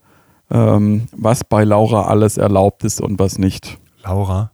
ähm, 0.51 1.09
was 1.17 1.45
bei 1.45 1.65
Laura 1.65 2.03
alles 2.07 2.37
erlaubt 2.37 2.85
ist 2.85 3.01
und 3.01 3.19
was 3.19 3.39
nicht. 3.39 3.79
Laura. 4.03 4.51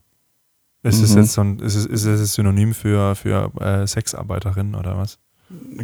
Ist 0.83 1.03
es 1.03 1.13
Mhm. 1.15 1.19
jetzt 1.21 1.33
so 1.35 1.41
ein, 1.43 1.59
ist 1.59 1.75
es, 1.75 1.85
ist 1.87 2.05
es 2.07 2.21
ein 2.21 2.27
Synonym 2.27 2.73
für, 2.75 3.15
für 3.15 3.51
äh, 3.61 3.87
Sexarbeiterin 3.87 4.75
oder 4.75 4.97
was? 4.97 5.19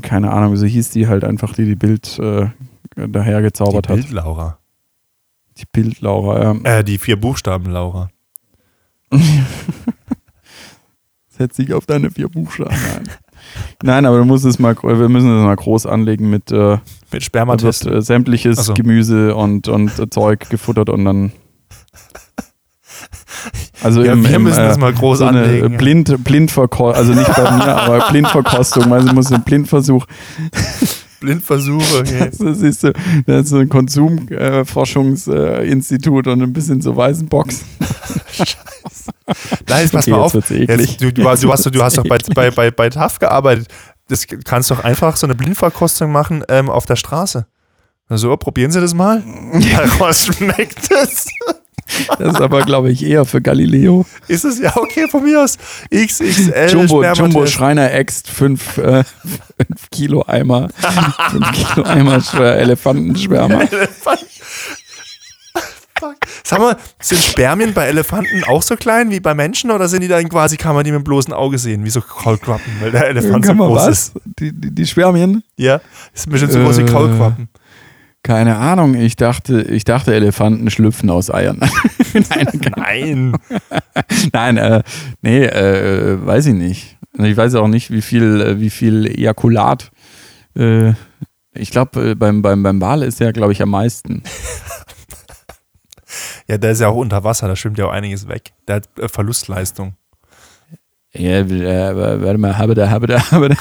Keine 0.03 0.31
Ahnung, 0.33 0.57
so 0.57 0.65
hieß 0.65 0.91
die 0.91 1.07
halt 1.09 1.25
einfach, 1.25 1.53
die 1.55 1.65
die 1.67 1.75
Bild 1.77 2.19
äh, 2.19 2.49
daher 2.95 3.43
gezaubert 3.43 3.87
die 3.87 3.93
hat. 3.93 3.97
Bild 3.99 4.11
Laura. 4.13 4.59
Die 5.59 5.65
Bild-Laura, 5.73 6.43
ja. 6.43 6.55
Äh, 6.79 6.85
die 6.85 6.99
vier 6.99 7.19
Buchstaben 7.19 7.71
Laura. 7.71 8.11
Setz 11.29 11.57
dich 11.57 11.73
auf 11.75 11.87
deine 11.87 12.11
vier 12.11 12.29
Buchstaben 12.29 12.71
ein. 12.73 13.09
Nein, 13.83 14.07
aber 14.07 14.19
du 14.19 14.25
musst 14.25 14.45
es 14.45 14.59
mal, 14.59 14.75
wir 14.83 15.09
müssen 15.09 15.37
es 15.39 15.45
mal 15.45 15.57
groß 15.57 15.87
anlegen 15.87 16.31
mit 16.31 16.51
äh, 16.51 16.79
Mit 17.25 17.35
da 17.35 17.47
wird 17.63 17.87
äh, 17.87 18.03
sämtliches 18.03 18.67
so. 18.67 18.75
Gemüse 18.75 19.35
und, 19.35 19.69
und 19.69 19.99
äh, 19.99 20.09
Zeug 20.11 20.49
gefuttert 20.51 20.91
und 20.91 21.05
dann. 21.05 21.33
Also 23.83 24.03
Ja, 24.03 24.13
im, 24.15 24.25
wir 24.25 24.35
im, 24.37 24.43
müssen 24.45 24.57
das 24.59 24.79
mal 24.79 24.93
groß 24.93 25.19
so 25.19 25.27
anlegen. 25.27 25.77
Blind, 25.77 26.25
Blindverkostung, 26.25 26.95
also 26.97 27.13
nicht 27.13 27.35
bei 27.37 27.51
mir, 27.51 27.77
aber 27.77 28.09
Blindverkostung, 28.11 28.91
also 28.93 29.13
muss 29.13 29.31
ein 29.33 29.43
Blindversuch. 29.45 30.07
Blindversuche. 31.21 32.01
Okay. 32.01 32.31
Das 32.39 32.61
ist 32.61 32.81
so, 32.83 32.91
das 33.27 33.45
ist 33.45 33.49
so 33.51 33.59
ein 33.59 33.69
Konsumforschungsinstitut 33.69 36.27
und 36.27 36.43
ein 36.43 36.53
bisschen 36.53 36.81
so 36.83 36.95
weißen 36.97 37.27
Box. 37.29 37.65
Nein, 39.69 39.89
pass 39.91 40.07
Okay, 40.07 40.11
mal 40.11 40.23
jetzt 40.25 40.37
auf. 40.37 40.51
eklig. 40.51 40.69
Jetzt, 40.91 41.03
du, 41.03 41.13
du, 41.13 41.29
hast- 41.29 41.43
du, 41.43 41.51
hast, 41.53 41.67
du 41.75 41.83
hast 41.83 41.99
doch 41.99 42.05
bei, 42.05 42.19
bei, 42.35 42.51
bei, 42.51 42.71
bei 42.71 42.89
TAF 42.91 43.19
gearbeitet. 43.19 43.69
Das 44.09 44.27
kannst 44.45 44.71
doch 44.71 44.85
einfach 44.85 45.17
so 45.17 45.27
eine 45.27 45.35
Blindverkostung 45.35 46.13
machen 46.13 46.45
ähm, 46.49 46.71
auf 46.71 46.87
der 46.87 46.97
Straße. 46.97 47.47
So, 48.09 48.37
probieren 48.37 48.71
Sie 48.71 48.81
das 48.81 48.95
mal. 48.95 49.23
Ja, 49.59 49.83
was 49.99 50.27
schmeckt 50.27 50.91
es? 50.91 51.27
Das 52.19 52.35
ist 52.35 52.41
aber, 52.41 52.63
glaube 52.63 52.91
ich, 52.91 53.05
eher 53.05 53.25
für 53.25 53.41
Galileo. 53.41 54.07
Ist 54.27 54.45
es 54.45 54.59
ja 54.59 54.77
okay 54.77 55.07
von 55.09 55.23
mir 55.23 55.43
aus? 55.43 55.57
XXL 55.95 56.69
Jumbo. 56.71 57.05
Jumbo 57.05 57.47
Schreiner 57.47 57.93
Ext 57.93 58.29
5 58.29 58.79
äh, 58.79 59.05
fünf 59.05 59.91
Kilo 59.91 60.25
Eimer. 60.27 60.69
5 61.31 61.53
Kilo 61.53 61.87
Eimer 61.87 62.21
Elefantensperma. 62.41 63.63
Elefant. 63.63 64.27
Fuck. 65.99 66.17
Sag 66.45 66.59
mal, 66.59 66.77
sind 67.01 67.21
Spermien 67.23 67.73
bei 67.75 67.87
Elefanten 67.87 68.45
auch 68.45 68.63
so 68.63 68.77
klein 68.77 69.11
wie 69.11 69.21
bei 69.21 69.35
Menschen 69.35 69.71
oder 69.71 69.89
sind 69.89 70.03
die 70.03 70.09
dann 70.09 70.29
quasi, 70.29 70.57
kann 70.57 70.75
man 70.75 70.85
die 70.85 70.91
mit 70.93 71.01
dem 71.01 71.05
bloßen 71.05 71.33
Auge 71.33 71.59
sehen, 71.59 71.85
wie 71.85 71.91
so 71.91 72.01
Kaulquappen, 72.01 72.73
weil 72.81 72.91
der 72.91 73.09
Elefant 73.09 73.45
so 73.45 73.51
Kann 73.51 73.59
man 73.59 73.69
groß 73.69 73.83
was? 73.83 73.89
ist? 73.89 74.13
Die, 74.39 74.53
die, 74.53 74.75
die 74.75 74.87
Spermien? 74.87 75.43
Ja, 75.57 75.81
ist 76.15 76.27
ein 76.27 76.33
bisschen 76.33 76.51
so 76.51 76.59
groß 76.61 76.79
wie 76.79 76.83
Äh. 76.83 76.87
Kaulquappen. 76.87 77.49
Keine 78.23 78.57
Ahnung. 78.57 78.95
Ich 78.95 79.15
dachte, 79.15 79.63
ich 79.63 79.85
dachte, 79.85 80.13
Elefanten 80.13 80.69
schlüpfen 80.71 81.11
aus 81.11 81.31
Eiern. 81.33 81.61
Nein, 82.13 82.61
Nein. 82.77 83.33
Nein, 84.33 84.57
äh, 84.57 84.83
nee, 85.23 85.45
äh, 85.45 86.19
weiß 86.27 86.47
ich 86.47 86.55
nicht. 86.55 86.97
Also 87.17 87.31
Ich 87.31 87.37
weiß 87.37 87.55
auch 87.55 87.69
nicht, 87.69 87.91
wie 87.93 88.03
viel, 88.03 88.41
äh, 88.41 88.61
wie 88.61 88.71
viel 88.71 89.07
Ejakulat. 89.07 89.91
Äh, 90.59 90.95
ich 91.55 91.71
glaube, 91.71 92.11
äh, 92.11 92.15
beim, 92.17 92.43
beim, 92.43 92.63
beim 92.65 92.81
Wal 92.81 93.03
ist 93.05 93.21
ja, 93.21 93.31
glaube 93.31 93.53
ich, 93.53 93.63
am 93.63 93.71
meisten. 93.71 94.23
Ja, 96.49 96.59
der 96.59 96.73
ist 96.73 96.81
ja 96.81 96.89
auch 96.89 96.97
unter 96.97 97.25
Wasser, 97.25 97.49
da 97.49 97.57
schwimmt 97.57 97.79
ja 97.79 97.87
auch 97.87 97.93
einiges 97.93 98.29
weg. 98.29 98.53
Der 98.69 98.77
hat 98.77 98.89
äh, 98.99 99.09
Verlustleistung. 99.09 99.95
Ja, 101.13 101.41
äh, 101.41 102.21
warte 102.23 102.39
mal, 102.39 102.59
habe 102.59 102.75
da, 102.75 102.91
habe 102.91 103.07
da, 103.07 103.19
habe 103.31 103.49
da. 103.49 103.57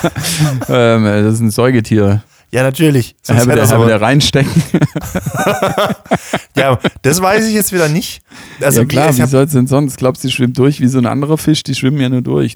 ähm, 0.67 1.03
das 1.03 1.35
ist 1.35 1.39
ein 1.39 1.51
Säugetier. 1.51 2.23
Ja, 2.51 2.63
natürlich. 2.63 3.15
Sonst 3.21 3.41
Habe 3.41 3.55
da, 3.55 3.67
habe 3.67 3.89
da 3.89 3.97
reinstecken. 3.97 4.63
ja, 6.55 6.79
das 7.01 7.21
weiß 7.21 7.47
ich 7.47 7.53
jetzt 7.53 7.73
wieder 7.73 7.89
nicht. 7.89 8.21
Also 8.61 8.81
ja 8.81 8.85
klar, 8.85 9.07
wie, 9.09 9.17
ich 9.17 9.23
wie 9.23 9.27
soll 9.27 9.43
es 9.43 9.51
denn 9.51 9.67
sonst? 9.67 9.97
Glaubst 9.97 10.23
du, 10.23 10.27
die 10.27 10.33
schwimmt 10.33 10.57
durch 10.57 10.79
wie 10.79 10.87
so 10.87 10.97
ein 10.97 11.05
anderer 11.05 11.37
Fisch? 11.37 11.63
Die 11.63 11.75
schwimmen 11.75 11.99
ja 11.99 12.07
nur 12.07 12.21
durch. 12.21 12.55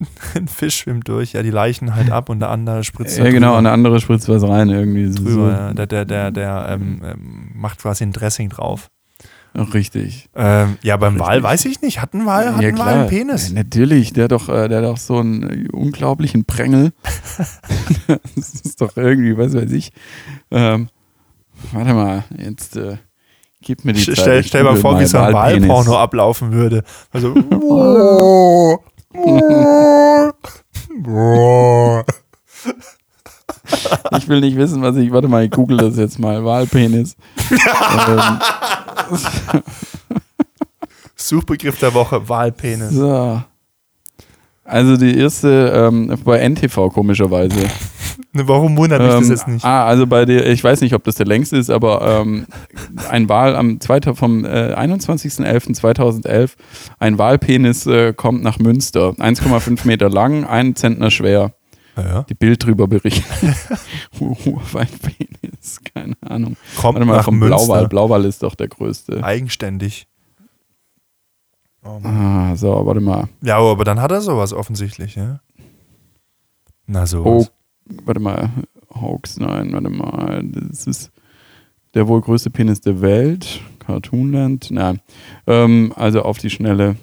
ein 0.34 0.48
Fisch 0.48 0.78
schwimmt 0.78 1.08
durch, 1.08 1.32
ja, 1.32 1.42
die 1.42 1.50
Leichen 1.50 1.94
halt 1.94 2.10
ab 2.10 2.28
und 2.28 2.40
der 2.40 2.50
andere 2.50 2.84
spritzt 2.84 3.18
Ja, 3.18 3.30
genau, 3.30 3.56
und 3.56 3.64
der 3.64 3.72
andere 3.72 4.00
spritzt 4.00 4.28
was 4.28 4.42
rein 4.42 4.68
irgendwie. 4.70 5.10
So, 5.12 5.24
drüber. 5.24 5.50
Ja. 5.50 5.72
Der, 5.74 5.86
der, 5.86 6.04
der, 6.04 6.30
der 6.30 6.66
ähm, 6.70 7.02
ähm, 7.04 7.50
macht 7.54 7.80
quasi 7.80 8.04
ein 8.04 8.12
Dressing 8.12 8.48
drauf. 8.48 8.90
Ach, 9.52 9.74
richtig. 9.74 10.28
Ähm, 10.36 10.78
ja, 10.82 10.96
beim 10.96 11.14
Richtig. 11.14 11.28
Wal 11.28 11.42
weiß 11.42 11.64
ich 11.64 11.82
nicht. 11.82 12.00
Hat 12.00 12.14
ein 12.14 12.24
Wal, 12.24 12.54
hat 12.54 12.62
ja, 12.62 12.68
ein 12.68 12.78
Wal 12.78 12.88
einen 12.88 13.08
Penis? 13.08 13.48
Ja, 13.48 13.54
natürlich, 13.54 14.12
der 14.12 14.24
hat 14.24 14.32
doch, 14.32 14.48
äh, 14.48 14.68
der 14.68 14.78
hat 14.78 14.84
doch 14.84 14.96
so 14.96 15.18
einen 15.18 15.66
unglaublichen 15.70 16.44
Prängel. 16.44 16.92
das 18.36 18.54
ist 18.54 18.80
doch 18.80 18.96
irgendwie, 18.96 19.36
was 19.36 19.54
weiß 19.54 19.72
ich. 19.72 19.92
Ähm, 20.52 20.88
warte 21.72 21.94
mal, 21.94 22.24
jetzt 22.36 22.76
äh, 22.76 22.98
gib 23.60 23.84
mir 23.84 23.92
die 23.92 24.04
Zeit. 24.04 24.18
Stell, 24.18 24.44
stell 24.44 24.64
mal 24.64 24.76
vor, 24.76 25.00
wie 25.00 25.06
so 25.06 25.18
ein. 25.18 25.32
Walporno 25.32 25.98
ablaufen 25.98 26.52
würde. 26.52 26.84
Also. 27.10 27.34
Ich 34.18 34.28
will 34.28 34.40
nicht 34.40 34.56
wissen, 34.56 34.82
was 34.82 34.96
ich. 34.96 35.10
Warte 35.12 35.28
mal, 35.28 35.44
ich 35.44 35.50
google 35.50 35.78
das 35.78 35.96
jetzt 35.96 36.18
mal. 36.18 36.44
Walpenis. 36.44 37.16
ähm, 37.50 38.38
Suchbegriff 41.16 41.78
der 41.78 41.94
Woche, 41.94 42.28
Walpenis. 42.28 42.90
so. 42.90 43.42
Also 44.64 44.96
die 44.96 45.18
erste 45.18 45.72
ähm, 45.74 46.16
bei 46.24 46.38
NTV 46.48 46.90
komischerweise. 46.90 47.68
Ne, 48.32 48.46
Warum 48.46 48.76
wundert 48.76 49.02
mich 49.02 49.10
das 49.10 49.24
Ähm, 49.24 49.30
jetzt 49.30 49.48
nicht? 49.48 49.64
Ah, 49.64 49.84
also 49.86 50.06
bei 50.06 50.24
der, 50.24 50.46
ich 50.48 50.62
weiß 50.62 50.82
nicht, 50.82 50.94
ob 50.94 51.02
das 51.02 51.16
der 51.16 51.26
längste 51.26 51.56
ist, 51.56 51.68
aber 51.68 52.20
ähm, 52.22 52.46
ein 53.08 53.28
Wal 53.28 53.56
am 53.56 53.80
zweiter, 53.80 54.14
vom 54.14 54.44
äh, 54.44 54.74
21.11.2011, 54.74 56.52
ein 57.00 57.18
Walpenis 57.18 57.86
äh, 57.86 58.12
kommt 58.12 58.42
nach 58.44 58.58
Münster. 58.60 59.10
1,5 59.18 59.84
Meter 59.86 60.08
lang, 60.08 60.44
ein 60.44 60.76
Zentner 60.76 61.10
schwer. 61.10 61.52
Ja. 61.96 62.22
die 62.22 62.34
Bild 62.34 62.64
drüber 62.64 62.86
berichten. 62.86 63.24
Weinpenis, 64.18 65.80
keine 65.92 66.14
Ahnung. 66.22 66.56
Kommt 66.76 66.94
Warte 66.94 67.04
mal, 67.04 67.16
nach 67.16 67.24
vom 67.24 67.38
Münster. 67.38 67.56
Blauwal. 67.56 67.88
Blauwal 67.88 68.24
ist 68.24 68.42
doch 68.42 68.54
der 68.54 68.68
größte. 68.68 69.22
Eigenständig. 69.24 70.06
Oh. 71.84 71.98
Ah, 72.04 72.54
so, 72.56 72.86
warte 72.86 73.00
mal. 73.00 73.28
Ja, 73.42 73.58
aber 73.58 73.84
dann 73.84 74.00
hat 74.00 74.12
er 74.12 74.20
sowas 74.20 74.52
offensichtlich, 74.52 75.16
ja. 75.16 75.40
Na 76.86 77.06
so. 77.06 77.46
Warte 78.04 78.20
mal. 78.20 78.50
Hoax, 78.94 79.38
nein, 79.38 79.72
warte 79.72 79.88
mal. 79.90 80.42
Das 80.44 80.86
ist 80.86 81.10
der 81.94 82.06
wohl 82.08 82.20
größte 82.20 82.50
Penis 82.50 82.80
der 82.80 83.00
Welt. 83.00 83.60
Cartoonland. 83.78 84.70
Nein. 84.70 85.00
Ähm, 85.46 85.92
also 85.96 86.22
auf 86.22 86.38
die 86.38 86.50
Schnelle 86.50 86.96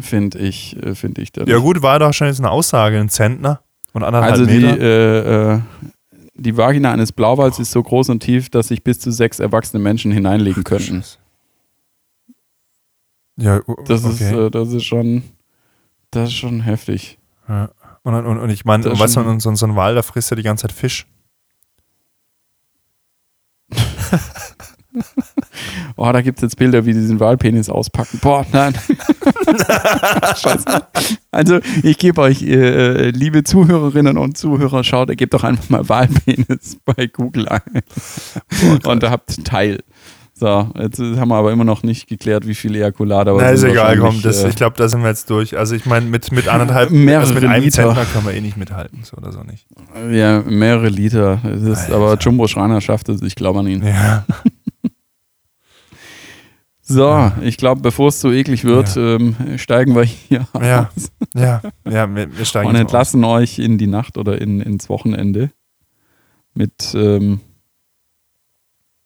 finde 0.00 0.38
ich, 0.38 0.76
äh, 0.82 0.94
finde 0.94 1.22
ich 1.22 1.32
dann. 1.32 1.46
Ja 1.46 1.58
gut, 1.58 1.82
war 1.82 1.98
doch 1.98 2.12
schon 2.12 2.26
jetzt 2.28 2.40
eine 2.40 2.50
Aussage, 2.50 2.98
ein 2.98 3.08
Zentner 3.08 3.60
und 3.92 4.02
anderthalb 4.02 4.32
Also 4.32 4.46
die, 4.46 4.58
Meter. 4.60 4.80
äh, 4.80 5.54
äh, 5.56 5.60
die 6.36 6.56
Vagina 6.56 6.90
eines 6.92 7.12
Blauwals 7.12 7.58
ist 7.58 7.70
so 7.70 7.82
groß 7.82 8.08
und 8.10 8.20
tief, 8.20 8.50
dass 8.50 8.68
sich 8.68 8.82
bis 8.82 8.98
zu 9.00 9.10
sechs 9.12 9.38
erwachsene 9.38 9.82
Menschen 9.82 10.10
hineinlegen 10.12 10.64
könnten. 10.64 11.04
ja, 13.36 13.60
o- 13.66 13.82
Das 13.86 14.04
ist, 14.04 14.20
äh, 14.20 14.50
das 14.50 14.72
ist 14.72 14.84
schon, 14.84 15.22
das 16.10 16.30
ist 16.30 16.34
schon 16.36 16.60
heftig. 16.60 17.18
ja. 17.48 17.70
Und, 18.04 18.14
und, 18.14 18.38
und 18.38 18.50
ich 18.50 18.64
meine, 18.64 18.84
weißt 18.84 19.16
du, 19.16 19.40
so, 19.40 19.54
so 19.54 19.66
ein 19.66 19.76
Wal, 19.76 19.94
der 19.94 20.02
frisst 20.02 20.30
ja 20.30 20.36
die 20.36 20.42
ganze 20.42 20.62
Zeit 20.62 20.72
Fisch. 20.72 21.06
Oh, 25.96 26.10
da 26.12 26.22
gibt 26.22 26.38
es 26.38 26.42
jetzt 26.42 26.56
Bilder, 26.56 26.86
wie 26.86 26.92
die 26.92 27.00
diesen 27.00 27.20
Walpenis 27.20 27.68
auspacken. 27.68 28.18
Boah, 28.20 28.44
nein. 28.52 28.74
Scheiße. 30.36 30.86
Also, 31.30 31.60
ich 31.82 31.98
gebe 31.98 32.20
euch, 32.20 32.42
äh, 32.42 33.10
liebe 33.10 33.44
Zuhörerinnen 33.44 34.18
und 34.18 34.36
Zuhörer, 34.36 34.82
schaut, 34.82 35.16
gebt 35.16 35.34
doch 35.34 35.44
einfach 35.44 35.70
mal 35.70 35.88
Walpenis 35.88 36.78
bei 36.84 37.06
Google 37.06 37.48
ein. 37.48 37.82
und 38.84 39.02
da 39.02 39.10
habt 39.10 39.44
Teil. 39.44 39.82
So, 40.36 40.68
jetzt 40.76 40.98
haben 40.98 41.28
wir 41.28 41.36
aber 41.36 41.52
immer 41.52 41.62
noch 41.62 41.84
nicht 41.84 42.08
geklärt, 42.08 42.44
wie 42.46 42.56
viel 42.56 42.74
Ejakulat, 42.74 43.28
aber 43.28 43.40
Na, 43.40 43.50
ist 43.50 43.62
egal, 43.62 43.96
komm, 43.98 44.20
das, 44.20 44.42
äh, 44.42 44.48
ich 44.48 44.56
glaube, 44.56 44.76
da 44.76 44.88
sind 44.88 45.02
wir 45.02 45.08
jetzt 45.08 45.30
durch. 45.30 45.56
Also 45.56 45.76
ich 45.76 45.86
meine, 45.86 46.06
mit, 46.06 46.32
mit 46.32 46.48
anderthalb, 46.48 46.90
Mehrere 46.92 47.20
also 47.20 47.34
mit 47.34 47.44
einem 47.44 47.62
Liter. 47.62 47.84
Zentner 47.84 48.04
können 48.06 48.26
wir 48.26 48.34
eh 48.34 48.40
nicht 48.40 48.56
mithalten, 48.56 49.04
so 49.04 49.16
oder 49.16 49.30
so 49.30 49.44
nicht. 49.44 49.64
Ja, 50.10 50.42
mehrere 50.42 50.88
Liter. 50.88 51.40
Das 51.44 51.62
ist, 51.62 51.78
Alter. 51.84 51.94
aber 51.96 52.18
Jumbo 52.18 52.48
Schreiner 52.48 52.80
schafft 52.80 53.08
es, 53.10 53.22
ich 53.22 53.36
glaube 53.36 53.60
an 53.60 53.68
ihn. 53.68 53.86
Ja, 53.86 54.24
So, 56.86 57.32
ich 57.40 57.56
glaube, 57.56 57.80
bevor 57.80 58.08
es 58.08 58.20
so 58.20 58.30
eklig 58.30 58.64
wird, 58.64 58.94
ähm, 58.98 59.34
steigen 59.56 59.94
wir 59.96 60.02
hier 60.02 60.46
Ja. 60.60 60.90
aus 60.94 61.10
ja, 61.34 61.62
ja, 61.88 62.14
wir, 62.14 62.36
wir 62.36 62.44
steigen 62.44 62.68
und 62.68 62.74
entlassen 62.76 63.24
euch 63.24 63.58
in 63.58 63.78
die 63.78 63.86
Nacht 63.86 64.18
oder 64.18 64.38
in, 64.38 64.60
ins 64.60 64.90
Wochenende 64.90 65.50
mit 66.52 66.94
ähm, 66.94 67.40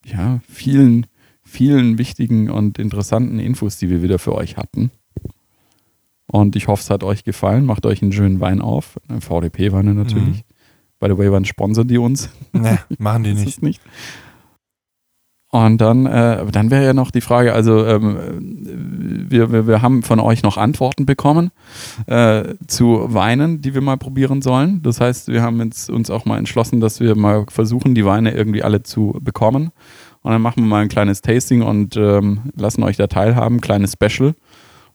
ja, 0.04 0.40
vielen, 0.50 1.06
vielen 1.48 1.98
wichtigen 1.98 2.50
und 2.50 2.78
interessanten 2.78 3.38
Infos, 3.38 3.78
die 3.78 3.90
wir 3.90 4.02
wieder 4.02 4.18
für 4.18 4.34
euch 4.34 4.56
hatten. 4.56 4.90
Und 6.26 6.56
ich 6.56 6.68
hoffe, 6.68 6.82
es 6.82 6.90
hat 6.90 7.02
euch 7.02 7.24
gefallen. 7.24 7.64
Macht 7.64 7.86
euch 7.86 8.02
einen 8.02 8.12
schönen 8.12 8.40
Wein 8.40 8.60
auf. 8.60 9.00
Eine 9.08 9.20
VDP-Weine 9.20 9.94
natürlich. 9.94 10.44
By 11.00 11.08
the 11.08 11.16
way, 11.16 11.32
wann 11.32 11.44
sponsern 11.44 11.88
die 11.88 11.98
uns? 11.98 12.28
Nee, 12.52 12.78
machen 12.98 13.24
die 13.24 13.32
nicht. 13.32 13.62
nicht. 13.62 13.80
Und 15.50 15.78
dann, 15.80 16.04
äh, 16.04 16.44
dann 16.52 16.70
wäre 16.70 16.84
ja 16.84 16.92
noch 16.92 17.10
die 17.10 17.22
Frage, 17.22 17.54
also 17.54 17.86
ähm, 17.86 19.26
wir, 19.30 19.50
wir, 19.50 19.66
wir 19.66 19.80
haben 19.80 20.02
von 20.02 20.20
euch 20.20 20.42
noch 20.42 20.58
Antworten 20.58 21.06
bekommen 21.06 21.52
äh, 22.06 22.54
zu 22.66 23.06
Weinen, 23.14 23.62
die 23.62 23.72
wir 23.72 23.80
mal 23.80 23.96
probieren 23.96 24.42
sollen. 24.42 24.82
Das 24.82 25.00
heißt, 25.00 25.28
wir 25.28 25.40
haben 25.40 25.58
jetzt 25.62 25.88
uns 25.88 26.10
auch 26.10 26.26
mal 26.26 26.36
entschlossen, 26.36 26.80
dass 26.80 27.00
wir 27.00 27.16
mal 27.16 27.46
versuchen, 27.48 27.94
die 27.94 28.04
Weine 28.04 28.32
irgendwie 28.32 28.62
alle 28.62 28.82
zu 28.82 29.18
bekommen. 29.22 29.70
Und 30.22 30.32
dann 30.32 30.42
machen 30.42 30.62
wir 30.62 30.68
mal 30.68 30.82
ein 30.82 30.88
kleines 30.88 31.22
Tasting 31.22 31.62
und 31.62 31.96
ähm, 31.96 32.50
lassen 32.56 32.82
euch 32.82 32.96
da 32.96 33.06
teilhaben, 33.06 33.60
kleines 33.60 33.92
Special, 33.92 34.34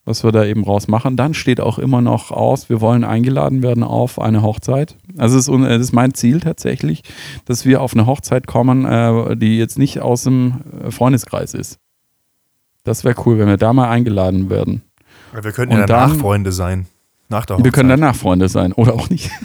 was 0.06 0.24
wir 0.24 0.32
da 0.32 0.46
eben 0.46 0.64
raus 0.64 0.88
machen. 0.88 1.16
Dann 1.16 1.34
steht 1.34 1.62
auch 1.62 1.80
immer 1.80 2.02
noch 2.02 2.32
aus, 2.32 2.70
wir 2.70 2.82
wollen 2.82 3.04
eingeladen 3.04 3.64
werden 3.64 3.84
auf 3.84 4.20
eine 4.20 4.42
Hochzeit. 4.42 4.98
Also 5.18 5.38
es 5.38 5.48
ist, 5.48 5.62
das 5.64 5.82
ist 5.82 5.94
mein 5.94 6.14
Ziel 6.14 6.40
tatsächlich, 6.40 7.04
dass 7.46 7.66
wir 7.66 7.82
auf 7.82 7.94
eine 7.94 8.06
Hochzeit 8.06 8.48
kommen, 8.48 8.86
äh, 8.86 9.38
die 9.38 9.58
jetzt 9.58 9.80
nicht 9.80 10.02
aus 10.02 10.24
dem 10.24 10.62
äh, 10.84 10.92
Freundeskreis 10.92 11.54
ist. 11.54 11.80
Das 12.84 13.06
wäre 13.06 13.16
cool, 13.26 13.40
wenn 13.40 13.48
wir 13.48 13.58
da 13.58 13.72
mal 13.72 13.90
eingeladen 13.90 14.50
werden. 14.50 14.84
Wir 15.32 15.52
könnten 15.52 15.76
ja 15.76 15.86
danach 15.86 16.16
Freunde 16.16 16.52
sein. 16.52 16.86
Nach 17.30 17.46
der 17.46 17.56
Hochzeit. 17.56 17.66
Wir 17.66 17.72
können 17.72 17.90
danach 17.90 18.16
Freunde 18.16 18.50
sein 18.50 18.74
oder 18.74 18.94
auch 18.94 19.10
nicht. 19.10 19.32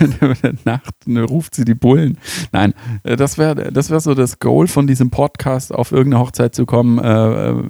Nacht 0.64 1.06
ne, 1.06 1.22
ruft 1.22 1.54
sie 1.54 1.64
die 1.64 1.74
Bullen. 1.74 2.18
Nein, 2.52 2.74
äh, 3.02 3.16
das 3.16 3.38
wäre 3.38 3.72
das 3.72 3.90
wär 3.90 4.00
so 4.00 4.14
das 4.14 4.38
Goal 4.38 4.66
von 4.66 4.86
diesem 4.86 5.10
Podcast, 5.10 5.74
auf 5.74 5.92
irgendeine 5.92 6.22
Hochzeit 6.22 6.54
zu 6.54 6.66
kommen 6.66 6.98
äh, 6.98 7.50
äh, 7.50 7.64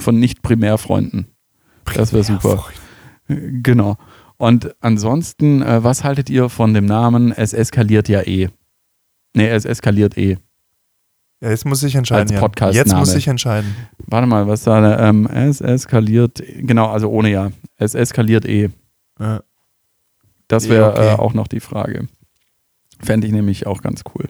von 0.00 0.18
nicht-Primärfreunden. 0.18 1.26
Das 1.94 2.12
wäre 2.12 2.24
super. 2.24 2.64
Genau. 3.28 3.96
Und 4.36 4.74
ansonsten, 4.80 5.62
äh, 5.62 5.84
was 5.84 6.02
haltet 6.02 6.30
ihr 6.30 6.48
von 6.48 6.72
dem 6.72 6.86
Namen 6.86 7.32
Es 7.32 7.52
eskaliert 7.52 8.08
ja 8.08 8.22
eh? 8.22 8.48
Nee, 9.34 9.48
es 9.48 9.64
eskaliert 9.64 10.16
eh. 10.16 10.38
Ja, 11.42 11.50
jetzt 11.50 11.64
muss 11.64 11.82
ich 11.82 11.94
entscheiden. 11.94 12.22
Als 12.22 12.32
ja. 12.32 12.40
Podcast-Name. 12.40 12.76
Jetzt 12.76 12.96
muss 12.96 13.14
ich 13.14 13.28
entscheiden. 13.28 13.74
Warte 14.06 14.26
mal, 14.26 14.46
was 14.46 14.64
da? 14.64 14.80
da, 14.80 15.08
Ähm, 15.08 15.26
es 15.26 15.60
eskaliert, 15.60 16.42
genau, 16.58 16.86
also 16.88 17.08
ohne 17.10 17.30
ja. 17.30 17.50
Es 17.76 17.94
eskaliert 17.94 18.44
eh. 18.44 18.70
Ja. 19.18 19.42
Das 20.50 20.68
wäre 20.68 20.90
okay. 20.90 21.12
äh, 21.12 21.12
auch 21.12 21.32
noch 21.32 21.46
die 21.46 21.60
Frage. 21.60 22.08
Fände 23.00 23.26
ich 23.26 23.32
nämlich 23.32 23.66
auch 23.66 23.82
ganz 23.82 24.02
cool. 24.14 24.26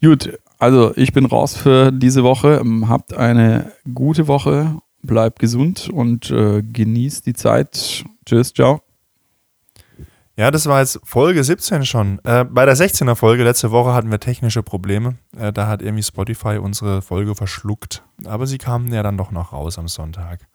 Gut, 0.00 0.38
also 0.58 0.96
ich 0.96 1.12
bin 1.12 1.26
raus 1.26 1.56
für 1.56 1.90
diese 1.90 2.22
Woche. 2.22 2.62
Habt 2.88 3.14
eine 3.14 3.72
gute 3.92 4.28
Woche, 4.28 4.76
bleibt 5.02 5.40
gesund 5.40 5.90
und 5.92 6.30
äh, 6.30 6.62
genießt 6.62 7.26
die 7.26 7.34
Zeit. 7.34 8.04
Tschüss, 8.24 8.54
ciao. 8.54 8.80
Ja, 10.36 10.52
das 10.52 10.66
war 10.66 10.80
jetzt 10.80 11.00
Folge 11.02 11.42
17 11.42 11.84
schon. 11.84 12.20
Äh, 12.22 12.44
bei 12.44 12.64
der 12.64 12.76
16er 12.76 13.16
Folge 13.16 13.42
letzte 13.42 13.72
Woche 13.72 13.92
hatten 13.92 14.10
wir 14.10 14.20
technische 14.20 14.62
Probleme. 14.62 15.16
Äh, 15.36 15.52
da 15.52 15.66
hat 15.66 15.82
irgendwie 15.82 16.04
Spotify 16.04 16.58
unsere 16.58 17.02
Folge 17.02 17.34
verschluckt. 17.34 18.04
Aber 18.24 18.46
sie 18.46 18.58
kamen 18.58 18.92
ja 18.92 19.02
dann 19.02 19.18
doch 19.18 19.32
noch 19.32 19.52
raus 19.52 19.78
am 19.78 19.88
Sonntag. 19.88 20.46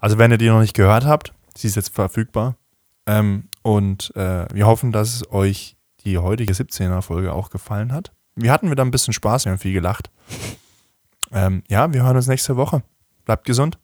Also 0.00 0.18
wenn 0.18 0.32
ihr 0.32 0.38
die 0.38 0.48
noch 0.48 0.60
nicht 0.60 0.74
gehört 0.74 1.04
habt, 1.04 1.32
sie 1.54 1.68
ist 1.68 1.76
jetzt 1.76 1.94
verfügbar. 1.94 2.56
Ähm, 3.06 3.47
und 3.62 4.14
äh, 4.16 4.46
wir 4.52 4.66
hoffen, 4.66 4.92
dass 4.92 5.30
euch 5.30 5.76
die 6.04 6.18
heutige 6.18 6.52
17er 6.52 7.02
Folge 7.02 7.32
auch 7.32 7.50
gefallen 7.50 7.92
hat. 7.92 8.12
Wir 8.34 8.52
hatten 8.52 8.70
wieder 8.70 8.84
ein 8.84 8.90
bisschen 8.90 9.12
Spaß, 9.12 9.44
wir 9.44 9.52
haben 9.52 9.58
viel 9.58 9.72
gelacht. 9.72 10.10
Ähm, 11.32 11.62
ja, 11.68 11.92
wir 11.92 12.02
hören 12.02 12.16
uns 12.16 12.28
nächste 12.28 12.56
Woche. 12.56 12.82
Bleibt 13.24 13.44
gesund. 13.44 13.78